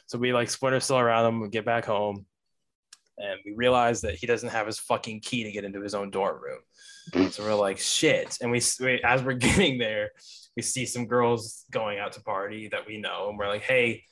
So 0.07 0.19
we 0.19 0.33
like 0.33 0.51
splinter 0.51 0.81
cell 0.81 0.99
around 0.99 1.27
him, 1.27 1.41
we 1.41 1.49
get 1.49 1.65
back 1.65 1.85
home, 1.85 2.27
and 3.19 3.39
we 3.45 3.53
realize 3.55 4.01
that 4.01 4.15
he 4.15 4.27
doesn't 4.27 4.49
have 4.49 4.67
his 4.67 4.79
fucking 4.79 5.21
key 5.21 5.45
to 5.45 5.53
get 5.53 5.65
into 5.65 5.81
his 5.81 5.95
own 5.95 6.11
dorm 6.11 6.43
room. 6.43 6.61
So 7.31 7.43
we're 7.43 7.55
like, 7.55 7.79
shit. 7.79 8.39
And 8.41 8.51
we, 8.51 8.61
we 8.81 9.01
as 9.03 9.23
we're 9.23 9.33
getting 9.35 9.79
there, 9.79 10.11
we 10.57 10.63
see 10.63 10.87
some 10.87 11.07
girls 11.07 11.65
going 11.71 11.99
out 11.99 12.13
to 12.13 12.21
party 12.21 12.69
that 12.69 12.87
we 12.87 12.99
know, 12.99 13.29
and 13.29 13.39
we're 13.39 13.49
like, 13.49 13.63
hey, 13.63 14.05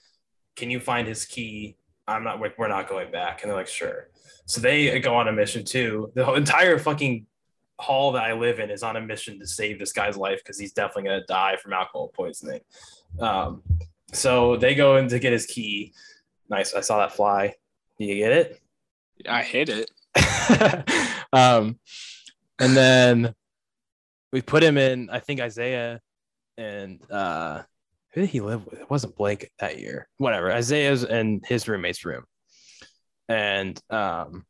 can 0.55 0.71
you 0.71 0.81
find 0.81 1.07
his 1.07 1.25
key? 1.25 1.77
I'm 2.09 2.25
not. 2.25 2.41
We're 2.41 2.53
we're 2.57 2.69
not 2.69 2.89
going 2.89 3.11
back. 3.11 3.43
And 3.43 3.51
they're 3.51 3.59
like, 3.59 3.69
sure. 3.69 4.09
So 4.47 4.61
they 4.61 4.99
go 5.01 5.17
on 5.17 5.29
a 5.29 5.33
mission 5.33 5.65
too. 5.65 6.13
The 6.15 6.25
whole 6.25 6.37
entire 6.37 6.79
fucking 6.79 7.27
hall 7.79 8.13
that 8.13 8.23
I 8.23 8.33
live 8.33 8.59
in 8.59 8.71
is 8.71 8.83
on 8.83 8.97
a 8.97 9.01
mission 9.01 9.39
to 9.41 9.47
save 9.47 9.79
this 9.79 9.93
guy's 9.93 10.17
life 10.17 10.39
because 10.39 10.59
he's 10.59 10.73
definitely 10.73 11.05
gonna 11.05 11.27
die 11.27 11.57
from 11.57 11.73
alcohol 11.73 12.13
poisoning. 12.15 12.61
Um, 13.21 13.63
so 14.13 14.57
they 14.57 14.75
go 14.75 14.97
in 14.97 15.09
to 15.09 15.19
get 15.19 15.33
his 15.33 15.47
key. 15.47 15.93
Nice. 16.49 16.75
I 16.75 16.81
saw 16.81 16.99
that 16.99 17.13
fly. 17.13 17.55
Do 17.99 18.05
you 18.05 18.15
get 18.15 18.33
it? 18.33 18.61
I 19.29 19.43
hit 19.43 19.69
it. 19.69 19.91
um, 21.33 21.79
and 22.59 22.77
then 22.77 23.35
we 24.33 24.43
put 24.43 24.63
him 24.63 24.79
in. 24.79 25.11
I 25.11 25.21
think 25.21 25.41
Isaiah 25.41 26.01
and 26.59 27.01
uh, 27.11 27.63
who 28.13 28.23
did 28.23 28.31
he 28.31 28.41
live 28.41 28.65
with? 28.65 28.81
It 28.81 28.91
wasn't 28.91 29.17
Blake 29.17 29.51
that 29.59 29.79
year. 29.79 30.09
Whatever. 30.17 30.51
Isaiah's 30.53 31.05
in 31.05 31.43
his 31.45 31.69
roommate's 31.69 32.05
room. 32.05 32.25
And 33.29 33.81
um 33.91 34.47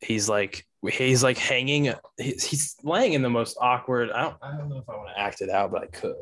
he's 0.00 0.28
like 0.28 0.66
he's 0.86 1.22
like 1.22 1.38
hanging 1.38 1.92
he's, 2.18 2.44
he's 2.44 2.76
laying 2.82 3.14
in 3.14 3.22
the 3.22 3.30
most 3.30 3.56
awkward 3.60 4.10
I 4.12 4.22
don't 4.22 4.36
I 4.42 4.56
don't 4.56 4.68
know 4.68 4.78
if 4.78 4.88
I 4.88 4.96
want 4.96 5.08
to 5.08 5.18
act 5.18 5.40
it 5.40 5.50
out, 5.50 5.72
but 5.72 5.82
I 5.82 5.86
could. 5.86 6.14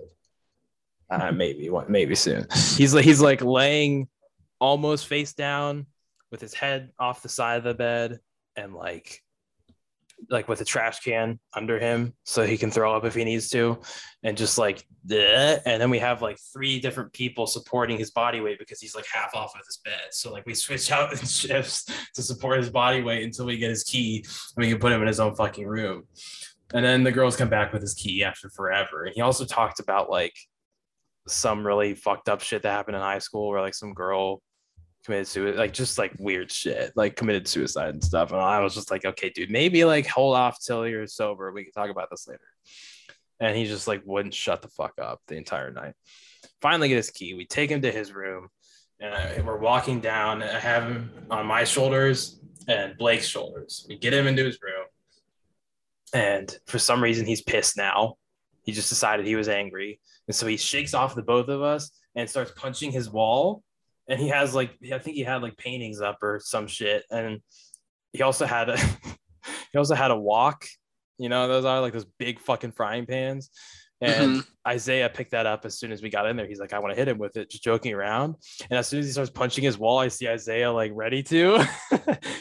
Uh, 1.11 1.33
maybe 1.33 1.69
one 1.69 1.85
maybe 1.91 2.15
soon. 2.15 2.47
He's 2.77 2.95
like 2.95 3.05
he's 3.05 3.21
like 3.21 3.43
laying 3.43 4.09
almost 4.59 5.07
face 5.07 5.35
down 5.35 5.87
with 6.31 6.41
his 6.41 6.55
head 6.55 6.91
off 6.99 7.23
the 7.23 7.29
side 7.29 7.59
of 7.59 7.65
the 7.65 7.75
bed 7.75 8.21
and 8.57 8.75
like 8.75 9.23
like 10.31 10.49
with 10.49 10.61
a 10.61 10.65
trash 10.65 11.01
can 11.01 11.39
under 11.55 11.79
him 11.79 12.15
so 12.25 12.45
he 12.45 12.57
can 12.57 12.71
throw 12.71 12.95
up 12.95 13.05
if 13.05 13.15
he 13.15 13.25
needs 13.25 13.49
to 13.51 13.79
and 14.23 14.37
just 14.37 14.59
like 14.59 14.87
bleh. 15.07 15.61
and 15.67 15.81
then 15.81 15.91
we 15.91 15.99
have 15.99 16.23
like 16.23 16.39
three 16.53 16.81
different 16.81 17.13
people 17.13 17.47
supporting 17.47 17.99
his 17.99 18.11
body 18.11 18.41
weight 18.41 18.59
because 18.59 18.81
he's 18.81 18.95
like 18.95 19.07
half 19.13 19.35
off 19.35 19.55
of 19.55 19.67
his 19.67 19.79
bed. 19.85 20.09
So 20.11 20.33
like 20.33 20.47
we 20.47 20.55
switch 20.55 20.91
out 20.91 21.17
shifts 21.29 21.85
to 22.15 22.23
support 22.23 22.59
his 22.59 22.71
body 22.71 23.03
weight 23.03 23.23
until 23.23 23.47
we 23.47 23.59
get 23.59 23.71
his 23.71 23.85
key. 23.85 24.25
And 24.57 24.65
we 24.65 24.71
can 24.71 24.79
put 24.79 24.93
him 24.93 25.03
in 25.03 25.09
his 25.09 25.21
own 25.21 25.35
fucking 25.35 25.67
room. 25.67 26.05
And 26.73 26.85
then 26.85 27.05
the 27.05 27.13
girls 27.13 27.37
come 27.37 27.51
back 27.51 27.73
with 27.73 27.83
his 27.83 27.95
key 27.95 28.25
after 28.25 28.49
forever. 28.49 29.05
And 29.05 29.15
he 29.15 29.21
also 29.21 29.45
talked 29.45 29.81
about 29.81 30.11
like 30.11 30.35
some 31.29 31.67
really 31.67 31.95
fucked 31.95 32.29
up 32.29 32.41
shit 32.41 32.63
that 32.63 32.71
happened 32.71 32.97
in 32.97 33.03
high 33.03 33.19
school 33.19 33.49
where 33.49 33.61
like 33.61 33.75
some 33.75 33.95
girl 33.95 34.43
committed 35.05 35.27
suicide, 35.27 35.59
like 35.59 35.73
just 35.73 35.99
like 35.99 36.15
weird 36.19 36.51
shit, 36.51 36.93
like 36.97 37.17
committed 37.17 37.47
suicide 37.47 37.91
and 37.91 38.03
stuff. 38.03 38.33
And 38.33 38.41
I 38.41 38.61
was 38.61 38.75
just 38.75 38.91
like, 38.91 39.05
okay, 39.05 39.31
dude, 39.31 39.51
maybe 39.51 39.85
like 39.85 40.07
hold 40.07 40.37
off 40.37 40.59
till 40.61 40.87
you're 40.87 41.07
sober. 41.07 41.53
We 41.53 41.65
can 41.65 41.73
talk 41.73 41.91
about 41.91 42.09
this 42.11 42.27
later. 42.27 42.41
And 43.41 43.57
he 43.57 43.67
just 43.67 43.87
like 43.87 44.03
wouldn't 44.05 44.35
shut 44.35 44.63
the 44.63 44.69
fuck 44.69 44.95
up 45.01 45.21
the 45.29 45.37
entire 45.37 45.71
night. 45.71 45.95
Finally, 46.61 46.89
get 46.89 46.97
his 46.97 47.11
key. 47.11 47.35
We 47.35 47.45
take 47.45 47.71
him 47.71 47.83
to 47.83 47.93
his 47.93 48.13
room, 48.13 48.49
and 49.01 49.13
uh, 49.13 49.19
I, 49.39 49.41
we're 49.43 49.59
walking 49.59 50.01
down. 50.01 50.43
I 50.43 50.59
have 50.59 50.85
him 50.85 51.11
on 51.31 51.47
my 51.47 51.65
shoulders 51.65 52.41
and 52.69 52.97
Blake's 52.97 53.27
shoulders. 53.27 53.85
We 53.89 53.99
get 53.99 54.15
him 54.15 54.27
into 54.27 54.45
his 54.45 54.59
room, 54.63 54.87
and 56.15 56.57
for 56.67 56.79
some 56.79 57.03
reason, 57.03 57.27
he's 57.27 57.43
pissed 57.43 57.77
now. 57.77 58.15
He 58.63 58.73
just 58.73 58.89
decided 58.89 59.27
he 59.27 59.37
was 59.37 59.49
angry, 59.49 60.01
and 60.27 60.35
so 60.35 60.47
he 60.47 60.57
shakes 60.57 60.95
off 60.95 61.15
the 61.15 61.23
both 61.23 61.49
of 61.49 61.61
us 61.61 61.91
and 62.15 62.31
starts 62.31 62.53
punching 62.53 62.93
his 62.93 63.11
wall 63.11 63.63
and 64.09 64.21
he 64.21 64.29
has 64.29 64.55
like 64.55 64.77
I 64.93 64.99
think 64.99 65.17
he 65.17 65.23
had 65.23 65.43
like 65.43 65.57
paintings 65.57 66.01
up 66.01 66.23
or 66.23 66.41
some 66.43 66.67
shit, 66.67 67.05
and 67.11 67.41
he 68.13 68.23
also 68.23 68.47
had 68.47 68.69
a 68.69 68.77
he 69.73 69.79
also 69.79 69.95
had 69.95 70.11
a 70.11 70.19
wok. 70.19 70.65
You 71.19 71.29
know, 71.29 71.47
those 71.47 71.65
are 71.65 71.81
like 71.81 71.93
those 71.93 72.07
big 72.19 72.41
fucking 72.41 72.73
frying 72.73 73.07
pans. 73.07 73.51
And 74.01 74.37
mm-hmm. 74.37 74.69
Isaiah 74.69 75.09
picked 75.09 75.31
that 75.31 75.47
up 75.47 75.65
as 75.65 75.79
soon 75.79 75.93
as 75.93 76.03
we 76.03 76.11
got 76.11 76.27
in 76.27 76.37
there. 76.37 76.47
He's 76.47 76.59
like, 76.59 76.73
I 76.73 76.79
want 76.79 76.93
to 76.93 76.99
hit 76.99 77.09
him 77.09 77.17
with 77.17 77.37
it, 77.37 77.49
just 77.49 77.63
joking 77.63 77.95
around. 77.95 78.35
And 78.69 78.79
as 78.79 78.87
soon 78.87 79.01
as 79.01 79.07
he 79.07 79.13
starts 79.13 79.31
punching 79.31 79.65
his 79.65 79.79
wall, 79.79 79.99
I 79.99 80.09
see 80.09 80.29
Isaiah 80.29 80.71
like 80.71 80.93
ready 80.95 81.23
to. 81.23 81.59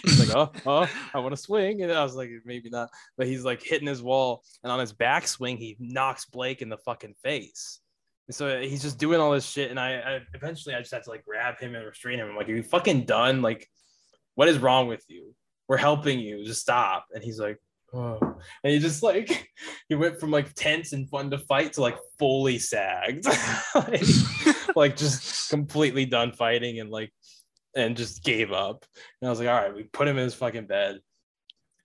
he's 0.04 0.20
like, 0.20 0.36
oh, 0.36 0.52
oh, 0.66 0.90
I 1.14 1.20
want 1.20 1.34
to 1.34 1.42
swing. 1.42 1.82
And 1.82 1.92
I 1.92 2.04
was 2.04 2.16
like, 2.16 2.32
maybe 2.44 2.70
not. 2.70 2.90
But 3.18 3.28
he's 3.28 3.46
like 3.46 3.62
hitting 3.62 3.88
his 3.88 4.02
wall. 4.02 4.44
And 4.64 4.72
on 4.72 4.80
his 4.80 4.94
backswing, 4.94 5.58
he 5.58 5.78
knocks 5.80 6.26
Blake 6.26 6.62
in 6.62 6.70
the 6.70 6.78
fucking 6.78 7.16
face. 7.24 7.80
And 8.28 8.36
so 8.36 8.62
he's 8.62 8.82
just 8.82 9.00
doing 9.00 9.20
all 9.20 9.32
this 9.32 9.46
shit, 9.46 9.70
and 9.70 9.80
I, 9.80 9.96
I, 9.96 10.20
eventually 10.34 10.76
I 10.76 10.80
just 10.80 10.94
had 10.94 11.04
to 11.04 11.10
like 11.10 11.26
grab 11.26 11.60
him 11.60 11.76
and 11.76 11.86
restrain 11.86 12.20
him. 12.20 12.30
I'm 12.30 12.38
like, 12.38 12.48
"Are 12.48 12.54
you 12.54 12.64
fucking 12.64 13.06
done? 13.06 13.42
Like, 13.42 13.68
what 14.36 14.48
is 14.48 14.60
wrong 14.60 14.88
with 14.88 15.04
you? 15.10 15.36
We're 15.68 15.78
helping 15.78 16.20
you. 16.20 16.46
Just 16.46 16.62
stop." 16.62 17.08
And 17.14 17.22
he's 17.22 17.40
like, 17.40 17.58
"Oh," 17.94 18.18
and 18.64 18.74
he 18.74 18.80
just 18.80 19.04
like 19.04 19.50
he 19.90 19.96
went 19.96 20.22
from 20.22 20.32
like 20.32 20.54
tense 20.54 20.94
and 20.94 21.10
fun 21.10 21.32
to 21.32 21.38
fight 21.38 21.74
to 21.74 21.82
like 21.82 21.98
fully 22.18 22.60
sagged, 22.60 23.26
like, 23.76 24.06
like 24.76 24.96
just 24.96 25.50
completely 25.50 26.06
done 26.06 26.32
fighting 26.32 26.80
and 26.80 26.90
like 26.90 27.12
and 27.76 27.98
just 27.98 28.24
gave 28.24 28.54
up. 28.54 28.86
And 29.22 29.28
I 29.28 29.32
was 29.32 29.40
like, 29.40 29.50
"All 29.50 29.62
right, 29.62 29.76
we 29.76 29.84
put 29.84 30.08
him 30.08 30.18
in 30.18 30.24
his 30.24 30.36
fucking 30.36 30.68
bed." 30.68 31.00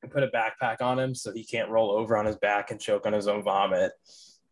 and 0.00 0.12
put 0.12 0.22
a 0.22 0.28
backpack 0.28 0.80
on 0.80 0.96
him 0.96 1.12
so 1.12 1.32
he 1.32 1.44
can't 1.44 1.70
roll 1.70 1.90
over 1.90 2.16
on 2.16 2.24
his 2.24 2.36
back 2.36 2.70
and 2.70 2.80
choke 2.80 3.04
on 3.04 3.12
his 3.12 3.26
own 3.26 3.42
vomit. 3.42 3.90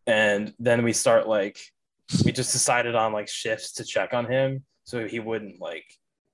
And 0.05 0.53
then 0.59 0.83
we 0.83 0.91
start 0.91 1.25
like 1.25 1.57
we 2.23 2.31
just 2.31 2.51
decided 2.51 2.95
on 2.95 3.13
like 3.13 3.27
shifts 3.27 3.73
to 3.73 3.83
check 3.83 4.13
on 4.13 4.25
him 4.25 4.63
so 4.83 5.05
he 5.05 5.19
wouldn't 5.19 5.59
like 5.59 5.85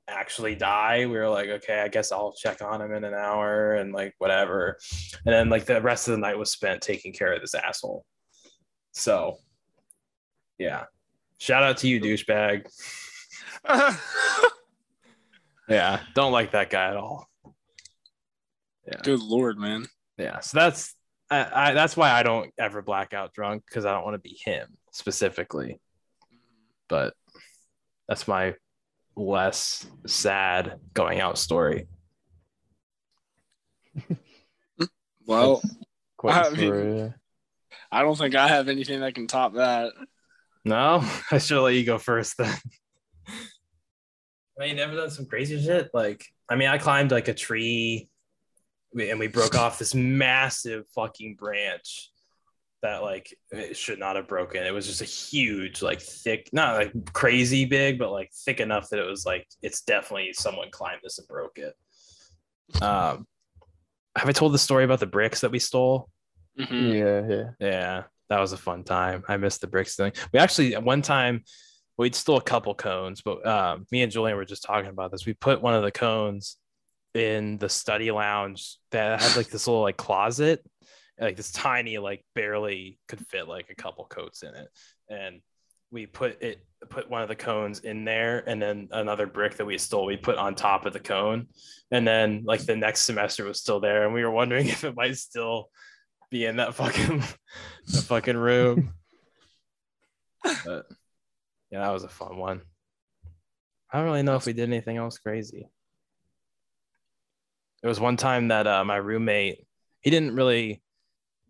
actually 0.07 0.55
die. 0.55 1.05
We 1.05 1.17
were 1.17 1.29
like, 1.29 1.49
okay, 1.49 1.79
I 1.79 1.87
guess 1.87 2.11
I'll 2.11 2.33
check 2.33 2.61
on 2.61 2.81
him 2.81 2.93
in 2.93 3.03
an 3.03 3.13
hour 3.13 3.73
and 3.75 3.93
like 3.93 4.13
whatever. 4.19 4.77
And 5.25 5.33
then 5.33 5.49
like 5.49 5.65
the 5.65 5.81
rest 5.81 6.07
of 6.07 6.13
the 6.13 6.19
night 6.19 6.37
was 6.37 6.51
spent 6.51 6.81
taking 6.81 7.13
care 7.13 7.33
of 7.33 7.41
this 7.41 7.55
asshole. 7.55 8.05
So 8.91 9.37
yeah. 10.57 10.85
Shout 11.39 11.63
out 11.63 11.77
to 11.77 11.87
you, 11.87 11.99
douchebag. 11.99 12.67
yeah, 15.67 15.99
don't 16.15 16.31
like 16.31 16.51
that 16.51 16.69
guy 16.69 16.89
at 16.89 16.97
all. 16.97 17.27
Yeah. 18.87 19.01
Good 19.03 19.21
lord, 19.21 19.57
man. 19.57 19.85
Yeah. 20.17 20.39
So 20.39 20.59
that's 20.59 20.95
I, 21.29 21.69
I 21.69 21.73
that's 21.73 21.97
why 21.97 22.11
I 22.11 22.23
don't 22.23 22.51
ever 22.57 22.81
black 22.81 23.13
out 23.13 23.33
drunk 23.33 23.63
because 23.67 23.85
I 23.85 23.93
don't 23.93 24.03
want 24.03 24.15
to 24.15 24.19
be 24.19 24.37
him 24.45 24.77
specifically. 24.93 25.81
But 26.87 27.13
that's 28.07 28.27
my 28.27 28.55
less 29.15 29.85
sad 30.07 30.79
going 30.93 31.19
out 31.19 31.37
story. 31.37 31.87
well, 35.27 35.61
I, 36.23 36.49
mean, 36.51 37.13
I 37.91 38.01
don't 38.01 38.17
think 38.17 38.35
I 38.35 38.47
have 38.47 38.69
anything 38.69 39.01
that 39.01 39.13
can 39.13 39.27
top 39.27 39.55
that. 39.55 39.91
No, 40.65 41.03
I 41.31 41.37
should 41.39 41.61
let 41.61 41.75
you 41.75 41.83
go 41.83 41.97
first 41.97 42.37
then. 42.37 42.55
I 43.27 44.67
mean, 44.67 44.75
never 44.77 44.95
done 44.95 45.09
some 45.09 45.25
crazy 45.25 45.61
shit. 45.61 45.89
Like, 45.93 46.25
I 46.47 46.55
mean, 46.55 46.69
I 46.69 46.77
climbed 46.77 47.11
like 47.11 47.27
a 47.27 47.33
tree 47.33 48.07
and 48.99 49.19
we 49.19 49.27
broke 49.27 49.55
off 49.59 49.79
this 49.79 49.95
massive 49.95 50.85
fucking 50.93 51.35
branch 51.35 52.11
that 52.83 53.01
like 53.01 53.33
it 53.51 53.75
should 53.75 53.97
not 53.97 54.17
have 54.17 54.27
broken. 54.27 54.63
It 54.63 54.73
was 54.73 54.85
just 54.85 55.01
a 55.01 55.05
huge, 55.05 55.81
like 55.81 56.01
thick, 56.01 56.49
not 56.51 56.75
like 56.75 57.13
crazy 57.13 57.65
big, 57.65 57.97
but 57.97 58.11
like 58.11 58.31
thick 58.45 58.59
enough 58.59 58.89
that 58.89 58.99
it 58.99 59.09
was 59.09 59.25
like 59.25 59.47
it's 59.61 59.81
definitely 59.81 60.33
someone 60.33 60.69
climbed 60.69 60.99
this 61.01 61.17
and 61.17 61.27
broke 61.27 61.57
it. 61.57 61.73
Um, 62.81 63.25
have 64.15 64.27
I 64.27 64.33
told 64.33 64.53
the 64.53 64.59
story 64.59 64.83
about 64.83 64.99
the 64.99 65.07
bricks 65.07 65.41
that 65.41 65.51
we 65.51 65.59
stole? 65.59 66.09
Mm-hmm. 66.59 66.91
Yeah, 66.91 67.21
yeah, 67.27 67.49
yeah. 67.59 68.03
That 68.29 68.39
was 68.39 68.51
a 68.51 68.57
fun 68.57 68.83
time. 68.83 69.23
I 69.27 69.37
missed 69.37 69.61
the 69.61 69.67
bricks 69.67 69.95
thing. 69.95 70.11
We 70.33 70.39
actually 70.39 70.73
one 70.73 71.01
time 71.01 71.43
we'd 71.97 72.15
stole 72.15 72.37
a 72.37 72.41
couple 72.41 72.75
cones, 72.75 73.21
but 73.21 73.45
um, 73.47 73.87
me 73.91 74.01
and 74.01 74.11
Julian 74.11 74.35
were 74.35 74.45
just 74.45 74.63
talking 74.63 74.89
about 74.89 75.11
this. 75.11 75.25
We 75.25 75.33
put 75.33 75.61
one 75.61 75.73
of 75.73 75.83
the 75.83 75.91
cones 75.91 76.57
in 77.13 77.59
the 77.59 77.69
study 77.69 78.11
lounge 78.11 78.77
that 78.91 79.21
had 79.21 79.37
like 79.37 79.49
this 79.49 79.67
little 79.67 79.83
like 79.83 79.97
closet 79.97 80.65
like 81.19 81.37
this 81.37 81.51
tiny 81.51 81.97
like 81.97 82.23
barely 82.35 82.99
could 83.07 83.25
fit 83.27 83.47
like 83.47 83.69
a 83.69 83.75
couple 83.75 84.05
coats 84.05 84.43
in 84.43 84.55
it. 84.55 84.67
And 85.09 85.41
we 85.91 86.05
put 86.05 86.41
it 86.41 86.65
put 86.89 87.09
one 87.09 87.21
of 87.21 87.27
the 87.27 87.35
cones 87.35 87.79
in 87.79 88.03
there 88.03 88.43
and 88.47 88.61
then 88.61 88.89
another 88.91 89.27
brick 89.27 89.55
that 89.55 89.65
we 89.65 89.77
stole 89.77 90.05
we 90.05 90.17
put 90.17 90.37
on 90.37 90.55
top 90.55 90.85
of 90.85 90.93
the 90.93 90.99
cone. 90.99 91.47
And 91.91 92.07
then 92.07 92.43
like 92.45 92.65
the 92.65 92.75
next 92.75 93.01
semester 93.01 93.45
was 93.45 93.59
still 93.59 93.79
there. 93.79 94.05
And 94.05 94.13
we 94.13 94.23
were 94.23 94.31
wondering 94.31 94.67
if 94.69 94.83
it 94.83 94.95
might 94.95 95.17
still 95.17 95.69
be 96.31 96.45
in 96.45 96.57
that 96.57 96.73
fucking 96.73 97.23
the 97.87 98.01
fucking 98.01 98.37
room. 98.37 98.93
But 100.65 100.87
yeah 101.71 101.79
that 101.79 101.93
was 101.93 102.03
a 102.03 102.09
fun 102.09 102.35
one. 102.35 102.61
I 103.89 103.97
don't 103.97 104.05
really 104.05 104.23
know 104.23 104.35
if 104.35 104.45
we 104.45 104.51
did 104.51 104.67
anything 104.67 104.97
else 104.97 105.17
crazy. 105.19 105.69
There 107.81 107.87
was 107.87 107.99
one 107.99 108.17
time 108.17 108.49
that 108.49 108.67
uh, 108.67 108.83
my 108.83 108.97
roommate 108.97 109.65
he 110.01 110.09
didn't 110.09 110.35
really 110.35 110.82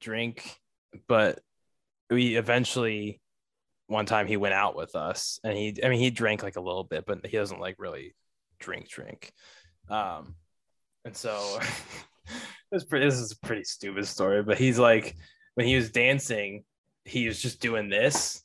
drink, 0.03 0.59
but 1.07 1.39
we 2.09 2.35
eventually 2.35 3.21
one 3.87 4.05
time 4.05 4.27
he 4.27 4.37
went 4.37 4.53
out 4.53 4.75
with 4.75 4.95
us 4.95 5.39
and 5.43 5.57
he 5.57 5.77
I 5.83 5.89
mean 5.89 5.99
he 5.99 6.09
drank 6.09 6.43
like 6.43 6.55
a 6.55 6.61
little 6.61 6.83
bit, 6.83 7.05
but 7.05 7.25
he 7.25 7.37
doesn't 7.37 7.59
like 7.59 7.75
really 7.79 8.15
drink 8.59 8.89
drink. 8.89 9.31
Um 9.89 10.35
and 11.05 11.15
so 11.15 11.59
this, 12.71 12.85
is 12.91 13.31
a 13.31 13.45
pretty 13.45 13.63
stupid 13.63 14.07
story, 14.07 14.43
but 14.43 14.57
he's 14.57 14.79
like 14.79 15.15
when 15.55 15.67
he 15.67 15.75
was 15.75 15.91
dancing, 15.91 16.63
he 17.05 17.27
was 17.27 17.41
just 17.41 17.61
doing 17.61 17.89
this 17.89 18.43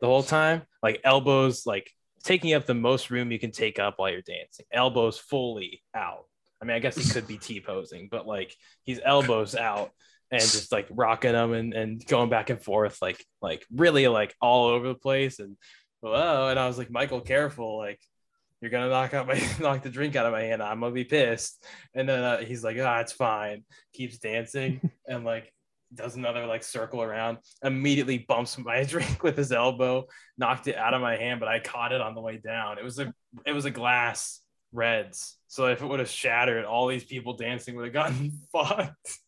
the 0.00 0.06
whole 0.06 0.22
time, 0.22 0.62
like 0.82 1.00
elbows 1.04 1.66
like 1.66 1.90
taking 2.22 2.54
up 2.54 2.66
the 2.66 2.74
most 2.74 3.10
room 3.10 3.30
you 3.30 3.38
can 3.38 3.52
take 3.52 3.78
up 3.78 3.94
while 3.96 4.10
you're 4.10 4.22
dancing, 4.22 4.66
elbows 4.72 5.18
fully 5.18 5.82
out. 5.94 6.24
I 6.60 6.64
mean, 6.64 6.76
I 6.76 6.80
guess 6.80 6.96
he 6.96 7.10
could 7.10 7.26
be 7.26 7.38
T 7.38 7.60
posing, 7.60 8.08
but 8.10 8.26
like 8.26 8.54
he's 8.84 9.00
elbows 9.04 9.54
out 9.54 9.90
and 10.34 10.50
just 10.50 10.72
like 10.72 10.86
rocking 10.90 11.32
them 11.32 11.52
and, 11.52 11.74
and 11.74 12.06
going 12.06 12.30
back 12.30 12.50
and 12.50 12.60
forth, 12.60 12.98
like 13.00 13.24
like 13.40 13.64
really 13.72 14.08
like 14.08 14.34
all 14.40 14.66
over 14.66 14.88
the 14.88 14.94
place. 14.94 15.38
And 15.38 15.56
whoa, 16.00 16.48
and 16.48 16.58
I 16.58 16.66
was 16.66 16.78
like, 16.78 16.90
Michael, 16.90 17.20
careful, 17.20 17.78
like 17.78 18.00
you're 18.60 18.70
gonna 18.70 18.88
knock 18.88 19.14
out 19.14 19.26
my 19.26 19.40
knock 19.60 19.82
the 19.82 19.90
drink 19.90 20.16
out 20.16 20.26
of 20.26 20.32
my 20.32 20.42
hand. 20.42 20.62
I'm 20.62 20.80
gonna 20.80 20.92
be 20.92 21.04
pissed. 21.04 21.64
And 21.94 22.08
then 22.08 22.22
uh, 22.22 22.38
he's 22.38 22.64
like, 22.64 22.76
ah, 22.80 23.00
it's 23.00 23.12
fine. 23.12 23.64
Keeps 23.92 24.18
dancing 24.18 24.90
and 25.06 25.24
like 25.24 25.52
does 25.94 26.16
another 26.16 26.46
like 26.46 26.64
circle 26.64 27.02
around, 27.02 27.38
immediately 27.62 28.18
bumps 28.18 28.58
my 28.58 28.82
drink 28.88 29.22
with 29.22 29.36
his 29.36 29.52
elbow, 29.52 30.06
knocked 30.36 30.66
it 30.66 30.76
out 30.76 30.94
of 30.94 31.00
my 31.00 31.16
hand, 31.16 31.40
but 31.40 31.48
I 31.48 31.60
caught 31.60 31.92
it 31.92 32.00
on 32.00 32.14
the 32.14 32.20
way 32.20 32.38
down. 32.38 32.78
It 32.78 32.84
was 32.84 32.98
a 32.98 33.12
it 33.46 33.52
was 33.52 33.64
a 33.64 33.70
glass 33.70 34.40
reds. 34.72 35.36
So 35.46 35.66
if 35.66 35.82
it 35.82 35.86
would 35.86 36.00
have 36.00 36.08
shattered, 36.08 36.64
all 36.64 36.88
these 36.88 37.04
people 37.04 37.36
dancing 37.36 37.76
would 37.76 37.84
have 37.84 37.94
gotten 37.94 38.32
fucked. 38.52 39.18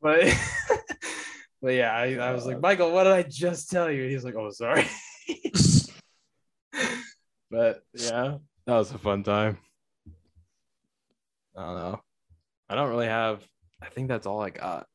But 0.00 0.22
but 1.62 1.74
yeah, 1.74 1.92
I, 1.92 2.14
I 2.14 2.32
was 2.32 2.46
like, 2.46 2.60
Michael, 2.60 2.92
what 2.92 3.04
did 3.04 3.12
I 3.12 3.22
just 3.22 3.70
tell 3.70 3.90
you? 3.90 4.08
He's 4.08 4.24
like, 4.24 4.34
oh, 4.34 4.50
sorry. 4.50 4.86
but 7.50 7.82
yeah, 7.94 8.38
that 8.66 8.74
was 8.74 8.92
a 8.92 8.98
fun 8.98 9.22
time. 9.22 9.58
I 11.56 11.64
don't 11.64 11.76
know. 11.76 12.00
I 12.68 12.74
don't 12.74 12.90
really 12.90 13.06
have. 13.06 13.42
I 13.82 13.88
think 13.88 14.08
that's 14.08 14.26
all 14.26 14.40
I 14.40 14.50
got, 14.50 14.86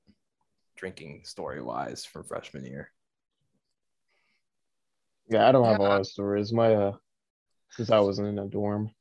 drinking 0.76 1.22
story 1.26 1.62
wise 1.62 2.06
from 2.06 2.24
freshman 2.24 2.66
year. 2.66 2.90
Yeah, 5.30 5.48
I 5.48 5.52
don't 5.52 5.66
have 5.66 5.80
a 5.80 5.84
lot 5.84 6.02
of 6.02 6.08
stories. 6.08 6.52
My 6.54 6.74
uh, 6.76 6.94
since 7.72 7.90
I 7.90 8.00
wasn't 8.00 8.28
in 8.30 8.40
a 8.40 8.48
dorm. 8.48 8.92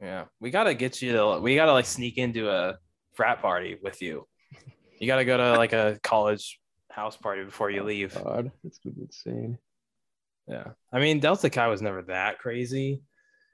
Yeah, 0.00 0.24
we 0.40 0.50
gotta 0.50 0.74
get 0.74 1.02
you 1.02 1.12
to. 1.12 1.38
We 1.40 1.54
gotta 1.54 1.72
like 1.72 1.86
sneak 1.86 2.18
into 2.18 2.50
a 2.50 2.78
frat 3.14 3.40
party 3.40 3.78
with 3.82 4.02
you. 4.02 4.26
You 5.02 5.08
gotta 5.08 5.24
go 5.24 5.36
to 5.36 5.56
like 5.58 5.72
a 5.72 5.98
college 6.04 6.60
house 6.88 7.16
party 7.16 7.42
before 7.42 7.70
you 7.70 7.82
leave. 7.82 8.14
God, 8.14 8.52
that's 8.62 8.78
gonna 8.78 8.94
be 8.94 9.02
insane. 9.02 9.58
Yeah, 10.46 10.68
I 10.92 11.00
mean 11.00 11.18
Delta 11.18 11.50
Chi 11.50 11.66
was 11.66 11.82
never 11.82 12.02
that 12.02 12.38
crazy. 12.38 13.02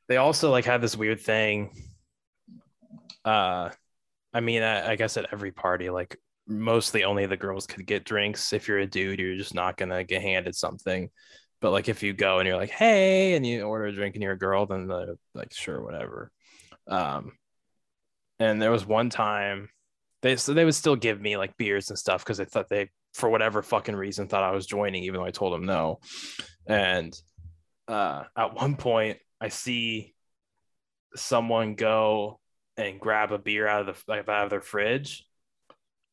They 0.09 0.19
also 0.19 0.51
like 0.51 0.67
had 0.67 0.83
this 0.83 0.95
weird 0.95 1.23
thing. 1.23 1.71
Uh, 3.25 3.71
I 4.35 4.41
mean, 4.41 4.63
I, 4.63 4.91
I 4.91 4.97
guess 4.97 5.17
at 5.17 5.33
every 5.33 5.51
party, 5.51 5.89
like 5.89 6.19
mostly 6.47 7.05
only 7.05 7.25
the 7.25 7.39
girls 7.39 7.67
could 7.67 7.87
get 7.87 8.05
drinks. 8.05 8.53
If 8.53 8.69
you're 8.69 8.81
a 8.81 8.87
dude, 8.87 9.19
you're 9.19 9.39
just 9.39 9.55
not 9.55 9.79
gonna 9.79 10.05
get 10.05 10.21
handed 10.21 10.55
something. 10.55 11.09
But 11.63 11.71
like 11.71 11.89
if 11.89 12.03
you 12.03 12.13
go 12.13 12.41
and 12.41 12.47
you're 12.47 12.59
like, 12.59 12.69
hey, 12.69 13.37
and 13.37 13.47
you 13.47 13.63
order 13.63 13.87
a 13.87 13.93
drink 13.95 14.17
and 14.17 14.23
you're 14.23 14.33
a 14.33 14.39
girl, 14.39 14.67
then 14.67 14.87
they're 14.87 15.15
like, 15.35 15.55
sure, 15.55 15.83
whatever. 15.83 16.31
Um, 16.87 17.33
and 18.39 18.61
there 18.61 18.71
was 18.71 18.85
one 18.85 19.09
time 19.09 19.71
they 20.23 20.37
so 20.37 20.55
they 20.55 20.65
would 20.65 20.75
still 20.75 20.97
give 20.97 21.21
me 21.21 21.37
like 21.37 21.57
beers 21.57 21.91
and 21.91 21.99
stuff 21.99 22.25
because 22.25 22.39
they 22.39 22.45
thought 22.45 22.69
they 22.69 22.91
for 23.15 23.29
whatever 23.29 23.63
fucking 23.63 23.97
reason 23.97 24.29
thought 24.29 24.43
I 24.43 24.53
was 24.53 24.67
joining, 24.67 25.05
even 25.05 25.21
though 25.21 25.27
I 25.27 25.31
told 25.31 25.53
them 25.53 25.65
no. 25.65 26.01
And 26.67 27.15
uh, 27.87 28.25
at 28.37 28.55
one 28.55 28.77
point, 28.77 29.19
I 29.41 29.49
see 29.49 30.15
someone 31.17 31.75
go 31.75 32.41
and 32.77 33.01
grab 33.01 33.33
a 33.33 33.39
beer 33.39 33.67
out 33.67 33.89
of 33.89 33.97
the 33.97 34.03
like, 34.07 34.29
out 34.29 34.45
of 34.45 34.51
their 34.51 34.61
fridge, 34.61 35.25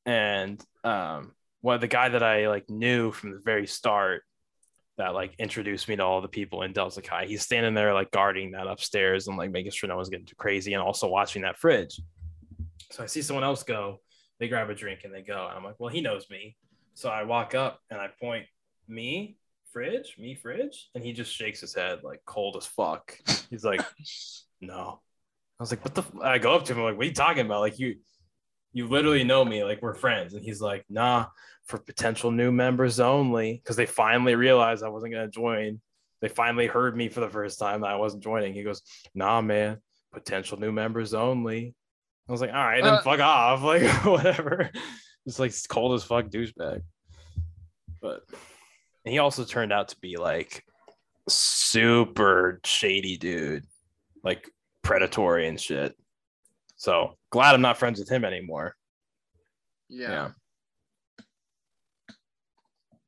and 0.06 0.64
um, 0.84 1.34
well, 1.62 1.80
the 1.80 1.88
guy 1.88 2.10
that 2.10 2.24
I 2.24 2.48
like 2.48 2.70
knew 2.70 3.12
from 3.12 3.32
the 3.32 3.42
very 3.44 3.68
start 3.68 4.24
that 4.98 5.14
like 5.14 5.36
introduced 5.40 5.90
me 5.90 5.96
to 5.98 6.04
all 6.04 6.22
the 6.22 6.28
people 6.28 6.62
in 6.62 6.72
Delta. 6.72 7.02
He's 7.26 7.42
standing 7.42 7.74
there 7.74 7.94
like 7.94 8.12
guarding 8.12 8.52
that 8.52 8.68
upstairs 8.68 9.28
and 9.28 9.38
like 9.38 9.52
making 9.52 9.72
sure 9.72 9.90
no 9.90 9.96
one's 9.96 10.10
getting 10.10 10.26
too 10.26 10.36
crazy 10.38 10.74
and 10.74 10.82
also 10.82 11.08
watching 11.08 11.42
that 11.42 11.58
fridge. 11.58 12.00
So 12.92 13.04
I 13.04 13.06
see 13.08 13.22
someone 13.22 13.44
else 13.44 13.64
go, 13.64 14.00
they 14.40 14.48
grab 14.48 14.70
a 14.70 14.76
drink 14.76 15.02
and 15.04 15.14
they 15.14 15.22
go. 15.22 15.48
And 15.48 15.58
I'm 15.58 15.64
like, 15.64 15.76
well, 15.80 15.90
he 15.90 16.02
knows 16.02 16.30
me. 16.30 16.56
So 16.94 17.10
I 17.10 17.24
walk 17.24 17.56
up 17.56 17.80
and 17.90 18.00
I 18.00 18.10
point, 18.20 18.46
me, 18.88 19.38
fridge, 19.72 20.16
me, 20.18 20.36
fridge. 20.36 20.90
And 20.96 21.04
he 21.04 21.14
just 21.14 21.34
shakes 21.34 21.62
his 21.62 21.74
head 21.74 22.00
like 22.04 22.22
cold 22.26 22.56
as 22.58 22.66
fuck. 22.66 23.18
He's 23.50 23.66
like, 23.66 23.82
no. 24.62 25.02
I 25.60 25.64
was 25.64 25.72
like, 25.72 25.84
what 25.86 25.96
the? 25.96 26.02
F-? 26.02 26.22
I 26.22 26.38
go 26.38 26.54
up 26.54 26.66
to 26.66 26.74
him, 26.74 26.80
I'm 26.80 26.86
like, 26.86 26.98
what 26.98 27.06
are 27.06 27.10
you 27.10 27.14
talking 27.14 27.46
about? 27.46 27.62
Like, 27.62 27.80
you, 27.80 27.96
you 28.74 28.88
literally 28.88 29.24
know 29.24 29.46
me, 29.46 29.64
like 29.64 29.82
we're 29.82 29.94
friends. 29.94 30.34
And 30.34 30.44
he's 30.44 30.60
like, 30.60 30.84
nah, 30.90 31.28
for 31.66 31.80
potential 31.80 32.32
new 32.32 32.52
members 32.52 33.00
only 33.00 33.54
because 33.54 33.76
they 33.76 33.86
finally 33.86 34.36
realized 34.36 34.84
I 34.84 34.90
wasn't 34.90 35.14
going 35.14 35.26
to 35.26 35.32
join. 35.32 35.82
They 36.22 36.28
finally 36.30 36.68
heard 36.68 36.96
me 36.96 37.10
for 37.10 37.20
the 37.20 37.30
first 37.30 37.60
time 37.60 37.82
that 37.82 37.90
I 37.90 37.96
wasn't 37.96 38.24
joining. 38.24 38.54
He 38.54 38.64
goes, 38.64 38.82
"Nah, 39.14 39.42
man, 39.42 39.78
potential 40.14 40.60
new 40.60 40.72
members 40.72 41.14
only." 41.14 41.76
I 42.28 42.32
was 42.32 42.42
like, 42.42 42.52
"All 42.52 42.56
right, 42.56 42.84
then 42.84 42.94
uh, 42.94 43.02
fuck 43.02 43.20
off." 43.20 43.62
Like 43.64 43.84
whatever. 44.06 44.70
It's 45.26 45.40
like 45.40 45.54
cold 45.70 45.94
as 45.94 46.04
fuck 46.04 46.28
douchebag. 46.28 46.82
But 48.02 48.22
he 49.04 49.20
also 49.20 49.44
turned 49.44 49.74
out 49.74 49.90
to 49.90 49.98
be 50.00 50.18
like 50.18 50.64
super 51.28 52.60
shady 52.64 53.18
dude, 53.18 53.66
like 54.24 54.50
predatory 54.84 55.48
and 55.48 55.60
shit. 55.60 55.96
So 56.78 57.18
glad 57.32 57.56
I'm 57.56 57.62
not 57.62 57.78
friends 57.78 58.00
with 58.00 58.10
him 58.10 58.26
anymore. 58.26 58.76
Yeah. 59.90 60.10
yeah. 60.10 60.30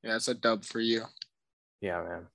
Yeah, 0.04 0.16
it's 0.16 0.28
a 0.28 0.34
dub 0.36 0.64
for 0.64 0.80
you. 0.80 1.04
Yeah, 1.82 2.02
man. 2.02 2.28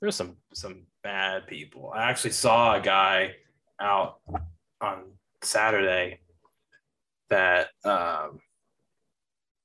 There's 0.00 0.16
some 0.16 0.36
some 0.52 0.86
bad 1.02 1.46
people. 1.46 1.90
I 1.94 2.10
actually 2.10 2.32
saw 2.32 2.76
a 2.76 2.80
guy 2.80 3.34
out 3.80 4.20
on 4.80 5.04
Saturday 5.42 6.20
that 7.30 7.68
um 7.84 8.40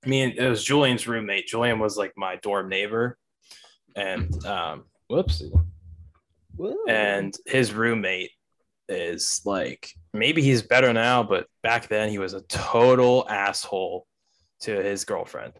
I 0.04 0.10
mean 0.10 0.36
it 0.38 0.48
was 0.48 0.64
Julian's 0.64 1.08
roommate. 1.08 1.48
Julian 1.48 1.80
was 1.80 1.98
like 1.98 2.14
my 2.18 2.36
dorm 2.38 2.70
neighbor. 2.70 3.18
And 3.96 4.46
um 4.46 4.86
whoopsie. 5.12 5.52
Whoa. 6.56 6.76
And 6.88 7.36
his 7.46 7.74
roommate 7.74 8.32
is 8.90 9.42
like 9.46 9.90
maybe 10.14 10.42
he's 10.42 10.62
better 10.62 10.94
now, 10.94 11.24
but 11.24 11.48
back 11.64 11.88
then 11.88 12.10
he 12.10 12.20
was 12.20 12.34
a 12.34 12.42
total 12.42 13.26
asshole 13.30 14.06
to 14.62 14.72
his 14.82 15.06
girlfriend 15.06 15.54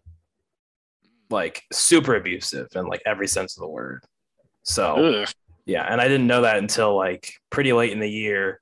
like 1.30 1.62
super 1.72 2.16
abusive 2.16 2.68
in 2.74 2.86
like 2.86 3.02
every 3.06 3.28
sense 3.28 3.56
of 3.56 3.60
the 3.60 3.68
word. 3.68 4.04
So 4.62 5.22
Ugh. 5.22 5.28
yeah, 5.66 5.82
and 5.82 6.00
I 6.00 6.08
didn't 6.08 6.26
know 6.26 6.42
that 6.42 6.58
until 6.58 6.96
like 6.96 7.34
pretty 7.50 7.72
late 7.72 7.92
in 7.92 8.00
the 8.00 8.10
year. 8.10 8.60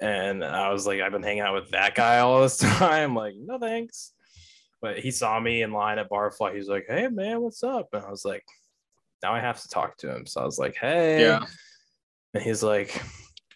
And 0.00 0.44
I 0.44 0.70
was 0.70 0.86
like, 0.86 1.00
I've 1.00 1.12
been 1.12 1.22
hanging 1.22 1.42
out 1.42 1.54
with 1.54 1.70
that 1.70 1.94
guy 1.94 2.18
all 2.18 2.42
this 2.42 2.56
time. 2.78 3.14
Like, 3.14 3.34
no 3.36 3.58
thanks. 3.58 4.12
But 4.80 5.00
he 5.00 5.10
saw 5.10 5.40
me 5.40 5.62
in 5.62 5.72
line 5.72 5.98
at 5.98 6.08
Barfly. 6.08 6.54
He's 6.54 6.68
like, 6.68 6.86
Hey 6.88 7.08
man, 7.08 7.40
what's 7.40 7.64
up? 7.64 7.88
And 7.92 8.04
I 8.04 8.10
was 8.10 8.24
like, 8.24 8.44
now 9.22 9.34
I 9.34 9.40
have 9.40 9.60
to 9.62 9.68
talk 9.68 9.96
to 9.98 10.14
him. 10.14 10.26
So 10.26 10.40
I 10.40 10.44
was 10.44 10.58
like, 10.58 10.76
Hey. 10.76 11.22
Yeah. 11.22 11.44
And 12.34 12.42
he's 12.42 12.62
like, 12.62 13.02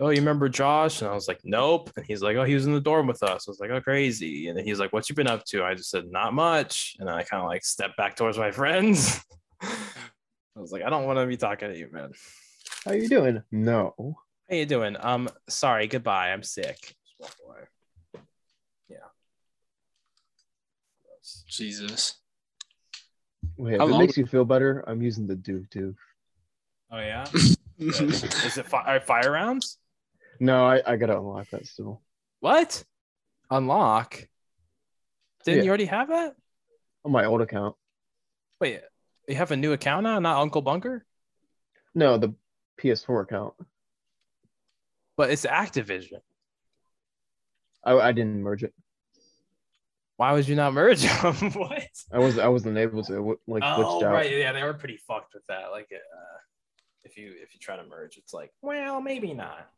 oh, 0.00 0.08
you 0.08 0.16
remember 0.16 0.48
Josh? 0.48 1.00
And 1.00 1.10
I 1.10 1.14
was 1.14 1.28
like, 1.28 1.40
nope. 1.44 1.90
And 1.96 2.04
he's 2.04 2.22
like, 2.22 2.36
oh, 2.36 2.44
he 2.44 2.54
was 2.54 2.66
in 2.66 2.72
the 2.72 2.80
dorm 2.80 3.06
with 3.06 3.22
us. 3.22 3.46
I 3.46 3.50
was 3.50 3.60
like, 3.60 3.70
oh, 3.70 3.80
crazy. 3.80 4.48
And 4.48 4.58
then 4.58 4.64
he's 4.64 4.80
like, 4.80 4.92
what 4.92 5.08
you 5.08 5.14
been 5.14 5.28
up 5.28 5.44
to? 5.46 5.62
I 5.62 5.74
just 5.74 5.90
said, 5.90 6.10
not 6.10 6.34
much. 6.34 6.96
And 6.98 7.08
then 7.08 7.14
I 7.14 7.22
kind 7.22 7.42
of 7.42 7.48
like 7.48 7.64
stepped 7.64 7.96
back 7.96 8.16
towards 8.16 8.38
my 8.38 8.50
friends. 8.60 9.20
I 9.62 10.60
was 10.60 10.72
like, 10.72 10.82
I 10.82 10.90
don't 10.90 11.04
want 11.04 11.18
to 11.18 11.26
be 11.26 11.36
talking 11.36 11.72
to 11.72 11.78
you, 11.78 11.88
man. 11.92 12.12
How 12.84 12.92
you 12.92 13.08
doing? 13.08 13.42
No. 13.50 14.16
How 14.52 14.58
you 14.58 14.66
doing? 14.66 14.98
Um, 15.00 15.30
sorry, 15.48 15.86
goodbye. 15.86 16.30
I'm 16.30 16.42
sick. 16.42 16.94
Yeah. 18.86 18.98
Jesus. 21.48 22.18
Wait, 23.56 23.72
if 23.72 23.80
How 23.80 23.86
it 23.86 23.90
long? 23.92 24.00
makes 24.00 24.18
you 24.18 24.26
feel 24.26 24.44
better, 24.44 24.84
I'm 24.86 25.00
using 25.00 25.26
the 25.26 25.36
do 25.36 25.64
too. 25.70 25.94
Oh 26.90 26.98
yeah. 26.98 27.24
Is 27.78 28.58
it 28.58 28.66
fi- 28.66 28.98
fire 28.98 29.30
rounds? 29.30 29.78
No, 30.38 30.66
I, 30.66 30.82
I 30.86 30.96
gotta 30.96 31.16
unlock 31.16 31.48
that 31.48 31.66
still. 31.66 32.02
What? 32.40 32.84
Unlock? 33.50 34.28
Didn't 35.46 35.60
yeah. 35.60 35.64
you 35.64 35.68
already 35.70 35.86
have 35.86 36.08
that? 36.08 36.34
On 37.06 37.10
my 37.10 37.24
old 37.24 37.40
account. 37.40 37.74
Wait, 38.60 38.82
you 39.26 39.34
have 39.34 39.50
a 39.50 39.56
new 39.56 39.72
account 39.72 40.02
now, 40.02 40.18
not 40.18 40.42
Uncle 40.42 40.60
Bunker? 40.60 41.06
No, 41.94 42.18
the 42.18 42.34
PS4 42.78 43.22
account. 43.22 43.54
But 45.16 45.30
it's 45.30 45.44
Activision. 45.44 46.20
I, 47.84 47.94
I 47.94 48.12
didn't 48.12 48.42
merge 48.42 48.62
it. 48.62 48.72
Why 50.16 50.32
would 50.32 50.46
you 50.46 50.54
not 50.54 50.72
merge 50.72 51.02
them? 51.22 51.34
what? 51.52 51.82
I 52.12 52.18
was 52.18 52.38
I 52.38 52.48
wasn't 52.48 52.78
able 52.78 53.02
to 53.04 53.38
like. 53.46 53.62
Oh 53.64 54.00
right, 54.04 54.30
yeah, 54.30 54.52
they 54.52 54.62
were 54.62 54.74
pretty 54.74 54.98
fucked 55.08 55.34
with 55.34 55.44
that. 55.46 55.70
Like, 55.72 55.88
uh, 55.92 56.38
if 57.04 57.16
you 57.16 57.32
if 57.42 57.54
you 57.54 57.60
try 57.60 57.76
to 57.76 57.84
merge, 57.84 58.16
it's 58.18 58.32
like, 58.32 58.52
well, 58.62 59.00
maybe 59.00 59.34
not. 59.34 59.68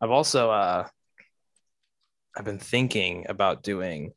I've 0.00 0.10
also 0.10 0.50
uh 0.50 0.86
I've 2.36 2.44
been 2.44 2.58
thinking 2.58 3.26
about 3.28 3.62
doing 3.62 4.12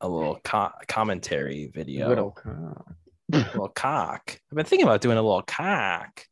a 0.00 0.08
little 0.08 0.40
co- 0.42 0.72
commentary 0.88 1.70
video. 1.72 2.08
Little 2.08 2.30
cock. 2.30 2.94
little 3.30 3.68
cock. 3.68 4.40
I've 4.50 4.56
been 4.56 4.66
thinking 4.66 4.86
about 4.86 5.00
doing 5.00 5.18
a 5.18 5.22
little 5.22 5.42
cock. 5.42 6.24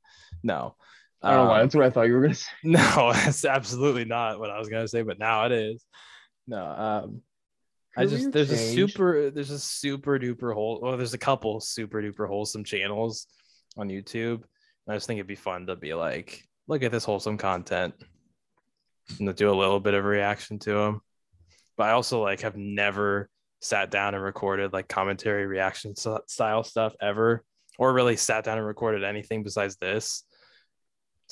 No. 0.43 0.75
I 1.23 1.31
don't 1.31 1.41
um, 1.41 1.45
know 1.45 1.51
why. 1.51 1.61
Um, 1.61 1.65
That's 1.65 1.75
what 1.75 1.85
I 1.85 1.91
thought 1.91 2.07
you 2.09 2.15
were 2.15 2.23
gonna 2.23 2.35
say. 2.35 2.51
No, 2.65 3.13
that's 3.13 3.45
absolutely 3.45 4.05
not 4.05 4.39
what 4.39 4.51
I 4.51 4.59
was 4.59 4.69
gonna 4.69 4.89
say, 4.89 5.03
but 5.03 5.19
now 5.19 5.47
it 5.47 5.53
is. 5.53 5.85
No, 6.47 6.65
um, 6.65 7.23
I 7.97 8.07
just 8.07 8.33
there's 8.33 8.51
a 8.51 8.57
super 8.57 9.31
there's 9.31 9.51
a 9.51 9.59
super 9.59 10.19
duper 10.19 10.55
whole 10.55 10.81
well 10.81 10.97
there's 10.97 11.15
a 11.15 11.19
couple 11.19 11.61
super 11.61 12.03
duper 12.03 12.27
wholesome 12.27 12.65
channels 12.65 13.27
on 13.77 13.89
YouTube. 13.89 14.43
I 14.89 14.95
just 14.95 15.07
think 15.07 15.19
it'd 15.19 15.27
be 15.27 15.35
fun 15.35 15.67
to 15.67 15.77
be 15.77 15.95
like, 15.95 16.43
look 16.67 16.83
at 16.83 16.91
this 16.91 17.05
wholesome 17.05 17.39
content 17.39 17.95
and 19.19 19.29
to 19.29 19.33
do 19.33 19.51
a 19.51 19.55
little 19.55 19.81
bit 19.81 19.95
of 19.95 20.05
reaction 20.05 20.59
to 20.61 20.73
them. 20.73 21.01
but 21.77 21.89
I 21.89 21.93
also 21.93 22.23
like 22.23 22.41
have 22.41 22.57
never 22.57 23.29
sat 23.61 23.91
down 23.91 24.15
and 24.15 24.25
recorded 24.25 24.73
like 24.73 24.89
commentary 24.89 25.47
reaction 25.47 25.95
style 25.95 26.65
stuff 26.65 26.95
ever, 27.01 27.45
or 27.79 27.93
really 27.93 28.17
sat 28.17 28.45
down 28.45 28.59
and 28.59 28.67
recorded 28.67 29.05
anything 29.05 29.43
besides 29.43 29.77
this. 29.77 30.25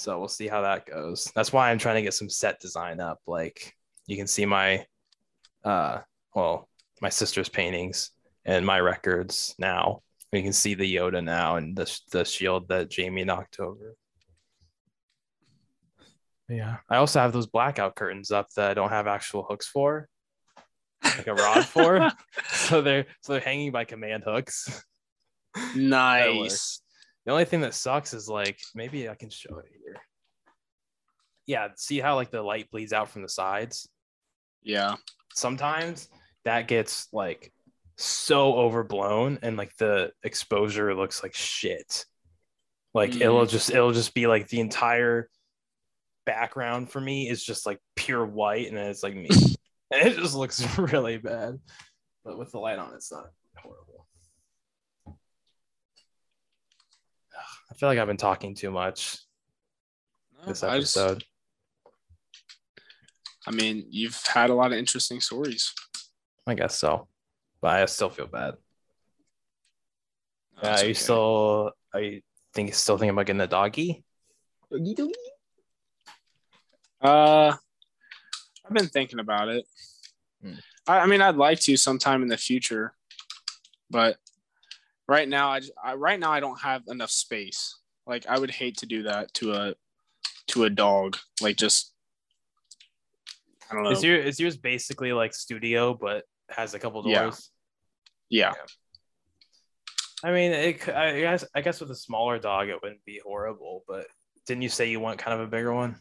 So 0.00 0.18
we'll 0.18 0.28
see 0.28 0.48
how 0.48 0.62
that 0.62 0.86
goes. 0.86 1.30
That's 1.34 1.52
why 1.52 1.70
I'm 1.70 1.76
trying 1.76 1.96
to 1.96 2.02
get 2.02 2.14
some 2.14 2.30
set 2.30 2.58
design 2.58 3.00
up. 3.00 3.20
Like 3.26 3.76
you 4.06 4.16
can 4.16 4.26
see 4.26 4.46
my, 4.46 4.86
uh, 5.62 5.98
well, 6.34 6.70
my 7.02 7.10
sister's 7.10 7.50
paintings 7.50 8.10
and 8.46 8.64
my 8.64 8.80
records 8.80 9.54
now. 9.58 10.00
You 10.32 10.42
can 10.42 10.54
see 10.54 10.72
the 10.72 10.96
Yoda 10.96 11.22
now 11.22 11.56
and 11.56 11.76
the 11.76 12.00
the 12.12 12.24
shield 12.24 12.68
that 12.68 12.88
Jamie 12.88 13.24
knocked 13.24 13.60
over. 13.60 13.94
Yeah, 16.48 16.78
I 16.88 16.96
also 16.96 17.20
have 17.20 17.34
those 17.34 17.46
blackout 17.46 17.94
curtains 17.94 18.30
up 18.30 18.48
that 18.56 18.70
I 18.70 18.74
don't 18.74 18.88
have 18.88 19.06
actual 19.06 19.42
hooks 19.42 19.68
for, 19.68 20.08
like 21.04 21.26
a 21.26 21.34
rod 21.34 21.66
for. 21.66 22.10
so 22.48 22.80
they're 22.80 23.04
so 23.20 23.34
they're 23.34 23.42
hanging 23.42 23.70
by 23.70 23.84
command 23.84 24.22
hooks. 24.24 24.82
Nice. 25.76 26.80
The 27.26 27.32
only 27.32 27.44
thing 27.44 27.60
that 27.60 27.74
sucks 27.74 28.14
is 28.14 28.28
like 28.28 28.58
maybe 28.74 29.08
I 29.08 29.14
can 29.14 29.30
show 29.30 29.58
it 29.58 29.66
here. 29.84 30.00
Yeah, 31.46 31.68
see 31.76 31.98
how 31.98 32.14
like 32.14 32.30
the 32.30 32.42
light 32.42 32.70
bleeds 32.70 32.92
out 32.92 33.10
from 33.10 33.22
the 33.22 33.28
sides. 33.28 33.88
Yeah. 34.62 34.96
Sometimes 35.34 36.08
that 36.44 36.68
gets 36.68 37.08
like 37.12 37.52
so 37.96 38.54
overblown 38.54 39.38
and 39.42 39.56
like 39.56 39.76
the 39.76 40.12
exposure 40.22 40.94
looks 40.94 41.22
like 41.22 41.34
shit. 41.34 42.06
Like 42.94 43.12
mm. 43.12 43.20
it'll 43.20 43.46
just 43.46 43.70
it'll 43.70 43.92
just 43.92 44.14
be 44.14 44.26
like 44.26 44.48
the 44.48 44.60
entire 44.60 45.28
background 46.26 46.90
for 46.90 47.00
me 47.00 47.28
is 47.28 47.44
just 47.44 47.66
like 47.66 47.78
pure 47.96 48.24
white 48.24 48.68
and 48.68 48.76
then 48.76 48.86
it's 48.86 49.02
like 49.02 49.14
me. 49.14 49.28
and 49.90 50.08
it 50.08 50.16
just 50.16 50.34
looks 50.34 50.78
really 50.78 51.18
bad. 51.18 51.58
But 52.24 52.38
with 52.38 52.52
the 52.52 52.58
light 52.58 52.78
on, 52.78 52.94
it's 52.94 53.12
not 53.12 53.30
horrible. 53.56 53.89
I 57.70 57.74
feel 57.74 57.88
like 57.88 57.98
I've 57.98 58.06
been 58.06 58.16
talking 58.16 58.54
too 58.54 58.70
much 58.70 59.18
this 60.46 60.62
I, 60.62 60.80
just- 60.80 60.96
episode. 60.96 61.24
I 63.46 63.52
mean, 63.52 63.86
you've 63.88 64.20
had 64.26 64.50
a 64.50 64.54
lot 64.54 64.72
of 64.72 64.78
interesting 64.78 65.20
stories. 65.20 65.72
I 66.46 66.54
guess 66.54 66.78
so. 66.78 67.08
But 67.60 67.80
I 67.80 67.84
still 67.86 68.10
feel 68.10 68.26
bad. 68.26 68.54
Uh, 70.56 70.62
That's 70.62 70.82
are 70.82 70.84
you 70.84 70.90
okay. 70.90 70.98
still 70.98 71.72
are 71.94 72.00
you 72.00 72.20
think 72.52 72.74
still 72.74 72.98
thinking 72.98 73.10
about 73.10 73.26
getting 73.26 73.40
a 73.40 73.46
doggy? 73.46 74.04
Doogie 74.72 74.94
doogie. 74.94 75.12
Uh, 77.00 77.56
I've 78.66 78.74
been 78.74 78.88
thinking 78.88 79.20
about 79.20 79.48
it. 79.48 79.66
Hmm. 80.42 80.54
I, 80.86 80.98
I 81.00 81.06
mean, 81.06 81.22
I'd 81.22 81.36
like 81.36 81.60
to 81.60 81.76
sometime 81.76 82.22
in 82.22 82.28
the 82.28 82.36
future, 82.36 82.92
but 83.90 84.16
right 85.10 85.28
now, 85.28 85.58
I 85.82 85.94
right 85.94 86.18
now 86.20 86.30
I 86.30 86.38
don't 86.40 86.60
have 86.60 86.82
enough 86.86 87.10
space. 87.10 87.76
Like, 88.06 88.26
I 88.28 88.38
would 88.38 88.50
hate 88.50 88.78
to 88.78 88.86
do 88.86 89.02
that 89.02 89.34
to 89.34 89.52
a 89.52 89.74
to 90.48 90.64
a 90.64 90.70
dog. 90.70 91.18
Like, 91.42 91.56
just 91.56 91.92
I 93.70 93.74
don't 93.74 93.84
know. 93.84 93.90
Is 93.90 94.02
your 94.04 94.16
is 94.16 94.38
yours 94.40 94.56
basically 94.56 95.12
like 95.12 95.34
studio 95.34 95.94
but 95.94 96.24
has 96.48 96.74
a 96.74 96.78
couple 96.78 97.02
Yeah. 97.06 97.24
doors? 97.24 97.50
yeah, 98.28 98.52
I 100.22 100.30
mean, 100.30 100.52
it, 100.52 100.88
I 100.88 101.18
guess 101.20 101.44
I 101.54 101.60
guess 101.60 101.80
with 101.80 101.90
a 101.90 101.96
smaller 101.96 102.38
dog 102.38 102.68
it 102.68 102.78
wouldn't 102.80 103.04
be 103.04 103.20
horrible, 103.24 103.82
but 103.88 104.06
didn't 104.46 104.62
you 104.62 104.68
say 104.68 104.88
you 104.88 105.00
want 105.00 105.18
kind 105.18 105.34
of 105.34 105.40
a 105.40 105.50
bigger 105.50 105.74
one? 105.74 105.96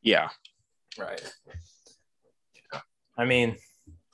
yeah, 0.00 0.28
Right. 0.96 1.20
I 3.16 3.24
mean, 3.24 3.56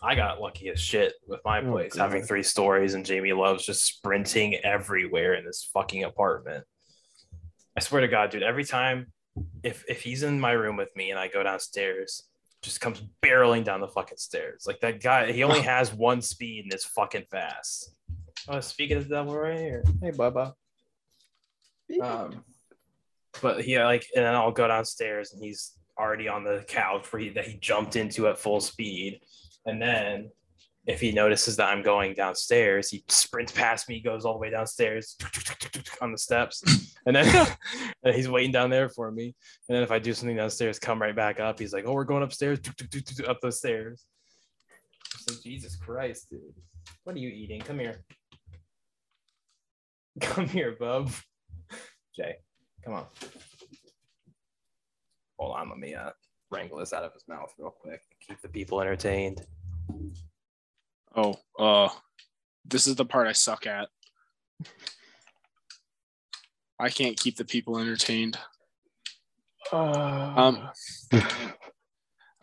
I 0.05 0.14
got 0.14 0.40
lucky 0.40 0.68
as 0.68 0.78
shit 0.81 1.14
with 1.26 1.40
my 1.44 1.60
Oh, 1.60 1.70
place 1.72 1.94
God. 1.94 2.02
having 2.02 2.22
three 2.24 2.43
stories, 2.43 2.93
and 2.94 3.06
Jamie 3.06 3.32
loves 3.32 3.64
just 3.64 3.85
sprinting 3.86 4.56
everywhere 4.56 5.35
in 5.35 5.44
this 5.47 5.68
fucking 5.72 6.05
apartment. 6.05 6.64
I 7.76 7.81
swear 7.81 8.02
to 8.02 8.09
God, 8.09 8.31
dude, 8.31 8.43
every 8.43 8.64
time 8.64 9.12
if 9.62 9.85
if 9.89 10.02
he's 10.02 10.22
in 10.22 10.39
my 10.39 10.52
room 10.52 10.76
with 10.76 10.94
me 10.94 11.10
and 11.10 11.18
I 11.18 11.28
go 11.28 11.43
downstairs, 11.43 12.28
just 12.62 12.81
comes 12.81 13.02
barreling 13.22 13.64
down 13.64 13.81
the 13.81 13.89
fucking 13.89 14.18
stairs. 14.18 14.64
Like 14.66 14.81
that 14.81 15.02
guy, 15.02 15.32
he 15.32 15.43
only 15.43 15.60
has 15.74 15.93
one 15.93 16.20
speed 16.22 16.64
and 16.64 16.72
it's 16.72 16.85
fucking 16.85 17.24
fast. 17.31 17.94
Oh, 18.47 18.60
speaking 18.60 18.98
of 18.98 19.09
the 19.09 19.14
devil 19.16 19.35
right 19.36 19.59
here. 19.59 19.82
Hey, 20.02 20.10
Bubba. 20.10 20.52
Um, 22.01 22.44
but 23.43 23.62
he 23.62 23.78
like, 23.78 24.06
and 24.14 24.24
then 24.24 24.35
I'll 24.35 24.52
go 24.52 24.68
downstairs 24.68 25.32
and 25.32 25.43
he's 25.43 25.72
already 25.98 26.28
on 26.28 26.44
the 26.44 26.64
couch 26.68 27.12
where 27.12 27.20
he 27.22 27.28
that 27.31 27.47
he 27.47 27.55
jumped 27.59 27.97
into 27.97 28.28
at 28.28 28.39
full 28.39 28.60
speed, 28.60 29.20
and 29.66 29.81
then 29.81 30.31
if 30.86 31.01
he 31.01 31.12
notices 31.12 31.57
that 31.57 31.69
I'm 31.69 31.82
going 31.82 32.12
downstairs, 32.15 32.91
he 32.91 33.05
sprints 33.09 33.53
past 33.53 33.89
me, 33.89 34.01
goes 34.01 34.24
all 34.24 34.35
the 34.35 34.39
way 34.39 34.51
downstairs 34.51 35.16
on 36.03 36.12
the 36.12 36.19
steps, 36.19 36.62
and 37.07 37.16
then 37.16 37.49
and 38.03 38.15
he's 38.15 38.28
waiting 38.28 38.53
down 38.53 38.70
there 38.70 38.89
for 38.89 39.11
me. 39.11 39.35
And 39.69 39.77
then 39.77 39.82
if 39.82 39.91
I 39.91 39.99
do 39.99 40.12
something 40.12 40.36
downstairs, 40.36 40.78
come 40.78 41.01
right 41.01 41.16
back 41.16 41.41
up. 41.41 41.59
He's 41.59 41.73
like, 41.73 41.85
"Oh, 41.86 41.93
we're 41.93 42.05
going 42.05 42.23
upstairs, 42.23 42.59
up 43.27 43.41
those 43.41 43.59
stairs." 43.59 44.05
Like 45.28 45.43
Jesus 45.43 45.77
Christ, 45.77 46.28
dude. 46.31 46.41
What 47.05 47.16
are 47.16 47.20
you 47.20 47.31
eating? 47.31 47.61
Come 47.61 47.78
here. 47.78 48.05
Come 50.20 50.47
here, 50.47 50.77
bub. 50.78 51.11
Jay, 52.15 52.36
come 52.85 52.95
on. 52.95 53.07
Hold 55.39 55.57
on, 55.57 55.69
let 55.70 55.78
me 55.78 55.95
uh, 55.95 56.11
wrangle 56.55 56.78
this 56.78 56.93
out 56.93 57.05
of 57.05 57.12
his 57.12 57.24
mouth 57.28 57.52
real 57.59 57.70
quick. 57.70 58.01
Keep 58.26 58.40
the 58.40 58.48
people 58.48 58.81
entertained. 58.81 59.47
Oh, 61.16 61.36
uh, 61.59 61.89
this 62.64 62.86
is 62.86 62.97
the 62.97 63.05
part 63.05 63.26
I 63.26 63.32
suck 63.32 63.66
at. 63.66 63.89
I 66.78 66.89
can't 66.89 67.18
keep 67.18 67.36
the 67.36 67.44
people 67.44 67.78
entertained. 67.78 68.39
Um, 69.72 70.68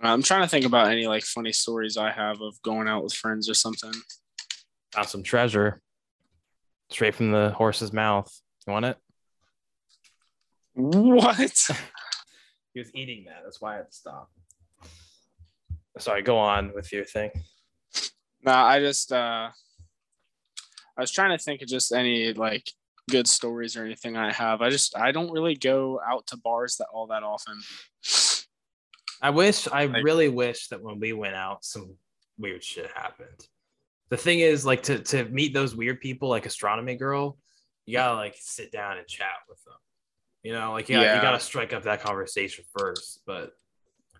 I'm 0.01 0.23
trying 0.23 0.41
to 0.41 0.47
think 0.47 0.65
about 0.65 0.91
any 0.91 1.07
like 1.07 1.23
funny 1.23 1.51
stories 1.51 1.97
I 1.97 2.11
have 2.11 2.41
of 2.41 2.61
going 2.61 2.87
out 2.87 3.03
with 3.03 3.13
friends 3.13 3.49
or 3.49 3.53
something. 3.53 3.93
Found 4.93 5.07
some 5.07 5.23
treasure 5.23 5.81
straight 6.89 7.15
from 7.15 7.31
the 7.31 7.51
horse's 7.51 7.93
mouth. 7.93 8.31
You 8.67 8.73
want 8.73 8.85
it? 8.85 8.97
What? 10.73 11.69
He 12.73 12.79
was 12.79 12.89
eating 12.95 13.25
that. 13.25 13.41
That's 13.43 13.59
why 13.61 13.73
I 13.73 13.77
had 13.77 13.89
to 13.91 13.95
stop. 13.95 14.29
Sorry, 15.97 16.21
go 16.21 16.37
on 16.37 16.73
with 16.73 16.91
your 16.93 17.03
thing. 17.03 17.31
No, 18.43 18.53
I 18.53 18.79
just 18.79 19.11
uh 19.11 19.49
I 20.97 21.01
was 21.01 21.11
trying 21.11 21.37
to 21.37 21.43
think 21.43 21.61
of 21.61 21.67
just 21.67 21.91
any 21.91 22.33
like 22.33 22.69
good 23.09 23.27
stories 23.27 23.75
or 23.75 23.83
anything 23.85 24.15
I 24.15 24.31
have. 24.31 24.61
I 24.61 24.69
just 24.69 24.95
I 24.97 25.11
don't 25.11 25.31
really 25.31 25.55
go 25.55 25.99
out 26.07 26.27
to 26.27 26.37
bars 26.37 26.77
that 26.77 26.87
all 26.93 27.07
that 27.07 27.23
often. 27.23 27.59
I 29.21 29.29
wish, 29.29 29.67
I 29.67 29.85
Like- 29.85 30.03
really 30.03 30.29
wish 30.29 30.67
that 30.69 30.81
when 30.81 30.99
we 30.99 31.13
went 31.13 31.35
out, 31.35 31.63
some 31.63 31.95
weird 32.39 32.63
shit 32.63 32.89
happened. 32.95 33.47
The 34.09 34.17
thing 34.17 34.39
is, 34.39 34.65
like, 34.65 34.81
to 34.83 34.99
to 34.99 35.25
meet 35.25 35.53
those 35.53 35.75
weird 35.75 36.01
people, 36.01 36.27
like 36.29 36.45
astronomy 36.45 36.95
girl, 36.95 37.37
you 37.85 37.93
gotta 37.93 38.15
like 38.15 38.35
sit 38.39 38.71
down 38.71 38.97
and 38.97 39.07
chat 39.07 39.35
with 39.47 39.63
them. 39.65 39.75
You 40.43 40.53
know, 40.53 40.71
like, 40.71 40.89
yeah, 40.89 41.01
Yeah. 41.01 41.15
you 41.15 41.21
gotta 41.21 41.39
strike 41.39 41.73
up 41.73 41.83
that 41.83 42.01
conversation 42.01 42.65
first. 42.77 43.21
But 43.25 43.51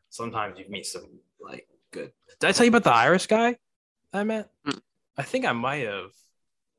sometimes 0.10 0.60
you 0.60 0.66
meet 0.70 0.86
some 0.86 1.20
like 1.40 1.68
good. 1.92 2.12
Did 2.40 2.48
I 2.48 2.52
tell 2.52 2.66
you 2.66 2.70
about 2.72 2.84
the 2.84 2.94
Irish 2.94 3.28
guy 3.28 3.58
I 4.14 4.24
met? 4.24 4.50
Mm. 4.68 4.80
I 5.18 5.24
think 5.24 5.46
I 5.46 5.52
might 5.54 5.86
have. 5.88 6.12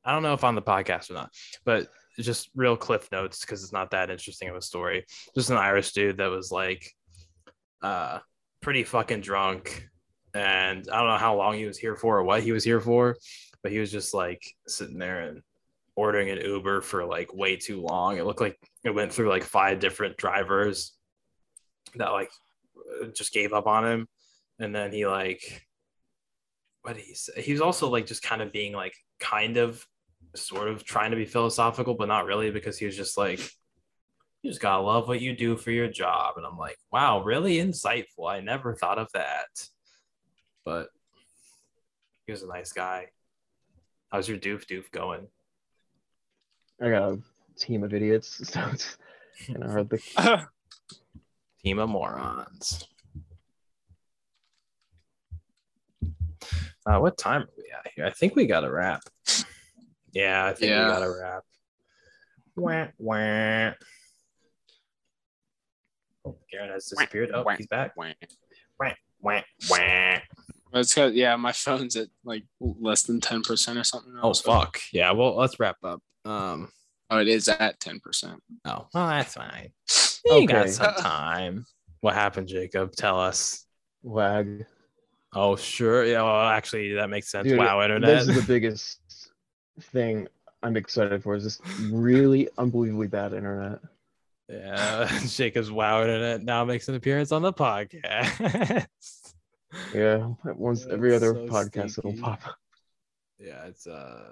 I 0.04 0.12
don't 0.12 0.22
know 0.22 0.34
if 0.34 0.42
on 0.44 0.54
the 0.54 0.62
podcast 0.62 1.10
or 1.10 1.14
not, 1.14 1.30
but 1.64 1.88
just 2.18 2.50
real 2.54 2.76
cliff 2.76 3.08
notes 3.12 3.40
because 3.40 3.62
it's 3.62 3.72
not 3.72 3.92
that 3.92 4.10
interesting 4.10 4.48
of 4.48 4.56
a 4.56 4.62
story. 4.62 5.06
Just 5.34 5.50
an 5.50 5.56
Irish 5.56 5.92
dude 5.92 6.18
that 6.18 6.30
was 6.30 6.50
like 6.50 6.90
uh 7.82 8.18
pretty 8.60 8.84
fucking 8.84 9.20
drunk 9.20 9.88
and 10.34 10.88
I 10.88 10.98
don't 10.98 11.08
know 11.08 11.16
how 11.18 11.36
long 11.36 11.54
he 11.54 11.66
was 11.66 11.78
here 11.78 11.96
for 11.96 12.18
or 12.18 12.22
what 12.24 12.42
he 12.42 12.52
was 12.52 12.64
here 12.64 12.80
for, 12.80 13.16
but 13.62 13.72
he 13.72 13.78
was 13.78 13.90
just 13.92 14.14
like 14.14 14.42
sitting 14.66 14.98
there 14.98 15.20
and 15.20 15.42
ordering 15.96 16.30
an 16.30 16.40
Uber 16.40 16.80
for 16.80 17.04
like 17.04 17.34
way 17.34 17.56
too 17.56 17.80
long. 17.82 18.16
It 18.18 18.24
looked 18.24 18.40
like 18.40 18.58
it 18.84 18.90
went 18.90 19.12
through 19.12 19.28
like 19.28 19.44
five 19.44 19.78
different 19.78 20.16
drivers 20.16 20.92
that 21.96 22.10
like 22.10 22.30
just 23.14 23.32
gave 23.32 23.52
up 23.52 23.66
on 23.66 23.84
him. 23.86 24.08
And 24.58 24.74
then 24.74 24.92
he 24.92 25.06
like 25.06 25.66
what 26.82 26.96
he 26.96 27.14
say? 27.14 27.40
He 27.40 27.52
was 27.52 27.60
also 27.60 27.88
like 27.88 28.06
just 28.06 28.22
kind 28.22 28.42
of 28.42 28.52
being 28.52 28.72
like 28.72 28.94
kind 29.20 29.56
of 29.56 29.86
sort 30.34 30.68
of 30.68 30.84
trying 30.84 31.10
to 31.10 31.16
be 31.16 31.24
philosophical, 31.24 31.94
but 31.94 32.08
not 32.08 32.26
really 32.26 32.50
because 32.50 32.78
he 32.78 32.86
was 32.86 32.96
just 32.96 33.16
like 33.16 33.38
you 34.42 34.50
just 34.50 34.60
gotta 34.60 34.82
love 34.82 35.06
what 35.06 35.20
you 35.20 35.36
do 35.36 35.56
for 35.56 35.70
your 35.70 35.88
job. 35.88 36.34
And 36.36 36.44
I'm 36.44 36.58
like, 36.58 36.78
wow, 36.90 37.22
really 37.22 37.56
insightful. 37.56 38.28
I 38.28 38.40
never 38.40 38.74
thought 38.74 38.98
of 38.98 39.08
that. 39.14 39.46
But 40.64 40.88
he 42.26 42.32
was 42.32 42.42
a 42.42 42.48
nice 42.48 42.72
guy. 42.72 43.08
How's 44.10 44.28
your 44.28 44.38
doof 44.38 44.66
doof 44.66 44.90
going? 44.90 45.28
I 46.80 46.90
got 46.90 47.12
a 47.12 47.18
team 47.58 47.84
of 47.84 47.92
idiots, 47.94 48.48
so 48.52 48.60
it's 48.72 48.96
kind 49.46 49.62
of 49.64 49.70
hard 49.70 49.90
to. 49.90 50.48
Team 51.64 51.78
of 51.78 51.88
morons. 51.88 52.84
Uh, 56.84 56.98
what 56.98 57.16
time 57.16 57.42
are 57.42 57.48
we 57.56 57.64
at 57.72 57.92
here? 57.94 58.04
I 58.06 58.10
think 58.10 58.34
we 58.34 58.46
got 58.46 58.64
a 58.64 58.70
wrap. 58.72 59.02
Yeah, 60.12 60.46
I 60.46 60.52
think 60.54 60.70
Yeah. 60.70 60.86
we 60.86 60.92
got 60.92 61.02
a 61.02 61.10
wrap. 61.10 61.42
Wah, 62.56 62.86
wah. 62.98 63.72
Oh, 66.24 66.36
Garen 66.50 66.70
has 66.70 66.86
disappeared. 66.86 67.30
Oh, 67.32 67.42
wah, 67.44 67.54
he's 67.56 67.66
back. 67.68 67.96
Wah. 67.96 68.12
Wah, 68.80 68.90
wah, 69.20 69.40
wah. 69.70 70.18
It's 70.74 70.94
cause 70.94 71.12
yeah, 71.12 71.36
my 71.36 71.52
phone's 71.52 71.96
at 71.96 72.08
like 72.24 72.44
less 72.60 73.02
than 73.02 73.20
ten 73.20 73.42
percent 73.42 73.78
or 73.78 73.84
something. 73.84 74.14
now, 74.14 74.20
Oh 74.24 74.32
so- 74.32 74.50
fuck. 74.52 74.80
Yeah, 74.92 75.12
well 75.12 75.36
let's 75.36 75.60
wrap 75.60 75.76
up. 75.84 76.02
Um 76.24 76.70
Oh, 77.12 77.18
it 77.18 77.28
is 77.28 77.46
at 77.46 77.78
ten 77.78 78.00
percent. 78.00 78.42
oh 78.64 78.86
well 78.94 79.06
that's 79.08 79.34
fine. 79.34 79.70
You 80.24 80.46
got 80.46 80.70
some 80.70 80.94
time. 80.94 81.66
What 82.00 82.14
happened, 82.14 82.48
Jacob? 82.48 82.92
Tell 82.96 83.20
us. 83.20 83.66
Lag. 84.02 84.64
Oh 85.34 85.56
sure. 85.56 86.06
Yeah, 86.06 86.22
well 86.22 86.48
actually 86.48 86.94
that 86.94 87.10
makes 87.10 87.30
sense. 87.30 87.46
Dude, 87.46 87.58
wow, 87.58 87.82
internet. 87.82 88.08
This 88.08 88.28
is 88.28 88.40
the 88.40 88.46
biggest 88.50 88.98
thing 89.92 90.26
I'm 90.62 90.74
excited 90.76 91.22
for. 91.22 91.34
Is 91.34 91.44
this 91.44 91.60
really 91.90 92.48
unbelievably 92.56 93.08
bad 93.08 93.34
internet? 93.34 93.80
Yeah, 94.48 95.06
Jacob's 95.26 95.70
wow 95.70 96.00
internet 96.00 96.42
now 96.42 96.64
makes 96.64 96.88
an 96.88 96.94
appearance 96.94 97.30
on 97.30 97.42
the 97.42 97.52
podcast. 97.52 98.86
Yeah, 99.94 100.28
once 100.44 100.86
every 100.90 101.14
other 101.14 101.34
so 101.34 101.46
podcast 101.46 101.98
it'll 101.98 102.14
pop 102.14 102.46
up. 102.46 102.56
yeah, 103.38 103.66
it's 103.66 103.86
uh 103.86 104.30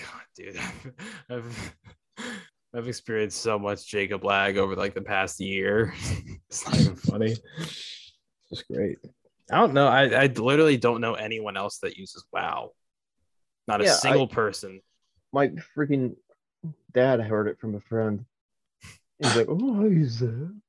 God, 0.00 0.22
dude. 0.36 0.60
I've 1.30 1.74
I've 2.74 2.88
experienced 2.88 3.40
so 3.40 3.58
much 3.58 3.86
Jacob 3.86 4.24
lag 4.24 4.56
over 4.56 4.74
like 4.74 4.94
the 4.94 5.02
past 5.02 5.40
year. 5.40 5.94
it's 6.48 6.66
not 6.66 6.80
even 6.80 6.96
funny. 6.96 7.36
It's 8.50 8.62
great. 8.70 8.98
I 9.50 9.58
don't 9.58 9.74
know. 9.74 9.86
I, 9.86 10.04
I 10.04 10.26
literally 10.26 10.76
don't 10.76 11.00
know 11.00 11.14
anyone 11.14 11.56
else 11.56 11.78
that 11.78 11.96
uses 11.96 12.24
WoW. 12.32 12.72
Not 13.68 13.80
a 13.80 13.84
Yeah, 13.84 13.90
I- 13.92 13.96
single 13.96 14.26
person. 14.28 14.80
My 15.32 15.50
freaking 15.76 16.14
dad 16.92 17.20
heard 17.20 17.48
it 17.48 17.58
from 17.58 17.74
a 17.74 17.80
friend. 17.80 18.24
He's 19.18 19.34
like, 19.36 19.46
"Oh, 19.48 19.82
I 19.82 19.86
use 19.88 20.18
that." 20.20 20.60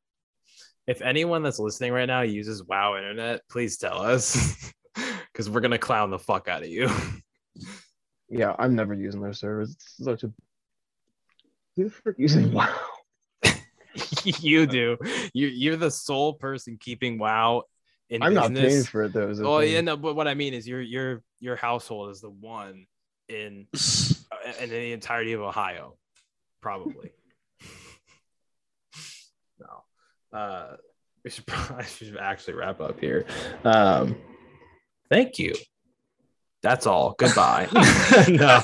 If 0.87 1.01
anyone 1.01 1.41
that's 1.43 1.59
listening 1.59 1.91
right 1.93 2.05
now 2.05 2.21
uses 2.21 2.63
WoW 2.63 2.95
internet, 2.97 3.41
please 3.49 3.77
tell 3.77 4.01
us. 4.01 4.71
Because 5.33 5.49
we're 5.49 5.59
gonna 5.59 5.77
clown 5.77 6.09
the 6.11 6.17
fuck 6.17 6.47
out 6.47 6.63
of 6.63 6.69
you. 6.69 6.89
Yeah, 8.29 8.55
I'm 8.57 8.75
never 8.75 8.93
using 8.93 9.21
their 9.21 9.33
servers. 9.33 9.71
It's 9.71 10.03
such 10.03 10.23
a. 10.23 10.31
Who 11.75 11.85
the 11.85 11.89
frick 11.89 12.15
using 12.17 12.51
WoW? 12.53 12.73
you 14.23 14.65
do. 14.65 14.97
You 15.33 15.47
you're 15.47 15.77
the 15.77 15.91
sole 15.91 16.33
person 16.33 16.77
keeping 16.79 17.17
WoW 17.17 17.63
in 18.09 18.21
I'm 18.21 18.33
not 18.33 18.53
paying 18.53 18.83
for 18.83 19.03
it 19.03 19.13
though. 19.13 19.33
Oh 19.43 19.59
yeah, 19.59 19.81
no, 19.81 19.97
but 19.97 20.15
what 20.15 20.27
I 20.27 20.33
mean 20.33 20.53
is 20.53 20.67
your 20.67 20.81
your 20.81 21.21
your 21.39 21.55
household 21.55 22.11
is 22.11 22.21
the 22.21 22.29
one 22.29 22.85
in 23.29 23.67
uh, 23.73 24.51
in 24.61 24.69
the 24.69 24.91
entirety 24.91 25.33
of 25.33 25.41
Ohio, 25.41 25.97
probably. 26.61 27.11
no, 29.59 30.37
uh, 30.37 30.75
we 31.23 31.29
should 31.31 31.45
probably 31.45 31.75
I 31.83 31.87
should 31.87 32.17
actually 32.17 32.53
wrap 32.55 32.79
up 32.81 32.99
here. 32.99 33.25
Um, 33.63 34.17
thank 35.09 35.39
you. 35.39 35.53
That's 36.65 36.87
all. 36.87 37.13
Goodbye. 37.19 37.67
no, 38.27 38.63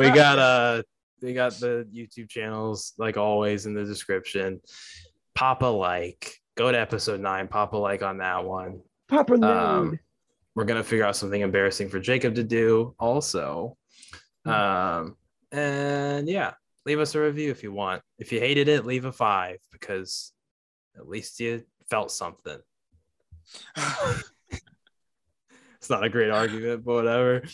we 0.00 0.10
got 0.10 0.38
uh 0.40 0.82
we 1.22 1.32
got 1.32 1.52
the 1.60 1.86
YouTube 1.94 2.28
channels 2.28 2.92
like 2.98 3.16
always 3.16 3.66
in 3.66 3.72
the 3.74 3.84
description. 3.84 4.60
Pop 5.36 5.62
a 5.62 5.66
like. 5.66 6.34
Go 6.56 6.72
to 6.72 6.80
episode 6.80 7.20
nine. 7.20 7.46
Pop 7.46 7.72
a 7.72 7.76
like 7.76 8.02
on 8.02 8.18
that 8.18 8.44
one 8.44 8.80
Papa 9.06 9.34
Um, 9.34 9.40
Nerd. 9.42 9.98
we're 10.56 10.64
gonna 10.64 10.82
figure 10.82 11.04
out 11.04 11.14
something 11.14 11.40
embarrassing 11.40 11.88
for 11.88 12.00
Jacob 12.00 12.34
to 12.34 12.42
do 12.42 12.96
also. 12.98 13.76
Hmm. 14.44 14.50
Um, 14.50 15.16
and 15.52 16.28
yeah, 16.28 16.54
leave 16.84 16.98
us 16.98 17.14
a 17.14 17.20
review 17.20 17.52
if 17.52 17.62
you 17.62 17.70
want. 17.72 18.02
If 18.18 18.32
you 18.32 18.40
hated 18.40 18.66
it, 18.66 18.84
leave 18.86 19.04
a 19.04 19.12
five 19.12 19.58
because 19.70 20.32
at 20.96 21.08
least 21.08 21.38
you 21.38 21.62
felt 21.88 22.10
something. 22.10 22.58
It's 25.86 25.90
not 25.92 26.02
a 26.02 26.08
great 26.08 26.30
argument, 26.30 26.84
but 26.84 26.94
whatever. 26.94 27.44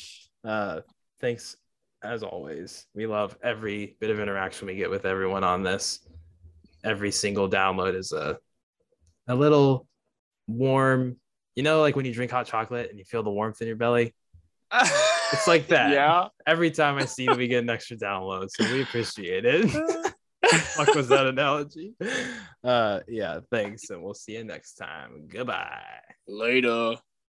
Uh, 0.43 0.81
thanks 1.21 1.55
as 2.03 2.23
always. 2.23 2.87
We 2.95 3.07
love 3.07 3.37
every 3.43 3.99
bit 4.01 4.09
of 4.09 4.21
interaction 4.21 4.69
we 4.69 4.75
get 4.75 4.89
with 4.89 5.05
everyone 5.05 5.45
on 5.45 5.63
this. 5.63 6.01
Every 6.83 7.11
single 7.13 7.47
download 7.51 7.95
is 7.95 8.13
a 8.13 8.39
a 9.29 9.35
little 9.35 9.87
warm. 10.47 11.19
You 11.57 11.63
know, 11.63 11.83
like 11.83 11.95
when 11.95 12.07
you 12.07 12.15
drink 12.15 12.31
hot 12.31 12.47
chocolate 12.47 12.89
and 12.89 12.99
you 12.99 13.05
feel 13.05 13.23
the 13.23 13.31
warmth 13.31 13.61
in 13.61 13.67
your 13.67 13.77
belly. 13.77 14.15
It's 14.73 15.47
like 15.47 15.67
that. 15.67 15.91
Yeah. 15.93 16.29
Every 16.47 16.71
time 16.71 16.97
I 16.97 17.05
see 17.05 17.27
that 17.27 17.37
we 17.37 17.49
get 17.49 17.63
an 17.63 17.69
extra 17.69 17.99
download, 17.99 18.49
so 18.49 18.65
we 18.73 18.81
appreciate 18.81 19.45
it. 19.45 19.69
Fuck 20.51 20.95
was 20.95 21.09
that 21.09 21.27
analogy? 21.27 21.93
Uh, 22.65 23.01
yeah. 23.09 23.41
Thanks, 23.51 23.91
and 23.91 24.03
we'll 24.03 24.15
see 24.15 24.39
you 24.39 24.45
next 24.45 24.77
time. 24.77 25.29
Goodbye. 25.29 25.83
Later. 26.27 26.95